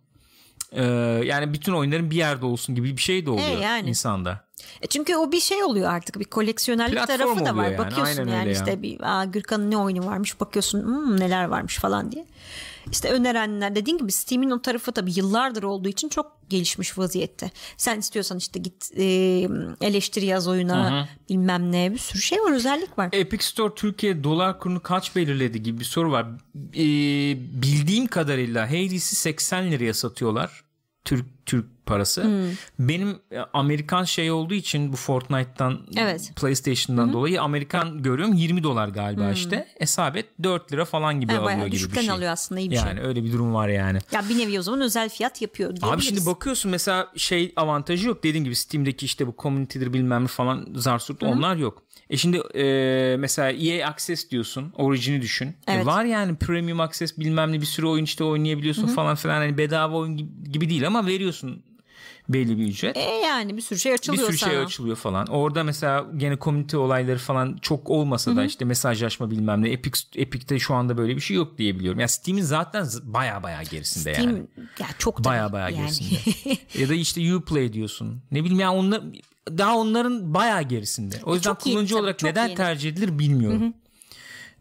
Ee, 0.73 0.83
yani 1.25 1.53
bütün 1.53 1.73
oyunların 1.73 2.11
bir 2.11 2.17
yerde 2.17 2.47
olsun 2.47 2.75
gibi 2.75 2.97
bir 2.97 3.03
şey 3.03 3.27
de 3.27 3.31
oluyor 3.31 3.59
E, 3.59 3.61
yani. 3.61 3.89
insanda. 3.89 4.44
E 4.83 4.87
çünkü 4.87 5.17
o 5.17 5.33
bir 5.33 5.41
şey 5.41 5.65
oluyor 5.65 5.91
artık 5.93 6.19
bir 6.21 6.25
koleksiyonerlik 6.25 6.95
Platform 6.99 7.19
tarafı 7.19 7.45
da 7.45 7.57
var. 7.57 7.65
yani, 7.65 7.79
Bakıyorsun 7.79 8.19
aynen 8.27 8.33
yani 8.37 8.53
işte 8.53 8.71
ya. 8.71 8.83
bir 8.83 8.99
aa, 9.03 9.25
Gürkan'ın 9.25 9.71
ne 9.71 9.77
oyunu 9.77 10.07
varmış 10.07 10.41
bakıyorsun 10.41 10.83
"Hmm, 10.83 11.21
neler 11.21 11.45
varmış 11.45 11.79
falan 11.79 12.13
diye. 12.13 12.27
işte 12.93 13.09
önerenler 13.11 13.75
dediğin 13.75 13.99
gibi 13.99 14.13
Steam'in 14.13 14.51
o 14.51 14.63
tarafı 14.63 14.93
tabii 14.93 15.13
yıllardır 15.19 15.63
olduğu 15.63 15.89
için 15.89 16.09
çok 16.09 16.33
gelişmiş 16.49 16.99
vaziyette. 16.99 17.51
Sen 17.77 17.99
istiyorsan 17.99 18.39
işte 18.39 18.61
git 18.61 18.91
e, 18.97 19.05
eleştiri 19.81 20.25
yaz 20.27 20.49
oyuna 20.49 20.91
Hı-hı. 21.01 21.09
bilmem 21.31 21.73
ne 21.73 21.93
bir 21.93 21.99
sürü 21.99 22.23
şey 22.23 22.39
var 22.39 22.53
özellik 22.53 22.99
var. 22.99 23.09
Epic 23.13 23.45
Store 23.45 23.75
Türkiye 23.75 24.25
dolar 24.25 24.59
kurunu 24.61 24.81
kaç 24.83 25.17
belirledi 25.17 25.63
gibi 25.63 25.81
bir 25.81 25.85
soru 25.85 26.13
var. 26.13 26.27
Ee, 26.75 26.83
bildiğim 27.63 28.07
kadarıyla 28.07 28.67
Hades'i 28.67 29.17
80 29.17 29.71
liraya 29.71 29.95
satıyorlar. 29.95 30.65
Türk 31.05 31.27
Türk 31.47 31.67
parası. 31.87 32.25
Hmm. 32.25 32.89
Benim 32.89 33.19
e, 33.31 33.39
Amerikan 33.53 34.05
şey 34.05 34.31
olduğu 34.31 34.55
için 34.55 34.93
bu 34.93 34.97
Fortnite'tan 34.97 35.81
evet. 35.97 36.33
PlayStation'dan 36.37 37.07
hmm. 37.07 37.13
dolayı 37.13 37.43
Amerikan 37.43 38.03
görüyorum 38.03 38.35
20 38.35 38.63
dolar 38.63 38.89
galiba 38.89 39.25
hmm. 39.25 39.33
işte. 39.33 39.69
Hesap 39.79 40.17
4 40.43 40.73
lira 40.73 40.85
falan 40.85 41.21
gibi 41.21 41.33
e, 41.33 41.37
alıyor 41.37 41.67
gibi 41.67 41.93
bir 41.93 42.01
şey. 42.01 42.11
alıyor 42.11 42.33
aslında 42.33 42.61
iyi 42.61 42.71
bir 42.71 42.77
yani 42.77 42.97
şey. 42.97 43.09
öyle 43.09 43.25
bir 43.25 43.33
durum 43.33 43.55
var 43.55 43.69
yani. 43.69 43.99
Ya 44.13 44.29
bir 44.29 44.39
nevi 44.39 44.59
o 44.59 44.63
zaman 44.63 44.81
özel 44.81 45.09
fiyat 45.09 45.43
yapıyor 45.43 45.75
Abi 45.83 46.03
şimdi 46.03 46.27
bakıyorsun 46.27 46.71
mesela 46.71 47.11
şey 47.17 47.53
avantajı 47.57 48.09
yok. 48.09 48.25
Dediğim 48.25 48.45
gibi 48.45 48.55
Steam'deki 48.55 49.07
işte 49.07 49.27
bu 49.27 49.35
community'dir 49.39 49.93
bilmem 49.93 50.23
ne 50.23 50.29
falan 50.29 50.69
zarsurt 50.75 51.23
onlar 51.23 51.57
yok. 51.57 51.83
E 52.11 52.17
şimdi 52.17 52.37
e, 52.37 53.17
mesela 53.19 53.51
EA 53.51 53.89
Access 53.89 54.31
diyorsun. 54.31 54.73
Origin'i 54.77 55.23
düşün. 55.23 55.47
E, 55.47 55.55
evet. 55.67 55.83
E 55.83 55.87
var 55.87 56.05
yani 56.05 56.37
Premium 56.37 56.81
Access 56.81 57.19
bilmem 57.19 57.53
ne 57.53 57.61
bir 57.61 57.67
sürü 57.67 57.87
oyun 57.87 58.05
işte 58.05 58.25
oynayabiliyorsun 58.25 58.87
Hı-hı. 58.87 58.95
falan 58.95 59.15
filan. 59.15 59.35
Hani 59.35 59.59
bedava 59.59 59.97
oyun 59.97 60.31
gibi 60.53 60.71
değil 60.71 60.87
ama 60.87 61.07
veriyorsun 61.07 61.34
belli 62.29 62.59
bir 62.59 62.67
ücret. 62.67 62.97
E 62.97 63.01
yani 63.01 63.57
bir 63.57 63.63
sürü 63.63 63.79
şey 63.79 63.93
açılıyor 63.93 64.23
Bir 64.23 64.27
sürü 64.27 64.39
şey 64.39 64.49
sana. 64.49 64.59
şey 64.59 64.65
açılıyor 64.65 64.97
falan. 64.97 65.27
Orada 65.27 65.65
mesela 65.65 66.07
gene 66.17 66.37
komünite 66.37 66.77
olayları 66.77 67.19
falan 67.19 67.59
çok 67.63 67.91
olmasa 67.91 68.31
Hı-hı. 68.31 68.39
da 68.39 68.45
işte 68.45 68.65
mesajlaşma 68.65 69.31
bilmem 69.31 69.63
ne. 69.63 69.69
Epic, 69.69 70.01
Epic'te 70.17 70.59
şu 70.59 70.75
anda 70.75 70.99
böyle 70.99 71.17
bir 71.17 71.21
şey 71.21 71.37
yok 71.37 71.59
diye 71.59 71.75
biliyorum. 71.79 72.01
Yani 72.01 72.09
Steam'in 72.09 72.43
zaten 72.43 72.87
baya 73.03 73.43
baya 73.43 73.63
gerisinde 73.63 74.15
Steam, 74.15 74.31
yani. 74.31 74.43
ya 74.79 74.87
çok 74.99 75.25
baya 75.25 75.53
baya 75.53 75.69
yani. 75.69 75.77
gerisinde. 75.77 76.19
ya 76.79 76.89
da 76.89 76.95
işte 76.95 77.35
Uplay 77.37 77.73
diyorsun. 77.73 78.23
Ne 78.31 78.41
bileyim 78.45 78.61
ya 78.61 78.73
onlar 78.73 79.03
daha 79.51 79.77
onların 79.79 80.35
bayağı 80.35 80.63
gerisinde. 80.63 81.17
O 81.25 81.35
yüzden 81.35 81.51
çok 81.51 81.61
kullanıcı 81.61 81.95
iyi, 81.95 81.99
olarak 81.99 82.23
neden 82.23 82.47
yeni. 82.47 82.57
tercih 82.57 82.91
edilir 82.91 83.19
bilmiyorum. 83.19 83.63
Hı 83.63 83.67
hı. 83.67 83.73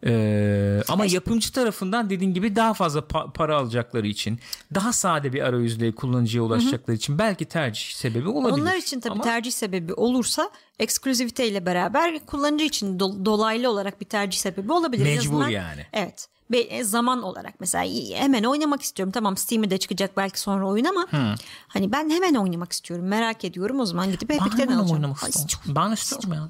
Ee, 0.05 0.81
ama 0.87 1.05
yapımcı 1.05 1.51
tarafından 1.51 2.09
dediğin 2.09 2.33
gibi 2.33 2.55
daha 2.55 2.73
fazla 2.73 2.99
pa- 2.99 3.33
para 3.33 3.57
alacakları 3.57 4.07
için 4.07 4.39
daha 4.73 4.93
sade 4.93 5.33
bir 5.33 5.41
arayüzle 5.41 5.95
kullanıcıya 5.95 6.43
ulaşacakları 6.43 6.87
Hı-hı. 6.87 6.95
için 6.95 7.19
belki 7.19 7.45
tercih 7.45 7.93
sebebi 7.93 8.29
olabilir. 8.29 8.61
Onlar 8.61 8.75
için 8.75 8.99
tabii 8.99 9.13
ama... 9.13 9.23
tercih 9.23 9.51
sebebi 9.51 9.93
olursa 9.93 10.49
ekskluzivite 10.79 11.47
ile 11.47 11.65
beraber 11.65 12.19
kullanıcı 12.25 12.65
için 12.65 12.99
do- 12.99 13.25
dolaylı 13.25 13.69
olarak 13.69 14.01
bir 14.01 14.05
tercih 14.05 14.39
sebebi 14.39 14.71
olabilir. 14.71 15.03
Mecbur 15.03 15.47
yani. 15.47 15.85
Evet 15.93 16.27
e, 16.53 16.83
zaman 16.83 17.23
olarak 17.23 17.59
mesela 17.59 17.85
hemen 18.17 18.43
oynamak 18.43 18.81
istiyorum. 18.81 19.11
Tamam 19.11 19.37
Steam'de 19.37 19.69
de 19.69 19.77
çıkacak 19.77 20.17
belki 20.17 20.39
sonra 20.39 20.67
oyun 20.67 20.85
ama 20.85 21.07
hmm. 21.09 21.35
hani 21.67 21.91
ben 21.91 22.09
hemen 22.09 22.35
oynamak 22.35 22.71
istiyorum. 22.71 23.05
Merak 23.05 23.45
ediyorum. 23.45 23.79
O 23.79 23.85
zaman 23.85 24.11
gidip 24.11 24.31
Epic'ten 24.31 24.67
alacağım. 24.67 24.91
Oynamak 24.91 25.17
istiyorum. 25.17 25.75
Ben 25.75 25.91
istiyorum 25.91 26.33
ya. 26.33 26.49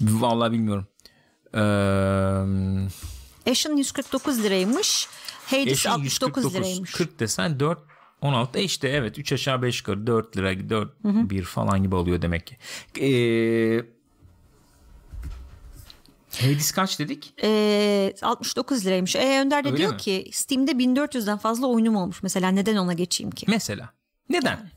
Vallahi 0.00 0.52
bilmiyorum. 0.52 0.86
Ee, 1.54 1.60
Ashen 3.50 3.76
149 3.76 4.42
liraymış. 4.42 5.08
Hades 5.46 5.72
Ashen 5.72 5.90
69 5.90 6.44
149, 6.44 6.54
liraymış. 6.54 6.92
40 6.92 7.20
desen 7.20 7.60
4 7.60 7.78
16 8.22 8.58
e 8.58 8.62
işte 8.62 8.88
evet 8.88 9.18
3 9.18 9.32
aşağı 9.32 9.62
5 9.62 9.78
yukarı 9.78 10.06
4 10.06 10.36
lira 10.36 10.70
4 10.70 10.90
hı 11.02 11.08
hı. 11.08 11.30
1 11.30 11.42
falan 11.42 11.82
gibi 11.82 11.94
oluyor 11.94 12.22
demek 12.22 12.46
ki. 12.46 12.56
Ee, 13.00 13.84
Hades 16.40 16.72
kaç 16.72 16.98
dedik? 16.98 17.34
Ee, 17.42 18.14
69 18.22 18.86
liraymış. 18.86 19.16
E, 19.16 19.40
Önder 19.40 19.64
de 19.64 19.68
Öyle 19.68 19.78
diyor 19.78 19.92
mi? 19.92 19.98
ki 19.98 20.30
Steam'de 20.32 20.70
1400'den 20.70 21.38
fazla 21.38 21.66
oyunum 21.66 21.96
olmuş. 21.96 22.22
Mesela 22.22 22.48
neden 22.48 22.76
ona 22.76 22.92
geçeyim 22.92 23.30
ki? 23.30 23.46
Mesela. 23.48 23.90
Neden? 24.28 24.70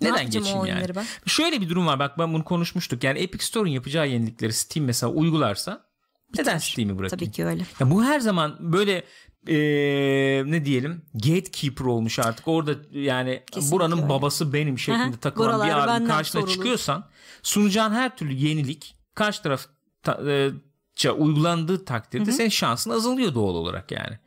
Neden 0.00 0.30
geçeyim 0.30 0.64
yani? 0.64 0.94
Ben? 0.94 1.06
Şöyle 1.26 1.60
bir 1.60 1.68
durum 1.68 1.86
var. 1.86 1.98
Bak 1.98 2.18
ben 2.18 2.34
bunu 2.34 2.44
konuşmuştuk. 2.44 3.04
Yani 3.04 3.18
Epic 3.18 3.44
Store'un 3.44 3.72
yapacağı 3.72 4.08
yenilikleri 4.08 4.52
Steam 4.52 4.86
mesela 4.86 5.12
uygularsa 5.12 5.91
neden 6.38 6.58
Steam'i 6.58 6.98
bırakayım? 6.98 7.18
Tabii 7.18 7.30
ki 7.30 7.46
öyle. 7.46 7.66
Ya 7.80 7.90
bu 7.90 8.04
her 8.04 8.20
zaman 8.20 8.56
böyle 8.60 9.04
ee, 9.48 10.42
ne 10.46 10.64
diyelim 10.64 11.02
gatekeeper 11.14 11.84
olmuş 11.84 12.18
artık 12.18 12.48
orada 12.48 12.74
yani 12.92 13.42
Kesinlikle 13.46 13.76
buranın 13.76 13.96
öyle. 13.96 14.08
babası 14.08 14.52
benim 14.52 14.78
şeklinde 14.78 15.02
Aha, 15.02 15.20
takılan 15.20 15.68
bir 15.68 15.72
abinin 15.72 16.08
karşına 16.08 16.40
sorulur. 16.40 16.54
çıkıyorsan 16.54 17.04
sunacağın 17.42 17.92
her 17.92 18.16
türlü 18.16 18.32
yenilik 18.32 18.96
karşı 19.14 19.42
taraf 19.42 19.66
ta, 20.02 20.20
e, 20.26 21.10
uygulandığı 21.10 21.84
takdirde 21.84 22.24
Hı-hı. 22.24 22.32
senin 22.32 22.48
şansın 22.48 22.90
azalıyor 22.90 23.34
doğal 23.34 23.54
olarak 23.54 23.90
yani. 23.92 24.18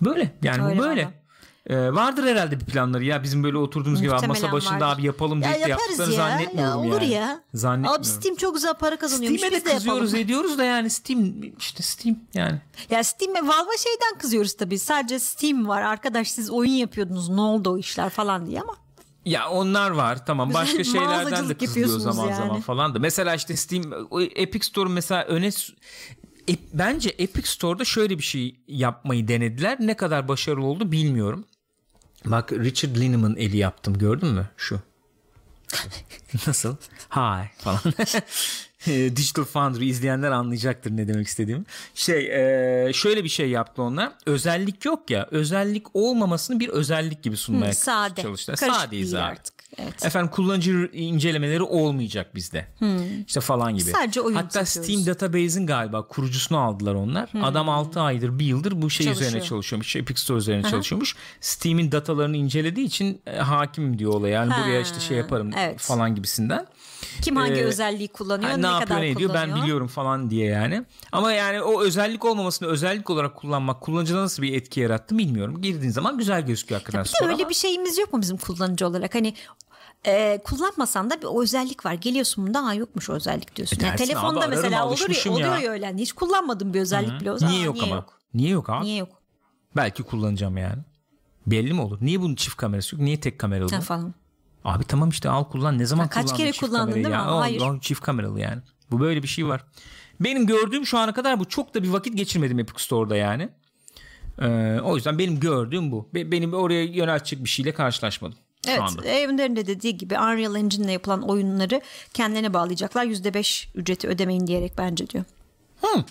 Böyle 0.00 0.34
yani 0.42 0.64
Öyle 0.64 0.78
bu 0.78 0.82
böyle. 0.82 1.04
Valla. 1.04 1.21
Ee, 1.66 1.92
vardır 1.92 2.24
herhalde 2.24 2.60
bir 2.60 2.64
planları 2.64 3.04
ya 3.04 3.22
bizim 3.22 3.44
böyle 3.44 3.56
oturduğumuz 3.58 4.00
Muhtemelen 4.00 4.20
gibi 4.20 4.28
masa 4.28 4.52
başında 4.52 4.72
vardır. 4.74 4.86
abi 4.86 5.06
yapalım 5.06 5.42
diye 5.42 5.58
ya 5.58 5.68
yaptıklarını 5.68 6.12
ya. 6.12 6.16
zannetmiyorum 6.16 6.74
ya 6.74 6.78
olur 6.78 7.00
yani. 7.00 7.12
ya. 7.12 7.40
Zannetmiyorum. 7.54 8.00
Abi 8.00 8.06
Steam 8.06 8.36
çok 8.36 8.54
güzel 8.54 8.74
para 8.74 8.96
kazanıyormuş. 8.98 9.40
Steam'e 9.40 9.60
de, 9.60 9.64
de 9.64 9.74
kızıyoruz 9.74 10.12
yapalım. 10.12 10.24
ediyoruz 10.24 10.58
da 10.58 10.64
yani 10.64 10.90
Steam 10.90 11.34
işte 11.58 11.82
Steam 11.82 12.16
yani. 12.34 12.60
Ya 12.90 13.04
Steam'e 13.04 13.42
Valve'a 13.42 13.76
şeyden 13.76 14.18
kızıyoruz 14.18 14.56
tabii. 14.56 14.78
Sadece 14.78 15.18
Steam 15.18 15.68
var. 15.68 15.82
Arkadaş 15.82 16.30
siz 16.30 16.50
oyun 16.50 16.72
yapıyordunuz 16.72 17.28
ne 17.28 17.40
oldu 17.40 17.70
o 17.70 17.78
işler 17.78 18.10
falan 18.10 18.46
diye 18.46 18.60
ama. 18.60 18.76
Ya 19.24 19.50
onlar 19.50 19.90
var 19.90 20.26
tamam 20.26 20.54
başka 20.54 20.84
şeylerden 20.92 21.48
de 21.48 21.54
kızılıyor 21.54 21.98
zaman 21.98 22.26
yani. 22.26 22.36
zaman 22.36 22.60
falan 22.60 22.94
da. 22.94 22.98
Mesela 22.98 23.34
işte 23.34 23.56
Steam 23.56 23.82
Epic 24.36 24.66
Store 24.66 24.88
mesela 24.88 25.24
öne 25.24 25.50
e, 26.48 26.52
bence 26.72 27.08
Epic 27.18 27.48
Store'da 27.48 27.84
şöyle 27.84 28.18
bir 28.18 28.22
şey 28.22 28.56
yapmayı 28.68 29.28
denediler. 29.28 29.76
Ne 29.80 29.94
kadar 29.94 30.28
başarılı 30.28 30.66
oldu 30.66 30.92
bilmiyorum. 30.92 31.44
Bak 32.24 32.52
Richard 32.52 32.96
Linneman 32.96 33.36
eli 33.36 33.56
yaptım 33.56 33.98
gördün 33.98 34.28
mü 34.28 34.48
şu? 34.56 34.80
Nasıl? 36.46 36.76
Hi 37.10 37.50
falan. 37.58 37.80
Digital 38.86 39.44
Foundry 39.44 39.88
izleyenler 39.88 40.30
anlayacaktır 40.30 40.90
ne 40.90 41.08
demek 41.08 41.26
istediğimi. 41.26 41.64
Şey 41.94 42.26
e, 42.88 42.92
şöyle 42.92 43.24
bir 43.24 43.28
şey 43.28 43.50
yaptı 43.50 43.82
onlar. 43.82 44.12
Özellik 44.26 44.84
yok 44.84 45.10
ya. 45.10 45.28
Özellik 45.30 45.96
olmamasını 45.96 46.60
bir 46.60 46.68
özellik 46.68 47.22
gibi 47.22 47.36
sunmaya 47.36 47.66
hmm, 47.66 47.72
sade. 47.72 48.22
çalıştılar. 48.22 48.58
Karışık 48.58 48.80
Sadeyiz 48.80 49.14
artık. 49.14 49.61
Evet. 49.78 50.04
Efendim 50.04 50.30
kullanıcı 50.30 50.90
incelemeleri 50.92 51.62
olmayacak 51.62 52.34
bizde. 52.34 52.66
Hmm. 52.78 53.22
İşte 53.26 53.40
falan 53.40 53.76
gibi. 53.76 53.90
Sadece 53.90 54.20
oyun 54.20 54.36
Hatta 54.36 54.64
satıyoruz. 54.64 55.02
Steam 55.02 55.14
Database'in 55.14 55.66
galiba 55.66 56.06
kurucusunu 56.06 56.58
aldılar 56.58 56.94
onlar. 56.94 57.32
Hmm. 57.32 57.44
Adam 57.44 57.68
6 57.68 58.00
aydır, 58.00 58.38
1 58.38 58.44
yıldır 58.44 58.82
bu 58.82 58.90
şey 58.90 59.06
Çalışıyor. 59.06 59.30
üzerine 59.30 59.48
çalışıyormuş. 59.48 59.96
Epic 59.96 60.20
Store 60.20 60.38
üzerine 60.38 60.62
Aha. 60.62 60.70
çalışıyormuş. 60.70 61.16
Steam'in 61.40 61.92
datalarını 61.92 62.36
incelediği 62.36 62.86
için 62.86 63.22
e, 63.26 63.36
hakim 63.36 63.98
diyor 63.98 64.12
olaya. 64.12 64.32
Yani 64.32 64.52
ha. 64.52 64.62
buraya 64.62 64.80
işte 64.80 65.00
şey 65.00 65.16
yaparım 65.16 65.50
evet. 65.58 65.80
falan 65.80 66.14
gibisinden. 66.14 66.66
Kim 67.22 67.36
hangi 67.36 67.60
ee, 67.60 67.64
özelliği 67.64 68.08
kullanıyor, 68.08 68.50
yani 68.50 68.62
ne, 68.62 68.66
ne 68.66 68.72
yapıyor, 68.72 69.00
ne 69.00 69.16
diyor 69.16 69.34
ben 69.34 69.54
biliyorum 69.54 69.86
falan 69.86 70.30
diye 70.30 70.46
yani. 70.46 70.84
Ama 71.12 71.32
yani 71.32 71.62
o 71.62 71.82
özellik 71.82 72.24
olmamasını 72.24 72.68
özellik 72.68 73.10
olarak 73.10 73.36
kullanmak 73.36 73.80
kullanıcıda 73.80 74.22
nasıl 74.22 74.42
bir 74.42 74.54
etki 74.54 74.80
yarattı 74.80 75.18
bilmiyorum. 75.18 75.62
Girdiğin 75.62 75.92
zaman 75.92 76.18
güzel 76.18 76.46
gözüküyor 76.46 76.80
hakikaten. 76.80 77.04
Bir 77.04 77.26
öyle 77.26 77.42
ama. 77.42 77.50
bir 77.50 77.54
şeyimiz 77.54 77.98
yok 77.98 78.12
mu 78.12 78.20
bizim 78.20 78.36
kullanıcı 78.36 78.86
olarak? 78.86 79.14
Hani 79.14 79.34
e, 80.06 80.40
kullanmasan 80.44 81.10
da 81.10 81.22
bir 81.22 81.42
özellik 81.42 81.86
var. 81.86 81.92
Geliyorsun 81.94 82.46
bunda 82.46 82.64
ha 82.64 82.74
yokmuş 82.74 83.10
o 83.10 83.12
özellik 83.12 83.56
diyorsun. 83.56 83.80
E 83.80 83.86
yani 83.86 83.96
telefonda 83.96 84.40
abi, 84.40 84.48
mesela 84.48 84.86
olur 84.86 85.26
ya, 85.26 85.32
oluyor 85.32 85.56
ya 85.56 85.70
öyle. 85.70 85.94
Hiç 85.98 86.12
kullanmadım 86.12 86.74
bir 86.74 86.80
özellik 86.80 87.10
Hı-hı. 87.10 87.20
bile. 87.20 87.32
O 87.32 87.38
zaman, 87.38 87.54
niye 87.54 87.64
yok 87.64 87.74
niye 87.74 87.86
ama? 87.86 87.94
Yok? 87.94 88.20
Niye 88.34 88.50
yok 88.50 88.70
abi? 88.70 88.84
Niye 88.84 88.96
yok? 88.96 89.08
Belki 89.76 90.02
kullanacağım 90.02 90.56
yani. 90.56 90.82
Belli 91.46 91.72
mi 91.72 91.80
olur? 91.80 91.98
Niye 92.00 92.20
bunun 92.20 92.34
çift 92.34 92.56
kamerası 92.56 92.96
yok? 92.96 93.02
Niye 93.02 93.20
tek 93.20 93.38
kameralı? 93.38 93.74
Ha, 93.74 93.80
falan. 93.80 94.14
Abi 94.64 94.84
tamam 94.84 95.08
işte 95.08 95.28
al 95.28 95.44
kullan. 95.44 95.78
Ne 95.78 95.86
zaman 95.86 96.08
kullandın? 96.08 96.28
Kaç 96.28 96.38
kere 96.38 96.52
kullandın 96.52 96.94
değil 96.94 97.06
mi? 97.06 97.12
Ya? 97.12 97.36
Hayır. 97.36 97.60
O, 97.60 97.64
o, 97.64 97.80
çift 97.80 98.00
kameralı 98.00 98.40
yani. 98.40 98.62
Bu 98.90 99.00
böyle 99.00 99.22
bir 99.22 99.28
şey 99.28 99.46
var. 99.46 99.64
Benim 100.20 100.46
gördüğüm 100.46 100.86
şu 100.86 100.98
ana 100.98 101.14
kadar 101.14 101.40
bu. 101.40 101.44
Çok 101.44 101.74
da 101.74 101.82
bir 101.82 101.88
vakit 101.88 102.16
geçirmedim 102.16 102.58
Epic 102.58 102.82
Store'da 102.82 103.16
yani. 103.16 103.48
Ee, 104.40 104.80
o 104.84 104.96
yüzden 104.96 105.18
benim 105.18 105.40
gördüğüm 105.40 105.92
bu. 105.92 106.08
Benim 106.14 106.54
oraya 106.54 106.84
yöneltecek 106.84 107.44
bir 107.44 107.48
şeyle 107.48 107.74
karşılaşmadım. 107.74 108.38
Evet, 108.68 108.80
anda. 108.80 109.04
Evren'in 109.04 109.56
de 109.56 109.66
dediği 109.66 109.96
gibi 109.96 110.18
Unreal 110.18 110.56
Engine 110.56 110.84
ile 110.84 110.92
yapılan 110.92 111.22
oyunları 111.22 111.80
kendilerine 112.14 112.54
bağlayacaklar. 112.54 113.04
%5 113.04 113.68
ücreti 113.74 114.08
ödemeyin 114.08 114.46
diyerek 114.46 114.72
bence 114.78 115.08
diyor. 115.08 115.24
Hmm, 115.80 116.04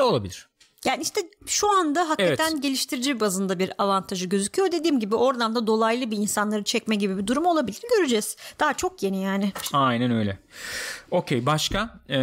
olabilir. 0.00 0.50
Yani 0.84 1.02
işte 1.02 1.20
şu 1.46 1.70
anda 1.70 2.08
hakikaten 2.08 2.52
evet. 2.52 2.62
geliştirici 2.62 3.20
bazında 3.20 3.58
bir 3.58 3.72
avantajı 3.78 4.26
gözüküyor. 4.26 4.72
Dediğim 4.72 5.00
gibi 5.00 5.14
oradan 5.14 5.54
da 5.54 5.66
dolaylı 5.66 6.10
bir 6.10 6.16
insanları 6.16 6.64
çekme 6.64 6.94
gibi 6.94 7.18
bir 7.18 7.26
durum 7.26 7.46
olabilir. 7.46 7.80
Göreceğiz. 7.96 8.36
Daha 8.60 8.74
çok 8.74 9.02
yeni 9.02 9.22
yani. 9.22 9.52
Aynen 9.72 10.10
öyle. 10.10 10.38
Okey 11.10 11.46
başka 11.46 12.00
ee, 12.10 12.16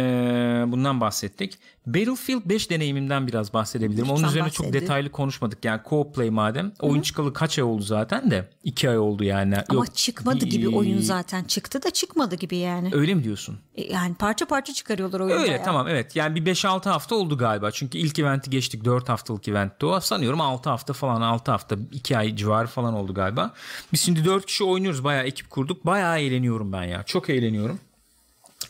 bundan 0.66 1.00
bahsettik. 1.00 1.58
Battlefield 1.94 2.40
5 2.44 2.70
deneyimimden 2.70 3.26
biraz 3.26 3.52
bahsedebilirim. 3.54 4.02
Lütfen 4.04 4.14
Onun 4.16 4.28
üzerine 4.28 4.46
bahsedin. 4.46 4.64
çok 4.64 4.72
detaylı 4.72 5.10
konuşmadık. 5.12 5.64
Yani 5.64 5.80
co 5.90 6.12
play 6.12 6.30
madem. 6.30 6.72
Oyun 6.80 7.02
çıkalı 7.02 7.32
kaç 7.32 7.58
ay 7.58 7.64
oldu 7.64 7.82
zaten 7.82 8.30
de? 8.30 8.48
2 8.64 8.90
ay 8.90 8.98
oldu 8.98 9.24
yani. 9.24 9.54
Ama 9.68 9.78
Yok, 9.78 9.94
çıkmadı 9.94 10.40
bir- 10.44 10.50
gibi 10.50 10.68
oyun 10.68 10.98
zaten. 11.00 11.44
Çıktı 11.44 11.82
da 11.82 11.90
çıkmadı 11.90 12.34
gibi 12.36 12.56
yani. 12.56 12.90
Öyle 12.92 13.14
mi 13.14 13.24
diyorsun? 13.24 13.58
E, 13.74 13.82
Yani 13.92 14.14
parça 14.14 14.46
parça 14.46 14.72
çıkarıyorlar 14.74 15.20
oyunu. 15.20 15.38
Öyle 15.40 15.50
bayağı. 15.52 15.64
tamam 15.64 15.88
evet. 15.88 16.16
Yani 16.16 16.34
bir 16.34 16.44
5-6 16.46 16.88
hafta 16.90 17.14
oldu 17.14 17.38
galiba. 17.38 17.70
Çünkü 17.70 17.98
ilk 17.98 18.18
eventi 18.18 18.50
geçtik. 18.50 18.84
4 18.84 19.08
haftalık 19.08 19.48
eventti 19.48 19.86
o. 19.86 20.00
Sanıyorum 20.00 20.40
6 20.40 20.70
hafta 20.70 20.92
falan 20.92 21.20
6 21.20 21.50
hafta 21.50 21.76
2 21.92 22.18
ay 22.18 22.36
civarı 22.36 22.66
falan 22.66 22.94
oldu 22.94 23.14
galiba. 23.14 23.54
Biz 23.92 24.00
şimdi 24.00 24.24
4 24.24 24.46
kişi 24.46 24.64
oynuyoruz. 24.64 25.04
Bayağı 25.04 25.24
ekip 25.24 25.50
kurduk. 25.50 25.86
Bayağı 25.86 26.18
eğleniyorum 26.20 26.72
ben 26.72 26.82
ya. 26.84 27.02
Çok 27.02 27.30
eğleniyorum. 27.30 27.80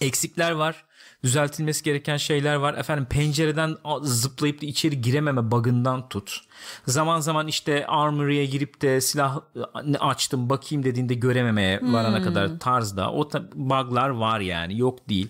Eksikler 0.01 0.53
var. 0.53 0.85
Düzeltilmesi 1.25 1.85
gereken 1.85 2.16
şeyler 2.16 2.55
var. 2.55 2.75
Efendim 2.75 3.07
pencereden 3.11 3.77
zıplayıp 4.03 4.62
da 4.62 4.66
içeri 4.66 5.01
girememe 5.01 5.51
bug'ından 5.51 6.09
tut. 6.09 6.41
Zaman 6.87 7.21
zaman 7.21 7.49
işte 7.49 7.87
armory'e 7.87 8.47
girip 8.47 8.83
de 8.83 9.01
silah 9.01 9.41
açtım 10.01 10.51
bakayım 10.51 10.85
dediğinde 10.85 11.14
görememeye 11.14 11.81
varana 11.83 12.23
kadar 12.23 12.59
tarzda. 12.59 13.12
O 13.12 13.31
bug'lar 13.55 14.09
var 14.09 14.41
yani. 14.41 14.79
Yok 14.79 15.09
değil. 15.09 15.29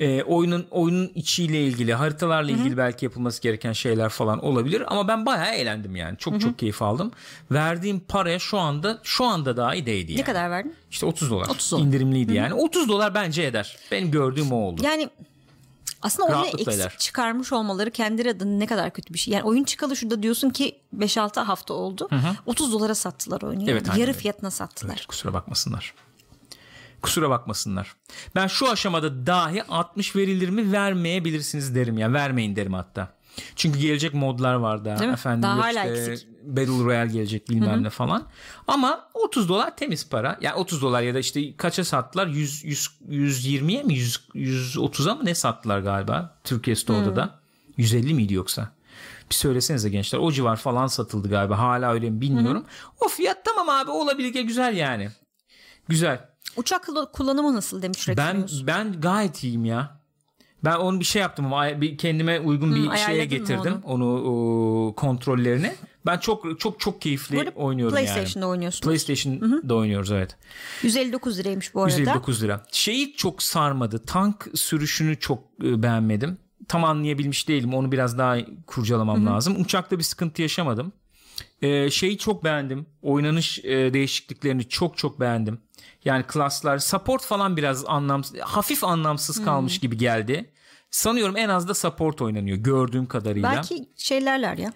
Ee, 0.00 0.22
oyunun 0.22 0.66
oyunun 0.70 1.12
içiyle 1.14 1.64
ilgili 1.64 1.94
haritalarla 1.94 2.50
ilgili 2.50 2.76
belki 2.76 3.04
yapılması 3.04 3.42
gereken 3.42 3.72
şeyler 3.72 4.08
falan 4.08 4.44
olabilir 4.44 4.82
ama 4.86 5.08
ben 5.08 5.26
bayağı 5.26 5.54
eğlendim 5.54 5.96
yani 5.96 6.18
çok 6.18 6.40
çok 6.40 6.58
keyif 6.58 6.82
aldım 6.82 7.12
verdiğim 7.50 8.00
paraya 8.00 8.38
şu 8.38 8.58
anda 8.58 8.98
şu 9.02 9.24
anda 9.24 9.56
dahi 9.56 9.86
değdi 9.86 10.12
yani. 10.12 10.20
Ne 10.20 10.24
kadar 10.24 10.50
verdin? 10.50 10.74
İşte 10.90 11.06
30 11.06 11.30
dolar. 11.30 11.46
30 11.48 11.72
dolar. 11.72 11.82
indirimliydi 11.82 12.34
yani 12.34 12.54
30 12.54 12.88
dolar 12.88 13.14
bence 13.14 13.42
eder 13.42 13.76
benim 13.90 14.10
gördüğüm 14.10 14.52
o 14.52 14.56
oldu 14.56 14.80
Yani 14.84 15.10
aslında 16.02 16.28
oyunu 16.28 16.46
eksik 16.46 16.68
eder. 16.68 16.94
çıkarmış 16.98 17.52
olmaları 17.52 17.90
kendi 17.90 18.30
adına 18.30 18.56
ne 18.58 18.66
kadar 18.66 18.90
kötü 18.90 19.14
bir 19.14 19.18
şey. 19.18 19.34
Yani 19.34 19.44
oyun 19.44 19.64
çıkalı 19.64 19.96
şurada 19.96 20.22
diyorsun 20.22 20.50
ki 20.50 20.78
5-6 20.98 21.40
hafta 21.40 21.74
oldu. 21.74 22.08
30 22.46 22.72
dolara 22.72 22.94
sattılar 22.94 23.42
oyunu. 23.42 23.70
Evet, 23.70 23.86
Yarı 23.86 24.00
öyle. 24.00 24.12
fiyatına 24.12 24.50
sattılar. 24.50 24.94
Evet, 24.94 25.06
kusura 25.06 25.32
bakmasınlar. 25.32 25.94
Kusura 27.02 27.30
bakmasınlar. 27.30 27.96
Ben 28.34 28.46
şu 28.46 28.70
aşamada 28.70 29.26
dahi 29.26 29.62
60 29.62 30.16
verilir 30.16 30.48
mi 30.48 30.72
vermeyebilirsiniz 30.72 31.74
derim 31.74 31.98
ya. 31.98 32.12
Vermeyin 32.12 32.56
derim 32.56 32.74
hatta. 32.74 33.20
Çünkü 33.56 33.78
gelecek 33.78 34.14
modlar 34.14 34.54
var 34.54 34.84
daha. 34.84 34.98
Değil? 34.98 35.10
Efendim 35.10 35.42
Daha 35.42 35.58
hala 35.58 35.84
işte 35.84 36.12
eksik. 36.12 36.28
Battle 36.42 36.84
Royale 36.84 37.12
gelecek 37.12 37.48
bilmem 37.48 37.82
ne 37.82 37.90
falan. 37.90 38.26
Ama 38.66 39.08
30 39.14 39.48
dolar 39.48 39.76
temiz 39.76 40.08
para. 40.08 40.38
Yani 40.40 40.54
30 40.54 40.82
dolar 40.82 41.02
ya 41.02 41.14
da 41.14 41.18
işte 41.18 41.56
kaça 41.56 41.84
sattılar? 41.84 42.26
100, 42.26 42.64
100 42.64 42.90
120'ye 43.08 43.82
mi 43.82 43.94
100, 43.94 44.16
130'a 44.34 45.14
mı 45.14 45.24
ne 45.24 45.34
sattılar 45.34 45.80
galiba 45.80 46.38
Türkiye 46.44 46.76
Store'da 46.76 47.16
da? 47.16 47.40
150 47.76 48.14
miydi 48.14 48.34
yoksa? 48.34 48.72
Bir 49.30 49.34
söylesenize 49.34 49.88
gençler. 49.88 50.18
O 50.18 50.32
civar 50.32 50.56
falan 50.56 50.86
satıldı 50.86 51.28
galiba. 51.28 51.58
Hala 51.58 51.92
öyle 51.92 52.10
mi 52.10 52.20
bilmiyorum. 52.20 52.64
O 53.00 53.08
fiyat 53.08 53.44
tamam 53.44 53.68
abi 53.68 53.90
olabilir 53.90 54.40
güzel 54.40 54.76
yani. 54.76 55.10
Güzel. 55.88 56.29
Uçak 56.56 56.88
kullanımı 57.12 57.54
nasıl 57.54 57.82
demiş 57.82 58.08
Ben 58.16 58.46
ben 58.66 59.00
gayet 59.00 59.44
iyiyim 59.44 59.64
ya. 59.64 60.00
Ben 60.64 60.76
onu 60.76 61.00
bir 61.00 61.04
şey 61.04 61.22
yaptım 61.22 61.46
ama 61.46 61.80
bir 61.80 61.98
kendime 61.98 62.40
uygun 62.40 62.74
bir 62.74 62.82
şeye 62.82 62.90
ayarladın 62.90 63.18
mı 63.18 63.24
getirdim 63.24 63.74
onu, 63.84 64.06
o, 64.06 64.94
kontrollerini. 64.94 65.72
Ben 66.06 66.18
çok 66.18 66.60
çok 66.60 66.80
çok 66.80 67.00
keyifli 67.00 67.36
Burada 67.36 67.50
oynuyorum 67.50 67.96
yani. 67.96 68.06
PlayStation'da 68.06 68.48
oynuyorsun. 68.48 68.80
PlayStation'da 68.80 69.74
oynuyoruz 69.74 70.12
evet. 70.12 70.36
159 70.82 71.38
liraymış 71.38 71.74
bu 71.74 71.82
arada. 71.82 71.98
159 71.98 72.42
lira. 72.42 72.66
Şeyi 72.72 73.12
çok 73.16 73.42
sarmadı. 73.42 73.98
Tank 73.98 74.48
sürüşünü 74.54 75.18
çok 75.18 75.38
e, 75.64 75.82
beğenmedim. 75.82 76.38
Tam 76.68 76.84
anlayabilmiş 76.84 77.48
değilim. 77.48 77.74
Onu 77.74 77.92
biraz 77.92 78.18
daha 78.18 78.36
kurcalamam 78.66 79.26
lazım. 79.26 79.60
Uçakta 79.60 79.98
bir 79.98 80.04
sıkıntı 80.04 80.42
yaşamadım. 80.42 80.92
Ee, 81.62 81.90
şeyi 81.90 82.18
çok 82.18 82.44
beğendim. 82.44 82.86
Oynanış 83.02 83.58
e, 83.58 83.94
değişikliklerini 83.94 84.68
çok 84.68 84.96
çok 84.96 85.20
beğendim. 85.20 85.58
Yani 86.04 86.24
klaslar, 86.28 86.78
support 86.78 87.24
falan 87.24 87.56
biraz 87.56 87.84
anlamsız, 87.86 88.40
hafif 88.40 88.84
anlamsız 88.84 89.44
kalmış 89.44 89.78
gibi 89.78 89.96
geldi. 89.96 90.50
Sanıyorum 90.90 91.36
en 91.36 91.48
az 91.48 91.68
da 91.68 91.74
support 91.74 92.22
oynanıyor 92.22 92.56
gördüğüm 92.56 93.06
kadarıyla. 93.06 93.52
Belki 93.52 93.88
şeylerler 93.96 94.58
ya. 94.58 94.72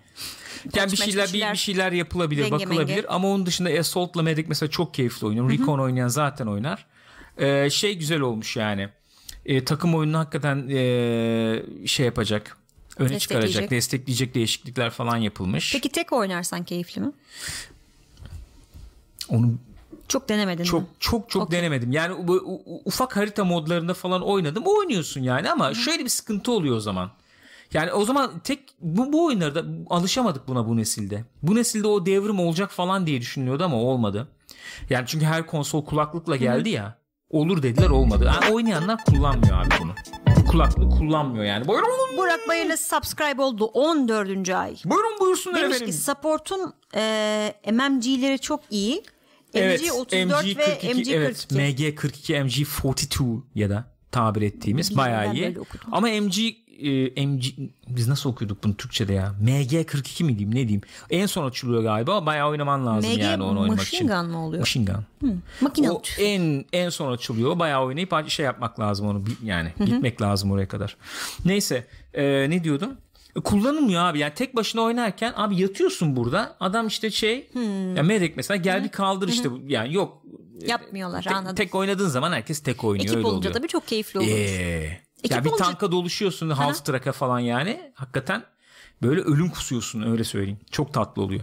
Yani 0.74 0.92
bir 0.92 0.96
şeyler 0.96 1.28
bir, 1.32 1.52
bir 1.52 1.56
şeyler 1.56 1.92
yapılabilir, 1.92 2.42
Denge 2.42 2.52
bakılabilir 2.52 2.94
menge. 2.94 3.08
ama 3.08 3.28
onun 3.28 3.46
dışında 3.46 3.70
Assault'la 3.70 4.22
Medic 4.22 4.48
mesela 4.48 4.70
çok 4.70 4.94
keyifli 4.94 5.26
oynuyorum. 5.26 5.50
Recon 5.50 5.78
oynayan 5.78 6.08
zaten 6.08 6.46
oynar. 6.46 6.86
Ee, 7.38 7.70
şey 7.70 7.98
güzel 7.98 8.20
olmuş 8.20 8.56
yani. 8.56 8.88
Ee, 9.46 9.64
takım 9.64 9.94
oyununu 9.94 10.18
hakikaten 10.18 10.68
ee, 10.70 11.62
şey 11.86 12.06
yapacak. 12.06 12.56
Öne 12.98 13.18
çıkaracak, 13.18 13.70
destekleyecek 13.70 14.34
değişiklikler 14.34 14.90
falan 14.90 15.16
yapılmış. 15.16 15.72
Peki 15.72 15.88
tek 15.88 16.12
oynarsan 16.12 16.64
keyifli 16.64 17.00
mi? 17.00 17.12
Onu 19.28 19.54
Çok 20.08 20.28
denemedin 20.28 20.64
çok 20.64 20.80
mi? 20.80 20.86
çok 21.00 21.30
çok 21.30 21.42
Okey. 21.42 21.58
denemedim. 21.58 21.92
Yani 21.92 22.28
bu 22.28 22.62
ufak 22.84 23.16
harita 23.16 23.44
modlarında 23.44 23.94
falan 23.94 24.22
oynadım. 24.22 24.62
Oynuyorsun 24.66 25.22
yani 25.22 25.50
ama 25.50 25.74
şöyle 25.74 26.04
bir 26.04 26.08
sıkıntı 26.08 26.52
oluyor 26.52 26.76
o 26.76 26.80
zaman. 26.80 27.10
Yani 27.72 27.92
o 27.92 28.04
zaman 28.04 28.30
tek 28.44 28.60
bu, 28.80 29.12
bu 29.12 29.24
oyunlarda 29.26 29.64
alışamadık 29.90 30.48
buna 30.48 30.68
bu 30.68 30.76
nesilde. 30.76 31.24
Bu 31.42 31.54
nesilde 31.54 31.88
o 31.88 32.06
devrim 32.06 32.40
olacak 32.40 32.70
falan 32.70 33.06
diye 33.06 33.20
düşünülüyordu 33.20 33.64
ama 33.64 33.76
olmadı. 33.76 34.28
Yani 34.90 35.04
çünkü 35.06 35.24
her 35.26 35.46
konsol 35.46 35.84
kulaklıkla 35.84 36.36
geldi 36.36 36.68
ya. 36.68 36.98
Olur 37.30 37.62
dediler 37.62 37.90
olmadı. 37.90 38.24
Yani 38.26 38.54
oynayanlar 38.54 39.04
kullanmıyor 39.04 39.60
abi 39.60 39.68
bunu. 39.82 39.92
Bu 40.36 40.44
kulaklığı 40.46 40.90
kullanmıyor 40.90 41.44
yani. 41.44 41.68
Buyurun 41.68 41.88
Burak 42.16 42.48
Bayır'la 42.48 42.76
subscribe 42.76 43.42
oldu 43.42 43.64
14. 43.64 44.48
ay. 44.50 44.76
buyurun 44.84 45.20
buyursunlar 45.20 45.62
Demiş 45.62 45.76
efendim. 45.76 45.94
ki 45.94 46.00
support'un 46.02 46.74
e, 46.94 47.54
MMG'leri 47.72 48.38
çok 48.38 48.60
iyi. 48.70 49.02
Evet, 49.54 49.80
MG34 49.82 50.56
ve 50.56 50.64
MG42. 50.64 51.14
evet, 51.14 51.46
MG42, 51.52 52.64
MG42 52.64 53.40
ya 53.54 53.70
da 53.70 53.84
tabir 54.12 54.42
ettiğimiz 54.42 54.90
Bilmiyorum, 54.90 55.12
bayağı 55.12 55.34
iyi. 55.34 55.56
Ama 55.92 56.08
MG 56.08 56.38
e, 56.82 57.26
MG 57.26 57.44
biz 57.88 58.08
nasıl 58.08 58.30
okuyorduk 58.30 58.64
bunu 58.64 58.76
Türkçe'de 58.76 59.12
ya? 59.12 59.34
MG42 59.44 60.24
mi 60.24 60.28
diyeyim 60.28 60.50
ne 60.50 60.54
diyeyim? 60.68 60.80
En 61.10 61.26
son 61.26 61.46
açılıyor 61.46 61.82
galiba. 61.82 62.26
Bayağı 62.26 62.48
oynaman 62.48 62.86
lazım 62.86 63.12
MG 63.12 63.18
yani 63.18 63.42
onu 63.42 63.60
oynamak 63.60 63.78
machine 63.78 63.98
için. 63.98 64.08
gun 64.08 64.26
mı 64.26 64.46
oluyor? 64.46 64.60
Machine 64.60 64.84
gun. 64.84 65.42
Makinalı 65.60 65.94
O 65.94 66.02
en 66.18 66.64
en 66.72 66.88
son 66.88 67.12
açılıyor. 67.12 67.58
Bayağı 67.58 67.84
oynayıp 67.84 68.28
şey 68.28 68.44
yapmak 68.44 68.80
lazım 68.80 69.06
onu 69.06 69.24
yani 69.42 69.72
gitmek 69.78 70.22
lazım 70.22 70.50
oraya 70.50 70.68
kadar. 70.68 70.96
Neyse 71.44 71.86
e, 72.14 72.50
ne 72.50 72.64
diyordum? 72.64 72.90
E, 73.36 73.40
Kullanılmıyor 73.40 74.02
abi 74.04 74.18
yani 74.18 74.34
tek 74.34 74.56
başına 74.56 74.80
oynarken 74.80 75.32
abi 75.36 75.60
yatıyorsun 75.60 76.16
burada 76.16 76.56
adam 76.60 76.86
işte 76.86 77.10
şey 77.10 77.50
ya 77.96 78.02
Medek 78.02 78.36
mesela 78.36 78.56
gel 78.56 78.84
bir 78.84 78.88
kaldır 78.88 79.28
işte 79.28 79.48
yani 79.66 79.94
yok 79.94 80.22
Yapmıyorlar 80.66 81.22
tek, 81.22 81.32
anladım. 81.32 81.54
tek 81.56 81.74
oynadığın 81.74 82.08
zaman 82.08 82.32
herkes 82.32 82.62
tek 82.62 82.84
oynuyor 82.84 83.04
Ekip 83.04 83.16
öyle 83.16 83.26
olunca 83.26 83.38
oluyor. 83.38 83.54
tabii 83.54 83.68
çok 83.68 83.88
keyifli 83.88 84.18
olur. 84.20 84.28
Ee, 84.28 85.00
Ekip 85.18 85.30
ya 85.36 85.44
bir 85.44 85.48
olunca- 85.50 85.64
tanka 85.64 85.92
doluşuyorsun 85.92 86.50
half 86.50 86.84
track'a 86.84 87.12
falan 87.12 87.38
yani 87.40 87.92
hakikaten 87.94 88.44
böyle 89.02 89.20
ölüm 89.20 89.48
kusuyorsun 89.50 90.02
öyle 90.12 90.24
söyleyeyim. 90.24 90.58
Çok 90.70 90.94
tatlı 90.94 91.22
oluyor. 91.22 91.40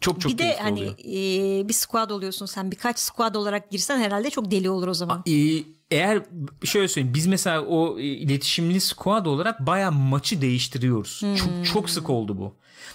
Çok 0.00 0.20
çok 0.20 0.32
bir 0.32 0.38
de 0.38 0.56
hani 0.56 0.72
oluyor. 0.80 0.94
e, 1.62 1.68
bir 1.68 1.72
squad 1.74 2.10
oluyorsun 2.10 2.46
sen 2.46 2.70
birkaç 2.70 2.98
squad 2.98 3.34
olarak 3.34 3.70
girsen 3.70 3.98
herhalde 3.98 4.30
çok 4.30 4.50
deli 4.50 4.70
olur 4.70 4.88
o 4.88 4.94
zaman. 4.94 5.22
Ee, 5.28 5.58
eğer 5.90 6.22
şöyle 6.64 6.88
söyleyeyim 6.88 7.14
biz 7.14 7.26
mesela 7.26 7.62
o 7.62 7.98
e, 7.98 8.02
iletişimli 8.02 8.80
squad 8.80 9.26
olarak 9.26 9.66
bayağı 9.66 9.92
maçı 9.92 10.40
değiştiriyoruz. 10.40 11.20
Çok 11.36 11.66
çok 11.72 11.90
sık 11.90 12.10
oldu 12.10 12.38
bu. 12.38 12.54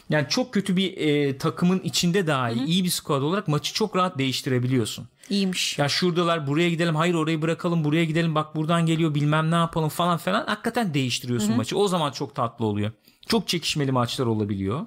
Yani 0.10 0.26
çok 0.30 0.54
kötü 0.54 0.78
bir 0.78 0.98
e, 0.98 1.38
takımın 1.38 1.80
içinde 1.80 2.28
dahi 2.28 2.64
iyi 2.66 2.84
bir 2.84 2.90
squad 2.90 3.22
olarak 3.22 3.48
maçı 3.48 3.74
çok 3.74 3.96
rahat 3.96 4.18
değiştirebiliyorsun. 4.18 5.08
İyiymiş. 5.30 5.80
Ya 5.80 5.90
şuradalar 5.90 6.48
buraya 6.48 6.70
gidelim 6.70 6.96
hayır 6.96 7.14
orayı 7.14 7.42
bırakalım 7.42 7.84
buraya 7.84 8.06
gidelim 8.06 8.36
bak 8.36 8.56
buradan 8.56 8.86
geliyor 8.86 9.16
bilmem 9.16 9.52
ne 9.52 9.56
yapalım 9.56 9.90
falan 9.90 10.18
falan 10.18 10.46
hakikaten 10.46 10.94
değiştiriyorsun 10.94 11.56
maçı. 11.56 11.78
O 11.78 11.88
zaman 11.88 12.12
çok 12.12 12.36
tatlı 12.36 12.66
oluyor. 12.66 12.92
Çok 13.28 13.48
çekişmeli 13.48 13.92
maçlar 13.92 14.26
olabiliyor. 14.26 14.86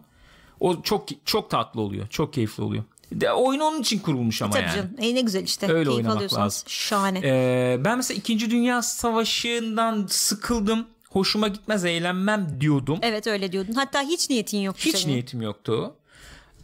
O 0.61 0.83
çok 0.83 1.07
çok 1.25 1.51
tatlı 1.51 1.81
oluyor. 1.81 2.07
Çok 2.09 2.33
keyifli 2.33 2.63
oluyor. 2.63 2.85
De, 3.21 3.33
oyun 3.33 3.61
onun 3.61 3.81
için 3.81 3.99
kurulmuş 3.99 4.43
ama 4.43 4.53
Tabii 4.53 4.63
yani. 4.63 4.77
canım. 4.77 4.91
E, 4.99 5.15
ne 5.15 5.21
güzel 5.21 5.45
işte. 5.45 5.67
Öyle 5.67 5.85
Keyif 5.85 5.97
oynamak 5.97 6.17
alıyorsanız. 6.17 6.43
lazım. 6.45 6.65
Şahane. 6.69 7.21
Ee, 7.25 7.81
ben 7.85 7.97
mesela 7.97 8.19
2. 8.19 8.51
Dünya 8.51 8.83
Savaşı'ndan 8.83 10.07
sıkıldım. 10.11 10.87
Hoşuma 11.11 11.49
gitmez 11.49 11.85
eğlenmem 11.85 12.61
diyordum. 12.61 12.99
evet 13.03 13.27
öyle 13.27 13.53
diyordun. 13.53 13.73
Hatta 13.73 14.03
hiç 14.03 14.31
niyetin 14.31 14.59
yoktu 14.59 14.83
Hiç 14.85 14.97
senin. 14.97 15.13
niyetim 15.13 15.43
yoktu. 15.43 15.95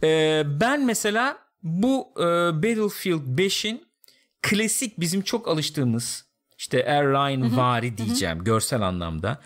Ee, 0.03 0.43
ben 0.45 0.85
mesela 0.85 1.37
bu 1.63 2.07
e, 2.17 2.23
Battlefield 2.63 3.37
5'in 3.39 3.83
klasik 4.41 4.99
bizim 4.99 5.21
çok 5.21 5.47
alıştığımız 5.47 6.25
işte 6.57 6.85
airline 6.91 7.57
vari 7.57 7.97
diyeceğim 7.97 8.43
görsel 8.43 8.81
anlamda. 8.81 9.41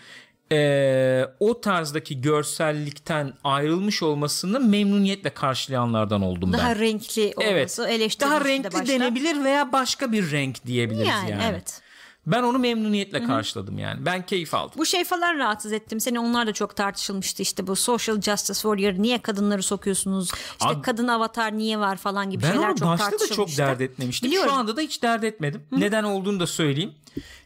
Ee, 0.58 1.26
o 1.40 1.60
tarzdaki 1.60 2.20
görsellikten 2.20 3.32
ayrılmış 3.44 4.02
olmasını 4.02 4.60
memnuniyetle 4.60 5.30
karşılayanlardan 5.30 6.22
oldum 6.22 6.52
Daha 6.52 6.68
ben. 6.68 6.78
renkli 6.80 7.32
olması 7.36 7.82
Evet. 7.82 8.00
eleştirilmişti 8.00 8.20
Daha 8.20 8.44
de 8.44 8.48
renkli 8.48 8.64
başta. 8.72 8.86
denebilir 8.86 9.44
veya 9.44 9.72
başka 9.72 10.12
bir 10.12 10.30
renk 10.30 10.66
diyebiliriz 10.66 11.08
yani. 11.08 11.30
Yani, 11.30 11.42
evet. 11.50 11.80
Ben 12.26 12.42
onu 12.42 12.58
memnuniyetle 12.58 13.24
karşıladım 13.24 13.78
yani. 13.78 14.04
Ben 14.06 14.26
keyif 14.26 14.54
aldım. 14.54 14.74
Bu 14.78 14.86
şey 14.86 15.04
falan 15.04 15.38
rahatsız 15.38 15.72
ettim. 15.72 16.00
Seni 16.00 16.20
onlar 16.20 16.46
da 16.46 16.52
çok 16.52 16.76
tartışılmıştı 16.76 17.42
işte 17.42 17.66
bu 17.66 17.76
social 17.76 18.20
justice 18.20 18.54
warrior 18.60 18.92
niye 19.02 19.18
kadınları 19.22 19.62
sokuyorsunuz? 19.62 20.30
İşte 20.50 20.68
Abi- 20.68 20.82
kadın 20.82 21.08
avatar 21.08 21.58
niye 21.58 21.78
var 21.78 21.96
falan 21.96 22.30
gibi 22.30 22.42
Ben 22.42 22.52
şeyler 22.52 22.68
onu 22.68 22.76
çok 22.78 22.88
başta 22.88 23.06
da 23.06 23.10
tartışılmıştı. 23.10 23.56
çok 23.56 23.66
dert 23.68 23.80
etmemiştim. 23.80 24.28
Biliyorum. 24.30 24.50
Şu 24.50 24.56
anda 24.56 24.76
da 24.76 24.80
hiç 24.80 25.02
dert 25.02 25.24
etmedim. 25.24 25.62
Neden 25.72 26.04
olduğunu 26.04 26.40
da 26.40 26.46
söyleyeyim. 26.46 26.94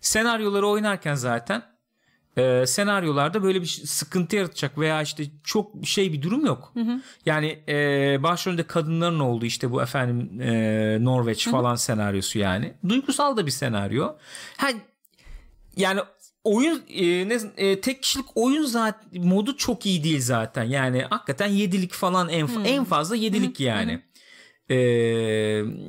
Senaryoları 0.01 0.66
oynarken 0.68 1.14
zaten 1.14 1.62
e, 2.39 2.66
senaryolarda 2.66 3.43
böyle 3.43 3.60
bir 3.60 3.66
sıkıntı 3.66 4.36
yaratacak 4.36 4.78
veya 4.78 5.02
işte 5.02 5.24
çok 5.44 5.73
şey 5.85 6.12
bir 6.12 6.23
durum 6.23 6.47
yok. 6.47 6.73
Yani 7.27 7.59
e, 7.69 7.77
başrolde 8.23 8.62
kadınların 8.62 9.20
olduğu 9.20 9.47
işte 9.47 9.70
bu 9.70 9.82
efendim 9.82 10.40
e, 10.40 11.05
Norveç 11.05 11.48
falan 11.48 11.74
senaryosu 11.74 12.39
yani. 12.39 12.74
Duygusal 12.89 13.36
da 13.36 13.47
bir 13.47 13.51
senaryo. 13.51 14.16
Ha, 14.56 14.69
yani 15.77 16.01
oyun 16.44 16.82
e, 16.89 17.28
ne, 17.28 17.39
e, 17.56 17.81
tek 17.81 18.02
kişilik 18.02 18.27
oyun 18.35 18.65
zaten 18.65 19.24
modu 19.24 19.56
çok 19.56 19.86
iyi 19.86 20.05
değil 20.05 20.20
zaten. 20.20 20.65
Yani 20.65 21.06
hakikaten 21.10 21.47
yedilik 21.47 21.93
falan 21.93 22.28
en 22.28 22.48
en 22.65 22.85
fazla 22.85 23.16
yedilik 23.16 23.60
yani. 23.60 24.02
Ee, 24.70 24.77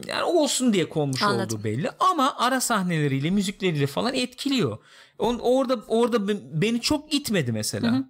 yani 0.07 0.23
olsun 0.25 0.73
diye 0.73 0.89
konmuş 0.89 1.23
Anladım. 1.23 1.55
olduğu 1.57 1.63
belli 1.63 1.89
ama 1.99 2.35
ara 2.37 2.61
sahneleriyle 2.61 3.29
müzikleriyle 3.29 3.87
falan 3.87 4.13
etkiliyor. 4.13 4.77
On, 5.17 5.39
orada 5.41 5.79
orada 5.87 6.27
be- 6.27 6.61
beni 6.61 6.81
çok 6.81 7.13
itmedi 7.13 7.51
mesela. 7.51 8.03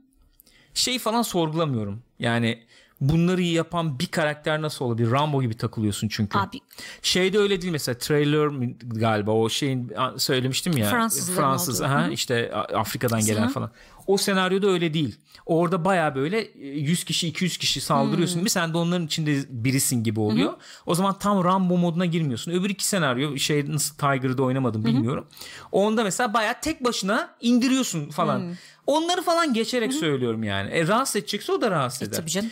Şey 0.74 1.00
falan 1.00 1.22
sorgulamıyorum. 1.22 2.04
Yani 2.20 2.64
bunları 3.02 3.42
yapan 3.42 4.00
bir 4.00 4.08
karakter 4.08 4.62
nasıl 4.62 4.86
olabilir? 4.86 5.12
Rambo 5.12 5.42
gibi 5.42 5.58
takılıyorsun 5.58 6.08
çünkü. 6.08 6.40
Abi 6.40 6.60
Şeyde 7.02 7.40
öyle 7.40 7.62
değil 7.62 7.72
mesela 7.72 7.98
trailer 7.98 8.50
galiba 8.82 9.32
o 9.32 9.50
şeyin 9.50 9.94
söylemiştim 10.18 10.78
ya 10.78 10.90
Fransız 11.36 11.82
olduğu. 11.82 11.90
aha, 11.90 12.08
işte 12.08 12.54
Afrika'dan 12.54 13.26
gelen 13.26 13.48
falan. 13.50 13.72
O 14.08 14.18
senaryoda 14.18 14.68
öyle 14.68 14.94
değil. 14.94 15.16
Orada 15.46 15.86
baya 15.86 16.16
böyle 16.16 16.40
e, 16.42 16.68
100 16.68 17.04
kişi 17.04 17.28
200 17.28 17.58
kişi 17.58 17.82
saldırıyorsun 17.82 18.44
mi? 18.44 18.50
Sen 18.50 18.74
de 18.74 18.78
onların 18.78 19.06
içinde 19.06 19.46
birisin 19.50 20.04
gibi 20.04 20.20
oluyor. 20.20 20.54
O 20.86 20.96
zaman 20.96 21.20
tam 21.20 21.44
Rambo 21.44 21.78
moduna 21.78 22.06
girmiyorsun. 22.06 22.52
Öbür 22.52 22.70
iki 22.70 22.86
senaryo 22.86 23.38
şey 23.38 23.72
nasıl 23.72 23.96
Tiger'da 23.96 24.44
oynamadım 24.44 24.86
bilmiyorum. 24.86 25.28
Onda 25.72 26.04
mesela 26.04 26.34
baya 26.34 26.60
tek 26.60 26.84
başına 26.84 27.36
indiriyorsun 27.42 28.10
falan. 28.10 28.54
Onları 28.88 29.22
falan 29.22 29.54
geçerek 29.54 29.94
söylüyorum 29.94 30.44
yani. 30.44 30.70
E, 30.70 30.88
rahatsız 30.88 31.16
edecekse 31.16 31.52
o 31.52 31.62
da 31.62 31.72
rahatsız 31.72 32.08
eder. 32.08 32.18
tabii 32.18 32.30
canım. 32.30 32.50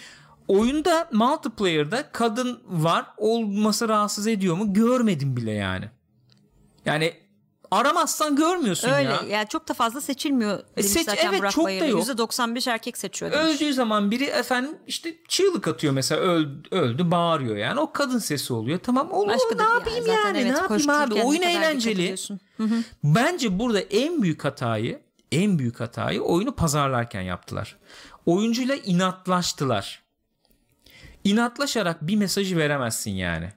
Oyunda 0.47 1.09
multiplayer'da 1.11 2.11
kadın 2.11 2.59
var 2.65 3.05
olması 3.17 3.89
rahatsız 3.89 4.27
ediyor 4.27 4.55
mu 4.55 4.73
görmedim 4.73 5.37
bile 5.37 5.51
yani. 5.51 5.89
Yani 6.85 7.13
aramazsan 7.71 8.35
görmüyorsun 8.35 8.89
Öyle 8.89 9.09
ya. 9.09 9.21
yani 9.29 9.47
çok 9.47 9.67
da 9.67 9.73
fazla 9.73 10.01
seçilmiyor 10.01 10.63
demiş 10.77 10.91
seç- 10.91 11.05
zaten 11.05 11.29
evet, 11.29 11.39
Burak 11.39 11.51
çok 11.51 11.63
da 11.63 11.67
Bayır'da. 11.67 11.85
yok. 11.85 12.03
%95 12.07 12.69
erkek 12.71 12.97
seçiyor 12.97 13.31
demiş. 13.31 13.55
Öldüğü 13.55 13.73
zaman 13.73 14.11
biri 14.11 14.23
efendim 14.23 14.77
işte 14.87 15.15
çığlık 15.27 15.67
atıyor 15.67 15.93
mesela 15.93 16.21
öldü, 16.21 16.63
öldü 16.71 17.11
bağırıyor 17.11 17.55
yani 17.55 17.79
o 17.79 17.91
kadın 17.91 18.19
sesi 18.19 18.53
oluyor 18.53 18.79
tamam 18.79 19.11
olur 19.11 19.27
Başka 19.27 19.49
ne 19.51 19.59
da 19.59 19.63
yapayım 19.63 20.05
zaten 20.05 20.25
yani 20.25 20.37
evet, 20.37 20.51
ne 20.51 20.57
yapayım 20.57 20.89
abi 20.89 21.13
oyun 21.13 21.41
eğlenceli 21.41 22.15
bence 23.03 23.59
burada 23.59 23.79
en 23.79 24.21
büyük 24.21 24.45
hatayı 24.45 24.99
en 25.31 25.59
büyük 25.59 25.79
hatayı 25.79 26.21
oyunu 26.21 26.51
pazarlarken 26.55 27.21
yaptılar 27.21 27.77
oyuncuyla 28.25 28.75
inatlaştılar 28.75 30.06
inatlaşarak 31.29 32.07
bir 32.07 32.15
mesajı 32.15 32.57
veremezsin 32.57 33.11
yani 33.11 33.49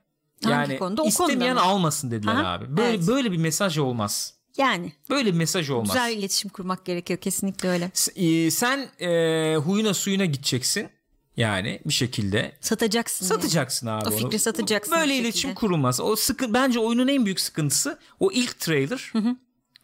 Hangi 0.44 0.52
yani 0.54 0.78
konuda? 0.78 1.02
O 1.02 1.06
istemeyen 1.08 1.38
konuda 1.38 1.54
mı? 1.54 1.60
almasın 1.60 2.10
dediler 2.10 2.34
Aha, 2.34 2.52
abi 2.52 2.76
böyle 2.76 2.96
evet. 2.96 3.06
böyle 3.08 3.32
bir 3.32 3.36
mesaj 3.36 3.78
olmaz 3.78 4.34
Yani 4.56 4.92
böyle 5.10 5.32
bir 5.32 5.38
mesaj 5.38 5.70
olmaz 5.70 5.88
güzel 5.88 6.16
iletişim 6.16 6.50
kurmak 6.50 6.84
gerekiyor 6.86 7.18
kesinlikle 7.18 7.68
öyle. 7.68 7.90
S- 7.94 8.12
e, 8.26 8.50
sen 8.50 8.88
e, 9.00 9.56
huyuna 9.56 9.94
suyuna 9.94 10.24
gideceksin 10.24 10.88
yani 11.36 11.80
bir 11.86 11.92
şekilde 11.92 12.56
Satacaksın. 12.60 13.24
yani. 13.26 13.34
satacaksın 13.34 13.86
abi 13.86 14.04
O 14.08 14.08
onu. 14.12 14.16
fikri 14.18 14.38
satacaksın 14.38 14.94
Böyle 14.94 15.16
iletişim 15.16 15.54
kurulmaz. 15.54 16.00
O 16.00 16.16
sıkı 16.16 16.54
bence 16.54 16.78
oyunun 16.78 17.08
en 17.08 17.24
büyük 17.24 17.40
sıkıntısı 17.40 17.98
o 18.20 18.30
ilk 18.32 18.60
trailer. 18.60 19.12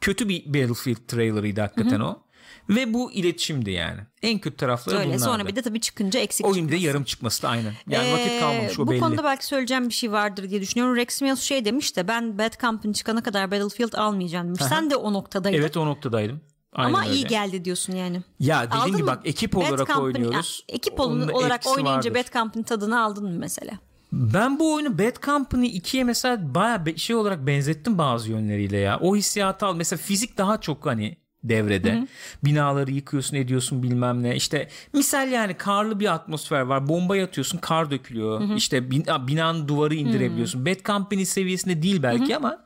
Kötü 0.01 0.29
bir 0.29 0.47
Battlefield 0.47 0.97
trailerıydı 1.09 1.61
hakikaten 1.61 2.01
o. 2.01 2.23
Ve 2.69 2.95
bu 2.95 3.13
iletişimdi 3.13 3.71
yani. 3.71 4.01
En 4.23 4.39
kötü 4.39 4.57
tarafları 4.57 4.97
Öyle 4.97 5.07
bunlardı. 5.09 5.23
sonra 5.25 5.47
bir 5.47 5.57
de 5.57 5.63
tabii 5.63 5.81
çıkınca 5.81 6.21
eksik 6.21 6.47
Oyun 6.47 6.57
bir 6.57 6.63
de 6.63 6.77
çıkması. 6.77 6.87
yarım 6.87 7.05
çıkması 7.05 7.43
da 7.43 7.49
aynen. 7.49 7.73
Yani 7.89 8.09
Ee, 8.09 8.13
vakit 8.13 8.41
kalmamış 8.41 8.79
o 8.79 8.87
bu 8.87 8.91
belli. 8.91 9.01
konuda 9.01 9.25
belki 9.25 9.47
söyleyeceğim 9.47 9.89
bir 9.89 9.95
şey 9.95 10.13
vardır 10.13 10.51
diye 10.51 10.61
düşünüyorum. 10.61 10.97
Rex 10.97 11.23
Mills 11.23 11.41
şey 11.41 11.65
demiş 11.65 11.97
de 11.97 12.09
ben 12.09 12.39
Bad 12.39 12.61
Company 12.61 12.95
çıkana 12.95 13.23
kadar 13.23 13.51
Battlefield 13.51 13.93
almayacağım 13.93 14.47
demiş. 14.47 14.63
Sen 14.69 14.91
de 14.91 14.97
o 14.97 15.13
noktadaydın. 15.13 15.59
Evet 15.59 15.77
o 15.77 15.87
noktadaydım. 15.87 16.41
Aynen 16.73 16.89
Ama 16.95 17.05
öyle. 17.07 17.15
iyi 17.15 17.27
geldi 17.27 17.65
diyorsun 17.65 17.93
yani. 17.93 18.23
Ya 18.41 18.63
dediğim 18.67 18.83
Aldın 18.83 18.93
gibi 18.93 19.03
mı? 19.03 19.07
bak 19.07 19.21
ekip 19.25 19.53
Bad 19.55 19.61
olarak 19.69 19.89
Company- 19.89 20.01
oynuyoruz. 20.03 20.65
Ya, 20.69 20.75
ekip 20.75 21.01
Onun 21.01 21.29
olarak 21.29 21.67
oynayınca 21.67 21.93
vardır. 22.11 22.15
Bad 22.15 22.33
Company 22.33 22.65
tadını 22.65 23.01
aldın 23.03 23.25
mı 23.25 23.37
mesela? 23.39 23.73
Ben 24.13 24.59
bu 24.59 24.75
oyunu 24.75 24.99
Bad 24.99 25.23
Company 25.25 25.67
2'ye 25.67 26.05
mesela 26.05 26.55
baya 26.55 26.85
şey 26.97 27.17
olarak 27.17 27.47
benzettim 27.47 27.99
bazı 27.99 28.31
yönleriyle 28.31 28.77
ya. 28.77 28.99
O 29.01 29.17
hissiyatı 29.17 29.67
al. 29.67 29.77
Mesela 29.77 29.99
fizik 30.03 30.39
daha 30.39 30.61
çok 30.61 30.87
hani 30.87 31.17
devrede. 31.49 32.07
Binaları 32.45 32.91
yıkıyorsun 32.91 33.37
ediyorsun 33.37 33.83
bilmem 33.83 34.23
ne. 34.23 34.37
İşte 34.37 34.69
misal 34.93 35.33
yani 35.33 35.55
karlı 35.55 36.01
bir 36.01 36.13
atmosfer 36.15 36.61
var. 36.61 36.89
Bomba 36.89 37.23
atıyorsun 37.23 37.59
kar 37.59 37.91
dökülüyor. 37.91 38.41
İşte 38.57 38.91
bin- 38.91 39.07
binanın 39.29 39.69
duvarı 39.69 39.95
indirebiliyorsun. 39.95 40.67
Bad 40.67 40.85
Company 40.85 41.25
seviyesinde 41.25 41.83
değil 41.83 42.03
belki 42.03 42.37
ama 42.37 42.59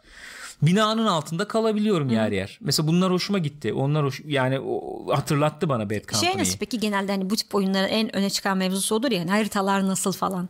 binanın 0.62 1.06
altında 1.06 1.48
kalabiliyorum 1.48 2.10
yer 2.10 2.32
yer. 2.32 2.58
Mesela 2.60 2.88
bunlar 2.88 3.12
hoşuma 3.12 3.38
gitti. 3.38 3.72
Onlar 3.72 4.04
hoş 4.04 4.20
yani 4.26 4.60
o, 4.60 5.06
hatırlattı 5.16 5.68
bana 5.68 5.90
Bad 5.90 6.00
Company'yi. 6.00 6.32
Şey 6.32 6.40
nasıl 6.40 6.58
peki 6.58 6.80
genelde 6.80 7.12
hani 7.12 7.30
bu 7.30 7.36
tip 7.36 7.54
oyunların 7.54 7.88
en 7.88 8.16
öne 8.16 8.30
çıkan 8.30 8.58
mevzusu 8.58 8.94
odur 8.94 9.10
ya 9.10 9.20
hani 9.20 9.30
haritalar 9.30 9.86
nasıl 9.86 10.12
falan. 10.12 10.48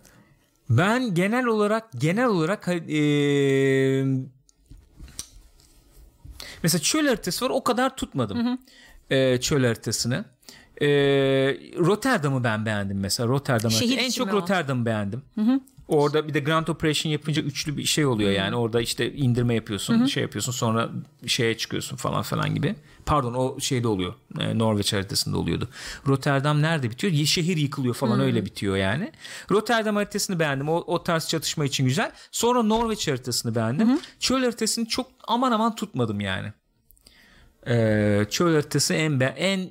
Ben 0.71 1.15
genel 1.15 1.45
olarak 1.47 1.85
genel 1.99 2.27
olarak 2.27 2.69
eee 2.89 4.07
mesela 6.63 6.83
çöl 6.83 7.07
haritası 7.07 7.45
var 7.45 7.51
o 7.51 7.65
kadar 7.65 7.97
tutmadım 7.97 8.59
eee, 9.11 9.39
çöl 9.41 9.65
haritasını. 9.65 10.25
Eee, 10.81 10.89
Rotterdam'ı 11.79 12.45
ben 12.45 12.67
beğendim 12.67 13.01
mesela 13.01 13.29
Rotterdam 13.29 13.71
Şehir 13.71 13.97
haritası. 13.97 14.07
en 14.07 14.25
çok? 14.25 14.33
Rotterdam'ı 14.33 14.87
beğendim. 14.87 15.23
Orada 15.91 16.29
bir 16.29 16.35
de 16.35 16.41
Grand 16.41 16.67
Operation 16.69 17.13
yapınca 17.13 17.43
üçlü 17.43 17.77
bir 17.77 17.85
şey 17.85 18.07
oluyor 18.07 18.31
yani. 18.31 18.57
Orada 18.57 18.81
işte 18.81 19.13
indirme 19.13 19.55
yapıyorsun, 19.55 20.07
şey 20.07 20.23
yapıyorsun 20.23 20.53
sonra 20.53 20.91
şeye 21.27 21.57
çıkıyorsun 21.57 21.97
falan 21.97 22.23
falan 22.23 22.55
gibi. 22.55 22.75
Pardon 23.07 23.35
o 23.35 23.61
şeyde 23.61 23.89
oluyor. 23.89 24.15
e, 24.41 24.59
Norveç 24.59 24.93
haritasında 24.93 25.39
oluyordu. 25.39 25.69
Rotterdam 26.07 26.63
nerede 26.63 26.91
bitiyor? 26.91 27.13
Şehir 27.27 27.57
yıkılıyor 27.57 27.95
falan 27.95 28.21
öyle 28.21 28.45
bitiyor 28.45 28.77
yani. 28.77 29.13
Rotterdam 29.51 29.97
haritasını 29.97 30.39
beğendim. 30.39 30.69
O, 30.69 30.77
o 30.87 31.03
tarz 31.03 31.29
çatışma 31.29 31.65
için 31.65 31.85
güzel. 31.85 32.13
Sonra 32.31 32.63
Norveç 32.63 33.09
haritasını 33.09 33.55
beğendim. 33.55 34.01
Çöl 34.21 34.41
haritasını 34.43 34.87
çok 34.87 35.07
aman 35.29 35.53
aman 35.53 35.75
tutmadım 35.75 36.21
yani. 36.21 36.53
Ee, 37.67 38.27
çöl 38.31 38.55
haritası 38.55 38.95
en 38.95 39.21
en 39.21 39.71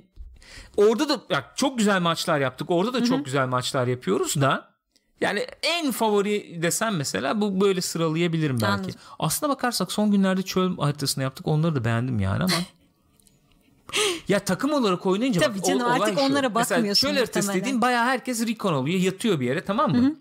orada 0.78 1.10
da 1.10 1.22
ya 1.30 1.52
çok 1.56 1.78
güzel 1.78 2.02
maçlar 2.02 2.40
yaptık. 2.40 2.72
Orada 2.72 2.94
da 2.94 3.04
çok 3.04 3.26
güzel 3.26 3.48
maçlar 3.48 3.88
yapıyoruz 3.88 4.42
da 4.42 4.69
yani 5.22 5.48
en 5.64 5.92
favori 5.92 6.62
desem 6.62 6.96
mesela 6.96 7.42
bu 7.42 7.62
böyle 7.62 7.82
sıralayabilirim 7.82 8.62
belki. 8.62 8.74
Anladım. 8.74 8.96
Aslına 9.20 9.52
bakarsak 9.54 9.92
son 9.92 10.12
günlerde 10.12 10.42
çöl 10.42 10.78
haritasını 10.78 11.24
yaptık. 11.24 11.48
Onları 11.48 11.76
da 11.76 11.86
beğendim 11.86 12.20
yani 12.20 12.44
ama 12.44 12.54
ya 14.28 14.40
takım 14.40 14.74
olarak 14.74 15.06
oynayınca 15.06 15.42
Tabii 15.42 15.60
bak, 15.60 15.66
canım, 15.66 15.82
olay 15.82 16.00
artık 16.02 16.20
şu. 16.20 16.26
onlara 16.26 16.50
Mesela 16.50 16.56
bakmıyorsun 16.56 17.08
çöl 17.08 17.18
haritası 17.18 17.54
dediğin 17.54 17.82
bayağı 17.82 18.06
herkes 18.06 18.48
recon 18.48 18.74
oluyor. 18.74 19.00
Yatıyor 19.00 19.40
bir 19.40 19.46
yere 19.46 19.66
tamam 19.66 19.92
mı? 19.96 20.16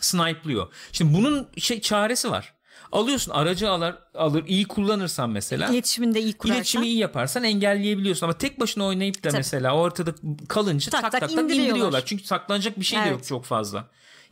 Snipe'lıyor. 0.00 0.72
Şimdi 0.92 1.14
bunun 1.14 1.48
şey 1.58 1.80
çaresi 1.80 2.30
var. 2.30 2.56
Alıyorsun 2.92 3.32
aracı 3.32 3.70
alır, 3.70 3.94
alır 4.14 4.44
iyi 4.46 4.64
kullanırsan 4.64 5.30
mesela. 5.30 5.68
İletişimini 5.68 6.14
de 6.14 6.20
iyi 6.22 6.32
kurarsan. 6.32 6.56
İletişimi 6.56 6.86
iyi 6.86 6.98
yaparsan 6.98 7.44
engelleyebiliyorsun 7.44 8.26
ama 8.26 8.38
tek 8.38 8.60
başına 8.60 8.84
oynayıp 8.84 9.14
da 9.24 9.28
Tabii. 9.28 9.36
mesela 9.36 9.74
ortada 9.76 10.14
kalınca 10.48 10.90
Tak 10.90 11.02
tak 11.02 11.12
tak 11.12 11.30
indiriyorlar. 11.32 11.64
indiriyorlar. 11.68 12.02
Çünkü 12.06 12.24
saklanacak 12.24 12.80
bir 12.80 12.84
şey 12.84 12.98
de 12.98 13.04
yok 13.08 13.12
Evet. 13.16 13.26
çok 13.26 13.44
fazla 13.44 13.88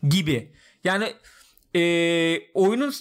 gibi. 0.08 0.52
Yani 0.84 1.12
e, 1.76 1.82
oyunun 2.54 2.92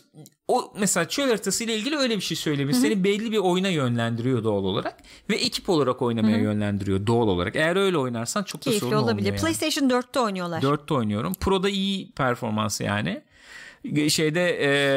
o 0.48 0.74
mesela 0.80 1.08
çöl 1.10 1.28
haritası 1.28 1.64
ile 1.64 1.76
ilgili 1.78 1.98
öyle 1.98 2.16
bir 2.16 2.22
şey 2.22 2.38
söylemiş. 2.38 2.78
Seni 2.78 3.04
belli 3.04 3.32
bir 3.32 3.38
oyuna 3.38 3.70
yönlendiriyor 3.70 4.44
doğal 4.44 4.64
olarak 4.64 4.98
ve 5.30 5.36
ekip 5.36 5.70
olarak 5.70 6.02
oynamaya 6.02 6.38
yönlendiriyor 6.38 7.08
doğal 7.08 7.28
olarak. 7.28 7.56
Eğer 7.56 7.76
öyle 7.76 7.98
oynarsan 7.98 8.44
çok 8.44 8.62
da 8.62 8.64
Keyifli 8.64 8.80
sorun 8.80 8.98
olabilir. 8.98 9.12
olmuyor 9.12 9.28
yani. 9.28 9.42
PlayStation 9.42 9.90
4'te 9.90 10.20
oynuyorlar. 10.20 10.62
4'te 10.62 10.94
oynuyorum. 10.94 11.34
Pro'da 11.34 11.70
iyi 11.70 12.12
performansı 12.12 12.84
yani. 12.84 13.22
Şeyde 14.10 14.50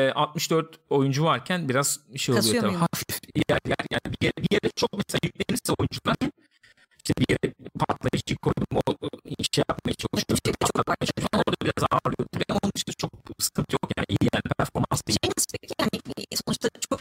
e, 0.09 0.13
64 0.13 0.79
oyuncu 0.91 1.25
varken 1.25 1.69
biraz 1.69 2.01
şey 2.17 2.33
oluyor 2.33 2.43
Kasıyor 2.45 2.63
tabii. 2.63 2.71
muyum? 2.73 2.87
Hafif 2.93 3.21
yer 3.51 3.61
yer 3.69 3.87
yani 3.91 4.15
bir 4.21 4.27
yere, 4.27 4.37
bir 4.37 4.55
yere 4.55 4.71
çok 4.77 4.91
mesela 4.93 5.21
yüklenirse 5.25 5.73
oyuncular 5.79 6.17
işte 7.07 7.15
bir 7.23 7.29
yere 7.35 7.55
patlayıcı 7.81 8.35
koydum, 8.45 8.67
o 8.81 8.83
inşa 9.39 9.63
yapmaya 9.71 9.95
çalışıyorum. 10.03 10.43
Çok, 10.47 10.57
patlatmaya 10.65 11.07
çalışıyorum. 11.11 11.39
Orada 11.41 11.57
biraz 11.65 11.83
ağrıyor. 11.95 12.25
Ve 12.41 12.45
onun 12.57 12.71
dışında 12.75 12.95
çok 13.03 13.13
sıkıntı 13.47 13.73
yok 13.77 13.85
yani 13.97 14.07
iyi 14.15 14.29
yani 14.35 14.49
performans 14.59 15.01
değil. 15.07 15.19
Şey 15.23 15.31
nasıl 15.37 15.51
peki 15.63 15.75
yani 15.83 15.97
e, 16.33 16.37
sonuçta 16.45 16.69
çok 16.91 17.01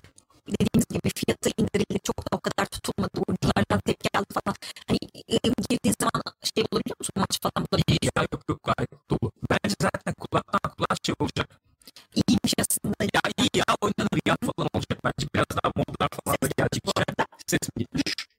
dediğimiz 0.59 0.87
gibi 0.95 1.09
fiyatı 1.19 1.49
indirildi 1.61 1.97
çok 2.09 2.17
da 2.25 2.29
o 2.37 2.39
kadar 2.47 2.65
tutulmadı. 2.75 3.15
Oyunculardan 3.27 3.79
tepki 3.87 4.09
aldı 4.17 4.31
falan. 4.37 4.55
Hani 4.89 4.99
e, 5.33 5.35
e, 5.47 5.49
girdiğin 5.69 5.95
zaman 6.03 6.21
şey 6.53 6.61
olabiliyor 6.71 6.97
musun 7.01 7.15
maç 7.23 7.33
falan 7.45 7.61
bulabiliyor 7.67 8.01
Ya 8.17 8.21
yok 8.33 8.43
yok 8.49 8.59
gayet 8.69 8.91
dolu. 9.11 9.27
Bence 9.51 9.75
zaten 9.87 10.13
kulaktan 10.21 10.65
kulağa 10.75 10.95
şey 11.05 11.15
olacak. 11.23 11.47
İyiymiş 12.19 12.53
aslında. 12.63 13.01
Ya 13.17 13.23
iyi 13.41 13.51
ya 13.61 13.69
oynanır 13.85 14.19
ya 14.29 14.35
falan 14.47 14.67
olacak 14.75 14.99
bence. 15.05 15.23
Biraz 15.33 15.51
daha 15.57 15.69
modlar 15.79 16.09
falan 16.19 16.37
da 16.43 16.47
gelecek. 16.59 16.83
Ses 17.51 17.65
mi 17.75 17.79
gitmiş? 17.83 18.34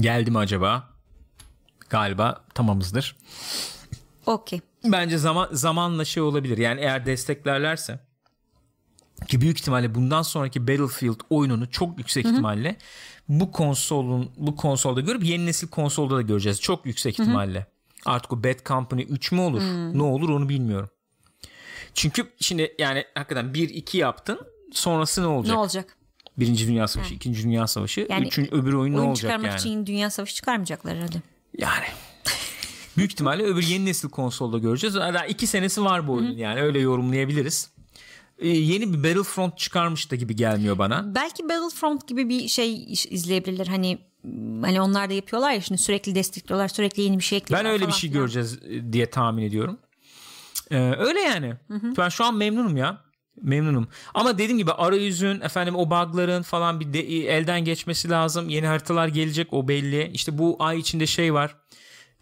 Geldi 0.00 0.30
mi 0.30 0.38
acaba? 0.38 0.88
Galiba 1.90 2.44
tamamızdır. 2.54 3.16
Okey. 4.26 4.60
Bence 4.84 5.18
zaman 5.18 5.48
zamanla 5.52 6.04
şey 6.04 6.22
olabilir. 6.22 6.58
Yani 6.58 6.80
eğer 6.80 7.06
desteklerlerse 7.06 8.00
ki 9.28 9.40
büyük 9.40 9.58
ihtimalle 9.60 9.94
bundan 9.94 10.22
sonraki 10.22 10.68
Battlefield 10.68 11.20
oyununu 11.30 11.70
çok 11.70 11.98
yüksek 11.98 12.24
Hı-hı. 12.24 12.32
ihtimalle 12.32 12.76
bu 13.28 13.52
konsolun 13.52 14.30
bu 14.36 14.56
konsolda 14.56 15.00
görüp 15.00 15.24
yeni 15.24 15.46
nesil 15.46 15.68
konsolda 15.68 16.16
da 16.16 16.22
göreceğiz. 16.22 16.60
Çok 16.60 16.86
yüksek 16.86 17.18
Hı-hı. 17.18 17.26
ihtimalle. 17.26 17.66
Artık 18.04 18.32
o 18.32 18.44
Bad 18.44 18.66
Company 18.66 19.02
3 19.08 19.32
mü 19.32 19.40
olur? 19.40 19.60
Hı. 19.60 19.98
Ne 19.98 20.02
olur 20.02 20.28
onu 20.28 20.48
bilmiyorum. 20.48 20.88
Çünkü 21.94 22.32
şimdi 22.40 22.74
yani 22.78 23.04
hakikaten 23.14 23.54
1 23.54 23.68
2 23.68 23.98
yaptın. 23.98 24.40
Sonrası 24.72 25.22
ne 25.22 25.26
olacak? 25.26 25.54
Ne 25.54 25.60
olacak? 25.60 25.96
Birinci 26.38 26.68
Dünya 26.68 26.88
Savaşı, 26.88 27.10
Hı. 27.10 27.14
İkinci 27.14 27.44
Dünya 27.44 27.66
Savaşı, 27.66 28.06
yani, 28.10 28.26
üçün 28.26 28.54
öbür 28.54 28.72
oyun 28.72 28.94
ne 28.94 29.00
olacak 29.00 29.30
yani? 29.30 29.40
çıkarmak 29.40 29.60
için 29.60 29.86
Dünya 29.86 30.10
Savaşı 30.10 30.34
çıkarmayacaklar 30.34 30.96
herhalde. 30.96 31.22
Yani 31.58 31.84
büyük 32.96 33.12
ihtimalle 33.12 33.42
öbür 33.42 33.62
yeni 33.62 33.86
nesil 33.86 34.08
konsolda 34.08 34.58
göreceğiz. 34.58 34.96
Daha 34.96 35.26
iki 35.26 35.46
senesi 35.46 35.84
var 35.84 36.06
bu 36.06 36.12
oyunun 36.12 36.36
yani 36.36 36.60
öyle 36.60 36.78
yorumlayabiliriz. 36.78 37.70
Ee, 38.38 38.48
yeni 38.48 38.92
bir 38.92 38.98
Battlefront 38.98 39.58
çıkarmış 39.58 40.10
da 40.10 40.16
gibi 40.16 40.36
gelmiyor 40.36 40.78
bana. 40.78 41.14
Belki 41.14 41.48
Battlefront 41.48 42.08
gibi 42.08 42.28
bir 42.28 42.48
şey 42.48 42.92
izleyebilirler. 42.92 43.66
Hani 43.66 43.98
hani 44.62 44.80
onlar 44.80 45.10
da 45.10 45.14
yapıyorlar 45.14 45.52
ya 45.52 45.60
şimdi 45.60 45.80
sürekli 45.80 46.14
destekliyorlar 46.14 46.68
sürekli 46.68 47.02
yeni 47.02 47.18
bir 47.18 47.24
şey 47.24 47.38
ekliyorlar. 47.38 47.64
Ben 47.64 47.72
öyle 47.72 47.86
bir 47.86 47.92
şey 47.92 48.10
falan. 48.10 48.22
göreceğiz 48.22 48.58
e, 48.68 48.92
diye 48.92 49.10
tahmin 49.10 49.42
ediyorum. 49.42 49.78
Ee, 50.70 50.76
öyle 50.98 51.20
yani. 51.20 51.54
Hı 51.68 51.74
hı. 51.74 51.96
Ben 51.96 52.08
şu 52.08 52.24
an 52.24 52.34
memnunum 52.34 52.76
ya. 52.76 53.07
Memnunum. 53.42 53.88
Ama 54.14 54.38
dediğim 54.38 54.58
gibi 54.58 54.72
arayüzün 54.72 55.40
efendim 55.40 55.76
o 55.76 55.90
bug'ların 55.90 56.42
falan 56.42 56.80
bir 56.80 56.92
de, 56.92 57.00
elden 57.28 57.64
geçmesi 57.64 58.10
lazım. 58.10 58.48
Yeni 58.48 58.66
haritalar 58.66 59.08
gelecek 59.08 59.52
o 59.52 59.68
belli. 59.68 60.10
İşte 60.12 60.38
bu 60.38 60.56
ay 60.58 60.78
içinde 60.78 61.06
şey 61.06 61.34
var. 61.34 61.56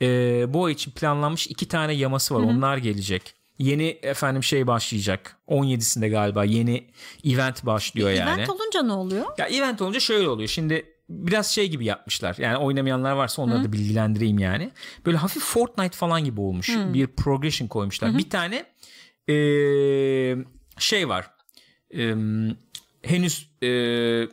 Ee, 0.03 0.45
bu 0.49 0.65
ay 0.65 0.73
için 0.73 0.91
planlanmış 0.91 1.47
iki 1.47 1.69
tane 1.69 1.93
yaması 1.93 2.35
var. 2.35 2.43
Hı 2.43 2.47
hı. 2.47 2.51
Onlar 2.51 2.77
gelecek. 2.77 3.35
Yeni 3.59 3.99
efendim 4.03 4.43
şey 4.43 4.67
başlayacak. 4.67 5.37
17'sinde 5.49 6.09
galiba 6.09 6.45
yeni 6.45 6.87
event 7.25 7.67
başlıyor 7.67 8.11
yani. 8.11 8.41
Event 8.41 8.51
olunca 8.51 8.83
ne 8.83 8.93
oluyor? 8.93 9.27
Ya 9.39 9.47
event 9.47 9.83
olunca 9.83 10.01
şöyle 10.01 10.29
oluyor. 10.29 10.49
Şimdi 10.49 10.97
biraz 11.09 11.47
şey 11.47 11.69
gibi 11.69 11.85
yapmışlar. 11.85 12.37
Yani 12.39 12.57
oynamayanlar 12.57 13.13
varsa 13.13 13.43
onları 13.43 13.59
Hı. 13.59 13.65
da 13.65 13.73
bilgilendireyim 13.73 14.39
yani. 14.39 14.71
Böyle 15.07 15.17
hafif 15.17 15.43
Fortnite 15.43 15.97
falan 15.97 16.25
gibi 16.25 16.41
olmuş. 16.41 16.77
Hı. 16.77 16.95
Bir 16.95 17.07
progression 17.07 17.69
koymuşlar. 17.69 18.13
Hı. 18.13 18.19
Bir 18.19 18.31
tane 18.31 18.67
ee, 19.29 20.37
şey 20.78 21.09
var. 21.09 21.31
Ee, 21.94 22.15
henüz 23.03 23.51
ee, 23.62 24.28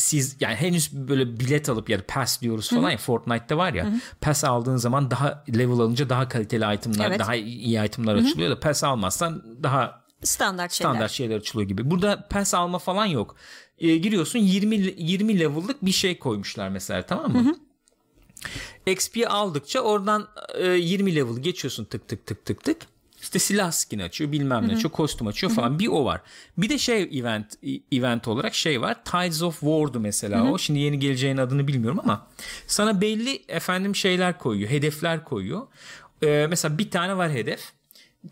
siz 0.00 0.36
yani 0.40 0.54
henüz 0.54 0.92
böyle 0.92 1.40
bilet 1.40 1.68
alıp 1.68 1.90
ya 1.90 1.98
da 1.98 2.02
pass 2.08 2.40
diyoruz 2.40 2.70
falan 2.70 2.82
Hı-hı. 2.82 2.90
ya 2.90 2.96
Fortnite'da 2.96 3.56
var 3.56 3.74
ya 3.74 3.84
Hı-hı. 3.84 3.94
pass 4.20 4.44
aldığın 4.44 4.76
zaman 4.76 5.10
daha 5.10 5.44
level 5.56 5.72
alınca 5.72 6.08
daha 6.08 6.28
kaliteli 6.28 6.74
itemlar 6.74 7.06
evet. 7.08 7.18
daha 7.18 7.34
iyi 7.34 7.84
itemlar 7.84 8.16
Hı-hı. 8.16 8.26
açılıyor 8.26 8.50
da 8.50 8.60
pass 8.60 8.84
almazsan 8.84 9.62
daha 9.62 10.04
standart 10.22 10.72
şeyler. 10.72 10.90
standart 10.90 11.10
şeyler 11.10 11.36
açılıyor 11.36 11.68
gibi. 11.68 11.90
Burada 11.90 12.28
pass 12.30 12.54
alma 12.54 12.78
falan 12.78 13.06
yok. 13.06 13.36
E, 13.78 13.96
giriyorsun 13.96 14.38
20 14.38 14.76
20 14.76 15.40
level'lık 15.40 15.84
bir 15.84 15.92
şey 15.92 16.18
koymuşlar 16.18 16.68
mesela 16.68 17.02
tamam 17.02 17.32
mı? 17.32 17.44
Hı-hı. 17.44 17.54
XP 18.86 19.26
aldıkça 19.28 19.80
oradan 19.80 20.28
e, 20.54 20.66
20 20.66 21.16
level 21.16 21.42
geçiyorsun 21.42 21.84
tık 21.84 22.08
tık 22.08 22.26
tık 22.26 22.44
tık 22.44 22.64
tık. 22.64 22.76
İşte 23.20 23.38
silah 23.38 23.72
skin 23.72 23.98
açıyor 23.98 24.32
bilmem 24.32 24.68
ne 24.68 24.72
açıyor 24.72 24.92
kostüm 24.92 25.26
açıyor 25.26 25.52
falan 25.52 25.78
bir 25.78 25.86
o 25.88 26.04
var. 26.04 26.20
Bir 26.58 26.68
de 26.68 26.78
şey 26.78 27.02
event 27.02 27.46
event 27.92 28.28
olarak 28.28 28.54
şey 28.54 28.80
var 28.80 29.04
Tides 29.04 29.42
of 29.42 29.60
War'du 29.60 30.00
mesela 30.00 30.50
o. 30.52 30.58
Şimdi 30.58 30.78
yeni 30.78 30.98
geleceğin 30.98 31.36
adını 31.36 31.68
bilmiyorum 31.68 32.00
ama 32.04 32.26
sana 32.66 33.00
belli 33.00 33.42
efendim 33.48 33.96
şeyler 33.96 34.38
koyuyor 34.38 34.70
hedefler 34.70 35.24
koyuyor. 35.24 35.66
Ee, 36.22 36.46
mesela 36.50 36.78
bir 36.78 36.90
tane 36.90 37.16
var 37.16 37.30
hedef 37.30 37.60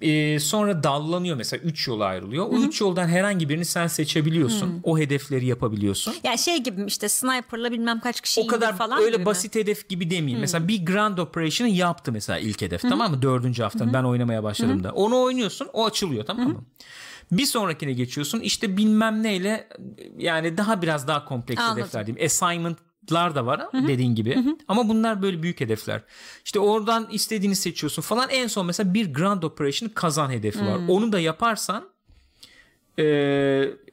e, 0.01 0.40
sonra 0.40 0.82
dallanıyor 0.82 1.36
mesela 1.36 1.62
3 1.62 1.89
yola 1.89 2.05
ayrılıyor. 2.05 2.47
O 2.47 2.56
3 2.56 2.81
yoldan 2.81 3.09
herhangi 3.09 3.48
birini 3.48 3.65
sen 3.65 3.86
seçebiliyorsun. 3.86 4.66
Hı. 4.66 4.73
O 4.82 4.98
hedefleri 4.98 5.47
yapabiliyorsun. 5.47 6.12
Ya 6.12 6.19
yani 6.24 6.39
şey 6.39 6.62
gibi 6.62 6.85
işte 6.86 7.09
sniper'la 7.09 7.73
bilmem 7.73 8.01
kaç 8.01 8.20
kişi 8.20 8.40
O 8.40 8.47
kadar 8.47 8.77
falan 8.77 9.02
öyle 9.02 9.27
basit 9.27 9.55
mi? 9.55 9.60
hedef 9.60 9.89
gibi 9.89 10.10
demeyeyim. 10.10 10.39
Hı. 10.39 10.40
Mesela 10.40 10.69
bir 10.69 10.86
Grand 10.86 11.19
Operation'ı 11.19 11.70
yaptı 11.70 12.12
mesela 12.12 12.39
ilk 12.39 12.62
hedef 12.62 12.85
Hı. 12.85 12.89
tamam 12.89 13.10
mı? 13.10 13.23
Dördüncü 13.23 13.62
hafta 13.62 13.93
ben 13.93 14.05
oynamaya 14.05 14.43
başladığımda. 14.43 14.89
Hı. 14.89 14.93
Onu 14.93 15.20
oynuyorsun 15.23 15.69
o 15.73 15.86
açılıyor 15.86 16.24
tamam 16.27 16.47
Hı. 16.47 16.48
mı? 16.48 16.65
Bir 17.32 17.47
sonrakine 17.47 17.93
geçiyorsun 17.93 18.40
işte 18.40 18.77
bilmem 18.77 19.23
neyle 19.23 19.69
yani 20.19 20.56
daha 20.56 20.82
biraz 20.82 21.09
daha 21.09 21.24
kompleks 21.24 21.60
Anladım. 21.62 21.82
hedefler 21.82 22.06
diyeyim. 22.06 22.27
Assignment 22.27 22.78
lar 23.13 23.35
da 23.35 23.47
var 23.47 23.61
Hı-hı. 23.61 23.89
dediğin 23.89 24.15
gibi. 24.15 24.37
Hı-hı. 24.37 24.57
Ama 24.69 24.89
bunlar 24.89 25.23
böyle 25.23 25.43
büyük 25.43 25.61
hedefler. 25.61 26.03
İşte 26.45 26.61
oradan 26.61 27.09
istediğini 27.11 27.57
seçiyorsun 27.57 28.03
falan. 28.03 28.29
En 28.31 28.47
son 28.47 28.67
mesela 28.67 28.95
bir 28.95 29.15
Grand 29.15 29.43
Operation 29.43 29.89
kazan 29.89 30.31
hedefi 30.31 30.61
var. 30.61 30.81
Hı-hı. 30.81 30.93
Onu 30.93 31.13
da 31.13 31.21
yaparsan 31.21 31.89
e, 32.99 33.03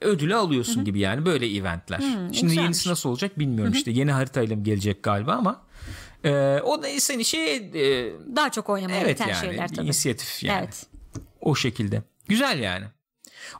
ödülü 0.01 0.35
alıyorsun 0.35 0.75
Hı-hı. 0.75 0.83
gibi 0.83 0.99
yani 0.99 1.25
böyle 1.25 1.55
eventler. 1.57 1.99
Hı-hı. 1.99 2.09
Şimdi 2.11 2.31
Güzelmiş. 2.31 2.57
yenisi 2.57 2.89
nasıl 2.89 3.09
olacak 3.09 3.39
bilmiyorum 3.39 3.73
Hı-hı. 3.73 3.77
işte. 3.77 3.91
Yeni 3.91 4.11
haritayla 4.11 4.55
mı 4.55 4.63
gelecek 4.63 5.03
galiba 5.03 5.33
ama 5.33 5.61
e, 6.23 6.59
o 6.63 6.83
da 6.83 6.87
seni 6.87 7.25
şey 7.25 7.55
e, 7.55 8.13
daha 8.35 8.51
çok 8.51 8.69
oynamaya 8.69 9.01
evet 9.01 9.19
yani, 9.19 9.35
şeyler 9.35 9.67
tabii. 9.67 9.85
inisiyatif 9.85 10.43
yani. 10.43 10.59
Evet. 10.59 10.85
O 11.41 11.55
şekilde. 11.55 12.03
Güzel 12.27 12.59
yani. 12.59 12.85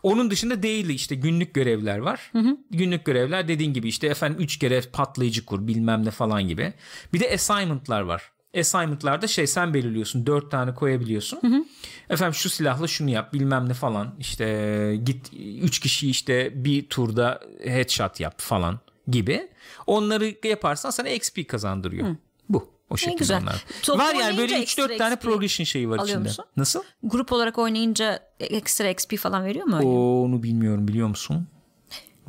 Onun 0.03 0.31
dışında 0.31 0.63
değil 0.63 0.89
işte 0.89 1.15
günlük 1.15 1.53
görevler 1.53 1.97
var. 1.97 2.29
Hı 2.31 2.39
hı. 2.39 2.57
Günlük 2.71 3.05
görevler 3.05 3.47
dediğin 3.47 3.73
gibi 3.73 3.87
işte 3.87 4.07
efendim 4.07 4.37
3 4.39 4.59
kere 4.59 4.81
patlayıcı 4.81 5.45
kur 5.45 5.67
bilmem 5.67 6.05
ne 6.05 6.11
falan 6.11 6.47
gibi. 6.47 6.73
Bir 7.13 7.19
de 7.19 7.33
assignment'lar 7.33 8.01
var. 8.01 8.31
Assignment'larda 8.59 9.27
şey 9.27 9.47
sen 9.47 9.73
belirliyorsun. 9.73 10.25
4 10.25 10.51
tane 10.51 10.73
koyabiliyorsun. 10.73 11.39
Hı 11.41 11.47
hı. 11.47 11.65
Efendim 12.09 12.33
şu 12.33 12.49
silahla 12.49 12.87
şunu 12.87 13.09
yap 13.09 13.33
bilmem 13.33 13.69
ne 13.69 13.73
falan. 13.73 14.15
İşte 14.19 14.99
git 15.03 15.31
3 15.61 15.79
kişi 15.79 16.09
işte 16.09 16.51
bir 16.65 16.89
turda 16.89 17.41
headshot 17.63 18.19
yap 18.19 18.35
falan 18.37 18.79
gibi. 19.07 19.47
Onları 19.87 20.35
yaparsan 20.43 20.89
sana 20.89 21.09
XP 21.09 21.47
kazandırıyor. 21.47 22.07
Hı. 22.07 22.17
Bu. 22.49 22.74
O 22.89 22.97
şekilde 22.97 23.17
güzel. 23.17 23.41
onlar. 23.41 23.65
Toplu 23.83 24.03
var 24.03 24.15
yani 24.15 24.37
böyle 24.37 24.63
3-4 24.63 24.97
tane 24.97 25.15
progression 25.15 25.65
şeyi 25.65 25.89
var 25.89 25.99
içinde. 26.03 26.19
Musun? 26.19 26.45
Nasıl? 26.57 26.83
Grup 27.03 27.31
olarak 27.31 27.57
oynayınca 27.57 28.19
ekstra 28.39 28.89
XP 28.89 29.17
falan 29.17 29.45
veriyor 29.45 29.65
mu? 29.65 29.75
Öyle? 29.75 29.87
Onu 29.87 30.43
bilmiyorum 30.43 30.87
biliyor 30.87 31.07
musun? 31.07 31.47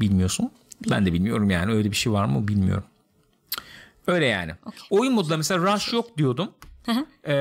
Bilmiyorsun. 0.01 0.51
Bilmiyorum. 0.83 1.05
Ben 1.05 1.07
de 1.07 1.13
bilmiyorum 1.13 1.51
yani 1.51 1.73
öyle 1.73 1.91
bir 1.91 1.97
şey 1.97 2.13
var 2.13 2.25
mı 2.25 2.49
bilmiyorum. 2.49 2.85
Öyle 4.07 4.27
yani. 4.27 4.53
Okay. 4.67 4.81
Oyun 4.91 5.15
modunda 5.15 5.37
mesela 5.37 5.75
Rush 5.75 5.93
yok 5.93 6.19
diyordum. 6.19 6.51
Ee, 6.89 7.35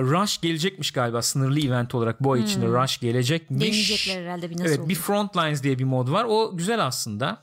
Rush 0.00 0.40
gelecekmiş 0.40 0.90
galiba 0.90 1.22
sınırlı 1.22 1.60
event 1.60 1.94
olarak 1.94 2.24
bu 2.24 2.32
ay 2.32 2.38
hmm. 2.38 2.46
içinde 2.46 2.66
Rush 2.66 3.00
gelecekmiş. 3.00 3.60
Deneyecekler 3.60 4.22
herhalde 4.22 4.50
bir 4.50 4.54
nasıl 4.54 4.64
Evet 4.66 4.78
oldu? 4.78 4.88
bir 4.88 4.94
Frontlines 4.94 5.62
diye 5.62 5.78
bir 5.78 5.84
mod 5.84 6.10
var. 6.10 6.26
O 6.28 6.56
güzel 6.56 6.86
aslında. 6.86 7.42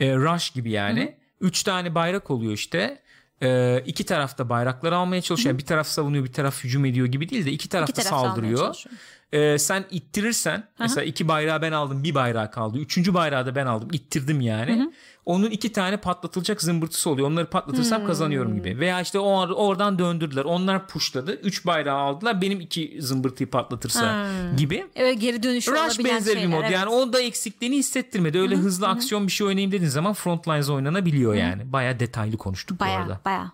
Ee, 0.00 0.16
Rush 0.16 0.50
gibi 0.50 0.70
yani. 0.70 1.00
Hı-hı. 1.00 1.48
Üç 1.48 1.62
tane 1.62 1.94
bayrak 1.94 2.30
oluyor 2.30 2.52
işte 2.52 3.02
e, 3.42 3.82
iki 3.86 4.04
tarafta 4.04 4.48
bayrakları 4.48 4.96
almaya 4.96 5.22
çalışıyor. 5.22 5.52
Yani 5.52 5.58
bir 5.58 5.66
taraf 5.66 5.86
savunuyor 5.86 6.24
bir 6.24 6.32
taraf 6.32 6.64
hücum 6.64 6.84
ediyor 6.84 7.06
gibi 7.06 7.28
değil 7.28 7.46
de 7.46 7.52
iki 7.52 7.68
taraf 7.68 7.96
da 7.96 8.02
saldırıyor. 8.02 8.84
E, 9.32 9.58
sen 9.58 9.84
ittirirsen 9.90 10.56
Hı-hı. 10.56 10.66
mesela 10.78 11.04
iki 11.04 11.28
bayrağı 11.28 11.62
ben 11.62 11.72
aldım 11.72 12.04
bir 12.04 12.14
bayrağı 12.14 12.50
kaldı. 12.50 12.78
Üçüncü 12.78 13.14
bayrağı 13.14 13.46
da 13.46 13.54
ben 13.54 13.66
aldım 13.66 13.88
ittirdim 13.92 14.40
yani. 14.40 14.76
Hı-hı 14.76 14.90
onun 15.30 15.50
iki 15.50 15.72
tane 15.72 15.96
patlatılacak 15.96 16.62
zımbırtısı 16.62 17.10
oluyor. 17.10 17.28
Onları 17.28 17.46
patlatırsam 17.46 18.00
hmm. 18.00 18.06
kazanıyorum 18.06 18.56
gibi. 18.56 18.78
Veya 18.78 19.00
işte 19.00 19.18
o 19.18 19.54
oradan 19.54 19.98
döndürdüler. 19.98 20.44
Onlar 20.44 20.88
pushladı. 20.88 21.34
Üç 21.34 21.66
bayrağı 21.66 21.98
aldılar. 21.98 22.42
Benim 22.42 22.60
iki 22.60 22.96
zımbırtıyı 23.00 23.50
patlatırsa 23.50 24.24
hmm. 24.24 24.56
gibi. 24.56 24.86
Evet 24.94 25.20
geri 25.20 25.42
dönüş 25.42 25.68
Rush 25.68 25.98
benzer 25.98 26.32
şeyler, 26.32 26.48
bir 26.48 26.54
mod. 26.54 26.62
Evet. 26.62 26.72
Yani 26.72 26.90
o 26.90 27.12
da 27.12 27.20
eksikliğini 27.22 27.76
hissettirmedi. 27.76 28.38
Öyle 28.38 28.54
Hı-hı. 28.54 28.62
hızlı 28.62 28.86
Hı-hı. 28.86 28.94
aksiyon 28.94 29.26
bir 29.26 29.32
şey 29.32 29.46
oynayayım 29.46 29.72
dediğin 29.72 29.90
zaman 29.90 30.12
Frontlines 30.12 30.68
oynanabiliyor 30.68 31.32
Hı-hı. 31.32 31.40
yani. 31.40 31.72
Baya 31.72 32.00
detaylı 32.00 32.36
konuştuk 32.36 32.80
baya, 32.80 32.98
bu 32.98 33.02
arada. 33.02 33.20
Baya 33.24 33.52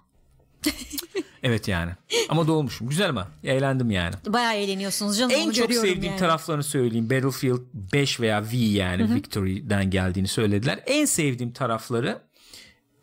evet 1.47 1.69
yani. 1.69 1.93
Ama 2.29 2.47
dolmuşum. 2.47 2.89
Güzel 2.89 3.09
ama. 3.11 3.29
Eğlendim 3.45 3.91
yani. 3.91 4.15
Bayağı 4.27 4.55
eğleniyorsunuz 4.55 5.19
canım. 5.19 5.33
En 5.35 5.51
çok 5.51 5.73
sevdiğim 5.73 6.05
yani. 6.05 6.19
taraflarını 6.19 6.63
söyleyeyim. 6.63 7.11
Battlefield 7.11 7.61
5 7.93 8.21
veya 8.21 8.45
V 8.53 8.57
yani 8.57 9.03
Hı-hı. 9.03 9.15
Victory'den 9.15 9.91
geldiğini 9.91 10.29
söylediler. 10.29 10.81
En 10.87 11.05
sevdiğim 11.05 11.53
tarafları 11.53 12.19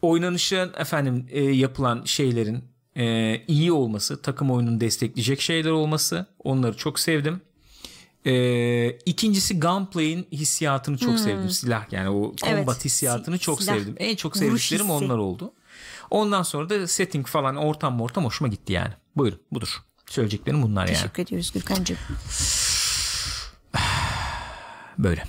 oynanışın 0.02 0.72
efendim 0.78 1.26
e, 1.30 1.44
yapılan 1.44 2.04
şeylerin 2.06 2.64
e, 2.96 3.36
iyi 3.48 3.72
olması, 3.72 4.22
takım 4.22 4.52
oyununu 4.52 4.82
destekleyecek 4.82 5.42
şeyler 5.42 5.72
olması. 5.72 6.26
Onları 6.44 6.78
çok 6.78 7.00
sevdim. 7.00 7.42
E, 8.26 8.92
ikincisi 8.92 9.60
gunplay'in 9.60 10.28
hissiyatını 10.32 10.98
çok 10.98 11.10
hmm. 11.10 11.18
sevdim. 11.18 11.50
Silah 11.50 11.94
yani 11.94 12.10
o 12.10 12.36
combat 12.36 12.76
evet. 12.76 12.86
hissiyatını 12.86 13.38
çok 13.38 13.62
Silah. 13.62 13.76
sevdim. 13.76 13.96
En 13.98 14.16
çok 14.16 14.38
sevdiklerim 14.38 14.90
onlar 14.90 15.18
oldu. 15.18 15.54
Ondan 16.14 16.44
sonra 16.44 16.70
da 16.70 16.88
setting 16.88 17.28
falan 17.28 17.56
ortam 17.56 18.02
ortam 18.02 18.26
hoşuma 18.26 18.48
gitti 18.48 18.74
yani. 18.74 18.94
Buyurun 19.16 19.40
budur. 19.52 19.78
Söyleyeceklerim 20.10 20.62
bunlar 20.62 20.88
Teşekkür 20.88 21.02
yani. 21.04 21.12
Teşekkür 21.14 21.24
ediyoruz 21.24 21.52
Gürkan'cığım. 21.54 21.98
Böyle. 24.98 25.24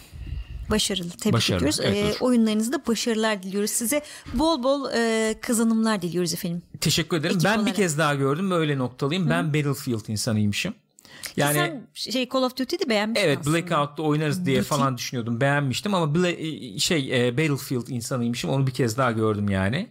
Başarılı. 0.71 1.11
Tebrik 1.11 1.33
Başarılı, 1.33 1.69
ediyoruz. 1.69 1.81
evet, 1.83 2.17
Ee, 2.21 2.25
oyunlarınızda 2.25 2.87
başarılar 2.87 3.43
diliyoruz. 3.43 3.71
Size 3.71 4.03
bol 4.35 4.63
bol 4.63 4.91
e, 4.95 5.35
kazanımlar 5.41 6.03
diliyoruz 6.03 6.35
efendim. 6.35 6.63
Teşekkür 6.81 7.17
ederim. 7.17 7.37
Ekip 7.37 7.45
ben 7.45 7.57
olarak. 7.57 7.67
bir 7.67 7.75
kez 7.75 7.99
daha 7.99 8.15
gördüm 8.15 8.51
böyle 8.51 8.79
noktalıyım. 8.79 9.31
Ben 9.31 9.55
Battlefield 9.55 10.09
insanıymışım. 10.09 10.75
Yani 11.37 11.55
Sen 11.55 11.87
şey 11.95 12.29
Call 12.29 12.43
of 12.43 12.57
Duty'yi 12.57 12.89
beğenmiştin 12.89 13.27
evet 13.29 13.39
aslında. 13.41 13.57
Blackout'ta 13.57 14.03
oynarız 14.03 14.47
diye 14.47 14.59
Duty. 14.59 14.69
falan 14.69 14.97
düşünüyordum. 14.99 15.41
Beğenmiştim 15.41 15.95
ama 15.95 16.15
Bla- 16.19 16.81
şey 16.81 17.29
e, 17.29 17.39
Battlefield 17.39 17.89
insanıymışım. 17.89 18.51
Onu 18.51 18.67
bir 18.67 18.73
kez 18.73 18.99
daha 18.99 19.13
gördüm 19.13 19.49
yani. 19.49 19.89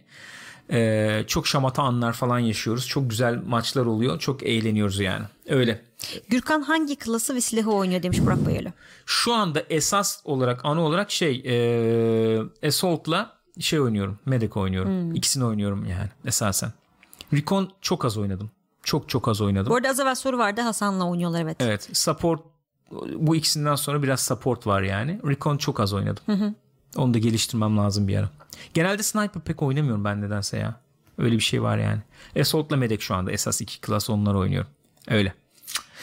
E, 0.70 1.24
çok 1.26 1.46
şamata 1.46 1.82
anlar 1.82 2.12
falan 2.12 2.38
yaşıyoruz. 2.38 2.88
Çok 2.88 3.10
güzel 3.10 3.42
maçlar 3.46 3.86
oluyor. 3.86 4.18
Çok 4.18 4.42
eğleniyoruz 4.42 5.00
yani. 5.00 5.24
Öyle. 5.48 5.84
Gürkan 6.28 6.62
hangi 6.62 6.96
klası 6.96 7.34
ve 7.34 7.40
silahı 7.40 7.72
oynuyor 7.72 8.02
demiş 8.02 8.20
Burak 8.20 8.46
Bayarlı. 8.46 8.72
Şu 9.06 9.34
anda 9.34 9.62
esas 9.70 10.20
olarak 10.24 10.60
ana 10.64 10.80
olarak 10.80 11.10
şey 11.10 11.42
e, 11.46 12.66
Assault'la 12.66 13.32
şey 13.60 13.80
oynuyorum. 13.80 14.18
Medic 14.26 14.60
oynuyorum. 14.60 15.14
İkisini 15.14 15.44
oynuyorum 15.44 15.84
yani 15.84 16.08
esasen. 16.24 16.72
Recon 17.32 17.70
çok 17.80 18.04
az 18.04 18.18
oynadım. 18.18 18.50
Çok 18.82 19.08
çok 19.08 19.28
az 19.28 19.40
oynadım. 19.40 19.70
Bu 19.70 19.76
arada 19.76 19.88
az 19.88 20.00
evvel 20.00 20.14
soru 20.14 20.38
vardı 20.38 20.60
Hasan'la 20.60 21.08
oynuyorlar 21.08 21.42
evet. 21.42 21.56
Evet 21.60 21.88
support 21.92 22.40
bu 23.16 23.36
ikisinden 23.36 23.74
sonra 23.74 24.02
biraz 24.02 24.20
support 24.20 24.66
var 24.66 24.82
yani. 24.82 25.20
Recon 25.26 25.56
çok 25.56 25.80
az 25.80 25.92
oynadım. 25.92 26.54
Onu 26.96 27.14
da 27.14 27.18
geliştirmem 27.18 27.78
lazım 27.78 28.08
bir 28.08 28.16
ara. 28.16 28.30
Genelde 28.74 29.02
sniper 29.02 29.42
pek 29.42 29.62
oynamıyorum 29.62 30.04
ben 30.04 30.22
nedense 30.22 30.56
ya. 30.56 30.80
Öyle 31.18 31.34
bir 31.34 31.42
şey 31.42 31.62
var 31.62 31.78
yani. 31.78 32.00
Assault'la 32.40 32.76
Medic 32.76 33.00
şu 33.00 33.14
anda 33.14 33.32
esas 33.32 33.60
iki 33.60 33.80
klas 33.80 34.10
onlar 34.10 34.34
oynuyorum. 34.34 34.70
Öyle. 35.08 35.34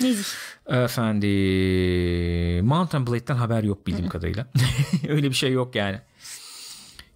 Nezih. 0.02 0.24
Efendim 0.68 2.66
Mountain 2.66 3.08
Blade'den 3.08 3.36
haber 3.36 3.64
yok 3.64 3.88
bildiğim 3.88 4.10
kadarıyla. 4.10 4.48
Öyle 5.08 5.30
bir 5.30 5.36
şey 5.36 5.52
yok 5.52 5.76
yani. 5.76 6.02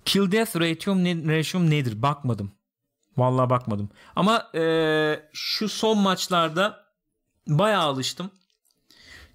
Kill 0.06 0.32
Death 0.32 0.56
Ratio'm, 0.56 1.04
ne, 1.04 1.70
nedir? 1.70 2.02
Bakmadım. 2.02 2.52
Vallahi 3.18 3.50
bakmadım. 3.50 3.90
Ama 4.16 4.50
e, 4.56 5.20
şu 5.34 5.70
son 5.70 5.98
maçlarda 5.98 6.86
bayağı 7.48 7.84
alıştım. 7.84 8.32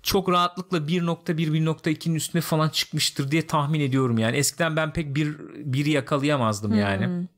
Çok 0.03 0.29
rahatlıkla 0.29 0.79
1.1 0.79 1.35
1.2'nin 1.35 2.15
üstüne 2.15 2.43
falan 2.43 2.69
çıkmıştır 2.69 3.31
diye 3.31 3.47
tahmin 3.47 3.81
ediyorum 3.81 4.19
yani. 4.19 4.37
Eskiden 4.37 4.77
ben 4.77 4.93
pek 4.93 5.15
bir 5.15 5.39
biri 5.73 5.91
yakalayamazdım 5.91 6.75
yani. 6.75 7.29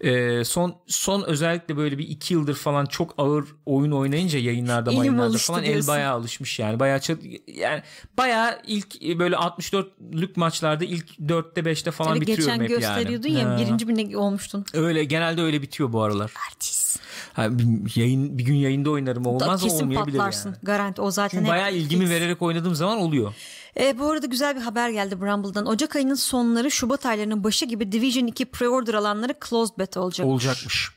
Ee, 0.00 0.44
son 0.44 0.74
son 0.86 1.22
özellikle 1.22 1.76
böyle 1.76 1.98
bir 1.98 2.08
iki 2.08 2.34
yıldır 2.34 2.54
falan 2.54 2.86
çok 2.86 3.14
ağır 3.18 3.44
oyun 3.66 3.92
oynayınca 3.92 4.38
yayınlarda 4.38 4.92
Elim 4.92 5.16
falan 5.38 5.62
el 5.64 5.68
diyorsun. 5.72 5.88
bayağı 5.88 6.14
alışmış 6.14 6.58
yani 6.58 6.80
bayağı 6.80 6.98
çat- 6.98 7.40
yani 7.58 7.82
bayağı 8.18 8.58
ilk 8.66 9.04
e, 9.04 9.18
böyle 9.18 9.36
64'lük 9.36 10.30
maçlarda 10.36 10.84
ilk 10.84 11.18
4'te 11.18 11.60
5'te 11.60 11.90
falan 11.90 12.12
Evet, 12.12 12.20
bitiriyorum 12.20 12.60
geçen 12.60 12.64
hep 12.64 12.70
yani. 12.70 12.80
gösteriyordun 12.96 13.28
ya 13.28 13.50
Ha. 13.54 13.58
birinci 13.60 13.88
birine 13.88 14.16
olmuştun. 14.16 14.64
Öyle 14.74 15.04
genelde 15.04 15.42
öyle 15.42 15.62
bitiyor 15.62 15.92
bu 15.92 16.02
aralar. 16.02 16.32
Artist. 16.50 17.00
Ha, 17.32 17.58
bir, 17.58 17.96
yayın 17.96 18.38
bir 18.38 18.44
gün 18.44 18.54
yayında 18.54 18.90
oynarım 18.90 19.26
olmaz 19.26 19.62
Kesin 19.62 19.84
olmayabilir 19.84 20.18
patlarsın. 20.18 20.48
yani. 20.48 20.58
Garanti 20.62 21.00
o 21.02 21.10
zaten. 21.10 21.38
Çünkü 21.38 21.50
bayağı 21.50 21.72
ilgimi 21.72 22.04
fix. 22.04 22.10
vererek 22.14 22.42
oynadığım 22.42 22.74
zaman 22.74 22.98
oluyor. 22.98 23.34
E, 23.80 23.98
bu 23.98 24.10
arada 24.10 24.26
güzel 24.26 24.56
bir 24.56 24.60
haber 24.60 24.90
geldi 24.90 25.20
Brumble'dan. 25.20 25.66
Ocak 25.66 25.96
ayının 25.96 26.14
sonları 26.14 26.70
Şubat 26.70 27.06
aylarının 27.06 27.44
başı 27.44 27.64
gibi 27.66 27.92
Division 27.92 28.26
2 28.26 28.44
pre-order 28.44 28.96
alanları 28.96 29.34
closed 29.48 29.78
beta 29.78 30.00
olacak. 30.00 30.26
Olacakmış. 30.26 30.90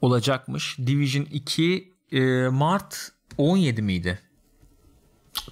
Olacakmış. 0.00 0.78
Division 0.78 1.24
2 1.32 1.94
e, 2.12 2.20
Mart 2.48 3.12
17 3.38 3.82
miydi? 3.82 4.18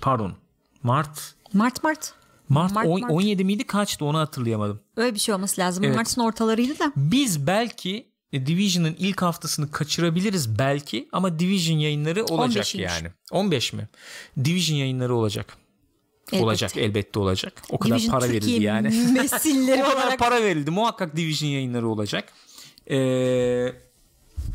Pardon. 0.00 0.34
Mart 0.82 1.34
Mart 1.52 1.82
Mart. 1.84 2.14
Mart, 2.48 2.72
Mart, 2.72 2.86
on- 2.86 3.00
Mart. 3.00 3.12
17 3.12 3.44
miydi 3.44 3.66
kaçtı 3.66 4.04
onu 4.04 4.18
hatırlayamadım. 4.18 4.80
Öyle 4.96 5.14
bir 5.14 5.18
şey 5.20 5.34
olması 5.34 5.60
lazım. 5.60 5.84
Evet. 5.84 5.96
Mart'ın 5.96 6.20
ortalarıydı 6.22 6.78
da. 6.78 6.92
Biz 6.96 7.46
belki 7.46 8.08
e, 8.32 8.46
Division'ın 8.46 8.96
ilk 8.98 9.22
haftasını 9.22 9.70
kaçırabiliriz 9.70 10.58
belki 10.58 11.08
ama 11.12 11.38
Division 11.38 11.78
yayınları 11.78 12.24
olacak 12.24 12.64
15'iymiş. 12.64 12.80
yani. 12.82 13.08
15 13.32 13.72
mi? 13.72 13.88
Division 14.44 14.76
yayınları 14.78 15.14
olacak. 15.14 15.56
Elbette. 16.32 16.44
Olacak 16.44 16.76
elbette 16.76 17.18
olacak. 17.18 17.62
O 17.70 17.78
kadar 17.78 17.96
Division 17.98 18.12
para 18.12 18.26
Türkiye 18.30 18.42
verildi 18.42 18.64
yani. 18.64 18.88
Mesilleri 19.12 19.82
o 19.84 19.86
kadar 19.86 20.02
olarak. 20.02 20.18
para 20.18 20.42
verildi. 20.42 20.70
Muhakkak 20.70 21.16
Division 21.16 21.50
yayınları 21.50 21.88
olacak. 21.88 22.32
Ee, 22.90 23.72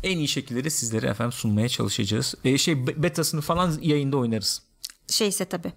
en 0.02 0.18
iyi 0.18 0.28
şekilde 0.28 0.64
de 0.64 0.70
sizlere 0.70 1.06
efendim 1.06 1.32
sunmaya 1.32 1.68
çalışacağız. 1.68 2.34
Ee, 2.44 2.58
şey 2.58 2.86
be- 2.86 3.02
betasını 3.02 3.40
falan 3.40 3.78
yayında 3.82 4.16
oynarız. 4.16 4.62
Şeyse 5.08 5.44
tabii. 5.44 5.72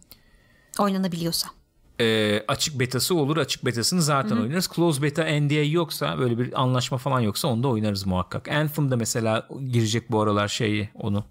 Oynanabiliyorsa. 0.79 1.47
Ee, 2.01 2.43
açık 2.47 2.79
betası 2.79 3.15
olur. 3.15 3.37
Açık 3.37 3.65
betasını 3.65 4.01
zaten 4.01 4.37
oynarız. 4.37 4.69
Close 4.75 5.01
beta 5.01 5.23
NDA 5.23 5.53
yoksa 5.63 6.19
böyle 6.19 6.37
bir 6.37 6.61
anlaşma 6.61 6.97
falan 6.97 7.19
yoksa 7.19 7.47
onu 7.47 7.63
da 7.63 7.67
oynarız 7.67 8.05
muhakkak. 8.05 8.47
Anthem'da 8.47 8.95
mesela 8.97 9.47
girecek 9.71 10.11
bu 10.11 10.21
aralar 10.21 10.47
şeyi 10.47 10.89
onu. 10.95 11.23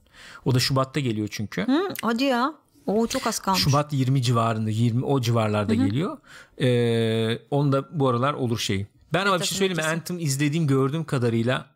O 0.44 0.54
da 0.54 0.58
Şubat'ta 0.58 1.00
geliyor 1.00 1.28
çünkü. 1.30 1.62
Hı, 1.66 1.94
hadi 2.02 2.24
ya. 2.24 2.54
Oo 2.86 3.06
çok 3.06 3.26
az 3.26 3.38
kalmış. 3.38 3.62
Şubat 3.62 3.92
20 3.92 4.22
civarında 4.22 4.70
20 4.70 5.04
o 5.04 5.20
civarlarda 5.20 5.74
geliyor. 5.74 6.18
Ee, 6.60 7.38
onda 7.50 8.00
bu 8.00 8.08
aralar 8.08 8.34
olur 8.34 8.58
şey. 8.58 8.86
Ben 9.12 9.26
ama 9.26 9.40
bir 9.40 9.44
şey 9.44 9.58
söyleyeyim 9.58 9.82
mi? 9.82 9.88
Anthem 9.88 10.18
izlediğim 10.18 10.66
gördüğüm 10.66 11.04
kadarıyla 11.04 11.66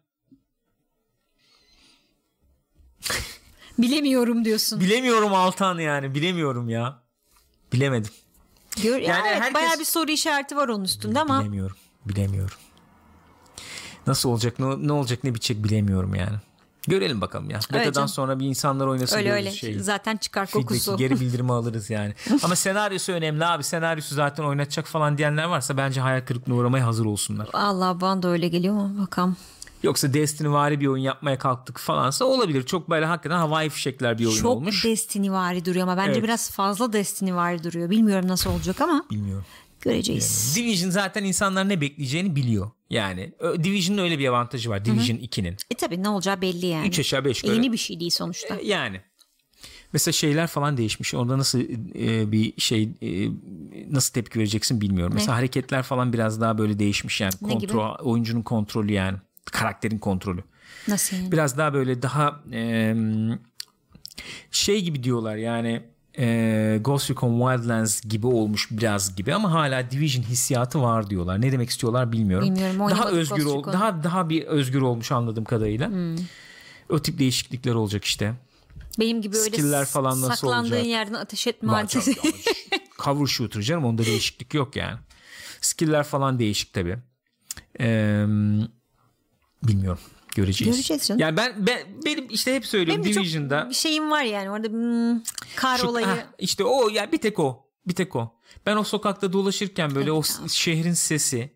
Bilemiyorum 3.79 4.45
diyorsun. 4.45 4.81
bilemiyorum 4.81 5.35
Altan 5.35 5.79
yani 5.79 6.15
bilemiyorum 6.15 6.69
ya. 6.69 7.03
Bilemedim. 7.73 8.13
Gör, 8.83 8.93
yani 8.93 9.05
Yani 9.05 9.29
evet, 9.29 9.41
herkes- 9.41 9.55
bayağı 9.55 9.79
bir 9.79 9.85
soru 9.85 10.11
işareti 10.11 10.57
var 10.57 10.69
onun 10.69 10.85
üstünde 10.85 11.21
ama 11.21 11.41
Bilemiyorum. 11.41 11.77
Bilemiyorum. 12.05 12.57
Nasıl 14.07 14.29
olacak 14.29 14.59
ne, 14.59 14.87
ne 14.89 14.93
olacak 14.93 15.25
ne 15.25 15.35
bitecek 15.35 15.65
bilemiyorum 15.65 16.15
yani. 16.15 16.37
Görelim 16.89 17.21
bakalım 17.21 17.51
ya. 17.51 17.61
Betadan 17.73 17.93
canım. 17.93 18.09
sonra 18.09 18.39
bir 18.41 18.47
insanlar 18.47 18.87
oynasın 18.87 19.17
öyle 19.19 19.33
öyle. 19.33 19.51
şeyi. 19.51 19.81
Zaten 19.81 20.17
çıkar 20.17 20.51
kokusu. 20.51 20.97
geri 20.97 21.15
bildirimi 21.21 21.53
alırız 21.53 21.91
yani. 21.91 22.15
Ama 22.43 22.57
senaryosu 22.57 23.13
önemli 23.13 23.47
abi. 23.47 23.63
Senaryosu 23.65 24.15
zaten 24.15 24.45
oynatacak 24.45 24.87
falan 24.87 25.19
diyenler 25.19 25.45
varsa 25.45 25.77
bence 25.77 26.01
hayal 26.01 26.21
kırıklığına 26.21 26.57
uğramaya 26.57 26.87
hazır 26.87 27.05
olsunlar. 27.07 27.49
Allah 27.53 28.01
bana 28.01 28.23
da 28.23 28.29
öyle 28.29 28.49
geliyor 28.49 28.75
ama 28.75 29.03
bakalım. 29.03 29.37
Yoksa 29.83 30.15
Destiny 30.15 30.49
vari 30.51 30.81
bir 30.81 30.87
oyun 30.87 31.03
yapmaya 31.03 31.39
kalktık 31.39 31.79
falansa 31.79 32.25
olabilir. 32.25 32.63
Çok 32.63 32.91
böyle 32.91 33.07
hakikaten 33.07 33.37
havai 33.37 33.69
fişekler 33.69 34.19
bir 34.19 34.27
oyun 34.27 34.37
Çok 34.37 34.57
olmuş. 34.57 34.85
Destiny 34.85 35.31
vari 35.31 35.65
duruyor 35.65 35.83
ama 35.83 35.97
bence 35.97 36.13
Evet. 36.13 36.23
biraz 36.23 36.51
fazla 36.51 36.93
Destiny 36.93 37.35
vari 37.35 37.65
duruyor. 37.65 37.91
Bilmiyorum 37.91 38.29
nasıl 38.29 38.51
olacak 38.51 38.81
ama 38.81 39.05
Bilmiyorum. 39.11 39.45
Göreceğiz. 39.81 40.53
Division 40.57 40.91
zaten 40.91 41.25
insanlar 41.25 41.69
ne 41.69 41.81
bekleyeceğini 41.81 42.37
biliyor. 42.37 42.71
Yani 42.91 43.33
Division'ın 43.65 44.03
öyle 44.03 44.19
bir 44.19 44.29
avantajı 44.29 44.71
var. 44.71 44.85
Division 44.85 45.17
2'nin. 45.17 45.57
E 45.71 45.75
tabi 45.75 46.03
ne 46.03 46.09
olacağı 46.09 46.41
belli 46.41 46.67
yani. 46.67 46.89
3 46.89 46.99
aşağı 46.99 47.25
5 47.25 47.45
E, 47.45 47.47
yukarı. 47.47 47.63
Yeni 47.63 47.73
bir 47.73 47.79
şey 47.79 48.01
değil 48.01 48.11
sonuçta. 48.11 48.57
E, 48.57 48.67
Yani. 48.67 49.01
Mesela 49.93 50.13
şeyler 50.13 50.47
falan 50.47 50.77
değişmiş. 50.77 51.15
Orada 51.15 51.39
nasıl 51.39 51.61
e, 51.95 52.33
bir 52.33 52.53
şey 52.61 52.83
e, 53.03 53.29
nasıl 53.91 54.13
tepki 54.13 54.39
vereceksin 54.39 54.81
bilmiyorum. 54.81 55.15
Mesela 55.15 55.37
hareketler 55.37 55.83
falan 55.83 56.13
biraz 56.13 56.41
daha 56.41 56.59
böyle 56.59 56.79
değişmiş 56.79 57.21
yani. 57.21 57.33
Ne 57.43 57.55
gibi? 57.55 57.73
Kontrol, 57.73 57.95
oyuncunun 58.05 58.43
kontrolü 58.43 58.93
yani. 58.93 59.19
Karakterin 59.45 59.99
kontrolü. 59.99 60.45
Nasıl 60.89 61.17
yani? 61.17 61.33
Biraz 61.33 61.59
daha 61.59 61.75
böyle 61.75 62.03
daha 62.03 62.41
e, 62.53 62.95
şey 64.51 64.83
gibi 64.83 65.03
diyorlar 65.03 65.37
yani 65.37 65.83
e, 66.19 66.79
Ghost 66.81 67.11
Recon 67.11 67.41
Wildlands 67.41 68.01
gibi 68.01 68.27
olmuş 68.27 68.69
biraz 68.71 69.17
gibi 69.17 69.35
ama 69.35 69.53
hala 69.53 69.91
Division 69.91 70.23
hissiyatı 70.25 70.83
var 70.83 71.11
diyorlar. 71.11 71.41
Ne 71.41 71.53
demek 71.53 71.71
istiyorlar 71.71 72.13
bilmiyorum. 72.13 72.49
Bilmiyorum, 72.49 72.91
daha 72.91 73.09
özgür 73.09 73.45
ol, 73.45 73.65
daha 73.65 74.05
daha 74.05 74.29
bir 74.29 74.43
özgür 74.43 74.81
olmuş 74.81 75.13
anladığım 75.13 75.45
kadarıyla. 75.45 75.89
Hmm. 75.89 76.17
O 76.89 77.03
tip 77.03 77.19
değişiklikler 77.19 77.75
olacak 77.75 78.05
işte. 78.05 78.35
Benim 78.99 79.23
gibi 79.23 79.37
öyle 79.37 79.57
skill'ler 79.57 79.85
falan 79.85 80.21
nasıl 80.21 80.35
saklandığın 80.35 80.71
olacak? 80.71 80.87
yerden 80.87 81.15
ateş 81.15 81.47
etme 81.47 81.73
hadisesi. 81.73 82.15
Cover 83.05 83.27
shooter 83.27 83.63
canım 83.63 83.85
onda 83.85 84.05
değişiklik 84.05 84.55
yok 84.55 84.77
yani. 84.77 84.99
Skill'ler 85.61 86.05
falan 86.05 86.39
değişik 86.39 86.73
tabi. 86.73 86.99
bilmiyorum. 89.63 90.01
Göreceğiz. 90.37 90.77
Göreceğiz 90.77 91.07
canım. 91.07 91.21
Yani 91.21 91.37
ben, 91.37 91.67
ben 91.67 91.79
benim 92.05 92.27
işte 92.31 92.55
hep 92.55 92.67
söylüyorum 92.67 93.05
Benim 93.05 93.15
Division'da 93.17 93.61
çok 93.61 93.71
bir 93.71 93.75
şeyim 93.75 94.11
var 94.11 94.23
yani 94.23 94.51
orada 94.51 94.69
hmm, 94.69 95.21
kar 95.57 95.79
şu- 95.79 95.87
olayı. 95.89 96.07
heh, 96.07 96.27
işte 96.39 96.65
o 96.65 96.89
ya 96.89 97.13
bir 97.13 97.19
tek 97.19 97.39
o. 97.39 97.67
Bir 97.89 97.95
tek 97.95 98.17
o. 98.17 98.33
Ben 98.67 98.77
o 98.77 98.85
sokakta 98.85 99.33
dolaşırken 99.33 99.95
böyle 99.95 100.13
o 100.13 100.23
s- 100.23 100.49
şehrin 100.49 100.93
sesi 100.93 101.51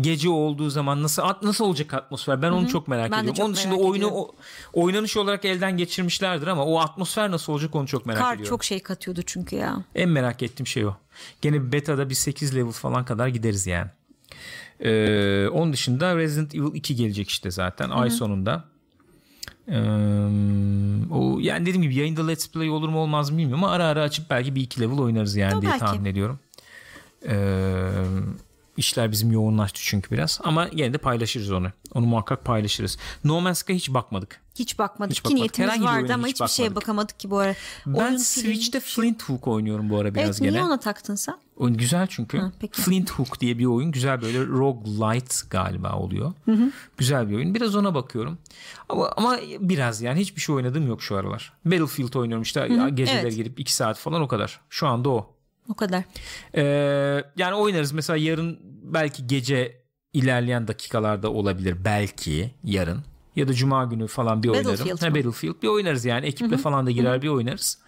gece 0.00 0.28
olduğu 0.28 0.70
zaman 0.70 1.02
nasıl 1.02 1.22
nasıl 1.42 1.64
olacak 1.64 1.94
atmosfer? 1.94 2.42
Ben 2.42 2.50
onu 2.50 2.68
çok 2.68 2.88
merak 2.88 3.10
Ben 3.10 3.18
ediyorum. 3.18 3.34
çok 3.36 3.46
Onun 3.46 3.54
dışında 3.54 3.74
oyunu 3.76 4.06
o, 4.10 4.34
oynanış 4.72 5.16
olarak 5.16 5.44
elden 5.44 5.76
geçirmişlerdir 5.76 6.46
ama 6.46 6.64
o 6.64 6.78
atmosfer 6.78 7.30
nasıl 7.30 7.52
olacak 7.52 7.74
onu 7.74 7.86
çok 7.86 8.06
merak 8.06 8.20
Kar 8.20 8.34
ediyorum. 8.34 8.48
çok 8.48 8.64
şey 8.64 8.80
katıyordu 8.80 9.22
çünkü 9.26 9.56
ya. 9.56 9.84
En 9.94 10.08
merak 10.08 10.42
ettiğim 10.42 10.66
şey 10.66 10.86
o. 10.86 10.96
Gene 11.42 11.72
beta'da 11.72 12.10
bir 12.10 12.14
8 12.14 12.56
level 12.56 12.72
falan 12.72 13.04
kadar 13.04 13.28
gideriz 13.28 13.66
yani. 13.66 13.90
Ee, 14.80 15.48
onun 15.48 15.72
dışında 15.72 16.16
Resident 16.16 16.54
Evil 16.54 16.74
2 16.74 16.96
gelecek 16.96 17.28
işte 17.28 17.50
zaten 17.50 17.90
ay 17.90 18.10
sonunda. 18.10 18.64
Ee, 19.68 19.78
o 21.10 21.38
yani 21.40 21.66
dediğim 21.66 21.82
gibi 21.82 21.94
yayında 21.94 22.26
let's 22.26 22.48
play 22.52 22.70
olur 22.70 22.88
mu 22.88 22.98
olmaz 22.98 23.30
mı 23.30 23.38
bilmiyorum 23.38 23.64
ama 23.64 23.72
ara 23.72 23.84
ara 23.84 24.02
açıp 24.02 24.30
belki 24.30 24.54
bir 24.54 24.60
iki 24.60 24.80
level 24.80 24.98
oynarız 24.98 25.36
yani 25.36 25.56
O 25.56 25.62
diye 25.62 25.70
belki. 25.72 25.84
tahmin 25.84 26.04
ediyorum. 26.04 26.38
Ee, 27.28 27.32
işler 28.78 29.12
bizim 29.12 29.32
yoğunlaştı 29.32 29.80
çünkü 29.84 30.10
biraz 30.10 30.40
ama 30.44 30.68
yine 30.72 30.92
de 30.92 30.98
paylaşırız 30.98 31.52
onu. 31.52 31.72
Onu 31.94 32.06
muhakkak 32.06 32.44
paylaşırız. 32.44 32.98
No 33.24 33.40
Man's 33.40 33.58
Sky'a 33.58 33.76
hiç 33.76 33.94
bakmadık. 33.94 34.40
Hiç 34.54 34.78
bakmadık 34.78 35.10
Hiç 35.12 35.20
ki 35.20 35.24
bakmadık. 35.24 35.38
niyetimiz 35.40 35.70
Herhangi 35.70 35.84
vardı 36.02 36.14
ama 36.14 36.26
hiç 36.26 36.34
hiçbir 36.34 36.46
şeye 36.48 36.62
bakmadık. 36.62 36.82
bakamadık 36.82 37.20
ki 37.20 37.30
bu 37.30 37.38
ara. 37.38 37.54
Ben 37.86 37.92
Oyun 37.92 38.16
Switch'te 38.16 38.80
film- 38.80 39.02
Flint 39.02 39.22
Hook 39.22 39.48
oynuyorum 39.48 39.90
bu 39.90 39.98
ara 39.98 40.14
biraz 40.14 40.24
Evet 40.26 40.38
gene. 40.40 40.52
niye 40.52 40.62
ona 40.62 40.80
taktın 40.80 41.14
sen? 41.14 41.34
Oyun 41.56 41.76
güzel 41.76 42.06
çünkü. 42.10 42.38
Ha, 42.38 42.52
peki. 42.60 42.82
Flint 42.82 43.10
Hook 43.10 43.40
diye 43.40 43.58
bir 43.58 43.64
oyun. 43.64 43.92
Güzel 43.92 44.22
böyle 44.22 44.46
roguelite 44.46 45.34
galiba 45.50 45.92
oluyor. 45.96 46.32
Güzel 46.98 47.28
bir 47.30 47.34
oyun. 47.34 47.54
Biraz 47.54 47.76
ona 47.76 47.94
bakıyorum. 47.94 48.38
Ama, 48.88 49.12
ama 49.16 49.38
biraz 49.60 50.02
yani 50.02 50.20
hiçbir 50.20 50.40
şey 50.40 50.54
oynadığım 50.54 50.86
yok 50.88 51.02
şu 51.02 51.16
aralar. 51.16 51.52
Battlefield 51.64 52.14
oynuyorum 52.14 52.42
işte 52.42 52.68
geceleri 52.94 53.20
evet. 53.20 53.36
girip 53.36 53.60
2 53.60 53.74
saat 53.74 53.98
falan 53.98 54.22
o 54.22 54.28
kadar. 54.28 54.60
Şu 54.70 54.86
anda 54.86 55.08
o. 55.08 55.34
O 55.68 55.74
kadar. 55.74 56.02
Ee, 56.54 56.62
yani 57.36 57.54
oynarız 57.54 57.92
mesela 57.92 58.16
yarın 58.16 58.58
belki 58.82 59.26
gece 59.26 59.82
ilerleyen 60.12 60.68
dakikalarda 60.68 61.32
olabilir 61.32 61.76
belki 61.84 62.50
yarın 62.64 63.04
ya 63.36 63.48
da 63.48 63.54
cuma 63.54 63.84
günü 63.84 64.06
falan 64.06 64.42
bir 64.42 64.48
oynarım. 64.48 64.66
Battlefield 64.70 65.02
Ha, 65.02 65.08
mı? 65.08 65.14
Battlefield 65.14 65.62
bir 65.62 65.68
oynarız 65.68 66.04
yani 66.04 66.26
ekiple 66.26 66.56
falan 66.56 66.86
da 66.86 66.90
girer 66.90 67.22
bir 67.22 67.28
oynarız. 67.28 67.78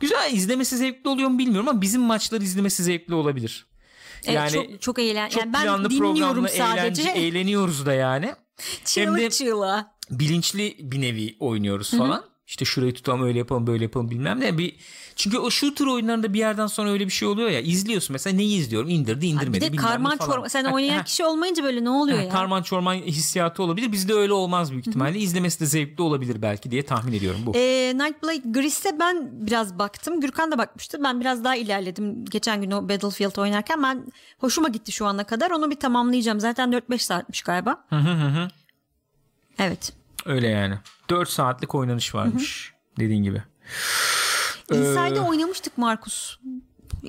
Güzel 0.00 0.32
izlemesi 0.32 0.76
zevkli 0.76 1.08
oluyor 1.10 1.28
mu 1.28 1.38
bilmiyorum 1.38 1.68
ama 1.68 1.80
bizim 1.80 2.02
maçları 2.02 2.42
izlemesi 2.44 2.82
zevkli 2.82 3.14
olabilir. 3.14 3.66
Evet, 4.26 4.36
yani 4.36 4.50
çok, 4.50 4.82
çok 4.82 4.98
eğlen. 4.98 5.28
çok 5.28 5.40
yani 5.40 5.52
ben 5.52 5.62
planlı 5.62 5.90
dinliyorum 5.90 6.48
sadece. 6.48 7.02
eğlence, 7.02 7.02
eğleniyoruz 7.20 7.86
da 7.86 7.92
yani. 7.92 8.26
Hem 8.26 8.34
de 9.16 9.20
Çığlık 9.20 9.32
çığlığa. 9.32 9.94
bilinçli 10.10 10.76
bir 10.80 11.00
nevi 11.00 11.36
oynuyoruz 11.40 11.90
falan. 11.90 12.24
İşte 12.46 12.64
şurayı 12.64 12.94
tutalım 12.94 13.22
öyle 13.22 13.38
yapalım 13.38 13.66
böyle 13.66 13.84
yapalım 13.84 14.10
bilmem 14.10 14.40
ne. 14.40 14.58
Bir, 14.58 14.76
çünkü 15.16 15.38
o 15.38 15.50
shooter 15.50 15.86
oyunlarında 15.86 16.32
bir 16.34 16.38
yerden 16.38 16.66
sonra 16.66 16.90
öyle 16.90 17.06
bir 17.06 17.12
şey 17.12 17.28
oluyor 17.28 17.50
ya. 17.50 17.60
izliyorsun 17.60 18.12
mesela 18.14 18.36
neyi 18.36 18.58
izliyorum 18.58 18.88
indirdi 18.88 19.26
indirmedi. 19.26 19.72
Bir 19.72 19.72
de 19.72 19.76
karman 19.76 20.16
çorba. 20.16 20.48
Sen 20.48 20.64
Ha, 20.64 20.74
oynayan 20.74 20.96
ha, 20.98 21.04
kişi 21.04 21.24
olmayınca 21.24 21.64
böyle 21.64 21.84
ne 21.84 21.90
oluyor 21.90 22.18
ha, 22.18 22.24
ya? 22.24 22.30
Karman 22.30 22.62
çorman 22.62 22.94
hissiyatı 22.94 23.62
olabilir. 23.62 23.92
Bizde 23.92 24.14
öyle 24.14 24.32
olmaz 24.32 24.70
büyük 24.70 24.86
ihtimalle. 24.86 25.18
İzlemesi 25.18 25.60
de 25.60 25.66
zevkli 25.66 26.02
olabilir 26.02 26.42
belki 26.42 26.70
diye 26.70 26.84
tahmin 26.84 27.12
ediyorum 27.12 27.40
bu. 27.46 27.52
E, 27.56 27.92
Nightblade 27.94 28.42
Gris'e 28.60 28.98
ben 28.98 29.28
biraz 29.32 29.78
baktım. 29.78 30.20
Gürkan 30.20 30.52
da 30.52 30.58
bakmıştı. 30.58 30.98
Ben 31.04 31.20
biraz 31.20 31.44
daha 31.44 31.56
ilerledim. 31.56 32.24
Geçen 32.24 32.62
gün 32.62 32.70
o 32.70 32.88
Battlefield 32.88 33.36
oynarken 33.36 33.82
ben 33.82 34.06
hoşuma 34.38 34.68
gitti 34.68 34.92
şu 34.92 35.06
ana 35.06 35.24
kadar. 35.24 35.50
Onu 35.50 35.70
bir 35.70 35.76
tamamlayacağım. 35.76 36.40
Zaten 36.40 36.72
4-5 36.72 36.98
saatmiş 36.98 37.42
galiba. 37.42 37.84
Evet. 39.58 39.92
Öyle 40.26 40.48
yani. 40.48 40.78
4 41.10 41.28
saatlik 41.28 41.74
oynanış 41.74 42.14
varmış. 42.14 42.72
Dediğin 42.98 43.22
gibi. 43.22 43.42
Inside'de 44.78 45.20
oynamıştık 45.20 45.78
Markus. 45.78 46.38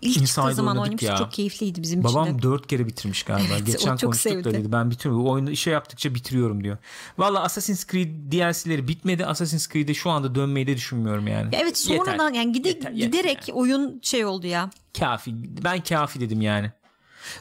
İlk 0.01 0.27
çıktığı 0.27 0.53
zaman 0.53 0.77
oynamıştık. 0.77 1.09
ya. 1.09 1.15
Çok 1.15 1.31
keyifliydi 1.31 1.81
bizim 1.81 2.01
için 2.01 2.13
Babam 2.13 2.41
dört 2.41 2.67
kere 2.67 2.87
bitirmiş 2.87 3.23
galiba. 3.23 3.53
Evet, 3.53 3.65
Geçen 3.65 3.97
konuştuk 3.97 4.43
da 4.45 4.53
dedi. 4.53 4.71
Ben 4.71 4.91
bitiriyorum. 4.91 5.27
Oyunu 5.27 5.51
işe 5.51 5.71
yaptıkça 5.71 6.15
bitiriyorum 6.15 6.63
diyor. 6.63 6.77
Valla 7.17 7.41
Assassin's 7.43 7.87
Creed 7.87 8.31
DLC'leri 8.31 8.87
bitmedi. 8.87 9.25
Assassin's 9.25 9.69
Creed'e 9.69 9.93
şu 9.93 10.09
anda 10.09 10.35
dönmeyi 10.35 10.67
de 10.67 10.75
düşünmüyorum 10.75 11.27
yani. 11.27 11.49
Evet 11.51 11.85
Yeter. 11.89 12.05
sonradan 12.05 12.33
yani 12.33 12.51
gide, 12.51 12.67
Yeter, 12.67 12.91
yeter 12.91 13.07
giderek 13.07 13.47
yani. 13.47 13.57
oyun 13.59 13.99
şey 14.03 14.25
oldu 14.25 14.47
ya. 14.47 14.69
Kafi. 14.99 15.33
Ben 15.63 15.83
kafi 15.83 16.19
dedim 16.19 16.41
yani. 16.41 16.71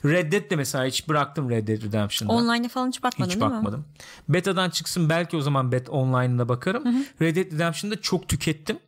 Red 0.05 0.33
Dead 0.33 0.51
de 0.51 0.57
mesela 0.57 0.85
hiç 0.85 1.09
bıraktım 1.09 1.51
Red 1.51 1.69
Dead 1.69 1.83
Redemption'da. 1.83 2.33
Online'a 2.33 2.69
falan 2.69 2.89
hiç 2.89 3.03
bakmadın 3.03 3.31
hiç 3.31 3.41
değil 3.41 3.51
mi? 3.51 3.57
bakmadım. 3.57 3.85
Beta'dan 4.29 4.71
çıksın 4.71 5.09
belki 5.09 5.37
o 5.37 5.41
zaman 5.41 5.73
Bet 5.73 5.91
Online'ına 5.91 6.49
bakarım. 6.49 6.85
Red 7.23 7.37
Dead 7.37 7.53
Redemption'da 7.53 8.01
çok 8.01 8.29
tükettim. 8.29 8.79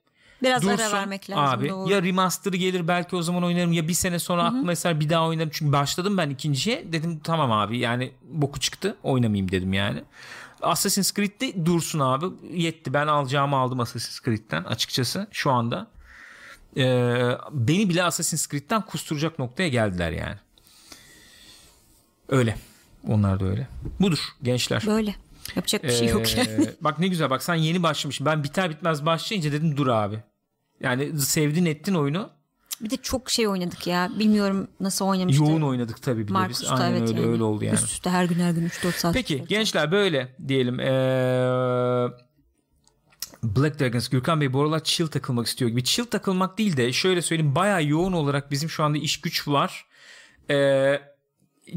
Biraz 0.42 0.62
Dursun 0.62 0.78
ara 0.84 0.92
vermek 0.92 1.30
lazım. 1.30 1.58
abi. 1.58 1.68
doğru. 1.68 1.90
Ya 1.90 2.02
remaster'ı 2.02 2.56
gelir 2.56 2.88
belki 2.88 3.16
o 3.16 3.22
zaman 3.22 3.44
oynarım 3.44 3.72
ya 3.72 3.88
bir 3.88 3.92
sene 3.94 4.18
sonra 4.18 4.44
aklıma 4.44 4.72
eser 4.72 5.00
bir 5.00 5.08
daha 5.08 5.26
oynarım. 5.26 5.50
Çünkü 5.52 5.72
başladım 5.72 6.16
ben 6.16 6.30
ikinciye. 6.30 6.92
Dedim 6.92 7.20
tamam 7.24 7.52
abi 7.52 7.78
yani 7.78 8.12
boku 8.30 8.60
çıktı 8.60 8.96
oynamayayım 9.02 9.50
dedim 9.50 9.72
yani. 9.72 10.02
Assassin's 10.62 11.12
Creed'de 11.14 11.66
dursun 11.66 12.00
abi. 12.00 12.26
Yetti 12.52 12.94
ben 12.94 13.06
alacağımı 13.06 13.56
aldım 13.56 13.80
Assassin's 13.80 14.20
Creed'den 14.24 14.64
açıkçası 14.64 15.26
şu 15.32 15.50
anda. 15.50 15.86
Ee, 16.76 17.30
beni 17.52 17.88
bile 17.88 18.04
Assassin's 18.04 18.48
Creed'den 18.48 18.82
kusturacak 18.82 19.38
noktaya 19.38 19.68
geldiler 19.68 20.10
yani. 20.10 20.36
Öyle. 22.28 22.56
Onlar 23.08 23.40
da 23.40 23.44
öyle. 23.44 23.68
Budur 24.00 24.18
gençler. 24.42 24.82
Böyle. 24.86 25.14
Yapacak 25.56 25.84
bir 25.84 25.90
şey 25.90 26.08
yok. 26.08 26.26
Ee, 26.36 26.74
bak 26.80 26.98
ne 26.98 27.08
güzel 27.08 27.30
bak 27.30 27.42
sen 27.42 27.54
yeni 27.54 27.82
başlamışsın. 27.82 28.26
Ben 28.26 28.44
biter 28.44 28.70
bitmez 28.70 29.06
başlayınca 29.06 29.52
dedim 29.52 29.76
dur 29.76 29.86
abi. 29.86 30.22
Yani 30.80 31.20
sevdin 31.20 31.66
ettin 31.66 31.94
oyunu. 31.94 32.30
bir 32.80 32.90
de 32.90 32.96
çok 32.96 33.30
şey 33.30 33.48
oynadık 33.48 33.86
ya. 33.86 34.10
Bilmiyorum 34.18 34.68
nasıl 34.80 35.04
oynamıştı. 35.04 35.42
Yoğun 35.42 35.62
oynadık 35.62 36.02
tabii 36.02 36.28
bir 36.28 36.34
de 36.34 36.48
biz. 36.48 36.64
Aynen 36.70 36.90
evet 36.90 37.08
öyle 37.08 37.20
yani. 37.20 37.30
öyle 37.30 37.42
oldu 37.42 37.64
yani. 37.64 37.74
Üst 37.74 37.84
üste 37.84 38.10
her 38.10 38.24
gün 38.24 38.38
her 38.40 38.50
gün 38.50 38.68
3-4 38.68 38.92
saat. 38.92 39.14
Peki 39.14 39.44
gençler 39.48 39.92
böyle 39.92 40.36
diyelim. 40.48 40.80
Ee, 40.80 40.86
Black 43.42 43.80
Dragons 43.80 44.08
Gürkan 44.08 44.40
Bey 44.40 44.52
bu 44.52 44.62
aralar 44.62 44.84
chill 44.84 45.06
takılmak 45.06 45.46
istiyor 45.46 45.70
gibi. 45.70 45.84
Chill 45.84 46.04
takılmak 46.04 46.58
değil 46.58 46.76
de 46.76 46.92
şöyle 46.92 47.22
söyleyeyim 47.22 47.54
bayağı 47.54 47.84
yoğun 47.84 48.12
olarak 48.12 48.50
bizim 48.50 48.70
şu 48.70 48.84
anda 48.84 48.98
iş 48.98 49.20
güç 49.20 49.48
var. 49.48 49.86
Ee, 50.50 51.00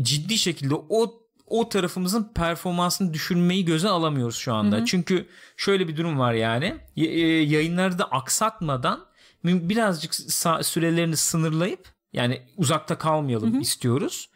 ciddi 0.01 0.37
şekilde 0.37 0.75
o 0.75 1.18
o 1.49 1.69
tarafımızın 1.69 2.31
performansını 2.35 3.13
düşürmeyi 3.13 3.65
göze 3.65 3.89
alamıyoruz 3.89 4.35
şu 4.35 4.53
anda. 4.53 4.85
Çünkü 4.85 5.25
şöyle 5.57 5.87
bir 5.87 5.97
durum 5.97 6.19
var 6.19 6.33
yani. 6.33 6.75
E, 6.97 7.05
yayınları 7.27 7.99
da 7.99 8.05
aksatmadan 8.05 9.05
birazcık 9.43 10.15
sürelerini 10.61 11.17
sınırlayıp 11.17 11.87
yani 12.13 12.41
uzakta 12.57 12.97
kalmayalım 12.97 13.59
istiyoruz. 13.59 14.29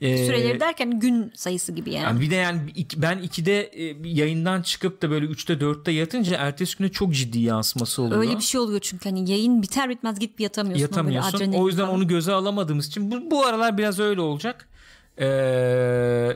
Ee, 0.00 0.26
Süreleri 0.26 0.60
derken 0.60 1.00
gün 1.00 1.32
sayısı 1.34 1.72
gibi 1.72 1.92
yani. 1.92 2.04
yani 2.04 2.20
bir 2.20 2.30
de 2.30 2.34
yani 2.34 2.60
ben 2.96 3.18
2'de 3.18 3.60
e, 3.62 4.08
yayından 4.08 4.62
çıkıp 4.62 5.02
da 5.02 5.10
böyle 5.10 5.26
3'te 5.26 5.52
4'te 5.54 5.92
yatınca 5.92 6.36
ertesi 6.36 6.78
güne 6.78 6.88
çok 6.88 7.14
ciddi 7.14 7.38
yansıması 7.38 8.02
oluyor. 8.02 8.20
Öyle 8.20 8.36
bir 8.36 8.42
şey 8.42 8.60
oluyor 8.60 8.80
çünkü 8.80 9.08
hani 9.08 9.30
yayın 9.30 9.62
biter 9.62 9.88
bitmez 9.90 10.18
gidip 10.18 10.40
yatamıyorsun. 10.40 10.80
O 10.80 10.88
Yatamıyorsun. 10.88 11.36
adrenalin 11.36 11.58
O 11.58 11.66
yüzden 11.66 11.86
falan. 11.86 11.94
onu 11.96 12.08
göze 12.08 12.32
alamadığımız 12.32 12.86
için 12.86 13.10
bu, 13.10 13.30
bu 13.30 13.46
aralar 13.46 13.78
biraz 13.78 13.98
öyle 13.98 14.20
olacak. 14.20 14.68
Ee, 15.20 15.26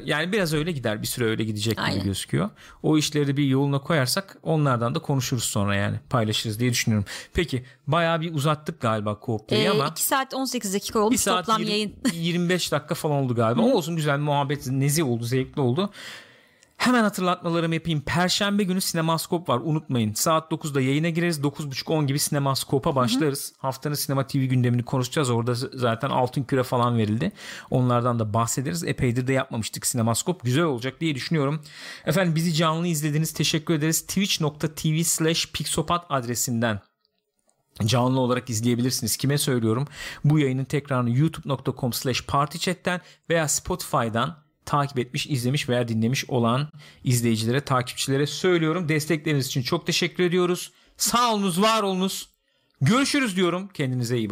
yani 0.04 0.32
biraz 0.32 0.54
öyle 0.54 0.72
gider. 0.72 1.02
Bir 1.02 1.06
süre 1.06 1.24
öyle 1.24 1.44
gidecek 1.44 1.72
gibi 1.76 1.80
Aynen. 1.86 2.04
gözüküyor. 2.04 2.50
O 2.82 2.98
işleri 2.98 3.36
bir 3.36 3.44
yoluna 3.44 3.78
koyarsak 3.78 4.36
onlardan 4.42 4.94
da 4.94 4.98
konuşuruz 4.98 5.44
sonra 5.44 5.76
yani. 5.76 5.96
Paylaşırız 6.10 6.60
diye 6.60 6.70
düşünüyorum. 6.70 7.06
Peki 7.34 7.64
bayağı 7.86 8.20
bir 8.20 8.34
uzattık 8.34 8.80
galiba 8.80 9.10
co-play'i 9.22 9.64
Ee, 9.64 9.70
ama 9.70 9.86
2 9.88 10.02
saat 10.04 10.34
18 10.34 10.74
dakika 10.74 10.98
olmuş 10.98 11.20
saat 11.20 11.46
toplam 11.46 11.62
yirmi- 11.62 11.70
yayın. 11.70 11.94
25 12.12 12.72
dakika 12.72 12.94
falan 12.94 13.16
oldu 13.24 13.34
galiba. 13.34 13.62
Ama 13.62 13.74
olsun 13.74 13.96
güzel 13.96 14.18
muhabbet 14.18 14.66
nezih 14.66 15.06
oldu, 15.06 15.24
zevkli 15.24 15.60
oldu. 15.60 15.90
Hemen 16.82 17.02
hatırlatmalarımı 17.02 17.74
yapayım. 17.74 18.02
Perşembe 18.06 18.64
günü 18.64 18.80
Sinemaskop 18.80 19.48
var 19.48 19.60
unutmayın. 19.64 20.14
Saat 20.14 20.52
9'da 20.52 20.80
yayına 20.80 21.08
gireriz. 21.08 21.40
9.30-10 21.40 22.06
gibi 22.06 22.18
Sinemaskop'a 22.18 22.96
başlarız. 22.96 23.52
Haftanın 23.58 23.94
Sinema 23.94 24.26
TV 24.26 24.38
gündemini 24.38 24.82
konuşacağız. 24.82 25.30
Orada 25.30 25.54
zaten 25.54 26.10
altın 26.10 26.42
küre 26.42 26.62
falan 26.62 26.98
verildi. 26.98 27.32
Onlardan 27.70 28.18
da 28.18 28.34
bahsederiz. 28.34 28.84
Epeydir 28.84 29.26
de 29.26 29.32
yapmamıştık 29.32 29.86
Sinemaskop. 29.86 30.44
Güzel 30.44 30.64
olacak 30.64 31.00
diye 31.00 31.14
düşünüyorum. 31.14 31.62
Efendim 32.06 32.34
bizi 32.34 32.54
canlı 32.54 32.86
izlediniz. 32.86 33.32
Teşekkür 33.32 33.74
ederiz. 33.74 34.00
Twitch.tv 34.06 35.02
slash 35.02 35.52
Pixopat 35.52 36.06
adresinden 36.08 36.80
canlı 37.84 38.20
olarak 38.20 38.50
izleyebilirsiniz. 38.50 39.16
Kime 39.16 39.38
söylüyorum? 39.38 39.88
Bu 40.24 40.38
yayının 40.38 40.64
tekrarını 40.64 41.10
youtube.com 41.10 41.92
slash 41.92 42.26
partychat'ten 42.26 43.00
veya 43.30 43.48
Spotify'dan 43.48 44.41
takip 44.66 44.98
etmiş, 44.98 45.26
izlemiş 45.26 45.68
veya 45.68 45.88
dinlemiş 45.88 46.30
olan 46.30 46.68
izleyicilere, 47.04 47.60
takipçilere 47.60 48.26
söylüyorum. 48.26 48.88
Destekleriniz 48.88 49.46
için 49.46 49.62
çok 49.62 49.86
teşekkür 49.86 50.24
ediyoruz. 50.24 50.72
Sağ 50.96 51.34
olunuz, 51.34 51.62
var 51.62 51.82
olunuz. 51.82 52.28
Görüşürüz 52.80 53.36
diyorum. 53.36 53.68
Kendinize 53.74 54.18
iyi 54.18 54.28
bakın. 54.28 54.30